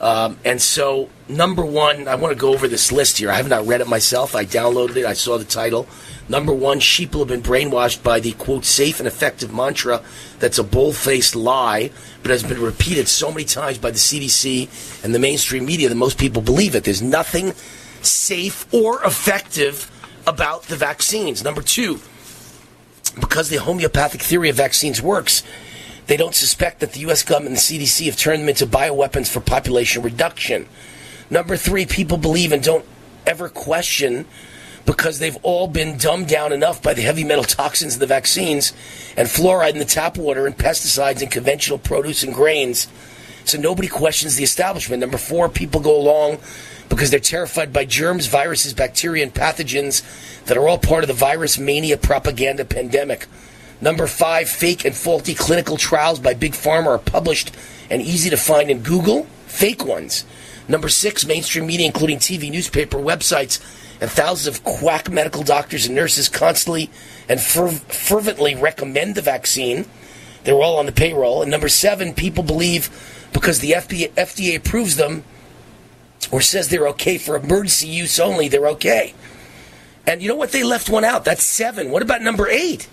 Um, 0.00 0.38
and 0.44 0.62
so, 0.62 1.08
number 1.28 1.64
one, 1.64 2.06
I 2.06 2.14
want 2.14 2.32
to 2.32 2.38
go 2.38 2.52
over 2.52 2.68
this 2.68 2.92
list 2.92 3.18
here. 3.18 3.32
I 3.32 3.34
have 3.34 3.48
not 3.48 3.66
read 3.66 3.80
it 3.80 3.88
myself. 3.88 4.36
I 4.36 4.44
downloaded 4.44 4.94
it. 4.94 5.06
I 5.06 5.12
saw 5.14 5.38
the 5.38 5.44
title. 5.44 5.88
Number 6.28 6.52
one, 6.52 6.78
sheep 6.78 7.14
have 7.14 7.26
been 7.26 7.42
brainwashed 7.42 8.04
by 8.04 8.20
the 8.20 8.32
quote 8.32 8.64
safe 8.64 9.00
and 9.00 9.08
effective 9.08 9.52
mantra 9.52 10.02
that's 10.38 10.58
a 10.58 10.64
bold-faced 10.64 11.34
lie, 11.34 11.90
but 12.22 12.30
has 12.30 12.44
been 12.44 12.60
repeated 12.62 13.08
so 13.08 13.30
many 13.30 13.44
times 13.44 13.78
by 13.78 13.90
the 13.90 13.98
CDC 13.98 15.04
and 15.04 15.12
the 15.12 15.18
mainstream 15.18 15.66
media 15.66 15.88
that 15.88 15.96
most 15.96 16.16
people 16.16 16.42
believe 16.42 16.76
it. 16.76 16.84
There's 16.84 17.02
nothing 17.02 17.54
safe 18.06 18.72
or 18.72 19.02
effective 19.04 19.90
about 20.26 20.64
the 20.64 20.76
vaccines. 20.76 21.44
Number 21.44 21.62
two, 21.62 22.00
because 23.20 23.48
the 23.48 23.56
homeopathic 23.56 24.20
theory 24.20 24.48
of 24.48 24.56
vaccines 24.56 25.00
works, 25.00 25.42
they 26.06 26.16
don't 26.16 26.34
suspect 26.34 26.80
that 26.80 26.92
the 26.92 27.00
U.S. 27.00 27.22
government 27.22 27.56
and 27.56 27.56
the 27.56 27.86
CDC 27.86 28.06
have 28.06 28.16
turned 28.16 28.42
them 28.42 28.48
into 28.48 28.66
bioweapons 28.66 29.30
for 29.30 29.40
population 29.40 30.02
reduction. 30.02 30.68
Number 31.30 31.56
three, 31.56 31.86
people 31.86 32.18
believe 32.18 32.52
and 32.52 32.62
don't 32.62 32.84
ever 33.26 33.48
question 33.48 34.26
because 34.84 35.18
they've 35.18 35.38
all 35.42 35.66
been 35.66 35.96
dumbed 35.96 36.28
down 36.28 36.52
enough 36.52 36.82
by 36.82 36.92
the 36.92 37.00
heavy 37.00 37.24
metal 37.24 37.44
toxins 37.44 37.94
in 37.94 38.00
the 38.00 38.06
vaccines 38.06 38.74
and 39.16 39.28
fluoride 39.28 39.72
in 39.72 39.78
the 39.78 39.84
tap 39.84 40.18
water 40.18 40.46
and 40.46 40.58
pesticides 40.58 41.22
in 41.22 41.28
conventional 41.28 41.78
produce 41.78 42.22
and 42.22 42.34
grains. 42.34 42.86
So 43.46 43.58
nobody 43.58 43.88
questions 43.88 44.36
the 44.36 44.44
establishment. 44.44 45.00
Number 45.00 45.18
four, 45.18 45.48
people 45.48 45.80
go 45.80 45.96
along 45.96 46.38
because 46.88 47.10
they're 47.10 47.20
terrified 47.20 47.72
by 47.72 47.84
germs, 47.84 48.26
viruses, 48.26 48.74
bacteria, 48.74 49.22
and 49.22 49.34
pathogens 49.34 50.02
that 50.44 50.56
are 50.56 50.68
all 50.68 50.78
part 50.78 51.04
of 51.04 51.08
the 51.08 51.14
virus 51.14 51.58
mania 51.58 51.96
propaganda 51.96 52.64
pandemic. 52.64 53.26
Number 53.80 54.06
five, 54.06 54.48
fake 54.48 54.84
and 54.84 54.94
faulty 54.94 55.34
clinical 55.34 55.76
trials 55.76 56.18
by 56.20 56.34
Big 56.34 56.52
Pharma 56.52 56.86
are 56.86 56.98
published 56.98 57.54
and 57.90 58.00
easy 58.00 58.30
to 58.30 58.36
find 58.36 58.70
in 58.70 58.82
Google, 58.82 59.24
fake 59.46 59.84
ones. 59.84 60.24
Number 60.68 60.88
six, 60.88 61.26
mainstream 61.26 61.66
media, 61.66 61.86
including 61.86 62.18
TV, 62.18 62.50
newspaper, 62.50 62.98
websites, 62.98 63.60
and 64.00 64.10
thousands 64.10 64.56
of 64.56 64.64
quack 64.64 65.10
medical 65.10 65.42
doctors 65.42 65.86
and 65.86 65.94
nurses 65.94 66.28
constantly 66.28 66.90
and 67.28 67.40
ferv- 67.40 67.80
fervently 67.92 68.54
recommend 68.54 69.14
the 69.14 69.22
vaccine. 69.22 69.86
They're 70.44 70.54
all 70.54 70.78
on 70.78 70.86
the 70.86 70.92
payroll. 70.92 71.42
And 71.42 71.50
number 71.50 71.68
seven, 71.68 72.14
people 72.14 72.42
believe 72.42 72.90
because 73.32 73.60
the 73.60 73.72
FDA, 73.72 74.10
FDA 74.12 74.56
approves 74.56 74.96
them 74.96 75.24
or 76.32 76.40
says 76.40 76.68
they're 76.68 76.88
okay 76.88 77.18
for 77.18 77.36
emergency 77.36 77.88
use 77.88 78.18
only, 78.18 78.48
they're 78.48 78.68
okay. 78.68 79.14
And 80.06 80.22
you 80.22 80.28
know 80.28 80.36
what? 80.36 80.52
They 80.52 80.62
left 80.62 80.90
one 80.90 81.04
out. 81.04 81.24
That's 81.24 81.44
seven. 81.44 81.90
What 81.90 82.02
about 82.02 82.22
number 82.22 82.48
eight? 82.48 82.88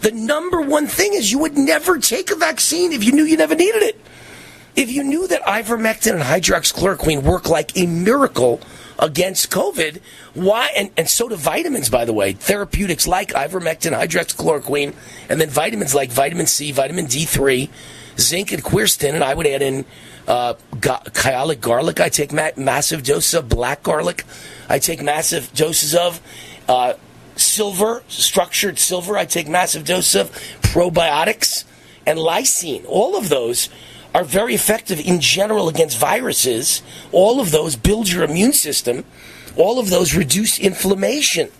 The 0.00 0.10
number 0.10 0.60
one 0.60 0.86
thing 0.86 1.14
is 1.14 1.30
you 1.30 1.38
would 1.38 1.56
never 1.56 1.98
take 1.98 2.30
a 2.30 2.36
vaccine 2.36 2.92
if 2.92 3.04
you 3.04 3.12
knew 3.12 3.24
you 3.24 3.36
never 3.36 3.54
needed 3.54 3.82
it. 3.82 4.00
If 4.74 4.90
you 4.90 5.02
knew 5.04 5.26
that 5.28 5.42
ivermectin 5.42 6.12
and 6.12 6.22
hydroxychloroquine 6.22 7.22
work 7.22 7.48
like 7.48 7.76
a 7.78 7.86
miracle 7.86 8.60
against 8.98 9.50
COVID, 9.50 10.00
why? 10.34 10.70
And, 10.76 10.90
and 10.96 11.08
so 11.08 11.28
do 11.28 11.36
vitamins, 11.36 11.88
by 11.88 12.04
the 12.04 12.12
way. 12.12 12.32
Therapeutics 12.34 13.06
like 13.06 13.30
ivermectin, 13.30 13.98
hydroxychloroquine, 13.98 14.94
and 15.30 15.40
then 15.40 15.48
vitamins 15.48 15.94
like 15.94 16.10
vitamin 16.10 16.46
C, 16.46 16.72
vitamin 16.72 17.06
D3, 17.06 17.70
zinc, 18.18 18.52
and 18.52 18.62
quercetin. 18.62 19.14
And 19.14 19.24
I 19.24 19.32
would 19.34 19.46
add 19.46 19.62
in 19.62 19.86
uh, 20.26 20.54
kyolic 20.80 21.60
garlic. 21.60 22.00
I 22.00 22.08
take 22.08 22.32
ma- 22.32 22.50
massive 22.56 23.02
doses 23.02 23.34
of 23.34 23.48
black 23.48 23.82
garlic. 23.82 24.24
I 24.68 24.78
take 24.78 25.02
massive 25.02 25.52
doses 25.54 25.94
of 25.94 26.20
uh, 26.68 26.94
silver, 27.36 28.02
structured 28.08 28.78
silver. 28.78 29.16
I 29.16 29.24
take 29.24 29.48
massive 29.48 29.84
doses 29.84 30.14
of 30.14 30.30
probiotics 30.62 31.64
and 32.06 32.18
lysine. 32.18 32.84
All 32.88 33.16
of 33.16 33.28
those 33.28 33.68
are 34.14 34.24
very 34.24 34.54
effective 34.54 34.98
in 34.98 35.20
general 35.20 35.68
against 35.68 35.98
viruses. 35.98 36.82
All 37.12 37.40
of 37.40 37.50
those 37.50 37.76
build 37.76 38.08
your 38.08 38.24
immune 38.24 38.52
system. 38.52 39.04
All 39.56 39.78
of 39.78 39.90
those 39.90 40.14
reduce 40.14 40.58
inflammation. 40.58 41.50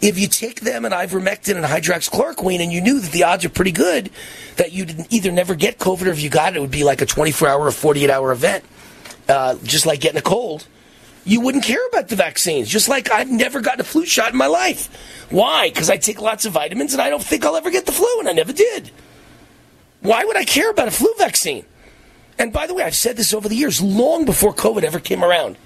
If 0.00 0.18
you 0.18 0.28
take 0.28 0.60
them 0.60 0.84
and 0.84 0.92
ivermectin 0.92 1.56
and 1.56 1.64
hydroxychloroquine 1.64 2.60
and 2.60 2.70
you 2.70 2.80
knew 2.80 3.00
that 3.00 3.12
the 3.12 3.24
odds 3.24 3.44
are 3.44 3.48
pretty 3.48 3.72
good 3.72 4.10
that 4.56 4.72
you'd 4.72 5.06
either 5.10 5.32
never 5.32 5.54
get 5.54 5.78
COVID 5.78 6.06
or 6.06 6.10
if 6.10 6.20
you 6.20 6.28
got 6.28 6.52
it, 6.52 6.56
it 6.58 6.60
would 6.60 6.70
be 6.70 6.84
like 6.84 7.00
a 7.00 7.06
24 7.06 7.48
hour 7.48 7.66
or 7.66 7.70
48 7.70 8.10
hour 8.10 8.32
event, 8.32 8.64
uh, 9.28 9.56
just 9.62 9.86
like 9.86 10.00
getting 10.00 10.18
a 10.18 10.22
cold, 10.22 10.66
you 11.26 11.40
wouldn't 11.40 11.64
care 11.64 11.84
about 11.88 12.08
the 12.08 12.16
vaccines. 12.16 12.68
Just 12.68 12.88
like 12.88 13.10
I've 13.10 13.30
never 13.30 13.60
gotten 13.60 13.80
a 13.80 13.84
flu 13.84 14.06
shot 14.06 14.30
in 14.30 14.38
my 14.38 14.46
life. 14.46 15.26
Why? 15.30 15.68
Because 15.68 15.90
I 15.90 15.96
take 15.96 16.20
lots 16.20 16.46
of 16.46 16.52
vitamins 16.52 16.92
and 16.92 17.02
I 17.02 17.10
don't 17.10 17.22
think 17.22 17.44
I'll 17.44 17.56
ever 17.56 17.70
get 17.70 17.84
the 17.84 17.92
flu, 17.92 18.20
and 18.20 18.28
I 18.28 18.32
never 18.32 18.52
did. 18.52 18.92
Why 20.00 20.24
would 20.24 20.36
I 20.36 20.44
care 20.44 20.70
about 20.70 20.88
a 20.88 20.92
flu 20.92 21.12
vaccine? 21.18 21.64
And 22.38 22.52
by 22.52 22.66
the 22.66 22.74
way, 22.74 22.84
I've 22.84 22.94
said 22.94 23.16
this 23.16 23.34
over 23.34 23.48
the 23.48 23.56
years, 23.56 23.82
long 23.82 24.24
before 24.24 24.54
COVID 24.54 24.84
ever 24.84 25.00
came 25.00 25.24
around. 25.24 25.56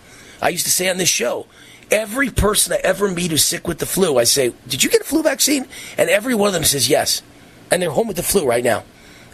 I 0.41 0.49
used 0.49 0.65
to 0.65 0.71
say 0.71 0.89
on 0.89 0.97
this 0.97 1.09
show, 1.09 1.47
every 1.91 2.31
person 2.31 2.73
I 2.73 2.77
ever 2.83 3.11
meet 3.11 3.31
who's 3.31 3.45
sick 3.45 3.67
with 3.67 3.79
the 3.79 3.87
flu, 3.87 4.19
I 4.19 4.25
say, 4.25 4.53
Did 4.69 4.83
you 4.83 4.91
get 4.91 5.01
a 5.03 5.05
flu 5.05 5.23
vaccine? 5.23 5.67
And 5.99 6.11
every 6.11 6.35
one 6.35 6.49
of 6.49 6.55
them 6.55 6.65
says 6.65 6.89
yes. 6.89 7.23
And 7.71 7.81
they're 7.81 7.91
home 7.91 8.09
with 8.09 8.17
the 8.17 8.23
flu 8.23 8.47
right 8.47 8.65
now. 8.65 8.85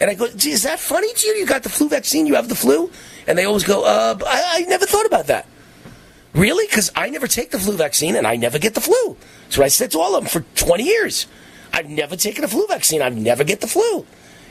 And 0.01 0.11
I 0.11 0.15
go, 0.15 0.29
Gee, 0.29 0.51
is 0.51 0.63
that 0.65 0.81
funny 0.81 1.13
to 1.13 1.27
you? 1.29 1.35
You 1.35 1.47
got 1.47 1.63
the 1.63 1.69
flu 1.69 1.89
vaccine, 1.89 2.27
you 2.27 2.35
have 2.35 2.49
the 2.49 2.55
flu? 2.55 2.91
And 3.27 3.37
they 3.37 3.45
always 3.45 3.65
go, 3.65 3.85
uh, 3.85 4.19
I, 4.27 4.59
I 4.59 4.61
never 4.69 4.87
thought 4.87 5.07
about 5.07 5.27
that. 5.27 5.47
Really? 6.33 6.67
Because 6.67 6.93
I 6.95 7.09
never 7.09 7.27
take 7.27 7.51
the 7.51 7.59
flu 7.59 7.77
vaccine 7.77 8.15
and 8.15 8.27
I 8.27 8.37
never 8.37 8.59
get 8.59 8.75
the 8.75 8.81
flu. 8.81 9.17
So 9.49 9.63
I 9.63 9.69
said 9.69 9.91
to 9.93 9.99
all 9.99 10.15
of 10.15 10.23
them 10.23 10.29
for 10.29 10.47
20 10.63 10.85
years, 10.85 11.27
I've 11.73 11.89
never 11.89 12.15
taken 12.15 12.45
a 12.45 12.49
flu 12.49 12.67
vaccine. 12.67 13.01
I've 13.01 13.17
never 13.17 13.43
get 13.43 13.63
the 13.63 13.67
flu. 13.67 14.07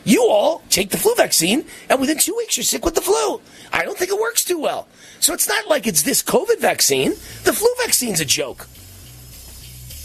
You 0.06 0.28
all 0.30 0.62
take 0.70 0.92
the 0.92 0.98
flu 0.98 1.16
vaccine, 1.16 1.66
and 1.90 2.00
within 2.00 2.20
two 2.20 2.36
weeks, 2.38 2.56
you're 2.56 2.64
sick 2.64 2.86
with 2.86 2.94
the 2.94 3.02
flu. 3.02 3.42
I 3.74 3.84
don't 3.84 3.98
think 3.98 4.12
it 4.12 4.20
works 4.20 4.46
too 4.46 4.60
well. 4.60 4.88
So 5.20 5.34
it's 5.34 5.48
not 5.48 5.68
like 5.68 5.88
it's 5.88 6.04
this 6.04 6.22
COVID 6.22 6.60
vaccine. 6.60 7.10
The 7.44 7.52
flu 7.52 7.68
vaccine's 7.84 8.20
a 8.20 8.26
joke. 8.26 8.68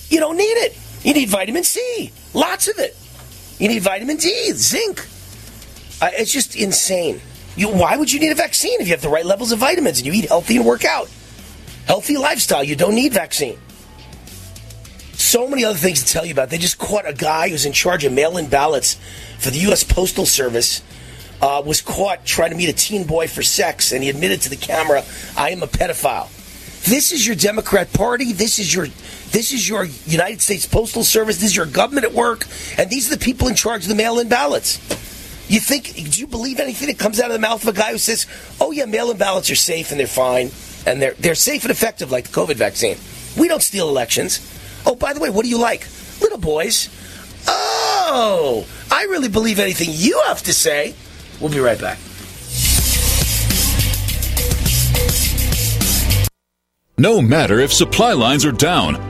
You 0.09 0.19
don't 0.19 0.39
need 0.39 0.45
it. 0.45 0.77
You 1.03 1.13
need 1.13 1.29
vitamin 1.29 1.65
C, 1.65 2.11
lots 2.35 2.67
of 2.67 2.79
it. 2.79 2.97
You 3.59 3.69
need 3.69 3.83
vitamin 3.83 4.17
D, 4.17 4.53
zinc. 4.53 5.07
Uh, 6.01 6.11
it's 6.15 6.33
just 6.33 6.57
insane. 6.57 7.21
You, 7.57 7.69
why 7.69 7.97
would 7.97 8.11
you 8.11 8.21
need 8.21 8.33
a 8.33 8.35
vaccine 8.35 8.81
if 8.81 8.87
you 8.87 8.95
have 8.95 9.03
the 9.03 9.11
right 9.11 9.25
levels 9.25 9.53
of 9.53 9.59
vitamins 9.59 9.99
and 9.99 10.07
you 10.07 10.15
eat 10.15 10.27
healthy 10.27 10.57
and 10.57 10.65
work 10.65 10.85
out? 10.87 11.11
Healthy 11.87 12.17
lifestyle, 12.17 12.65
you 12.65 12.75
don't 12.75 12.95
need 12.95 13.13
vaccine. 13.13 13.59
So 15.21 15.47
many 15.47 15.67
other 15.67 15.77
things 15.77 16.03
to 16.03 16.11
tell 16.11 16.25
you 16.25 16.33
about. 16.33 16.49
They 16.49 16.57
just 16.57 16.79
caught 16.79 17.07
a 17.07 17.13
guy 17.13 17.51
who's 17.51 17.67
in 17.67 17.75
charge 17.75 18.07
of 18.07 18.13
mail 18.13 18.39
in 18.39 18.49
ballots 18.49 18.95
for 19.39 19.51
the 19.51 19.59
U.S. 19.59 19.85
Postal 19.85 20.25
Service. 20.25 20.83
Uh, 21.43 21.63
was 21.65 21.81
caught 21.83 22.25
trying 22.25 22.51
to 22.51 22.57
meet 22.57 22.71
a 22.71 22.73
teen 22.73 23.05
boy 23.05 23.27
for 23.27 23.43
sex, 23.43 23.93
and 23.93 24.03
he 24.03 24.09
admitted 24.09 24.41
to 24.43 24.49
the 24.49 24.57
camera, 24.57 25.05
"I 25.37 25.51
am 25.51 25.63
a 25.63 25.67
pedophile." 25.67 26.29
This 26.85 27.13
is 27.13 27.27
your 27.27 27.37
Democrat 27.37 27.93
Party. 27.93 28.33
This 28.33 28.59
is 28.59 28.75
your 28.75 28.89
this 29.31 29.53
is 29.53 29.69
your 29.69 29.85
United 30.07 30.41
States 30.41 30.67
Postal 30.67 31.05
Service. 31.05 31.37
This 31.37 31.51
is 31.51 31.57
your 31.57 31.67
government 31.67 32.07
at 32.07 32.15
work, 32.15 32.47
and 32.79 32.89
these 32.89 33.07
are 33.11 33.17
the 33.17 33.23
people 33.23 33.47
in 33.49 33.55
charge 33.55 33.83
of 33.83 33.89
the 33.89 33.95
mail-in 33.95 34.29
ballots. 34.29 34.79
You 35.49 35.61
think? 35.61 35.95
Do 35.95 36.21
you 36.21 36.27
believe 36.27 36.61
anything 36.61 36.89
that 36.89 36.99
comes 36.99 37.21
out 37.21 37.27
of 37.27 37.35
the 37.35 37.39
mouth 37.39 37.63
of 37.63 37.69
a 37.69 37.79
guy 37.79 37.93
who 37.93 37.99
says, 37.99 38.27
"Oh 38.59 38.71
yeah, 38.71 38.87
mail-in 38.87 39.19
ballots 39.19 39.51
are 39.51 39.55
safe 39.55 39.91
and 39.91 40.01
they're 40.01 40.07
fine 40.07 40.51
and 40.87 41.01
they're 41.01 41.15
they're 41.19 41.35
safe 41.35 41.63
and 41.65 41.71
effective 41.71 42.11
like 42.11 42.29
the 42.29 42.33
COVID 42.33 42.57
vaccine"? 42.57 42.97
We 43.37 43.49
don't 43.49 43.63
steal 43.63 43.89
elections. 43.89 44.41
Oh, 44.87 44.95
by 44.95 45.13
the 45.13 45.21
way, 45.21 45.31
what 45.31 45.45
do 45.45 45.49
you 45.51 45.59
like, 45.59 45.87
little 46.21 46.39
boys? 46.39 46.89
Oh, 47.47 48.67
I 48.91 49.05
really 49.05 49.29
believe 49.29 49.59
anything 49.59 49.89
you 49.93 50.21
have 50.27 50.43
to 50.45 50.53
say. 50.53 50.95
We'll 51.41 51.51
be 51.51 51.61
right 51.61 51.81
back. 51.81 51.99
No 56.99 57.23
matter 57.23 57.61
if 57.61 57.73
supply 57.73 58.13
lines 58.13 58.45
are 58.45 58.53
down, 58.53 59.10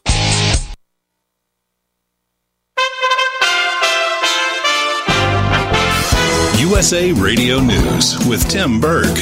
USA 6.71 7.11
Radio 7.11 7.59
News 7.59 8.17
with 8.29 8.47
Tim 8.49 8.79
Berg. 8.79 9.13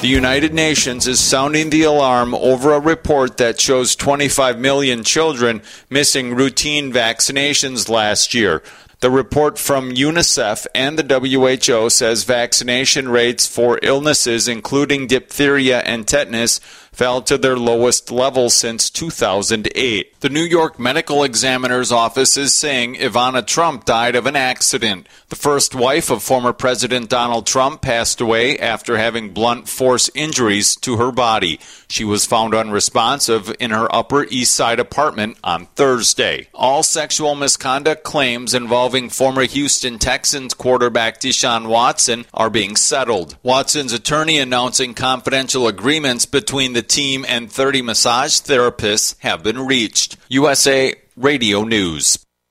The 0.00 0.06
United 0.06 0.54
Nations 0.54 1.08
is 1.08 1.18
sounding 1.18 1.70
the 1.70 1.82
alarm 1.82 2.36
over 2.36 2.72
a 2.72 2.78
report 2.78 3.38
that 3.38 3.60
shows 3.60 3.96
25 3.96 4.60
million 4.60 5.02
children 5.02 5.60
missing 5.90 6.36
routine 6.36 6.92
vaccinations 6.92 7.88
last 7.88 8.32
year. 8.32 8.62
The 9.00 9.10
report 9.10 9.58
from 9.58 9.90
UNICEF 9.90 10.68
and 10.72 10.96
the 10.96 11.02
WHO 11.02 11.90
says 11.90 12.22
vaccination 12.22 13.08
rates 13.08 13.44
for 13.44 13.80
illnesses 13.82 14.46
including 14.46 15.08
diphtheria 15.08 15.80
and 15.80 16.06
tetanus 16.06 16.60
fell 16.98 17.22
to 17.22 17.38
their 17.38 17.56
lowest 17.56 18.10
level 18.10 18.50
since 18.50 18.90
2008. 18.90 20.20
The 20.20 20.28
New 20.28 20.42
York 20.42 20.80
Medical 20.80 21.22
Examiner's 21.22 21.92
Office 21.92 22.36
is 22.36 22.52
saying 22.52 22.96
Ivana 22.96 23.46
Trump 23.46 23.84
died 23.84 24.16
of 24.16 24.26
an 24.26 24.34
accident. 24.34 25.06
The 25.28 25.36
first 25.36 25.76
wife 25.76 26.10
of 26.10 26.24
former 26.24 26.52
President 26.52 27.08
Donald 27.08 27.46
Trump 27.46 27.82
passed 27.82 28.20
away 28.20 28.58
after 28.58 28.96
having 28.96 29.32
blunt 29.32 29.68
force 29.68 30.10
injuries 30.12 30.74
to 30.76 30.96
her 30.96 31.12
body. 31.12 31.60
She 31.86 32.02
was 32.02 32.26
found 32.26 32.52
unresponsive 32.52 33.54
in 33.60 33.70
her 33.70 33.94
Upper 33.94 34.24
East 34.24 34.54
Side 34.54 34.80
apartment 34.80 35.38
on 35.44 35.66
Thursday. 35.76 36.48
All 36.52 36.82
sexual 36.82 37.36
misconduct 37.36 38.02
claims 38.02 38.54
involving 38.54 39.08
former 39.08 39.44
Houston 39.44 40.00
Texans 40.00 40.52
quarterback 40.52 41.20
Deshaun 41.20 41.68
Watson 41.68 42.26
are 42.34 42.50
being 42.50 42.74
settled. 42.74 43.36
Watson's 43.44 43.92
attorney 43.92 44.40
announcing 44.40 44.94
confidential 44.94 45.68
agreements 45.68 46.26
between 46.26 46.72
the 46.72 46.87
team 46.88 47.24
and 47.28 47.50
30 47.50 47.82
massage 47.82 48.40
therapists 48.40 49.14
have 49.20 49.42
been 49.42 49.66
reached. 49.66 50.16
USA 50.28 50.94
Radio 51.16 51.64
News. 51.64 52.27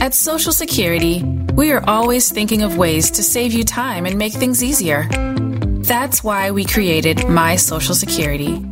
At 0.00 0.14
Social 0.14 0.52
Security, 0.52 1.22
we 1.54 1.72
are 1.72 1.82
always 1.88 2.30
thinking 2.30 2.62
of 2.62 2.76
ways 2.76 3.10
to 3.12 3.22
save 3.22 3.52
you 3.52 3.64
time 3.64 4.06
and 4.06 4.18
make 4.18 4.34
things 4.34 4.62
easier. 4.62 5.08
That's 5.10 6.22
why 6.22 6.50
we 6.50 6.64
created 6.64 7.28
My 7.28 7.56
Social 7.56 7.94
Security. 7.94 8.64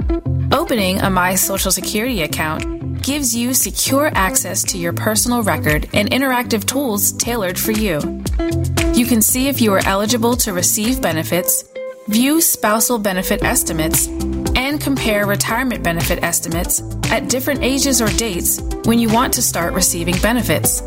Opening 0.53 1.01
a 1.01 1.11
My 1.11 1.35
Social 1.35 1.71
Security 1.71 2.23
account 2.23 3.03
gives 3.03 3.35
you 3.35 3.55
secure 3.55 4.11
access 4.15 4.63
to 4.65 4.79
your 4.79 4.93
personal 4.93 5.43
record 5.43 5.89
and 5.93 6.11
interactive 6.11 6.65
tools 6.65 7.13
tailored 7.13 7.59
for 7.59 7.73
you. 7.73 8.01
You 8.95 9.07
can 9.07 9.23
see 9.23 9.49
if 9.49 9.61
you 9.61 9.73
are 9.73 9.87
eligible 9.87 10.37
to 10.37 10.53
receive 10.53 11.03
benefits, 11.03 11.65
view 12.09 12.41
spousal 12.41 12.99
benefit 12.99 13.43
estimates, 13.43 14.07
and 14.65 14.81
compare 14.81 15.27
retirement 15.27 15.85
benefit 15.85 16.25
estimates 16.25 16.83
at 17.11 17.29
different 17.29 17.63
ages 17.63 18.01
or 18.01 18.09
dates 18.17 18.63
when 18.87 18.99
you 18.99 19.11
want 19.11 19.31
to 19.35 19.43
start 19.43 19.75
receiving 19.75 20.17
benefits. 20.23 20.81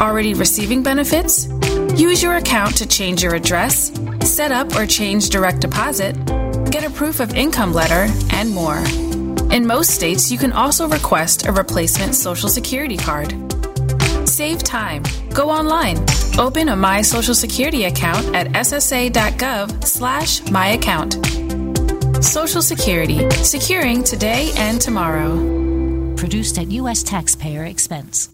Already 0.00 0.32
receiving 0.32 0.82
benefits? 0.82 1.46
Use 1.94 2.22
your 2.22 2.36
account 2.36 2.74
to 2.78 2.86
change 2.86 3.22
your 3.22 3.34
address, 3.34 3.92
set 4.22 4.52
up 4.52 4.74
or 4.74 4.86
change 4.86 5.28
direct 5.28 5.60
deposit, 5.60 6.14
get 6.70 6.82
a 6.82 6.90
proof 6.90 7.20
of 7.20 7.34
income 7.34 7.74
letter, 7.74 8.10
and 8.32 8.50
more. 8.50 8.78
In 9.52 9.66
most 9.66 9.90
states, 9.90 10.32
you 10.32 10.38
can 10.38 10.52
also 10.52 10.88
request 10.88 11.44
a 11.46 11.52
replacement 11.52 12.14
Social 12.14 12.48
Security 12.48 12.96
card. 12.96 13.34
Save 14.26 14.62
time. 14.62 15.02
Go 15.34 15.50
online. 15.50 15.98
Open 16.38 16.70
a 16.70 16.76
My 16.76 17.02
Social 17.02 17.34
Security 17.34 17.84
account 17.84 18.34
at 18.34 18.48
ssa.gov 18.48 19.84
slash 19.84 20.40
myaccount. 20.40 21.63
Social 22.20 22.62
Security, 22.62 23.28
securing 23.30 24.02
today 24.02 24.50
and 24.56 24.80
tomorrow. 24.80 26.14
Produced 26.16 26.58
at 26.58 26.70
U.S. 26.72 27.02
taxpayer 27.02 27.64
expense. 27.64 28.33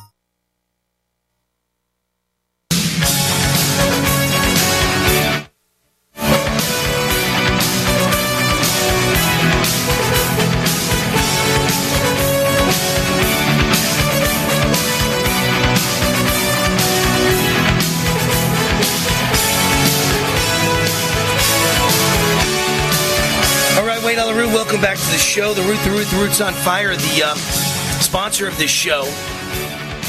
Welcome 24.81 24.97
back 24.97 25.05
to 25.05 25.11
the 25.11 25.19
show. 25.19 25.53
The 25.53 25.61
Root, 25.61 25.79
the 25.83 25.91
Root, 25.91 26.07
the 26.07 26.17
Root's 26.17 26.41
on 26.41 26.53
fire. 26.53 26.95
The 26.95 27.23
uh, 27.23 27.35
sponsor 27.35 28.47
of 28.47 28.57
this 28.57 28.71
show. 28.71 29.03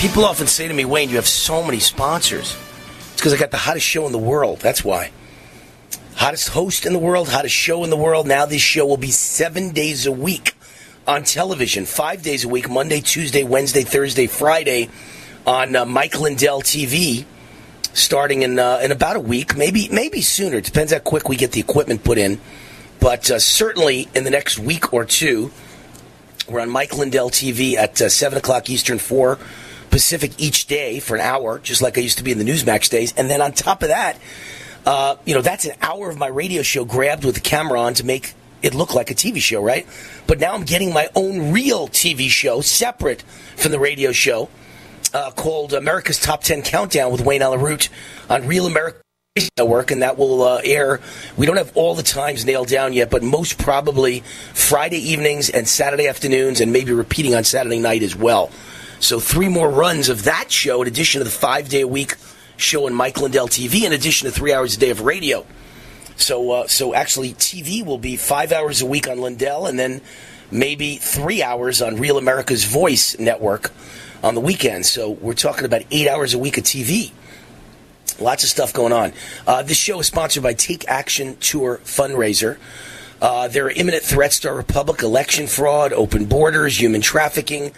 People 0.01 0.25
often 0.25 0.47
say 0.47 0.67
to 0.67 0.73
me, 0.73 0.87
Wayne, 0.87 1.11
you 1.11 1.17
have 1.17 1.29
so 1.29 1.63
many 1.63 1.79
sponsors. 1.79 2.57
It's 3.13 3.17
because 3.17 3.35
I 3.35 3.37
got 3.37 3.51
the 3.51 3.59
hottest 3.59 3.85
show 3.85 4.07
in 4.07 4.13
the 4.13 4.19
world. 4.19 4.61
That's 4.61 4.83
why. 4.83 5.11
Hottest 6.15 6.49
host 6.49 6.87
in 6.87 6.95
the 6.95 6.99
world, 6.99 7.29
hottest 7.29 7.55
show 7.55 7.85
in 7.85 7.91
the 7.91 7.97
world. 7.97 8.27
Now 8.27 8.47
this 8.47 8.63
show 8.63 8.87
will 8.87 8.97
be 8.97 9.11
seven 9.11 9.73
days 9.73 10.07
a 10.07 10.13
week 10.13 10.55
on 11.07 11.25
television, 11.25 11.85
five 11.85 12.23
days 12.23 12.45
a 12.45 12.49
week, 12.49 12.71
Monday, 12.71 13.01
Tuesday, 13.01 13.45
Wednesday, 13.45 13.83
Thursday, 13.83 14.27
Friday, 14.27 14.89
on 15.47 15.77
uh, 15.77 15.85
Mike 15.85 16.19
Lindell 16.19 16.63
TV, 16.63 17.27
starting 17.93 18.43
in 18.43 18.59
uh, 18.59 18.81
in 18.83 18.91
about 18.91 19.17
a 19.17 19.21
week, 19.21 19.55
maybe 19.55 19.89
maybe 19.91 20.23
sooner. 20.23 20.59
It 20.59 20.65
depends 20.65 20.93
how 20.93 20.99
quick 21.01 21.29
we 21.29 21.37
get 21.37 21.53
the 21.53 21.61
equipment 21.61 22.05
put 22.05 22.17
in. 22.17 22.41
But 23.03 23.29
uh, 23.33 23.41
certainly 23.41 24.09
in 24.15 24.23
the 24.23 24.31
next 24.31 24.61
week 24.61 24.93
or 24.95 25.05
two, 25.05 25.51
we're 26.49 26.61
on 26.61 26.71
Mike 26.71 26.97
Lindell 26.97 27.31
TV 27.31 27.75
at 27.75 28.01
uh, 28.01 28.09
7 28.09 28.39
o'clock 28.39 28.71
Eastern, 28.71 28.99
4 28.99 29.41
Pacific 29.91 30.31
each 30.39 30.69
day 30.69 31.01
for 31.01 31.17
an 31.17 31.21
hour, 31.21 31.59
just 31.59 31.83
like 31.83 31.99
I 31.99 32.01
used 32.01 32.19
to 32.19 32.25
be 32.25 32.31
in 32.31 32.39
the 32.39 32.45
Newsmax 32.45 32.89
days. 32.89 33.13
And 33.17 33.29
then 33.29 33.43
on 33.43 33.51
top 33.51 33.83
of 33.83 33.89
that, 33.89 34.19
uh, 34.87 35.17
you 35.25 35.35
know, 35.35 35.43
that's 35.43 35.65
an 35.65 35.73
hour 35.83 36.11
of 36.11 36.17
my 36.17 36.29
radio 36.29 36.63
show 36.63 36.85
grabbed 36.85 37.25
with 37.25 37.35
the 37.35 37.41
camera 37.41 37.81
on 37.81 37.95
to 37.95 38.07
make 38.07 38.35
it 38.63 38.73
look 38.73 38.95
like 38.95 39.11
a 39.11 39.15
TV 39.15 39.39
show, 39.39 39.61
right? 39.61 39.85
But 40.29 40.39
now 40.39 40.55
I'm 40.55 40.65
getting 40.65 40.93
my 40.93 41.09
own 41.17 41.51
real 41.51 41.89
TV 41.89 42.29
show 42.29 42.61
separate 42.61 43.23
from 43.57 43.73
the 43.73 43.81
radio 43.81 44.13
show 44.13 44.49
uh, 45.13 45.33
called 45.33 45.73
America's 45.73 46.21
Top 46.21 46.45
10 46.45 46.63
Countdown 46.63 47.11
with 47.11 47.21
Wayne 47.21 47.43
Allyn 47.43 47.61
Root 47.61 47.89
on 48.31 48.47
Real 48.47 48.65
America 48.65 49.02
Network, 49.57 49.91
and 49.91 50.03
that 50.03 50.19
will 50.19 50.43
uh, 50.43 50.61
air. 50.63 51.01
We 51.39 51.47
don't 51.47 51.57
have 51.57 51.75
all 51.75 51.95
the 51.95 52.03
times 52.03 52.45
nailed 52.45 52.69
down 52.69 52.93
yet, 52.93 53.09
but 53.09 53.23
most 53.23 53.57
probably 53.57 54.21
Friday 54.53 54.99
evenings 54.99 55.49
and 55.49 55.67
Saturday 55.67 56.07
afternoons, 56.07 56.61
and 56.61 56.71
maybe 56.71 56.93
repeating 56.93 57.35
on 57.35 57.43
Saturday 57.43 57.79
night 57.79 58.03
as 58.03 58.15
well. 58.15 58.51
So 59.01 59.21
three 59.21 59.49
more 59.49 59.71
runs 59.71 60.11
of 60.11 60.25
that 60.25 60.53
show, 60.53 60.83
in 60.83 60.89
addition 60.89 61.21
to 61.21 61.25
the 61.25 61.31
five 61.31 61.71
day 61.71 61.81
a 61.81 61.89
week 61.89 62.17
show 62.59 62.85
on 62.85 62.93
Mike 62.93 63.23
Lindell 63.23 63.49
TV, 63.49 63.85
in 63.85 63.95
addition 63.95 64.27
to 64.27 64.35
three 64.35 64.53
hours 64.53 64.77
a 64.77 64.79
day 64.79 64.91
of 64.91 65.01
radio. 65.01 65.47
So, 66.17 66.51
uh, 66.51 66.67
so 66.67 66.93
actually, 66.93 67.33
TV 67.33 67.83
will 67.83 67.97
be 67.97 68.19
five 68.19 68.53
hours 68.53 68.83
a 68.83 68.87
week 68.87 69.09
on 69.09 69.19
Lindell, 69.19 69.65
and 69.65 69.79
then 69.79 70.03
maybe 70.51 70.97
three 70.97 71.43
hours 71.43 71.81
on 71.81 71.97
Real 71.97 72.19
America's 72.19 72.65
Voice 72.65 73.19
network 73.19 73.73
on 74.23 74.35
the 74.35 74.43
weekend. 74.43 74.85
So 74.85 75.09
we're 75.09 75.33
talking 75.33 75.65
about 75.65 75.85
eight 75.91 76.07
hours 76.07 76.35
a 76.35 76.39
week 76.39 76.59
of 76.59 76.65
TV. 76.65 77.13
Lots 78.21 78.45
of 78.45 78.51
stuff 78.51 78.73
going 78.73 78.93
on. 78.93 79.13
Uh, 79.47 79.63
this 79.63 79.77
show 79.77 80.01
is 80.01 80.07
sponsored 80.07 80.43
by 80.43 80.55
Take 80.55 80.89
Action 80.89 81.37
Tour 81.39 81.81
Fundraiser. 81.85 82.59
Uh, 83.21 83.47
there 83.49 83.67
are 83.67 83.71
imminent 83.71 84.03
threats 84.03 84.41
to 84.41 84.49
our 84.49 84.57
republic, 84.57 85.03
election 85.03 85.47
fraud, 85.47 85.93
open 85.93 86.25
borders, 86.25 86.81
human 86.81 87.01
trafficking. 87.01 87.73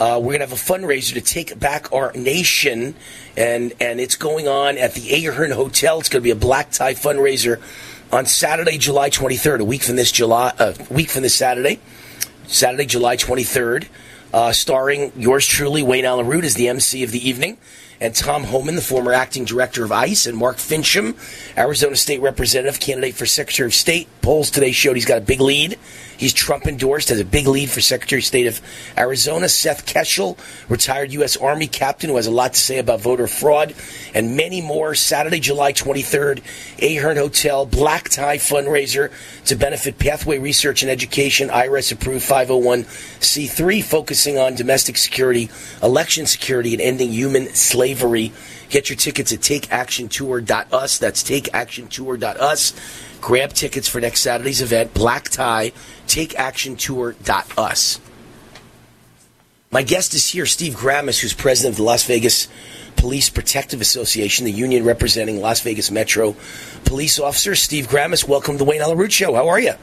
Uh, 0.00 0.18
we're 0.20 0.38
going 0.38 0.40
to 0.40 0.46
have 0.46 0.52
a 0.52 0.54
fundraiser 0.54 1.14
to 1.14 1.20
take 1.20 1.58
back 1.58 1.92
our 1.92 2.12
nation, 2.12 2.94
and 3.36 3.72
and 3.80 4.00
it's 4.00 4.16
going 4.16 4.48
on 4.48 4.78
at 4.78 4.94
the 4.94 5.26
Ahern 5.26 5.50
Hotel. 5.50 5.98
It's 5.98 6.08
going 6.08 6.22
to 6.22 6.24
be 6.24 6.30
a 6.30 6.34
black 6.34 6.70
tie 6.70 6.94
fundraiser 6.94 7.60
on 8.12 8.26
Saturday, 8.26 8.78
July 8.78 9.10
23rd, 9.10 9.60
a 9.60 9.64
week 9.64 9.82
from 9.82 9.96
this 9.96 10.12
July, 10.12 10.52
a 10.58 10.74
week 10.90 11.10
from 11.10 11.22
this 11.22 11.34
Saturday, 11.34 11.80
Saturday, 12.46 12.86
July 12.86 13.16
23rd, 13.16 13.88
uh, 14.32 14.52
starring 14.52 15.12
yours 15.16 15.46
truly, 15.46 15.82
Wayne 15.82 16.04
Allyn 16.04 16.26
Root, 16.26 16.44
as 16.44 16.54
the 16.54 16.68
MC 16.68 17.02
of 17.02 17.10
the 17.10 17.28
evening 17.28 17.58
and 18.00 18.14
Tom 18.14 18.44
Homan, 18.44 18.74
the 18.74 18.82
former 18.82 19.12
acting 19.12 19.44
director 19.44 19.84
of 19.84 19.92
ICE, 19.92 20.26
and 20.26 20.36
Mark 20.36 20.56
Finchem, 20.56 21.16
Arizona 21.56 21.96
State 21.96 22.20
Representative, 22.20 22.80
candidate 22.80 23.14
for 23.14 23.26
Secretary 23.26 23.66
of 23.66 23.74
State. 23.74 24.08
Polls 24.22 24.50
today 24.50 24.72
showed 24.72 24.96
he's 24.96 25.04
got 25.04 25.18
a 25.18 25.22
big 25.22 25.40
lead. 25.40 25.78
He's 26.16 26.32
Trump 26.32 26.66
endorsed, 26.66 27.10
has 27.10 27.20
a 27.20 27.24
big 27.24 27.46
lead 27.46 27.70
for 27.70 27.80
Secretary 27.80 28.20
of 28.20 28.24
State 28.24 28.46
of 28.46 28.60
Arizona. 28.96 29.48
Seth 29.48 29.86
Keshel, 29.86 30.38
retired 30.68 31.12
U.S. 31.12 31.36
Army 31.36 31.66
captain 31.66 32.10
who 32.10 32.16
has 32.16 32.26
a 32.26 32.30
lot 32.30 32.54
to 32.54 32.60
say 32.60 32.78
about 32.78 33.00
voter 33.00 33.26
fraud, 33.26 33.74
and 34.14 34.36
many 34.36 34.60
more. 34.60 34.94
Saturday, 34.94 35.40
July 35.40 35.72
23rd, 35.72 36.42
Ahern 36.82 37.16
Hotel, 37.16 37.66
black 37.66 38.08
tie 38.08 38.38
fundraiser 38.38 39.10
to 39.44 39.56
benefit 39.56 39.98
Pathway 39.98 40.38
Research 40.38 40.82
and 40.82 40.90
Education, 40.90 41.48
IRS 41.48 41.92
approved 41.92 42.26
501c3, 42.26 43.82
focusing 43.82 44.38
on 44.38 44.54
domestic 44.54 44.96
security, 44.96 45.50
election 45.82 46.26
security, 46.26 46.72
and 46.72 46.80
ending 46.82 47.12
human 47.12 47.48
slavery 47.54 48.32
Get 48.68 48.90
your 48.90 48.96
tickets 48.96 49.32
at 49.32 49.40
takeactiontour.us. 49.40 50.98
That's 50.98 51.22
takeactiontour.us. 51.22 52.72
Grab 53.20 53.52
tickets 53.52 53.88
for 53.88 54.00
next 54.00 54.20
Saturday's 54.20 54.62
event, 54.62 54.94
Black 54.94 55.28
Tie, 55.28 55.72
takeactiontour.us. 56.06 58.00
My 59.70 59.82
guest 59.82 60.14
is 60.14 60.28
here, 60.28 60.46
Steve 60.46 60.74
Grammas, 60.74 61.20
who's 61.20 61.34
president 61.34 61.74
of 61.74 61.76
the 61.78 61.82
Las 61.82 62.04
Vegas 62.04 62.48
Police 62.96 63.28
Protective 63.28 63.80
Association, 63.80 64.44
the 64.44 64.52
union 64.52 64.84
representing 64.84 65.40
Las 65.40 65.60
Vegas 65.60 65.90
Metro 65.90 66.36
police 66.84 67.18
officers. 67.18 67.60
Steve 67.60 67.88
Grammas, 67.88 68.26
welcome 68.26 68.54
to 68.54 68.58
the 68.58 68.64
Wayne 68.64 68.80
Allyn 68.80 68.96
Root 68.96 69.12
Show. 69.12 69.34
How 69.34 69.48
are 69.48 69.60
you? 69.60 69.74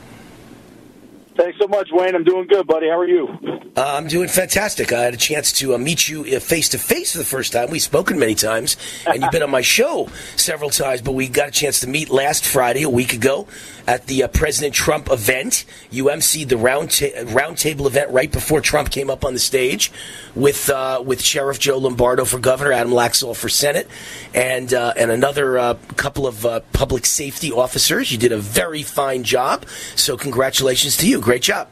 Thanks 1.36 1.58
so 1.60 1.68
much, 1.68 1.90
Wayne. 1.92 2.16
I'm 2.16 2.24
doing 2.24 2.48
good, 2.48 2.68
buddy. 2.68 2.88
How 2.88 3.00
are 3.00 3.08
you? 3.08 3.28
Uh, 3.76 3.96
I'm 3.98 4.08
doing 4.08 4.28
fantastic. 4.30 4.94
I 4.94 5.02
had 5.02 5.16
a 5.16 5.18
chance 5.18 5.52
to 5.54 5.74
uh, 5.74 5.80
meet 5.80 6.08
you 6.08 6.40
face 6.40 6.70
to 6.70 6.78
face 6.78 7.14
for 7.14 7.18
the 7.18 7.24
first 7.26 7.54
time. 7.54 7.72
We've 7.72 7.82
spoken 7.82 8.20
many 8.20 8.36
times, 8.36 8.78
and 9.08 9.22
you've 9.22 9.32
been 9.32 9.42
on 9.42 9.50
my 9.50 9.62
show 9.62 10.10
several 10.36 10.70
times, 10.70 11.02
but 11.02 11.14
we 11.14 11.28
got 11.28 11.48
a 11.48 11.52
chance 11.52 11.80
to 11.80 11.88
meet 11.88 12.10
last 12.10 12.46
Friday, 12.46 12.84
a 12.84 12.90
week 12.90 13.14
ago, 13.14 13.48
at 13.88 14.06
the 14.06 14.24
uh, 14.24 14.28
President 14.28 14.76
Trump 14.76 15.10
event. 15.10 15.66
You 15.90 16.06
emceed 16.06 16.50
the 16.50 16.58
round 16.58 16.92
ta- 16.92 17.24
roundtable 17.26 17.88
event 17.88 18.12
right 18.12 18.32
before 18.32 18.62
Trump 18.62 18.92
came 18.92 19.10
up 19.10 19.26
on 19.26 19.34
the 19.34 19.40
stage 19.40 19.92
with 20.36 20.70
uh, 20.70 21.02
with 21.06 21.22
Sheriff 21.22 21.60
Joe 21.60 21.78
Lombardo 21.78 22.26
for 22.26 22.40
governor, 22.40 22.72
Adam 22.72 22.92
Laxalt 22.92 23.38
for 23.38 23.50
Senate, 23.50 23.88
and 24.34 24.74
uh, 24.74 24.94
and 24.98 25.12
another 25.12 25.58
uh, 25.58 25.74
couple 25.96 26.28
of 26.28 26.46
uh, 26.46 26.62
public 26.74 27.06
safety 27.06 27.52
officers. 27.52 28.12
You 28.12 28.18
did 28.18 28.32
a 28.32 28.38
very 28.38 28.84
fine 28.84 29.24
job. 29.24 29.66
So 29.96 30.18
congratulations 30.18 30.98
to 30.98 31.08
you. 31.08 31.22
Great 31.22 31.42
job. 31.42 31.70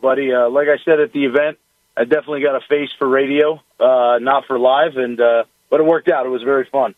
Buddy, 0.00 0.32
uh, 0.32 0.50
like 0.50 0.68
I 0.68 0.82
said 0.84 0.98
at 0.98 1.12
the 1.12 1.24
event, 1.24 1.58
I 1.96 2.04
definitely 2.04 2.42
got 2.42 2.56
a 2.56 2.60
face 2.68 2.90
for 2.98 3.08
radio, 3.08 3.60
uh, 3.78 4.18
not 4.20 4.46
for 4.46 4.58
live, 4.58 4.96
and 4.96 5.16
but 5.16 5.80
it 5.80 5.84
worked 5.84 6.08
out. 6.08 6.26
It 6.26 6.30
was 6.30 6.42
very 6.42 6.68
fun. 6.70 6.94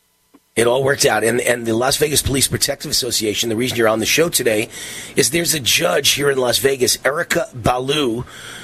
It 0.56 0.68
all 0.68 0.84
worked 0.84 1.04
out. 1.04 1.24
And, 1.24 1.40
and 1.40 1.66
the 1.66 1.74
Las 1.74 1.96
Vegas 1.96 2.22
Police 2.22 2.46
Protective 2.46 2.88
Association, 2.88 3.48
the 3.48 3.56
reason 3.56 3.76
you're 3.76 3.88
on 3.88 3.98
the 3.98 4.06
show 4.06 4.28
today 4.28 4.68
is 5.16 5.30
there's 5.30 5.52
a 5.52 5.58
judge 5.58 6.10
here 6.10 6.30
in 6.30 6.38
Las 6.38 6.58
Vegas, 6.58 6.96
Erika 7.04 7.48
Ballou, 7.52 8.20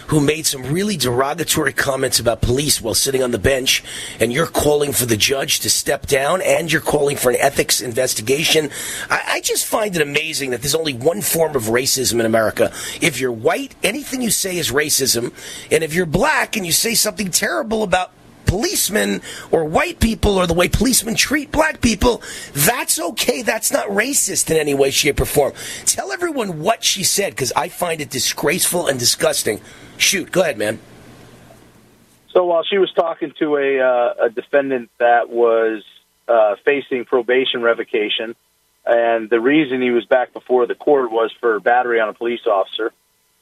who 0.07 0.21
made 0.21 0.47
some 0.47 0.73
really 0.73 0.97
derogatory 0.97 1.73
comments 1.73 2.21
about 2.21 2.43
police 2.43 2.81
while 2.81 2.95
sitting 2.95 3.25
on 3.25 3.33
the 3.33 3.41
bench. 3.41 3.83
And 4.21 4.33
you're 4.33 4.47
calling 4.47 4.93
for 4.93 5.05
the 5.05 5.17
judge 5.17 5.59
to 5.61 5.71
step 5.71 6.07
down 6.07 6.43
and 6.43 6.71
you're 6.71 6.81
calling 6.81 7.17
for 7.17 7.31
an 7.31 7.37
ethics 7.41 7.81
investigation. 7.81 8.71
I, 9.11 9.23
I 9.27 9.41
just 9.41 9.67
find 9.67 9.97
it 9.97 10.01
amazing 10.01 10.51
that 10.51 10.63
there's 10.63 10.77
only 10.77 10.95
one 10.95 11.23
form 11.23 11.57
of 11.57 11.65
racism 11.65 12.21
in 12.21 12.27
America. 12.27 12.73
If 13.01 13.19
you're 13.19 13.33
white, 13.33 13.75
anything 13.83 14.23
you 14.23 14.31
say 14.31 14.59
is 14.59 14.71
racism. 14.71 15.33
And 15.73 15.83
if 15.83 15.93
you're 15.93 16.07
black 16.07 16.57
and 16.57 16.65
you 16.65 16.71
say 16.71 16.95
something 16.95 17.33
terrible 17.33 17.83
about 17.83 18.13
policemen 18.47 19.23
or 19.51 19.65
white 19.65 20.01
people 20.01 20.37
or 20.37 20.47
the 20.47 20.55
way 20.55 20.69
policemen 20.69 21.15
treat 21.15 21.51
black 21.53 21.81
people, 21.81 22.23
that's 22.53 23.01
okay. 23.01 23.43
That's 23.43 23.73
not 23.73 23.87
racist 23.89 24.51
in 24.51 24.57
any 24.57 24.75
way, 24.75 24.91
shape, 24.91 25.21
or 25.21 25.25
form. 25.25 25.53
Tell 25.85 26.13
everyone 26.13 26.61
what 26.61 26.85
she 26.85 27.05
said 27.05 27.33
because 27.33 27.53
I 27.55 27.69
find 27.69 28.01
it 28.01 28.11
disgraceful 28.11 28.87
and 28.87 28.99
disgusting. 28.99 29.61
Shoot, 29.97 30.33
go 30.33 30.43
ahead, 30.43 30.59
man. 30.59 30.79
So 32.33 32.45
while 32.45 32.63
she 32.65 32.79
was 32.79 32.93
talking 32.93 33.33
to 33.39 33.57
a, 33.57 33.81
uh, 33.81 34.27
a 34.27 34.31
defendant 34.31 34.91
that 34.99 35.29
was 35.29 35.83
uh, 36.29 36.57
facing 36.65 37.05
probation 37.05 37.63
revocation, 37.63 38.37
and 38.87 39.29
the 39.29 39.41
reason 39.41 39.83
he 39.83 39.91
was 39.91 40.05
back 40.07 40.33
before 40.33 40.67
the 40.67 40.75
court 40.75 41.11
was 41.11 41.33
for 41.41 41.61
battery 41.61 42.01
on 42.01 42.09
a 42.09 42.15
police 42.15 42.47
officer, 42.47 42.93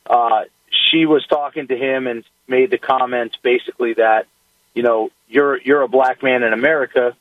uh, 0.09 0.45
she 0.91 1.07
was 1.07 1.27
talking 1.27 1.67
to 1.69 1.77
him 1.77 2.07
and 2.07 2.25
made 2.47 2.71
the 2.71 2.79
comments 2.79 3.37
basically 3.43 3.95
that 3.95 4.27
you 4.79 4.85
know, 4.85 5.11
you're 5.27 5.61
you're 5.61 5.83
a 5.83 5.89
black 5.89 6.23
man 6.23 6.45
in 6.45 6.53
America. 6.53 7.17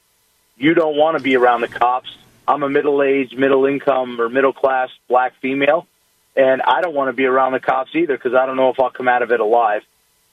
You 0.58 0.76
don't 0.76 0.96
want 0.96 1.18
to 1.18 1.24
be 1.24 1.36
around 1.36 1.62
the 1.62 1.68
cops. 1.68 2.16
I'm 2.48 2.62
a 2.62 2.70
middle-aged, 2.70 3.36
middle-income, 3.36 4.22
or 4.22 4.30
middle-class 4.30 4.90
black 5.10 5.34
female, 5.42 5.88
and 6.36 6.62
I 6.62 6.82
don't 6.82 6.94
want 6.94 7.10
to 7.10 7.14
be 7.14 7.26
around 7.26 7.54
the 7.54 7.60
cops 7.60 7.96
either 7.96 8.16
because 8.16 8.36
I 8.36 8.46
don't 8.46 8.58
know 8.58 8.70
if 8.70 8.80
I'll 8.80 8.92
come 8.92 9.08
out 9.08 9.24
of 9.24 9.32
it 9.32 9.40
alive. 9.40 9.82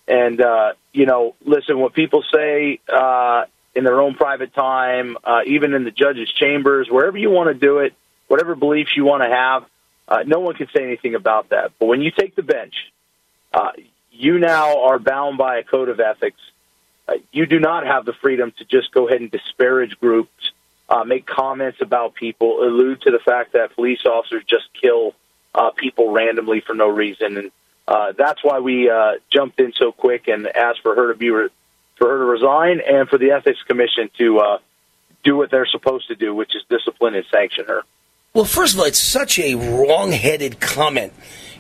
And 0.07 0.39
uh, 0.39 0.75
you 0.93 1.07
know, 1.07 1.35
listen, 1.43 1.79
what 1.79 1.95
people 1.95 2.23
say 2.31 2.79
uh, 2.93 3.47
in 3.75 3.85
their 3.85 4.03
own 4.03 4.17
private 4.17 4.53
time, 4.53 5.17
uh, 5.25 5.41
even 5.47 5.73
in 5.73 5.85
the 5.85 5.93
judge's 5.93 6.31
chambers, 6.31 6.89
wherever 6.91 7.17
you 7.17 7.31
want 7.31 7.49
to 7.49 7.55
do 7.55 7.79
it, 7.79 7.95
whatever 8.29 8.55
beliefs 8.55 8.91
you 8.95 9.07
want 9.07 9.23
to 9.23 9.31
have, 9.31 9.65
uh, 10.09 10.25
no 10.27 10.41
one 10.41 10.57
can 10.57 10.69
say 10.77 10.83
anything 10.83 11.15
about 11.15 11.49
that. 11.49 11.73
But 11.79 11.87
when 11.87 12.03
you 12.03 12.11
take 12.11 12.37
the 12.37 12.43
bench, 12.43 12.75
uh, 13.55 13.71
you 14.13 14.39
now 14.39 14.85
are 14.89 14.99
bound 14.99 15.39
by 15.39 15.57
a 15.57 15.63
code 15.63 15.89
of 15.89 16.01
ethics 16.01 16.39
uh, 17.09 17.15
you 17.33 17.47
do 17.47 17.61
not 17.61 17.87
have 17.87 18.05
the 18.05 18.13
freedom 18.13 18.53
to 18.59 18.65
just 18.65 18.93
go 18.93 19.09
ahead 19.09 19.21
and 19.21 19.31
disparage 19.31 19.99
groups, 20.01 20.53
uh, 20.89 21.05
make 21.05 21.27
comments 21.27 21.79
about 21.81 22.15
people, 22.15 22.63
allude 22.63 23.03
to 23.03 23.11
the 23.11 23.19
fact 23.19 23.53
that 23.53 23.75
police 23.75 24.05
officers 24.07 24.45
just 24.47 24.69
kill 24.81 25.15
uh, 25.55 25.71
people 25.71 26.11
randomly 26.13 26.61
for 26.61 26.75
no 26.75 26.89
reason, 26.89 27.37
and 27.37 27.51
uh, 27.87 28.13
that's 28.17 28.43
why 28.43 28.61
we 28.61 28.89
uh, 28.89 29.13
jumped 29.31 29.61
in 29.61 29.73
so 29.75 29.93
quick 29.93 30.29
and 30.29 30.47
asked 30.47 30.81
for 30.81 30.95
her 30.95 31.13
to 31.13 31.19
be 31.19 31.31
re- 31.31 31.51
for 31.97 32.09
her 32.09 32.19
to 32.19 32.25
resign 32.25 32.81
and 32.81 33.09
for 33.09 33.19
the 33.19 33.31
ethics 33.31 33.63
commission 33.63 34.11
to 34.19 34.39
uh, 34.39 34.59
do 35.23 35.37
what 35.37 35.51
they're 35.51 35.67
supposed 35.67 36.09
to 36.09 36.15
do, 36.15 36.35
which 36.35 36.57
is 36.57 36.63
discipline 36.69 37.15
and 37.15 37.25
sanction 37.31 37.67
her. 37.67 37.83
Well, 38.35 38.45
first 38.45 38.75
of 38.75 38.81
all, 38.81 38.87
it's 38.87 38.99
such 38.99 39.39
a 39.39 39.55
wrong-headed 39.55 40.59
comment 40.59 41.13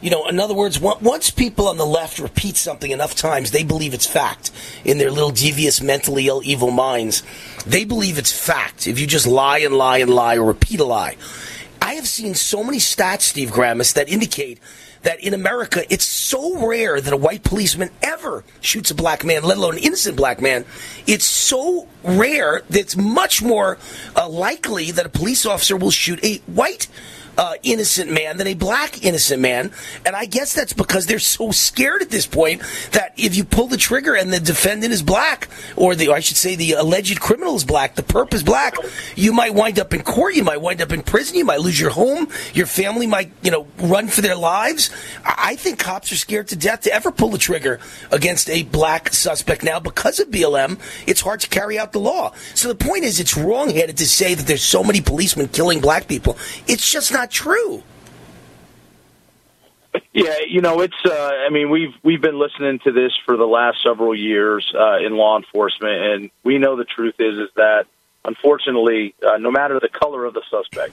you 0.05 0.11
know, 0.11 0.29
in 0.29 0.39
other 0.39 0.53
words, 0.53 0.79
once 0.79 1.31
people 1.31 1.67
on 1.69 1.79
the 1.79 1.87
left 1.87 2.19
repeat 2.19 2.57
something 2.57 2.91
enough 2.91 3.15
times, 3.15 3.53
they 3.53 3.65
believe 3.65 3.95
it's 3.95 4.07
fact 4.07 4.51
in 4.85 4.99
their 4.99 5.11
little 5.11 5.31
devious, 5.31 5.81
mentally 5.81 6.29
ill, 6.29 6.43
evil 6.45 6.71
minds. 6.71 7.23
They 7.65 7.87
believe 7.87 8.19
it's 8.19 8.31
fact. 8.31 8.87
If 8.87 9.01
you 9.01 9.07
just 9.07 9.27
lie 9.27 9.61
and 9.61 9.75
lie 9.75 9.99
and 9.99 10.11
lie 10.11 10.37
or 10.37 10.45
repeat 10.45 10.81
a 10.81 10.85
lie. 10.85 11.17
I 11.81 11.95
have 11.95 12.07
seen 12.07 12.35
so 12.35 12.63
many 12.63 12.77
stats, 12.77 13.23
Steve 13.23 13.49
Grammas, 13.49 13.95
that 13.95 14.11
indicate 14.11 14.61
that 15.05 15.21
in 15.21 15.33
America, 15.33 15.85
it's 15.93 16.05
so 16.05 16.67
rare 16.67 17.01
that 17.01 17.13
a 17.13 17.17
white 17.17 17.43
policeman 17.43 17.91
ever 18.03 18.45
shoots 18.61 18.91
a 18.91 18.95
black 18.95 19.25
man, 19.25 19.43
let 19.45 19.57
alone 19.57 19.75
an 19.75 19.83
innocent 19.83 20.17
black 20.17 20.41
man. 20.41 20.65
It's 21.07 21.25
so 21.25 21.89
rare 22.03 22.63
that 22.69 22.81
it's 22.81 22.97
much 22.97 23.43
more 23.43 23.79
uh, 24.17 24.29
likely 24.29 24.91
that 24.91 25.07
a 25.07 25.11
police 25.11 25.47
officer 25.47 25.77
will 25.77 25.91
shoot 25.91 26.23
a 26.25 26.39
white 26.47 26.89
uh, 27.37 27.55
innocent 27.63 28.11
man 28.11 28.37
than 28.37 28.47
a 28.47 28.55
black 28.55 29.05
innocent 29.05 29.41
man. 29.41 29.71
And 30.07 30.15
I 30.15 30.27
guess 30.27 30.55
that's 30.55 30.73
because 30.73 31.07
they're 31.07 31.19
so 31.19 31.51
scared 31.51 32.03
at 32.03 32.11
this 32.11 32.27
point 32.27 32.63
that 32.93 33.13
if 33.17 33.37
you 33.37 33.45
pull 33.45 33.67
the 33.67 33.77
trigger 33.77 34.15
and 34.15 34.33
the 34.33 34.41
defendant 34.41 34.93
is 34.93 35.03
black, 35.03 35.49
or 35.77 35.95
the, 35.95 36.09
or 36.09 36.17
I 36.17 36.21
should 36.21 36.37
say 36.37 36.57
the 36.57 36.73
alleged 36.73 37.21
criminal 37.21 37.57
is 37.57 37.65
black, 37.65 37.95
the 37.95 38.03
perp 38.03 38.35
is 38.35 38.43
black, 38.43 38.77
you 39.17 39.33
might 39.33 39.55
wind 39.55 39.79
up 39.79 39.95
in 39.95 40.03
court, 40.03 40.35
you 40.35 40.45
might 40.45 40.61
wind 40.61 40.81
up 40.81 40.93
in 40.93 41.03
prison, 41.03 41.37
you 41.37 41.45
might 41.45 41.61
lose 41.61 41.79
your 41.79 41.91
home, 41.91 42.29
your 42.53 42.67
family 42.67 43.07
might, 43.07 43.33
you 43.43 43.51
know, 43.51 43.67
run 43.79 44.09
for 44.09 44.21
their 44.21 44.37
lives. 44.37 44.91
I 45.25 45.57
think 45.57 45.79
cops 45.79 46.13
are 46.13 46.17
scared 46.17 46.49
to 46.49 46.57
death 46.57 46.83
to 46.83 46.93
ever 46.93 47.11
pull 47.11 47.31
the 47.31 47.39
trigger 47.39 47.81
against 48.11 48.49
a 48.51 48.63
black 48.65 49.13
suspect 49.13 49.63
now 49.63 49.81
because 49.81 50.21
of 50.21 50.29
BLM. 50.29 50.79
It's 51.07 51.21
hard 51.21 51.41
to 51.41 51.49
carry 51.49 51.79
out 51.79 51.93
the 51.93 52.01
law. 52.01 52.33
So 52.55 52.69
the 52.69 52.75
point 52.75 53.05
is, 53.05 53.21
it's 53.21 53.37
wrong-headed 53.37 53.97
to 53.97 54.07
say 54.07 54.35
that 54.35 54.47
there's 54.47 54.63
so 54.63 54.83
many 54.83 55.01
policemen 55.01 55.49
killing 55.49 55.81
black 55.81 56.09
people. 56.09 56.37
It's 56.67 56.91
just 56.91 57.13
not 57.13 57.24
not 57.25 57.31
true. 57.31 57.83
Yeah, 60.13 60.39
you 60.47 60.61
know, 60.61 60.81
it's. 60.81 60.95
Uh, 61.05 61.31
I 61.47 61.51
mean, 61.51 61.71
we've 61.71 61.95
we've 62.03 62.21
been 62.21 62.39
listening 62.39 62.81
to 62.81 62.93
this 62.93 63.13
for 63.25 63.37
the 63.37 63.47
last 63.47 63.79
several 63.83 64.15
years 64.15 64.71
uh, 64.79 64.99
in 64.99 65.17
law 65.17 65.37
enforcement, 65.39 66.03
and 66.03 66.31
we 66.43 66.59
know 66.59 66.77
the 66.77 66.85
truth 66.85 67.15
is 67.19 67.39
is 67.39 67.49
that 67.55 67.87
unfortunately, 68.25 69.15
uh, 69.27 69.39
no 69.39 69.51
matter 69.51 69.79
the 69.81 69.89
color 69.89 70.25
of 70.25 70.35
the 70.35 70.43
suspect, 70.51 70.93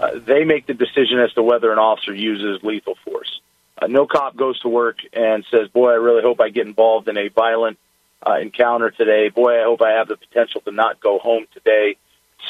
uh, 0.00 0.18
they 0.18 0.44
make 0.44 0.66
the 0.66 0.74
decision 0.74 1.20
as 1.20 1.32
to 1.34 1.42
whether 1.42 1.72
an 1.72 1.78
officer 1.78 2.14
uses 2.14 2.62
lethal 2.64 2.96
force. 3.04 3.40
Uh, 3.80 3.86
no 3.86 4.06
cop 4.06 4.36
goes 4.36 4.58
to 4.60 4.68
work 4.68 4.98
and 5.12 5.44
says, 5.50 5.68
"Boy, 5.68 5.90
I 5.90 5.96
really 5.96 6.22
hope 6.22 6.40
I 6.40 6.48
get 6.48 6.66
involved 6.66 7.08
in 7.08 7.16
a 7.16 7.28
violent 7.28 7.78
uh, 8.26 8.38
encounter 8.40 8.90
today. 8.90 9.28
Boy, 9.28 9.60
I 9.60 9.64
hope 9.64 9.82
I 9.82 9.92
have 9.92 10.08
the 10.08 10.16
potential 10.16 10.60
to 10.62 10.72
not 10.72 11.00
go 11.00 11.18
home 11.20 11.46
today, 11.54 11.96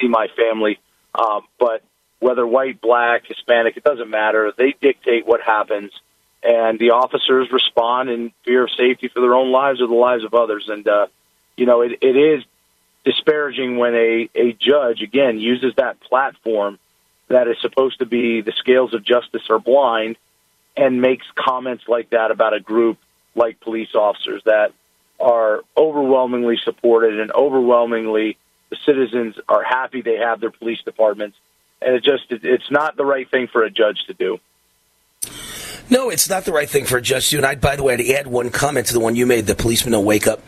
see 0.00 0.08
my 0.08 0.28
family." 0.36 0.78
Um, 1.14 1.42
but 1.58 1.82
whether 2.22 2.46
white, 2.46 2.80
black, 2.80 3.26
Hispanic, 3.26 3.76
it 3.76 3.82
doesn't 3.82 4.08
matter. 4.08 4.52
They 4.56 4.76
dictate 4.80 5.26
what 5.26 5.40
happens, 5.40 5.90
and 6.40 6.78
the 6.78 6.90
officers 6.90 7.50
respond 7.50 8.10
in 8.10 8.32
fear 8.44 8.62
of 8.62 8.70
safety 8.70 9.08
for 9.08 9.20
their 9.20 9.34
own 9.34 9.50
lives 9.50 9.80
or 9.80 9.88
the 9.88 9.94
lives 9.94 10.22
of 10.24 10.32
others. 10.32 10.68
And 10.68 10.86
uh, 10.86 11.08
you 11.56 11.66
know, 11.66 11.80
it, 11.80 11.98
it 12.00 12.16
is 12.16 12.44
disparaging 13.04 13.76
when 13.76 13.96
a 13.96 14.30
a 14.36 14.52
judge 14.52 15.02
again 15.02 15.40
uses 15.40 15.74
that 15.76 15.98
platform 16.00 16.78
that 17.26 17.48
is 17.48 17.56
supposed 17.60 17.98
to 17.98 18.06
be 18.06 18.40
the 18.40 18.52
scales 18.52 18.94
of 18.94 19.04
justice 19.04 19.42
are 19.50 19.58
blind 19.58 20.16
and 20.76 21.00
makes 21.00 21.26
comments 21.34 21.84
like 21.88 22.10
that 22.10 22.30
about 22.30 22.54
a 22.54 22.60
group 22.60 22.98
like 23.34 23.58
police 23.58 23.96
officers 23.96 24.42
that 24.44 24.72
are 25.18 25.62
overwhelmingly 25.76 26.58
supported 26.62 27.18
and 27.18 27.32
overwhelmingly 27.32 28.36
the 28.70 28.76
citizens 28.86 29.34
are 29.48 29.64
happy 29.64 30.02
they 30.02 30.18
have 30.18 30.40
their 30.40 30.50
police 30.52 30.80
departments 30.84 31.36
and 31.84 31.94
it 31.94 32.04
just 32.04 32.24
it's 32.30 32.70
not 32.70 32.96
the 32.96 33.04
right 33.04 33.30
thing 33.30 33.48
for 33.48 33.62
a 33.64 33.70
judge 33.70 34.04
to 34.06 34.14
do. 34.14 34.38
No, 35.90 36.10
it's 36.10 36.28
not 36.28 36.44
the 36.44 36.52
right 36.52 36.68
thing 36.68 36.86
for 36.86 36.96
a 36.96 37.02
judge 37.02 37.26
to 37.26 37.30
do. 37.32 37.36
And 37.38 37.46
I, 37.46 37.54
by 37.54 37.76
the 37.76 37.82
way, 37.82 37.96
to 37.96 38.12
add 38.14 38.26
one 38.26 38.50
comment 38.50 38.86
to 38.86 38.92
the 38.94 39.00
one 39.00 39.14
you 39.14 39.26
made, 39.26 39.46
the 39.46 39.54
policeman 39.54 39.92
don't 39.92 40.04
wake 40.04 40.26
up. 40.26 40.40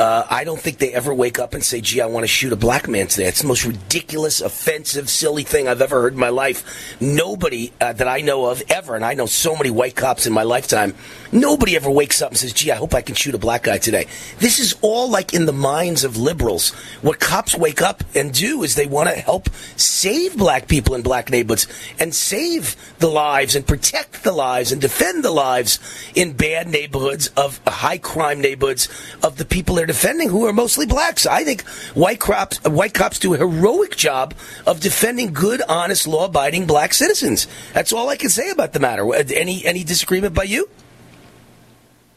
Uh, 0.00 0.26
I 0.30 0.44
don't 0.44 0.58
think 0.58 0.78
they 0.78 0.94
ever 0.94 1.12
wake 1.12 1.38
up 1.38 1.52
and 1.52 1.62
say, 1.62 1.82
gee, 1.82 2.00
I 2.00 2.06
want 2.06 2.24
to 2.24 2.26
shoot 2.26 2.54
a 2.54 2.56
black 2.56 2.88
man 2.88 3.06
today. 3.06 3.26
It's 3.26 3.42
the 3.42 3.46
most 3.46 3.66
ridiculous, 3.66 4.40
offensive, 4.40 5.10
silly 5.10 5.42
thing 5.42 5.68
I've 5.68 5.82
ever 5.82 6.00
heard 6.00 6.14
in 6.14 6.18
my 6.18 6.30
life. 6.30 6.96
Nobody 7.02 7.70
uh, 7.82 7.92
that 7.92 8.08
I 8.08 8.22
know 8.22 8.46
of 8.46 8.62
ever, 8.70 8.96
and 8.96 9.04
I 9.04 9.12
know 9.12 9.26
so 9.26 9.54
many 9.54 9.68
white 9.68 9.94
cops 9.94 10.26
in 10.26 10.32
my 10.32 10.42
lifetime, 10.42 10.94
nobody 11.32 11.76
ever 11.76 11.90
wakes 11.90 12.22
up 12.22 12.30
and 12.30 12.38
says, 12.38 12.54
gee, 12.54 12.72
I 12.72 12.76
hope 12.76 12.94
I 12.94 13.02
can 13.02 13.14
shoot 13.14 13.34
a 13.34 13.38
black 13.38 13.64
guy 13.64 13.76
today. 13.76 14.06
This 14.38 14.58
is 14.58 14.74
all 14.80 15.10
like 15.10 15.34
in 15.34 15.44
the 15.44 15.52
minds 15.52 16.02
of 16.02 16.16
liberals. 16.16 16.70
What 17.02 17.20
cops 17.20 17.54
wake 17.54 17.82
up 17.82 18.02
and 18.14 18.32
do 18.32 18.62
is 18.62 18.76
they 18.76 18.86
want 18.86 19.10
to 19.10 19.14
help 19.16 19.50
save 19.76 20.34
black 20.34 20.66
people 20.66 20.94
in 20.94 21.02
black 21.02 21.28
neighborhoods 21.28 21.66
and 21.98 22.14
save 22.14 22.74
the 23.00 23.08
lives 23.10 23.54
and 23.54 23.66
protect 23.66 24.22
the 24.22 24.32
lives 24.32 24.72
and 24.72 24.80
defend 24.80 25.22
the 25.22 25.30
lives 25.30 25.78
in 26.14 26.32
bad 26.32 26.68
neighborhoods 26.68 27.26
of 27.36 27.60
high 27.66 27.98
crime 27.98 28.40
neighborhoods 28.40 28.88
of 29.22 29.36
the 29.36 29.44
people 29.44 29.74
they're 29.74 29.89
defending 29.90 30.28
who 30.28 30.46
are 30.46 30.52
mostly 30.52 30.86
blacks. 30.86 31.26
I 31.26 31.42
think 31.42 31.62
white 31.94 32.20
cops, 32.20 32.62
white 32.62 32.94
cops 32.94 33.18
do 33.18 33.34
a 33.34 33.36
heroic 33.36 33.96
job 33.96 34.34
of 34.64 34.78
defending 34.78 35.32
good, 35.32 35.62
honest, 35.68 36.06
law-abiding 36.06 36.66
black 36.66 36.94
citizens. 36.94 37.48
That's 37.72 37.92
all 37.92 38.08
I 38.08 38.16
can 38.16 38.30
say 38.30 38.50
about 38.50 38.72
the 38.72 38.78
matter. 38.78 39.04
Any 39.12 39.64
any 39.64 39.82
disagreement 39.82 40.32
by 40.32 40.44
you? 40.44 40.68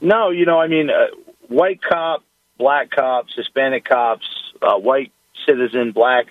No, 0.02 0.30
you 0.30 0.46
know, 0.46 0.60
I 0.60 0.68
mean, 0.68 0.92
uh, 0.92 1.16
white 1.48 1.82
cop, 1.82 2.24
black 2.60 2.92
cops, 2.92 3.34
Hispanic 3.36 3.86
cops, 3.86 4.28
uh, 4.62 4.78
white 4.78 5.12
citizen, 5.48 5.94
black. 5.94 6.28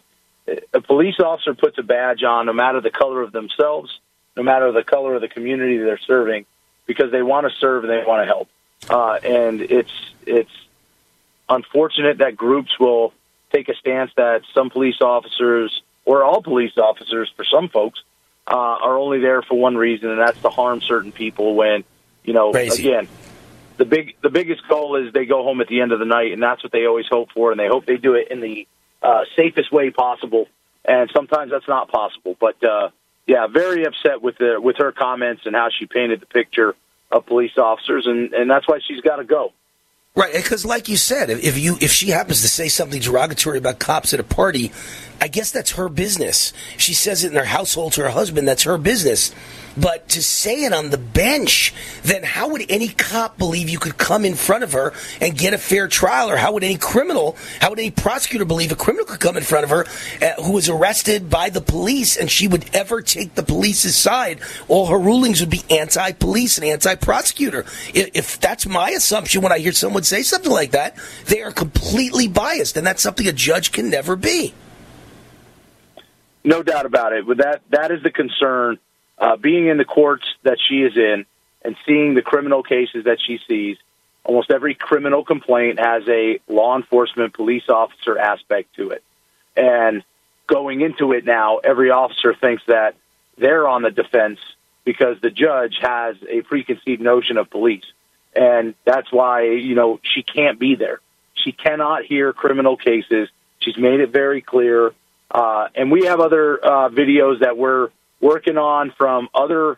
A 0.72 0.80
police 0.80 1.18
officer 1.18 1.54
puts 1.54 1.76
a 1.78 1.82
badge 1.82 2.22
on, 2.22 2.46
no 2.46 2.52
matter 2.52 2.80
the 2.80 2.90
color 2.90 3.22
of 3.22 3.32
themselves, 3.32 3.90
no 4.36 4.42
matter 4.44 4.70
the 4.70 4.84
color 4.84 5.14
of 5.16 5.20
the 5.20 5.28
community 5.28 5.78
they're 5.78 6.06
serving, 6.06 6.46
because 6.86 7.10
they 7.10 7.22
want 7.22 7.48
to 7.48 7.52
serve 7.58 7.82
and 7.82 7.92
they 7.92 8.04
want 8.06 8.22
to 8.22 8.26
help. 8.26 8.48
Uh, 8.88 9.14
and 9.24 9.60
it's 9.60 9.92
it's 10.24 10.50
unfortunate 11.52 12.18
that 12.18 12.36
groups 12.36 12.78
will 12.78 13.12
take 13.52 13.68
a 13.68 13.74
stance 13.76 14.10
that 14.16 14.42
some 14.54 14.70
police 14.70 15.00
officers 15.00 15.82
or 16.04 16.24
all 16.24 16.42
police 16.42 16.76
officers, 16.76 17.32
for 17.36 17.44
some 17.44 17.68
folks, 17.68 18.00
uh, 18.46 18.56
are 18.56 18.96
only 18.98 19.20
there 19.20 19.42
for 19.42 19.58
one 19.58 19.76
reason, 19.76 20.10
and 20.10 20.18
that's 20.18 20.40
to 20.42 20.48
harm 20.48 20.80
certain 20.80 21.12
people. 21.12 21.54
When 21.54 21.84
you 22.24 22.32
know, 22.32 22.50
Crazy. 22.50 22.88
again, 22.88 23.08
the 23.76 23.84
big 23.84 24.16
the 24.22 24.30
biggest 24.30 24.66
goal 24.68 24.96
is 24.96 25.12
they 25.12 25.26
go 25.26 25.44
home 25.44 25.60
at 25.60 25.68
the 25.68 25.80
end 25.80 25.92
of 25.92 25.98
the 25.98 26.04
night, 26.04 26.32
and 26.32 26.42
that's 26.42 26.62
what 26.62 26.72
they 26.72 26.86
always 26.86 27.06
hope 27.08 27.30
for, 27.32 27.52
and 27.52 27.60
they 27.60 27.68
hope 27.68 27.86
they 27.86 27.96
do 27.96 28.14
it 28.14 28.28
in 28.30 28.40
the 28.40 28.66
uh, 29.02 29.24
safest 29.36 29.70
way 29.72 29.90
possible. 29.90 30.46
And 30.84 31.08
sometimes 31.14 31.52
that's 31.52 31.68
not 31.68 31.92
possible, 31.92 32.36
but 32.40 32.62
uh, 32.64 32.90
yeah, 33.26 33.46
very 33.46 33.84
upset 33.84 34.20
with 34.20 34.38
the 34.38 34.60
with 34.60 34.76
her 34.78 34.90
comments 34.90 35.42
and 35.44 35.54
how 35.54 35.68
she 35.76 35.86
painted 35.86 36.20
the 36.20 36.26
picture 36.26 36.74
of 37.12 37.26
police 37.26 37.56
officers, 37.56 38.06
and 38.06 38.32
and 38.32 38.50
that's 38.50 38.66
why 38.66 38.80
she's 38.86 39.00
got 39.00 39.16
to 39.16 39.24
go. 39.24 39.52
Right, 40.14 40.34
because 40.34 40.66
like 40.66 40.90
you 40.90 40.98
said, 40.98 41.30
if 41.30 41.56
you 41.56 41.78
if 41.80 41.90
she 41.90 42.10
happens 42.10 42.42
to 42.42 42.48
say 42.48 42.68
something 42.68 43.00
derogatory 43.00 43.56
about 43.56 43.78
cops 43.78 44.12
at 44.12 44.20
a 44.20 44.24
party, 44.24 44.70
I 45.22 45.28
guess 45.28 45.50
that's 45.50 45.72
her 45.72 45.88
business. 45.88 46.52
She 46.76 46.92
says 46.92 47.24
it 47.24 47.30
in 47.30 47.38
her 47.38 47.46
household 47.46 47.94
to 47.94 48.02
her 48.02 48.10
husband, 48.10 48.46
that's 48.46 48.64
her 48.64 48.76
business. 48.76 49.34
But 49.76 50.08
to 50.10 50.22
say 50.22 50.64
it 50.64 50.72
on 50.72 50.90
the 50.90 50.98
bench, 50.98 51.72
then 52.02 52.22
how 52.22 52.50
would 52.50 52.64
any 52.68 52.88
cop 52.88 53.38
believe 53.38 53.68
you 53.68 53.78
could 53.78 53.96
come 53.96 54.24
in 54.24 54.34
front 54.34 54.64
of 54.64 54.72
her 54.72 54.92
and 55.20 55.36
get 55.36 55.54
a 55.54 55.58
fair 55.58 55.88
trial? 55.88 56.30
Or 56.30 56.36
how 56.36 56.52
would 56.52 56.64
any 56.64 56.76
criminal, 56.76 57.36
how 57.60 57.70
would 57.70 57.78
any 57.78 57.90
prosecutor 57.90 58.44
believe 58.44 58.72
a 58.72 58.76
criminal 58.76 59.06
could 59.06 59.20
come 59.20 59.36
in 59.36 59.42
front 59.42 59.64
of 59.64 59.70
her 59.70 59.86
uh, 60.20 60.42
who 60.42 60.52
was 60.52 60.68
arrested 60.68 61.30
by 61.30 61.48
the 61.48 61.60
police 61.60 62.16
and 62.16 62.30
she 62.30 62.48
would 62.48 62.64
ever 62.74 63.00
take 63.00 63.34
the 63.34 63.42
police's 63.42 63.96
side? 63.96 64.40
All 64.68 64.86
her 64.86 64.98
rulings 64.98 65.40
would 65.40 65.50
be 65.50 65.62
anti 65.70 66.12
police 66.12 66.58
and 66.58 66.66
anti 66.66 66.94
prosecutor. 66.96 67.64
If, 67.94 68.40
that's 68.40 68.66
my 68.66 68.90
assumption 68.90 69.42
when 69.42 69.52
I 69.52 69.58
hear 69.58 69.72
someone 69.72 70.02
say 70.02 70.22
something 70.22 70.52
like 70.52 70.72
that, 70.72 70.96
they 71.26 71.42
are 71.42 71.52
completely 71.52 72.28
biased. 72.28 72.76
And 72.76 72.86
that's 72.86 73.02
something 73.02 73.26
a 73.26 73.32
judge 73.32 73.72
can 73.72 73.88
never 73.88 74.16
be. 74.16 74.54
No 76.44 76.62
doubt 76.62 76.86
about 76.86 77.12
it. 77.12 77.26
But 77.26 77.38
that 77.38 77.62
that 77.70 77.92
is 77.92 78.02
the 78.02 78.10
concern. 78.10 78.78
Uh, 79.22 79.36
being 79.36 79.68
in 79.68 79.76
the 79.76 79.84
courts 79.84 80.24
that 80.42 80.58
she 80.68 80.82
is 80.82 80.96
in 80.96 81.24
and 81.64 81.76
seeing 81.86 82.14
the 82.14 82.22
criminal 82.22 82.64
cases 82.64 83.04
that 83.04 83.18
she 83.24 83.38
sees, 83.46 83.76
almost 84.24 84.50
every 84.50 84.74
criminal 84.74 85.24
complaint 85.24 85.78
has 85.78 86.02
a 86.08 86.40
law 86.48 86.76
enforcement 86.76 87.32
police 87.32 87.68
officer 87.68 88.18
aspect 88.18 88.74
to 88.74 88.90
it. 88.90 89.04
And 89.56 90.02
going 90.48 90.80
into 90.80 91.12
it 91.12 91.24
now, 91.24 91.58
every 91.58 91.90
officer 91.90 92.34
thinks 92.34 92.64
that 92.66 92.96
they're 93.38 93.68
on 93.68 93.82
the 93.82 93.92
defense 93.92 94.40
because 94.84 95.20
the 95.20 95.30
judge 95.30 95.76
has 95.80 96.16
a 96.28 96.40
preconceived 96.40 97.00
notion 97.00 97.36
of 97.36 97.48
police. 97.48 97.84
And 98.34 98.74
that's 98.84 99.12
why, 99.12 99.44
you 99.44 99.76
know, 99.76 100.00
she 100.02 100.24
can't 100.24 100.58
be 100.58 100.74
there. 100.74 101.00
She 101.34 101.52
cannot 101.52 102.04
hear 102.04 102.32
criminal 102.32 102.76
cases. 102.76 103.28
She's 103.60 103.78
made 103.78 104.00
it 104.00 104.10
very 104.10 104.42
clear. 104.42 104.92
Uh, 105.30 105.68
and 105.76 105.92
we 105.92 106.06
have 106.06 106.18
other 106.18 106.58
uh, 106.58 106.88
videos 106.88 107.38
that 107.38 107.56
we're 107.56 107.90
working 108.22 108.56
on 108.56 108.92
from 108.96 109.28
other 109.34 109.76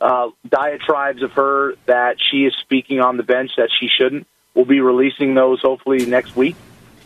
uh, 0.00 0.30
diatribes 0.48 1.22
of 1.22 1.32
her 1.32 1.74
that 1.86 2.16
she 2.18 2.38
is 2.38 2.54
speaking 2.60 3.00
on 3.00 3.16
the 3.16 3.22
bench 3.22 3.52
that 3.56 3.68
she 3.78 3.88
shouldn't. 3.88 4.26
We'll 4.54 4.64
be 4.64 4.80
releasing 4.80 5.34
those 5.34 5.60
hopefully 5.60 6.06
next 6.06 6.34
week, 6.34 6.56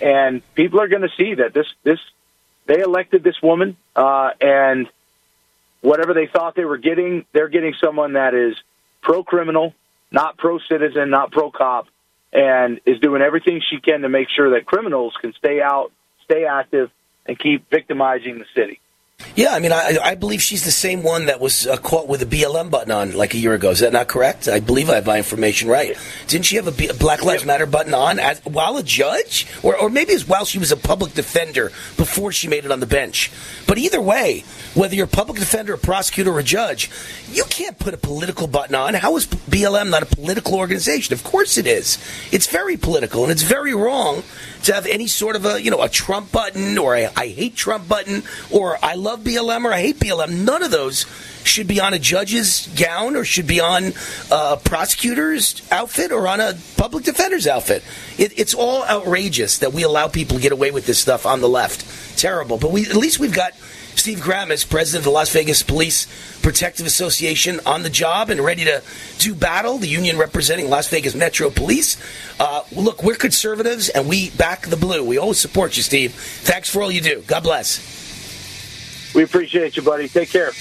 and 0.01 0.43
people 0.55 0.81
are 0.81 0.89
going 0.89 1.03
to 1.03 1.11
see 1.17 1.35
that 1.35 1.53
this 1.53 1.67
this 1.83 1.99
they 2.67 2.81
elected 2.81 3.25
this 3.25 3.41
woman, 3.43 3.77
uh, 3.97 4.31
and 4.41 4.87
whatever 5.81 6.15
they 6.15 6.27
thought 6.27 6.55
they 6.55 6.65
were 6.65 6.77
getting, 6.79 7.25
they're 7.33 7.49
getting 7.49 7.75
someone 7.83 8.15
that 8.15 8.35
is 8.35 8.57
pro 9.01 9.25
criminal, 9.25 9.75
not 10.11 10.37
pro 10.37 10.59
citizen, 10.59 11.09
not 11.11 11.33
pro 11.33 11.51
cop, 11.51 11.89
and 12.33 12.81
is 12.85 13.01
doing 13.01 13.23
everything 13.23 13.63
she 13.69 13.81
can 13.81 14.03
to 14.03 14.09
make 14.09 14.29
sure 14.29 14.51
that 14.51 14.67
criminals 14.67 15.15
can 15.21 15.33
stay 15.33 15.63
out, 15.63 15.91
stay 16.25 16.45
active, 16.45 16.91
and 17.25 17.39
keep 17.39 17.71
victimizing 17.71 18.39
the 18.39 18.47
city. 18.55 18.81
Yeah, 19.35 19.53
I 19.53 19.59
mean, 19.59 19.73
I, 19.73 19.99
I 20.03 20.15
believe 20.15 20.41
she's 20.43 20.65
the 20.65 20.71
same 20.71 21.03
one 21.03 21.27
that 21.27 21.41
was 21.41 21.67
uh, 21.67 21.77
caught 21.77 22.07
with 22.07 22.23
a 22.23 22.27
BLM 22.27 22.71
button 22.71 22.93
on 22.93 23.17
like 23.17 23.35
a 23.35 23.39
year 23.39 23.53
ago. 23.53 23.71
Is 23.71 23.81
that 23.81 23.93
not 23.93 24.07
correct? 24.07 24.47
I 24.47 24.61
believe 24.61 24.89
I 24.89 24.95
have 24.97 25.07
my 25.07 25.17
information 25.17 25.69
right. 25.69 25.97
Didn't 26.29 26.47
she 26.47 26.55
have 26.57 26.69
a, 26.69 26.73
B- 26.73 26.87
a 26.89 26.95
Black 26.95 27.25
Lives 27.25 27.45
Matter 27.45 27.67
button 27.67 27.95
on 27.95 28.21
as, 28.21 28.39
while 28.45 28.77
a 28.77 28.83
judge, 28.83 29.47
or, 29.63 29.77
or 29.77 29.91
maybe 29.91 30.13
it's 30.13 30.29
while 30.29 30.45
she 30.45 30.59
was 30.59 30.71
a 30.71 30.77
public 30.77 31.15
defender 31.15 31.71
before 31.97 32.31
she 32.31 32.47
made 32.47 32.65
it 32.65 32.71
on 32.71 32.79
the 32.79 32.87
bench? 32.87 33.31
But 33.67 33.79
either 33.79 34.01
way, 34.01 34.45
whether 34.75 34.95
you're 34.95 35.07
a 35.07 35.09
public 35.09 35.39
defender, 35.39 35.75
a 35.75 35.79
prosecutor, 35.79 36.33
or 36.33 36.39
a 36.39 36.45
judge, 36.45 36.89
you 37.31 37.45
can't 37.45 37.79
put 37.79 37.95
a 37.95 37.99
political 37.99 38.47
button 38.47 38.77
on. 38.77 38.95
How 38.95 39.17
is 39.17 39.27
BLM 39.27 39.91
not 39.91 40.03
a 40.03 40.07
political 40.07 40.55
organization? 40.55 41.13
Of 41.13 41.25
course 41.25 41.59
it 41.59 41.67
is. 41.67 41.99
It's 42.31 42.47
very 42.47 42.77
political, 42.77 43.25
and 43.25 43.33
it's 43.33 43.43
very 43.43 43.75
wrong 43.75 44.23
to 44.65 44.75
have 44.75 44.87
any 44.87 45.07
sort 45.07 45.37
of 45.37 45.45
a 45.47 45.63
you 45.63 45.71
know 45.71 45.83
a 45.83 45.89
Trump 45.89 46.33
button 46.33 46.79
or 46.79 46.95
a 46.95 47.11
I 47.17 47.29
hate 47.29 47.57
Trump 47.57 47.89
button 47.89 48.23
or 48.51 48.79
I 48.83 48.95
love 48.95 49.21
BLM 49.21 49.65
or 49.65 49.73
I 49.73 49.81
hate 49.81 49.99
BLM. 49.99 50.45
None 50.45 50.63
of 50.63 50.71
those 50.71 51.07
should 51.45 51.67
be 51.67 51.81
on 51.81 51.95
a 51.95 51.99
judge's 51.99 52.69
gown 52.79 53.17
or 53.17 53.25
should 53.25 53.47
be 53.47 53.61
on 53.61 53.93
a 54.31 54.57
prosecutor's 54.57 55.63
outfit 55.71 56.13
or 56.13 56.29
on 56.29 56.41
a 56.41 56.55
public 56.77 57.05
defender's 57.05 57.47
outfit. 57.47 57.83
It, 58.19 58.39
it's 58.39 58.55
all 58.55 58.85
outrageous 58.85 59.59
that 59.59 59.73
we 59.73 59.83
allow 59.83 60.09
people 60.09 60.37
to 60.37 60.43
get 60.43 60.53
away 60.53 60.71
with 60.71 60.87
this 60.87 60.99
stuff 60.99 61.27
on 61.27 61.41
the 61.41 61.49
left. 61.49 62.19
Terrible. 62.19 62.59
But 62.59 62.73
we 62.73 62.87
at 62.87 62.97
least 62.97 63.19
we've 63.19 63.33
got 63.33 63.53
Steve 63.99 64.19
Grammas 64.19 64.69
president 64.69 65.01
of 65.01 65.05
the 65.05 65.11
Las 65.11 65.31
Vegas 65.33 65.63
Police 65.63 66.07
Protective 66.41 66.87
Association, 66.87 67.61
on 67.67 67.83
the 67.83 67.91
job 67.91 68.31
and 68.31 68.41
ready 68.41 68.65
to 68.65 68.83
do 69.19 69.35
battle. 69.35 69.79
The 69.79 69.89
union 69.89 70.19
representing 70.19 70.71
Las 70.71 70.89
Vegas 70.89 71.15
Metro 71.15 71.51
Police. 71.51 71.97
Uh, 72.39 72.63
look, 72.73 73.03
we're 73.03 73.17
conservatives 73.17 73.89
and 73.89 74.09
we 74.09 74.31
back 74.31 74.67
the 74.67 74.77
blue. 74.77 75.05
We 75.05 75.19
always 75.19 75.39
support 75.39 75.77
you, 75.77 75.83
Steve. 75.83 76.13
Thanks 76.13 76.71
for 76.71 76.81
all 76.83 76.91
you 76.91 77.01
do. 77.01 77.23
God 77.27 77.43
bless. 77.43 77.99
We 79.15 79.25
appreciate 79.25 79.77
you, 79.77 79.83
buddy. 79.83 80.09
Take 80.09 80.31
care. 80.31 80.53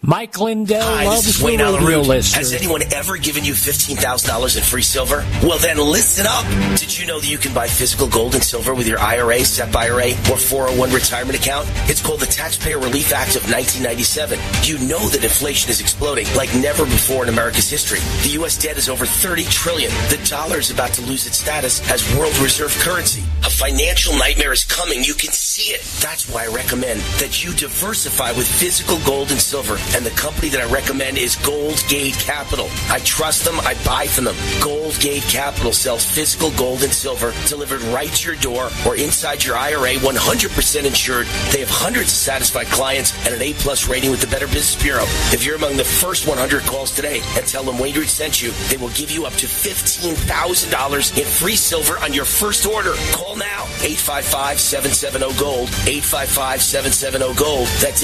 Mike 0.00 0.38
Lindell 0.38 0.80
Hi, 0.80 1.06
loves 1.06 1.26
this 1.26 1.34
is 1.34 1.40
the 1.40 1.44
Wayne 1.46 1.58
radio 1.58 1.80
Root. 1.84 2.06
listener. 2.06 2.38
Has 2.38 2.52
anyone 2.52 2.82
ever 2.94 3.16
given 3.16 3.44
you 3.44 3.52
$15,000 3.52 4.56
in 4.56 4.62
free 4.62 4.80
silver? 4.82 5.26
Well, 5.42 5.58
then 5.58 5.76
listen 5.76 6.24
up. 6.24 6.46
Did 6.78 6.96
you 6.96 7.04
know 7.04 7.18
that 7.18 7.28
you 7.28 7.36
can 7.36 7.52
buy 7.52 7.66
physical 7.66 8.06
gold 8.06 8.34
and 8.34 8.42
silver 8.44 8.76
with 8.76 8.86
your 8.86 9.00
IRA, 9.00 9.40
SEP 9.40 9.74
IRA, 9.74 10.10
or 10.30 10.36
401 10.38 10.92
retirement 10.92 11.36
account? 11.36 11.66
It's 11.90 12.00
called 12.00 12.20
the 12.20 12.26
Taxpayer 12.26 12.78
Relief 12.78 13.12
Act 13.12 13.34
of 13.34 13.42
1997. 13.50 14.38
You 14.62 14.78
know 14.86 15.02
that 15.08 15.24
inflation 15.24 15.68
is 15.68 15.80
exploding 15.80 16.26
like 16.36 16.54
never 16.54 16.84
before 16.84 17.24
in 17.24 17.28
America's 17.28 17.68
history. 17.68 17.98
The 18.22 18.38
U.S. 18.38 18.56
debt 18.56 18.78
is 18.78 18.88
over 18.88 19.04
30 19.04 19.42
trillion. 19.50 19.90
The 20.14 20.24
dollar 20.30 20.58
is 20.58 20.70
about 20.70 20.92
to 20.92 21.02
lose 21.02 21.26
its 21.26 21.38
status 21.38 21.82
as 21.90 22.06
world 22.16 22.38
reserve 22.38 22.70
currency. 22.86 23.24
A 23.44 23.50
financial 23.50 24.16
nightmare 24.16 24.52
is 24.52 24.64
coming. 24.64 25.02
You 25.02 25.14
can 25.14 25.32
see 25.32 25.72
it. 25.74 25.82
That's 26.00 26.30
why 26.32 26.44
I 26.44 26.54
recommend 26.54 27.00
that 27.18 27.42
you 27.42 27.52
diversify 27.52 28.30
with 28.30 28.46
physical 28.46 29.00
gold 29.04 29.32
and 29.32 29.40
silver 29.40 29.76
And 29.94 30.04
the 30.04 30.10
company 30.10 30.48
that 30.50 30.60
I 30.60 30.70
recommend 30.70 31.18
is 31.18 31.36
Goldgate 31.36 32.18
Capital. 32.24 32.68
I 32.88 33.00
trust 33.00 33.44
them. 33.44 33.58
I 33.60 33.74
buy 33.84 34.06
from 34.06 34.24
them. 34.24 34.36
Goldgate 34.60 35.28
Capital 35.30 35.72
sells 35.72 36.04
physical 36.04 36.50
gold 36.52 36.82
and 36.82 36.92
silver 36.92 37.32
delivered 37.46 37.80
right 37.82 38.10
to 38.12 38.26
your 38.30 38.40
door 38.40 38.70
or 38.86 38.96
inside 38.96 39.44
your 39.44 39.56
IRA, 39.56 39.94
100% 39.94 40.84
insured. 40.84 41.26
They 41.52 41.60
have 41.60 41.70
hundreds 41.70 42.12
of 42.12 42.18
satisfied 42.18 42.66
clients 42.66 43.12
and 43.26 43.34
an 43.34 43.42
A 43.42 43.52
plus 43.54 43.88
rating 43.88 44.10
with 44.10 44.20
the 44.20 44.26
Better 44.26 44.46
Business 44.46 44.82
Bureau. 44.82 45.04
If 45.32 45.44
you're 45.44 45.56
among 45.56 45.76
the 45.76 45.84
first 45.84 46.26
100 46.28 46.62
calls 46.64 46.90
today 46.94 47.20
and 47.36 47.46
tell 47.46 47.62
them 47.62 47.78
Wayne 47.78 47.94
Root 47.94 48.08
sent 48.08 48.42
you, 48.42 48.50
they 48.68 48.76
will 48.76 48.90
give 48.90 49.10
you 49.10 49.24
up 49.26 49.32
to 49.34 49.46
$15,000 49.46 51.18
in 51.18 51.24
free 51.24 51.56
silver 51.56 51.98
on 51.98 52.12
your 52.12 52.24
first 52.24 52.66
order. 52.66 52.94
Call 53.12 53.36
now. 53.36 53.64
855-770-GOLD. 53.78 55.68
855-770-GOLD. 55.68 57.66
That's 57.80 58.02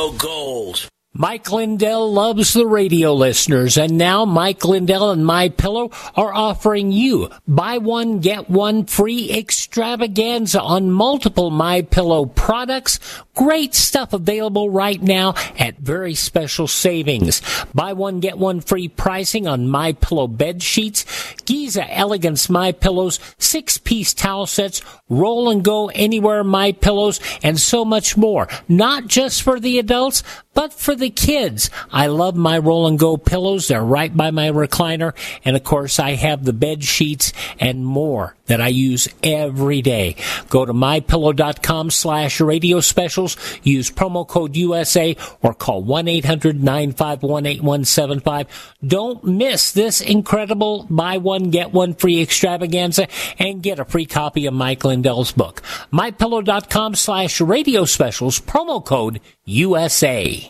oh 0.00 0.09
855-770-GOLD. 0.18 0.89
Mike 1.12 1.50
Lindell 1.50 2.12
loves 2.12 2.52
the 2.52 2.64
radio 2.64 3.12
listeners, 3.12 3.76
and 3.76 3.98
now 3.98 4.24
Mike 4.24 4.64
Lindell 4.64 5.10
and 5.10 5.26
My 5.26 5.48
Pillow 5.48 5.90
are 6.14 6.32
offering 6.32 6.92
you 6.92 7.30
buy 7.48 7.78
one 7.78 8.20
get 8.20 8.48
one 8.48 8.84
free 8.84 9.28
extravaganza 9.28 10.60
on 10.62 10.92
multiple 10.92 11.50
My 11.50 11.82
Pillow 11.82 12.26
products. 12.26 13.00
Great 13.34 13.74
stuff 13.74 14.12
available 14.12 14.70
right 14.70 15.02
now 15.02 15.34
at 15.58 15.78
very 15.78 16.14
special 16.14 16.68
savings. 16.68 17.42
Buy 17.74 17.92
one 17.92 18.20
get 18.20 18.38
one 18.38 18.60
free 18.60 18.86
pricing 18.86 19.48
on 19.48 19.66
My 19.66 19.94
Pillow 19.94 20.28
bed 20.28 20.62
sheets, 20.62 21.34
Giza 21.44 21.92
Elegance 21.92 22.48
My 22.48 22.70
Pillows, 22.70 23.18
six 23.36 23.78
piece 23.78 24.14
towel 24.14 24.46
sets, 24.46 24.80
roll 25.08 25.50
and 25.50 25.64
go 25.64 25.88
anywhere 25.88 26.44
My 26.44 26.70
Pillows, 26.70 27.18
and 27.42 27.58
so 27.58 27.84
much 27.84 28.16
more. 28.16 28.46
Not 28.68 29.08
just 29.08 29.42
for 29.42 29.58
the 29.58 29.80
adults, 29.80 30.22
but 30.54 30.72
for 30.72 30.94
the 30.94 31.10
kids. 31.10 31.68
I 31.90 32.06
love 32.08 32.36
my 32.36 32.58
roll 32.58 32.86
and 32.86 32.98
go 32.98 33.16
pillows. 33.16 33.68
They're 33.68 33.82
right 33.82 34.14
by 34.14 34.30
my 34.30 34.50
recliner. 34.50 35.14
And 35.44 35.56
of 35.56 35.64
course, 35.64 35.98
I 35.98 36.10
have 36.12 36.44
the 36.44 36.52
bed 36.52 36.84
sheets 36.84 37.32
and 37.58 37.86
more 37.86 38.36
that 38.46 38.60
I 38.60 38.68
use 38.68 39.08
every 39.22 39.80
day. 39.80 40.16
Go 40.48 40.66
to 40.66 40.72
mypillow.com 40.72 41.90
slash 41.90 42.40
radio 42.40 42.80
specials. 42.80 43.36
Use 43.62 43.88
promo 43.90 44.26
code 44.26 44.56
USA 44.56 45.16
or 45.40 45.54
call 45.54 45.84
1-800-951-8175. 45.84 48.46
Don't 48.84 49.22
miss 49.24 49.70
this 49.72 50.00
incredible 50.00 50.86
buy 50.90 51.18
one, 51.18 51.50
get 51.50 51.72
one 51.72 51.94
free 51.94 52.20
extravaganza 52.20 53.06
and 53.38 53.62
get 53.62 53.78
a 53.78 53.84
free 53.84 54.06
copy 54.06 54.46
of 54.46 54.54
Mike 54.54 54.84
Lindell's 54.84 55.30
book. 55.32 55.62
mypillow.com 55.92 56.96
slash 56.96 57.40
radio 57.40 57.84
specials. 57.84 58.40
Promo 58.40 58.84
code 58.84 59.20
USA. 59.44 60.49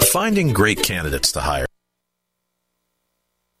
Finding 0.00 0.52
great 0.52 0.82
candidates 0.82 1.32
to 1.32 1.40
hire. 1.40 1.66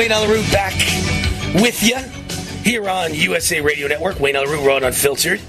Wayne 0.00 0.12
on 0.12 0.26
the 0.26 0.48
back 0.50 0.72
with 1.60 1.82
you 1.82 1.98
here 2.64 2.88
on 2.88 3.12
USA 3.12 3.60
Radio 3.60 3.86
Network. 3.86 4.18
Wayne 4.18 4.34
on 4.34 4.46
the 4.46 4.56
Raw 4.56 4.76
and 4.76 4.86
Unfiltered. 4.86 5.42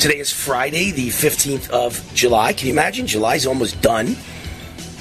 Today 0.00 0.18
is 0.18 0.32
Friday, 0.32 0.90
the 0.90 1.06
15th 1.06 1.70
of 1.70 2.12
July. 2.12 2.52
Can 2.52 2.66
you 2.66 2.72
imagine? 2.72 3.06
July's 3.06 3.46
almost 3.46 3.80
done. 3.80 4.16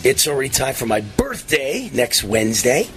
It's 0.03 0.27
already 0.27 0.49
time 0.49 0.75
for 0.75 0.85
my 0.85 1.01
birthday 1.01 1.89
next 1.93 2.23
Wednesday. 2.23 2.88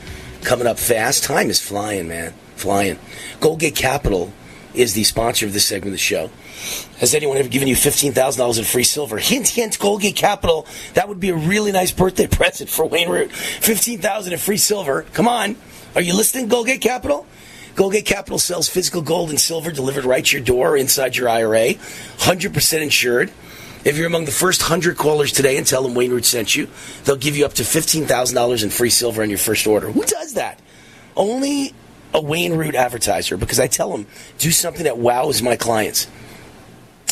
Coming 0.43 0.67
up 0.67 0.79
fast. 0.79 1.25
Time 1.25 1.49
is 1.49 1.59
flying, 1.59 2.07
man. 2.07 2.35
Flying. 2.57 2.99
Goldgate 3.41 3.75
Capital 3.75 4.31
is 4.75 4.93
the 4.93 5.05
sponsor 5.05 5.47
of 5.47 5.55
this 5.55 5.65
segment 5.65 5.87
of 5.87 5.93
the 5.93 5.99
show. 5.99 6.31
Has 6.99 7.15
anyone 7.15 7.39
ever 7.39 7.49
given 7.49 7.67
you 7.67 7.77
$15,000 7.77 8.59
in 8.59 8.65
free 8.65 8.85
silver? 8.85 9.17
Hint, 9.17 9.49
hint, 9.49 9.79
Goldgate 9.79 10.17
Capital. 10.17 10.67
That 10.93 11.09
would 11.09 11.19
be 11.19 11.31
a 11.31 11.35
really 11.35 11.73
nice 11.73 11.93
birthday 11.93 12.27
present 12.31 12.69
for 12.69 12.85
Wayne 12.85 13.09
Root. 13.09 13.33
15000 13.33 14.35
in 14.35 14.39
free 14.39 14.59
silver. 14.59 15.07
Come 15.15 15.27
on. 15.27 15.57
Are 15.95 16.03
you 16.03 16.15
listening, 16.15 16.49
Goldgate 16.49 16.81
Capital? 16.81 17.27
Goldgate 17.75 18.05
Capital 18.05 18.39
sells 18.39 18.69
physical 18.69 19.01
gold 19.01 19.31
and 19.31 19.41
silver 19.41 19.73
delivered 19.73 20.05
right 20.05 20.25
to 20.25 20.37
your 20.37 20.45
door 20.45 20.73
or 20.73 20.77
inside 20.77 21.17
your 21.17 21.29
IRA. 21.29 21.75
100% 21.75 22.83
insured. 22.83 23.33
If 23.85 23.97
you're 23.97 24.07
among 24.07 24.27
the 24.27 24.31
first 24.31 24.63
100 24.63 24.97
callers 24.97 25.33
today 25.33 25.57
and 25.57 25.67
tell 25.67 25.83
them 25.83 25.95
Wayne 25.95 26.11
Root 26.11 26.25
sent 26.25 26.55
you, 26.55 26.69
they'll 27.05 27.17
give 27.17 27.37
you 27.37 27.47
up 27.47 27.55
to 27.55 27.63
$15,000 27.63 28.63
in 28.63 28.71
free 28.71 28.91
silver 28.91 29.23
on 29.23 29.31
your 29.31 29.39
first 29.39 29.67
order. 29.67 29.91
Who 29.91 30.03
does 30.05 30.35
that? 30.35 30.61
Only 31.17 31.73
a 32.13 32.21
Wayne 32.21 32.55
Root 32.55 32.75
advertiser 32.75 33.37
because 33.37 33.59
I 33.59 33.67
tell 33.67 33.91
them, 33.93 34.07
do 34.39 34.51
something 34.51 34.85
that 34.85 34.99
wows 34.99 35.41
my 35.41 35.57
clients. 35.57 36.07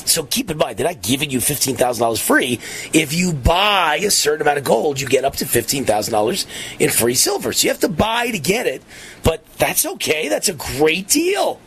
So 0.07 0.23
keep 0.23 0.51
in 0.51 0.57
mind, 0.57 0.77
they're 0.77 0.87
not 0.87 1.03
giving 1.03 1.31
you 1.31 1.39
$15,000 1.39 2.21
free. 2.21 2.61
If 2.93 3.13
you 3.13 3.33
buy 3.33 3.97
a 3.97 4.11
certain 4.11 4.43
amount 4.43 4.59
of 4.59 4.65
gold, 4.65 5.01
you 5.01 5.07
get 5.07 5.25
up 5.25 5.37
to 5.37 5.45
$15,000 5.45 6.47
in 6.79 6.91
free 6.91 7.15
silver. 7.15 7.53
So 7.53 7.65
you 7.65 7.71
have 7.71 7.81
to 7.81 7.89
buy 7.89 8.31
to 8.31 8.39
get 8.39 8.67
it, 8.67 8.83
but 9.23 9.45
that's 9.59 9.85
okay. 9.85 10.29
That's 10.29 10.49
a 10.49 10.55
great 10.55 11.09
deal. 11.09 11.61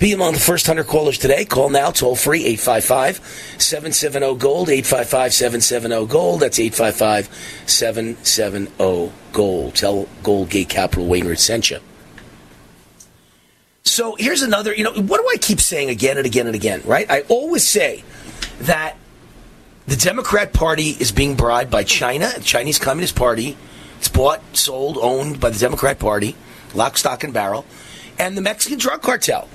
Be 0.00 0.12
among 0.12 0.32
the 0.32 0.40
first 0.40 0.66
100 0.66 0.84
callers 0.88 1.18
today. 1.18 1.44
Call 1.44 1.68
now, 1.68 1.90
toll 1.90 2.16
free, 2.16 2.40
855 2.46 3.16
770 3.58 4.34
Gold, 4.36 4.70
855 4.70 5.34
770 5.34 6.06
Gold. 6.06 6.40
That's 6.40 6.58
855 6.58 7.28
770 7.66 9.12
Gold. 9.32 9.74
Tell 9.74 10.06
Goldgate 10.22 10.70
Capital 10.70 11.06
Wayne 11.06 11.36
sent 11.36 11.70
you. 11.70 11.80
So 13.82 14.14
here's 14.16 14.42
another, 14.42 14.74
you 14.74 14.84
know, 14.84 14.92
what 14.92 15.20
do 15.20 15.28
I 15.32 15.36
keep 15.40 15.60
saying 15.60 15.90
again 15.90 16.16
and 16.16 16.26
again 16.26 16.46
and 16.46 16.54
again, 16.54 16.82
right? 16.84 17.10
I 17.10 17.22
always 17.22 17.66
say 17.66 18.04
that 18.60 18.96
the 19.86 19.96
Democrat 19.96 20.52
Party 20.52 20.90
is 20.90 21.12
being 21.12 21.34
bribed 21.34 21.70
by 21.70 21.84
China, 21.84 22.30
the 22.36 22.42
Chinese 22.42 22.78
Communist 22.78 23.16
Party. 23.16 23.56
It's 23.98 24.08
bought, 24.08 24.40
sold, 24.56 24.98
owned 25.00 25.40
by 25.40 25.50
the 25.50 25.58
Democrat 25.58 25.98
Party, 25.98 26.36
lock, 26.74 26.96
stock, 26.96 27.24
and 27.24 27.34
barrel, 27.34 27.66
and 28.18 28.36
the 28.36 28.42
Mexican 28.42 28.78
drug 28.78 29.02
cartel. 29.02 29.48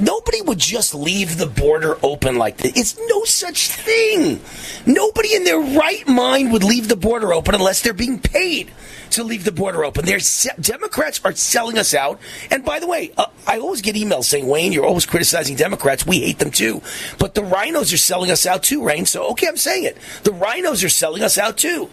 Nobody 0.00 0.40
would 0.40 0.58
just 0.58 0.94
leave 0.94 1.38
the 1.38 1.46
border 1.46 1.96
open 2.02 2.36
like 2.36 2.56
this. 2.56 2.72
It's 2.76 2.98
no 3.08 3.24
such 3.24 3.68
thing. 3.68 4.40
Nobody 4.86 5.34
in 5.34 5.44
their 5.44 5.60
right 5.60 6.06
mind 6.08 6.52
would 6.52 6.64
leave 6.64 6.88
the 6.88 6.96
border 6.96 7.32
open 7.32 7.54
unless 7.54 7.82
they're 7.82 7.92
being 7.92 8.18
paid 8.18 8.72
to 9.14 9.24
leave 9.24 9.44
the 9.44 9.52
border 9.52 9.84
open. 9.84 10.04
They're 10.04 10.20
se- 10.20 10.56
Democrats 10.60 11.20
are 11.24 11.34
selling 11.34 11.78
us 11.78 11.94
out. 11.94 12.20
And 12.50 12.64
by 12.64 12.78
the 12.78 12.86
way, 12.86 13.12
uh, 13.16 13.26
I 13.46 13.58
always 13.58 13.80
get 13.82 13.96
emails 13.96 14.24
saying, 14.24 14.46
Wayne, 14.46 14.72
you're 14.72 14.86
always 14.86 15.06
criticizing 15.06 15.56
Democrats. 15.56 16.06
We 16.06 16.20
hate 16.20 16.38
them 16.38 16.50
too. 16.50 16.82
But 17.18 17.34
the 17.34 17.42
RINOs 17.42 17.92
are 17.92 17.98
selling 17.98 18.30
us 18.30 18.46
out 18.46 18.62
too, 18.62 18.84
Rain. 18.84 19.06
So, 19.06 19.30
okay, 19.30 19.48
I'm 19.48 19.56
saying 19.56 19.84
it. 19.84 19.96
The 20.24 20.32
RINOs 20.32 20.84
are 20.84 20.88
selling 20.88 21.22
us 21.22 21.38
out 21.38 21.56
too. 21.56 21.90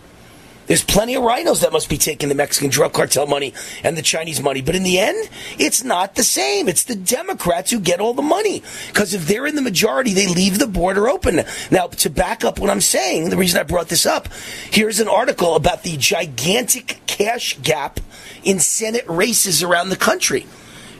There's 0.72 0.86
plenty 0.86 1.16
of 1.16 1.24
RINOs 1.24 1.64
that 1.64 1.74
must 1.74 1.90
be 1.90 1.98
taking 1.98 2.30
the 2.30 2.36
Mexican 2.36 2.70
drug 2.70 2.94
cartel 2.94 3.28
money 3.28 3.54
and 3.84 3.98
the 3.98 4.02
Chinese 4.02 4.42
money. 4.42 4.62
But 4.62 4.74
in 4.74 4.84
the 4.84 5.00
end, 5.00 5.30
it's 5.60 5.84
not 5.84 6.16
the 6.16 6.24
same. 6.24 6.70
It's 6.70 6.86
the 6.86 6.96
Democrats 6.96 7.72
who 7.72 7.82
get 7.82 8.00
all 8.00 8.14
the 8.14 8.22
money. 8.22 8.64
Because 8.88 9.14
if 9.14 9.28
they're 9.28 9.46
in 9.46 9.56
the 9.56 9.62
majority, 9.62 10.14
they 10.14 10.28
leave 10.28 10.60
the 10.60 10.68
border 10.68 11.10
open. 11.10 11.42
Now, 11.72 11.88
to 11.88 12.10
back 12.10 12.46
up 12.46 12.58
what 12.58 12.70
I'm 12.70 12.80
saying, 12.80 13.32
the 13.32 13.36
reason 13.36 13.60
I 13.60 13.64
brought 13.64 13.90
this 13.90 14.06
up, 14.06 14.30
here's 14.72 15.02
an 15.02 15.10
article 15.10 15.58
about 15.58 15.84
the 15.84 15.98
gigantic 15.98 17.02
cash 17.06 17.60
gap 17.62 18.00
in 18.46 18.62
Senate 18.62 19.04
races 19.10 19.64
around 19.64 19.90
the 19.90 19.98
country. 19.98 20.46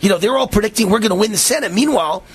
You 0.02 0.10
know, 0.10 0.18
they're 0.18 0.38
all 0.38 0.50
predicting 0.50 0.90
we're 0.90 1.00
going 1.00 1.12
to 1.12 1.16
win 1.16 1.32
the 1.32 1.38
Senate. 1.38 1.72
Meanwhile, 1.72 2.26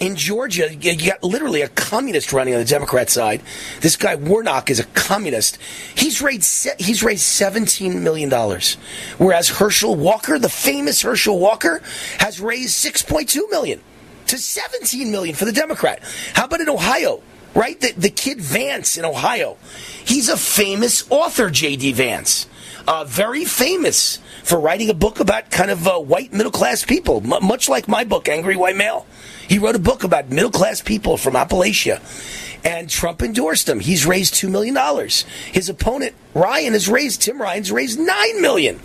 in 0.00 0.16
Georgia, 0.16 0.74
you 0.74 0.96
got 1.06 1.22
literally 1.22 1.62
a 1.62 1.68
communist 1.68 2.32
running 2.32 2.54
on 2.54 2.60
the 2.60 2.66
Democrat 2.66 3.10
side. 3.10 3.42
This 3.80 3.96
guy 3.96 4.14
Warnock 4.14 4.70
is 4.70 4.80
a 4.80 4.84
communist. 4.84 5.58
He's 5.94 6.20
raised 6.22 6.68
he's 6.78 7.02
raised 7.02 7.22
seventeen 7.22 8.02
million 8.02 8.28
dollars, 8.28 8.74
whereas 9.18 9.48
Herschel 9.48 9.94
Walker, 9.94 10.38
the 10.38 10.48
famous 10.48 11.02
Herschel 11.02 11.38
Walker, 11.38 11.82
has 12.18 12.40
raised 12.40 12.72
six 12.72 13.02
point 13.02 13.28
two 13.28 13.46
million 13.50 13.80
to 14.26 14.38
seventeen 14.38 15.10
million 15.10 15.34
for 15.34 15.44
the 15.44 15.52
Democrat. 15.52 16.00
How 16.34 16.46
about 16.46 16.60
in 16.60 16.68
Ohio? 16.68 17.22
Right, 17.54 17.80
the, 17.80 17.92
the 17.92 18.10
kid 18.10 18.40
Vance 18.40 18.98
in 18.98 19.04
Ohio, 19.04 19.56
he's 20.04 20.28
a 20.28 20.36
famous 20.36 21.08
author. 21.08 21.50
J.D. 21.50 21.92
Vance, 21.92 22.48
uh, 22.88 23.04
very 23.04 23.44
famous 23.44 24.18
for 24.44 24.60
writing 24.60 24.90
a 24.90 24.94
book 24.94 25.20
about 25.20 25.50
kind 25.50 25.70
of 25.70 25.88
uh, 25.88 25.98
white 25.98 26.32
middle 26.32 26.52
class 26.52 26.84
people, 26.84 27.16
M- 27.24 27.44
much 27.44 27.68
like 27.68 27.88
my 27.88 28.04
book, 28.04 28.28
Angry 28.28 28.56
White 28.56 28.76
Male. 28.76 29.06
He 29.48 29.58
wrote 29.58 29.74
a 29.74 29.80
book 29.80 30.04
about 30.04 30.28
middle 30.30 30.50
class 30.50 30.80
people 30.80 31.16
from 31.16 31.34
Appalachia. 31.34 32.00
And 32.64 32.88
Trump 32.88 33.22
endorsed 33.22 33.68
him. 33.68 33.80
He's 33.80 34.06
raised 34.06 34.34
$2 34.34 34.50
million. 34.50 34.76
His 35.52 35.68
opponent, 35.68 36.14
Ryan, 36.34 36.72
has 36.74 36.88
raised, 36.88 37.22
Tim 37.22 37.40
Ryan's 37.40 37.72
raised 37.72 37.98
9 37.98 38.40
million. 38.40 38.80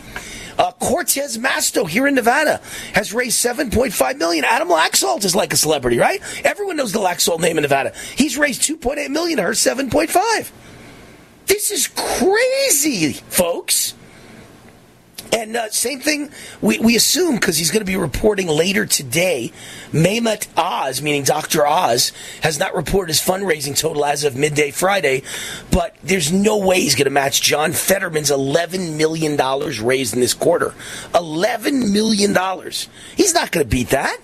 Uh, 0.57 0.71
Cortez 0.73 1.37
Masto 1.37 1.87
here 1.87 2.05
in 2.05 2.15
Nevada 2.15 2.59
has 2.93 3.13
raised 3.13 3.43
7.5 3.45 4.17
million. 4.17 4.43
Adam 4.43 4.67
Laxalt 4.67 5.23
is 5.23 5.33
like 5.33 5.53
a 5.53 5.57
celebrity, 5.57 5.97
right? 5.97 6.21
Everyone 6.43 6.75
knows 6.75 6.91
the 6.91 6.99
Laxalt 6.99 7.39
name 7.39 7.57
in 7.57 7.61
Nevada. 7.61 7.93
He's 8.15 8.37
raised 8.37 8.61
2.8 8.63 9.09
million, 9.09 9.39
her 9.39 9.51
7.5. 9.51 10.51
This 11.47 11.71
is 11.71 11.87
crazy, 11.87 13.13
folks. 13.13 13.93
And 15.31 15.55
uh, 15.55 15.69
same 15.69 15.99
thing, 15.99 16.31
we, 16.61 16.79
we 16.79 16.95
assume, 16.95 17.35
because 17.35 17.57
he's 17.57 17.69
going 17.69 17.81
to 17.81 17.85
be 17.85 17.95
reporting 17.95 18.47
later 18.47 18.85
today, 18.85 19.51
Mehmet 19.91 20.47
Oz, 20.57 21.01
meaning 21.01 21.23
Dr. 21.23 21.67
Oz, 21.67 22.11
has 22.41 22.57
not 22.57 22.73
reported 22.75 23.09
his 23.09 23.21
fundraising 23.21 23.77
total 23.77 24.05
as 24.05 24.23
of 24.23 24.35
midday 24.35 24.71
Friday, 24.71 25.23
but 25.71 25.95
there's 26.03 26.31
no 26.31 26.57
way 26.57 26.79
he's 26.81 26.95
going 26.95 27.05
to 27.05 27.11
match 27.11 27.41
John 27.41 27.73
Fetterman's 27.73 28.31
$11 28.31 28.97
million 28.97 29.37
raised 29.85 30.13
in 30.15 30.19
this 30.19 30.33
quarter. 30.33 30.73
$11 31.13 31.91
million. 31.91 32.35
He's 33.15 33.33
not 33.33 33.51
going 33.51 33.65
to 33.65 33.69
beat 33.69 33.89
that. 33.89 34.17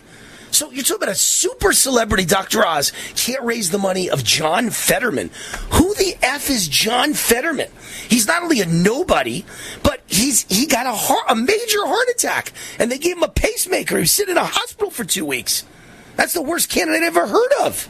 So 0.56 0.72
you're 0.72 0.86
talking 0.86 1.04
about 1.04 1.10
a 1.10 1.16
super 1.16 1.74
celebrity, 1.74 2.24
Dr. 2.24 2.66
Oz, 2.66 2.94
can't 3.18 3.44
raise 3.44 3.72
the 3.72 3.78
money 3.78 4.10
of 4.10 4.24
John 4.24 4.70
Fetterman. 4.70 5.30
Who 5.72 5.94
the 5.96 6.16
F 6.22 6.50
is 6.50 6.70
John 6.70 7.14
Fetterman? 7.14 7.68
He's 8.08 8.26
not 8.26 8.42
only 8.42 8.62
a 8.62 8.66
nobody, 8.66 9.44
but 9.84 10.02
he's 10.08 10.44
he 10.44 10.66
got 10.66 10.86
a 10.86 10.94
heart, 10.94 11.26
a 11.28 11.36
major 11.36 11.86
heart 11.86 12.08
attack, 12.10 12.54
and 12.80 12.90
they 12.90 12.98
gave 12.98 13.18
him 13.18 13.24
a 13.24 13.28
pacemaker. 13.28 13.98
He's 13.98 14.12
sitting 14.12 14.32
in 14.32 14.38
a 14.38 14.46
hospital 14.46 14.90
for 14.92 15.04
two 15.04 15.26
weeks. 15.26 15.66
That's 16.16 16.32
the 16.32 16.42
worst 16.42 16.70
candidate 16.70 17.04
I 17.04 17.08
ever 17.08 17.28
heard 17.28 17.52
of. 17.60 17.90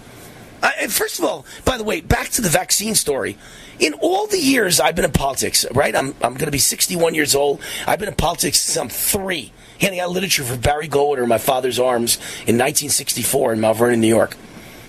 Uh, 0.64 0.88
first 0.88 1.20
of 1.20 1.26
all, 1.26 1.46
by 1.66 1.78
the 1.78 1.84
way, 1.84 2.02
back 2.02 2.30
to 2.30 2.42
the 2.42 2.50
vaccine 2.50 2.96
story. 2.96 3.38
In 3.78 3.94
all 3.94 4.26
the 4.26 4.40
years 4.40 4.80
I've 4.80 4.96
been 4.96 5.06
in 5.06 5.12
politics, 5.12 5.68
right? 5.72 5.96
I'm, 5.96 6.16
I'm 6.20 6.34
going 6.34 6.46
to 6.46 6.52
be 6.52 6.58
61 6.58 7.14
years 7.14 7.36
old. 7.36 7.62
I've 7.86 8.00
been 8.00 8.08
in 8.08 8.16
politics 8.16 8.60
since 8.60 8.76
I'm 8.76 8.90
three, 8.90 9.54
handing 9.80 10.00
out 10.00 10.12
literature 10.12 10.44
for 10.44 10.58
Barry 10.58 10.88
Goldwater 10.88 11.24
in 11.24 11.30
my 11.30 11.38
father's 11.38 11.80
arms 11.80 12.16
in 12.48 12.58
1964 12.58 13.54
in 13.54 13.60
Mount 13.62 13.78
Vernon, 13.78 14.02
New 14.02 14.08
York. 14.08 14.36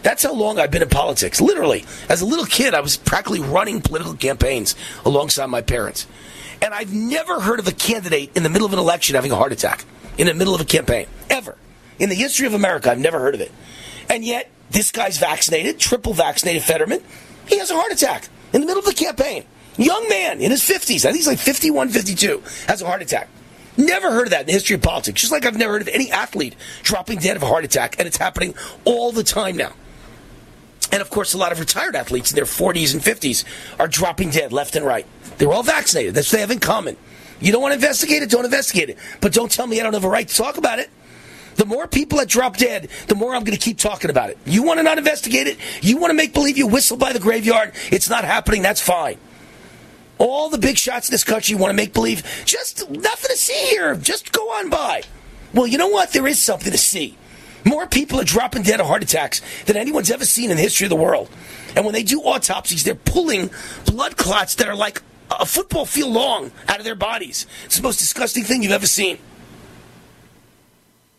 That's 0.02 0.22
how 0.22 0.34
long 0.34 0.60
I've 0.60 0.70
been 0.70 0.82
in 0.82 0.88
politics. 0.88 1.40
Literally. 1.40 1.84
As 2.08 2.20
a 2.20 2.26
little 2.26 2.46
kid, 2.46 2.74
I 2.74 2.80
was 2.80 2.96
practically 2.96 3.40
running 3.40 3.80
political 3.80 4.14
campaigns 4.14 4.76
alongside 5.04 5.46
my 5.46 5.62
parents. 5.62 6.06
And 6.62 6.72
I've 6.72 6.94
never 6.94 7.40
heard 7.40 7.58
of 7.58 7.66
a 7.66 7.72
candidate 7.72 8.30
in 8.36 8.42
the 8.42 8.48
middle 8.48 8.66
of 8.66 8.72
an 8.72 8.78
election 8.78 9.16
having 9.16 9.32
a 9.32 9.36
heart 9.36 9.52
attack 9.52 9.84
in 10.16 10.26
the 10.26 10.34
middle 10.34 10.54
of 10.54 10.60
a 10.60 10.64
campaign. 10.64 11.06
Ever. 11.28 11.56
In 11.98 12.08
the 12.08 12.14
history 12.14 12.46
of 12.46 12.54
America, 12.54 12.90
I've 12.90 12.98
never 12.98 13.18
heard 13.18 13.34
of 13.34 13.40
it. 13.40 13.50
And 14.08 14.24
yet, 14.24 14.50
this 14.70 14.92
guy's 14.92 15.18
vaccinated, 15.18 15.78
triple 15.78 16.14
vaccinated 16.14 16.62
Fetterman. 16.62 17.02
He 17.48 17.58
has 17.58 17.70
a 17.70 17.74
heart 17.74 17.92
attack 17.92 18.28
in 18.52 18.60
the 18.60 18.66
middle 18.66 18.80
of 18.80 18.86
the 18.86 18.94
campaign. 18.94 19.44
Young 19.76 20.08
man 20.08 20.40
in 20.40 20.50
his 20.50 20.62
50s, 20.62 21.04
I 21.04 21.10
think 21.10 21.16
he's 21.16 21.26
like 21.26 21.38
51, 21.38 21.90
52, 21.90 22.42
has 22.68 22.80
a 22.80 22.86
heart 22.86 23.02
attack. 23.02 23.28
Never 23.76 24.10
heard 24.10 24.26
of 24.26 24.30
that 24.30 24.40
in 24.40 24.46
the 24.46 24.52
history 24.52 24.74
of 24.74 24.82
politics. 24.82 25.20
Just 25.20 25.32
like 25.32 25.44
I've 25.44 25.56
never 25.56 25.74
heard 25.74 25.82
of 25.82 25.88
any 25.88 26.10
athlete 26.10 26.56
dropping 26.82 27.18
dead 27.18 27.36
of 27.36 27.42
a 27.42 27.46
heart 27.46 27.64
attack, 27.64 27.96
and 27.98 28.06
it's 28.06 28.16
happening 28.16 28.54
all 28.84 29.12
the 29.12 29.24
time 29.24 29.56
now. 29.56 29.72
And 30.92 31.02
of 31.02 31.10
course, 31.10 31.34
a 31.34 31.38
lot 31.38 31.52
of 31.52 31.60
retired 31.60 31.96
athletes 31.96 32.30
in 32.30 32.36
their 32.36 32.44
40s 32.44 32.94
and 32.94 33.02
50s 33.02 33.44
are 33.78 33.88
dropping 33.88 34.30
dead 34.30 34.52
left 34.52 34.76
and 34.76 34.86
right. 34.86 35.06
They're 35.38 35.52
all 35.52 35.62
vaccinated. 35.62 36.14
That's 36.14 36.28
what 36.28 36.36
they 36.36 36.40
have 36.40 36.50
in 36.50 36.60
common. 36.60 36.96
You 37.40 37.52
don't 37.52 37.60
want 37.60 37.72
to 37.72 37.76
investigate 37.76 38.22
it, 38.22 38.30
don't 38.30 38.44
investigate 38.44 38.88
it. 38.88 38.98
But 39.20 39.32
don't 39.32 39.50
tell 39.50 39.66
me 39.66 39.80
I 39.80 39.82
don't 39.82 39.92
have 39.92 40.04
a 40.04 40.08
right 40.08 40.26
to 40.26 40.34
talk 40.34 40.56
about 40.56 40.78
it. 40.78 40.88
The 41.56 41.66
more 41.66 41.86
people 41.86 42.18
that 42.18 42.28
drop 42.28 42.56
dead, 42.56 42.88
the 43.08 43.14
more 43.14 43.34
I'm 43.34 43.42
going 43.42 43.56
to 43.56 43.62
keep 43.62 43.78
talking 43.78 44.10
about 44.10 44.30
it. 44.30 44.38
You 44.44 44.62
want 44.62 44.78
to 44.78 44.82
not 44.82 44.98
investigate 44.98 45.46
it? 45.46 45.58
You 45.82 45.96
want 45.96 46.10
to 46.10 46.14
make 46.14 46.34
believe 46.34 46.58
you 46.58 46.66
whistle 46.66 46.96
by 46.96 47.12
the 47.12 47.18
graveyard? 47.18 47.72
It's 47.90 48.08
not 48.08 48.24
happening. 48.24 48.62
That's 48.62 48.80
fine. 48.80 49.18
All 50.18 50.48
the 50.48 50.58
big 50.58 50.78
shots 50.78 51.08
in 51.08 51.12
this 51.12 51.24
country 51.24 51.54
want 51.54 51.70
to 51.70 51.76
make 51.76 51.92
believe. 51.92 52.22
Just 52.44 52.88
nothing 52.90 53.30
to 53.30 53.36
see 53.36 53.66
here. 53.70 53.94
Just 53.96 54.32
go 54.32 54.50
on 54.52 54.70
by. 54.70 55.02
Well, 55.52 55.66
you 55.66 55.78
know 55.78 55.88
what? 55.88 56.12
There 56.12 56.26
is 56.26 56.40
something 56.40 56.72
to 56.72 56.78
see. 56.78 57.16
More 57.64 57.86
people 57.86 58.20
are 58.20 58.24
dropping 58.24 58.62
dead 58.62 58.80
of 58.80 58.86
heart 58.86 59.02
attacks 59.02 59.42
than 59.64 59.76
anyone's 59.76 60.10
ever 60.10 60.24
seen 60.24 60.50
in 60.50 60.56
the 60.56 60.62
history 60.62 60.84
of 60.84 60.90
the 60.90 60.96
world. 60.96 61.28
And 61.74 61.84
when 61.84 61.94
they 61.94 62.02
do 62.02 62.20
autopsies, 62.20 62.84
they're 62.84 62.94
pulling 62.94 63.50
blood 63.84 64.16
clots 64.16 64.54
that 64.56 64.68
are 64.68 64.76
like 64.76 65.02
a 65.30 65.44
football 65.44 65.84
field 65.84 66.12
long 66.12 66.52
out 66.68 66.78
of 66.78 66.84
their 66.84 66.94
bodies. 66.94 67.46
It's 67.64 67.76
the 67.76 67.82
most 67.82 67.98
disgusting 67.98 68.44
thing 68.44 68.62
you've 68.62 68.72
ever 68.72 68.86
seen. 68.86 69.18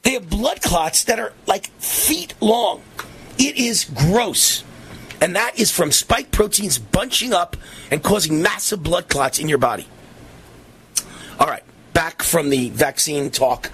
They 0.03 0.14
have 0.14 0.30
blood 0.30 0.61
clots 0.61 1.03
that 1.03 1.19
are 1.19 1.34
like 1.45 1.67
feet 1.80 2.34
long. 2.40 2.82
It 3.38 3.58
is 3.58 3.84
gross. 3.84 4.64
And 5.20 5.36
that 5.36 5.60
is 5.60 5.72
from 5.72 5.92
spike 5.92 6.32
proteins 6.32 6.78
bunching 6.78 7.34
up 7.34 7.58
and 7.90 8.04
causing 8.04 8.42
massive 8.42 8.84
blood 8.84 9.10
clots 9.10 9.40
in 9.40 9.50
your 9.50 9.58
body. 9.58 9.88
All 11.40 11.48
right, 11.48 11.64
back 11.94 12.22
from 12.22 12.50
the 12.50 12.70
vaccine 12.70 13.30
talk 13.32 13.72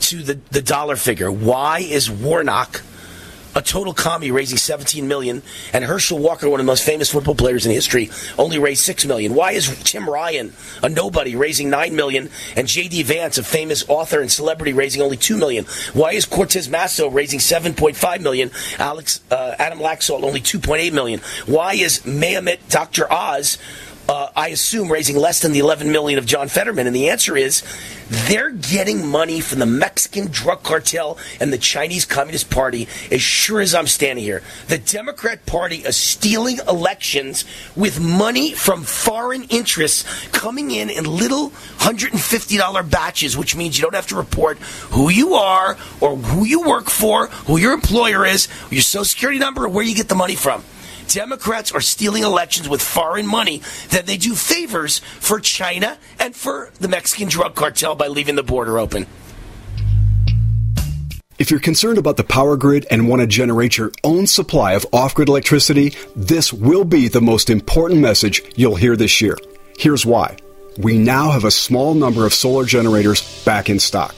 to 0.00 0.22
the, 0.22 0.40
the 0.50 0.62
dollar 0.62 0.96
figure. 0.96 1.30
Why 1.30 1.80
is 1.80 2.10
Warnock 2.10 2.82
a 3.56 3.62
total 3.62 3.94
commie 3.94 4.30
raising 4.30 4.58
17 4.58 5.08
million 5.08 5.42
and 5.72 5.82
Herschel 5.82 6.18
Walker, 6.18 6.48
one 6.48 6.60
of 6.60 6.66
the 6.66 6.70
most 6.70 6.84
famous 6.84 7.10
football 7.10 7.34
players 7.34 7.64
in 7.64 7.72
history, 7.72 8.10
only 8.38 8.58
raised 8.58 8.84
6 8.84 9.06
million? 9.06 9.34
Why 9.34 9.52
is 9.52 9.66
Tim 9.82 10.08
Ryan, 10.08 10.52
a 10.82 10.88
nobody, 10.90 11.34
raising 11.34 11.70
9 11.70 11.96
million 11.96 12.28
and 12.54 12.68
JD 12.68 13.04
Vance, 13.04 13.38
a 13.38 13.42
famous 13.42 13.88
author 13.88 14.20
and 14.20 14.30
celebrity, 14.30 14.74
raising 14.74 15.00
only 15.00 15.16
2 15.16 15.38
million? 15.38 15.64
Why 15.94 16.12
is 16.12 16.26
Cortez 16.26 16.68
Masto 16.68 17.12
raising 17.12 17.40
7.5 17.40 18.20
million, 18.20 18.50
Alex 18.78 19.20
uh, 19.30 19.54
Adam 19.58 19.78
Laxalt 19.78 20.22
only 20.22 20.40
2.8 20.40 20.92
million? 20.92 21.20
Why 21.46 21.74
is 21.74 22.00
Mehmet 22.00 22.68
Dr. 22.68 23.10
Oz 23.10 23.56
uh, 24.08 24.28
I 24.36 24.48
assume, 24.48 24.90
raising 24.90 25.16
less 25.16 25.40
than 25.40 25.52
the 25.52 25.58
11 25.58 25.90
million 25.90 26.18
of 26.18 26.26
John 26.26 26.48
Fetterman? 26.48 26.86
And 26.86 26.94
the 26.94 27.08
answer 27.08 27.36
is 27.36 27.62
they're 28.08 28.50
getting 28.50 29.06
money 29.06 29.40
from 29.40 29.58
the 29.58 29.66
Mexican 29.66 30.28
drug 30.30 30.62
cartel 30.62 31.18
and 31.40 31.52
the 31.52 31.58
Chinese 31.58 32.04
Communist 32.04 32.48
Party 32.50 32.86
as 33.10 33.20
sure 33.20 33.60
as 33.60 33.74
I'm 33.74 33.88
standing 33.88 34.24
here. 34.24 34.42
The 34.68 34.78
Democrat 34.78 35.44
Party 35.44 35.78
is 35.78 35.96
stealing 35.96 36.58
elections 36.68 37.44
with 37.74 37.98
money 38.00 38.52
from 38.52 38.84
foreign 38.84 39.44
interests 39.44 40.04
coming 40.28 40.70
in 40.70 40.88
in 40.88 41.04
little 41.04 41.50
$150 41.78 42.90
batches, 42.90 43.36
which 43.36 43.56
means 43.56 43.76
you 43.76 43.82
don't 43.82 43.94
have 43.94 44.06
to 44.08 44.16
report 44.16 44.58
who 44.58 45.10
you 45.10 45.34
are 45.34 45.76
or 46.00 46.16
who 46.16 46.44
you 46.44 46.62
work 46.62 46.90
for, 46.90 47.26
who 47.26 47.56
your 47.56 47.72
employer 47.72 48.24
is, 48.24 48.46
your 48.70 48.82
social 48.82 49.04
security 49.04 49.40
number, 49.40 49.64
or 49.64 49.68
where 49.68 49.84
you 49.84 49.94
get 49.94 50.08
the 50.08 50.14
money 50.14 50.36
from. 50.36 50.62
Democrats 51.08 51.72
are 51.72 51.80
stealing 51.80 52.22
elections 52.22 52.68
with 52.68 52.82
foreign 52.82 53.26
money, 53.26 53.62
that 53.90 54.06
they 54.06 54.16
do 54.16 54.34
favors 54.34 54.98
for 54.98 55.40
China 55.40 55.98
and 56.18 56.34
for 56.34 56.70
the 56.80 56.88
Mexican 56.88 57.28
drug 57.28 57.54
cartel 57.54 57.94
by 57.94 58.08
leaving 58.08 58.34
the 58.34 58.42
border 58.42 58.78
open. 58.78 59.06
If 61.38 61.50
you're 61.50 61.60
concerned 61.60 61.98
about 61.98 62.16
the 62.16 62.24
power 62.24 62.56
grid 62.56 62.86
and 62.90 63.08
want 63.08 63.20
to 63.20 63.26
generate 63.26 63.76
your 63.76 63.92
own 64.02 64.26
supply 64.26 64.72
of 64.72 64.86
off 64.90 65.14
grid 65.14 65.28
electricity, 65.28 65.92
this 66.16 66.50
will 66.50 66.84
be 66.84 67.08
the 67.08 67.20
most 67.20 67.50
important 67.50 68.00
message 68.00 68.42
you'll 68.56 68.76
hear 68.76 68.96
this 68.96 69.20
year. 69.20 69.36
Here's 69.78 70.06
why. 70.06 70.38
We 70.78 70.96
now 70.96 71.30
have 71.32 71.44
a 71.44 71.50
small 71.50 71.92
number 71.94 72.24
of 72.24 72.32
solar 72.32 72.64
generators 72.64 73.44
back 73.44 73.68
in 73.68 73.78
stock. 73.78 74.14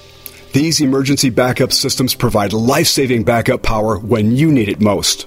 These 0.53 0.81
emergency 0.81 1.31
backup 1.31 1.73
systems 1.73 2.15
provide 2.15 2.53
life 2.53 2.87
saving 2.87 3.25
backup 3.25 3.63
power 3.63 3.99
when 3.99 4.37
you 4.37 4.53
need 4.53 4.69
it 4.69 4.81
most. 4.81 5.27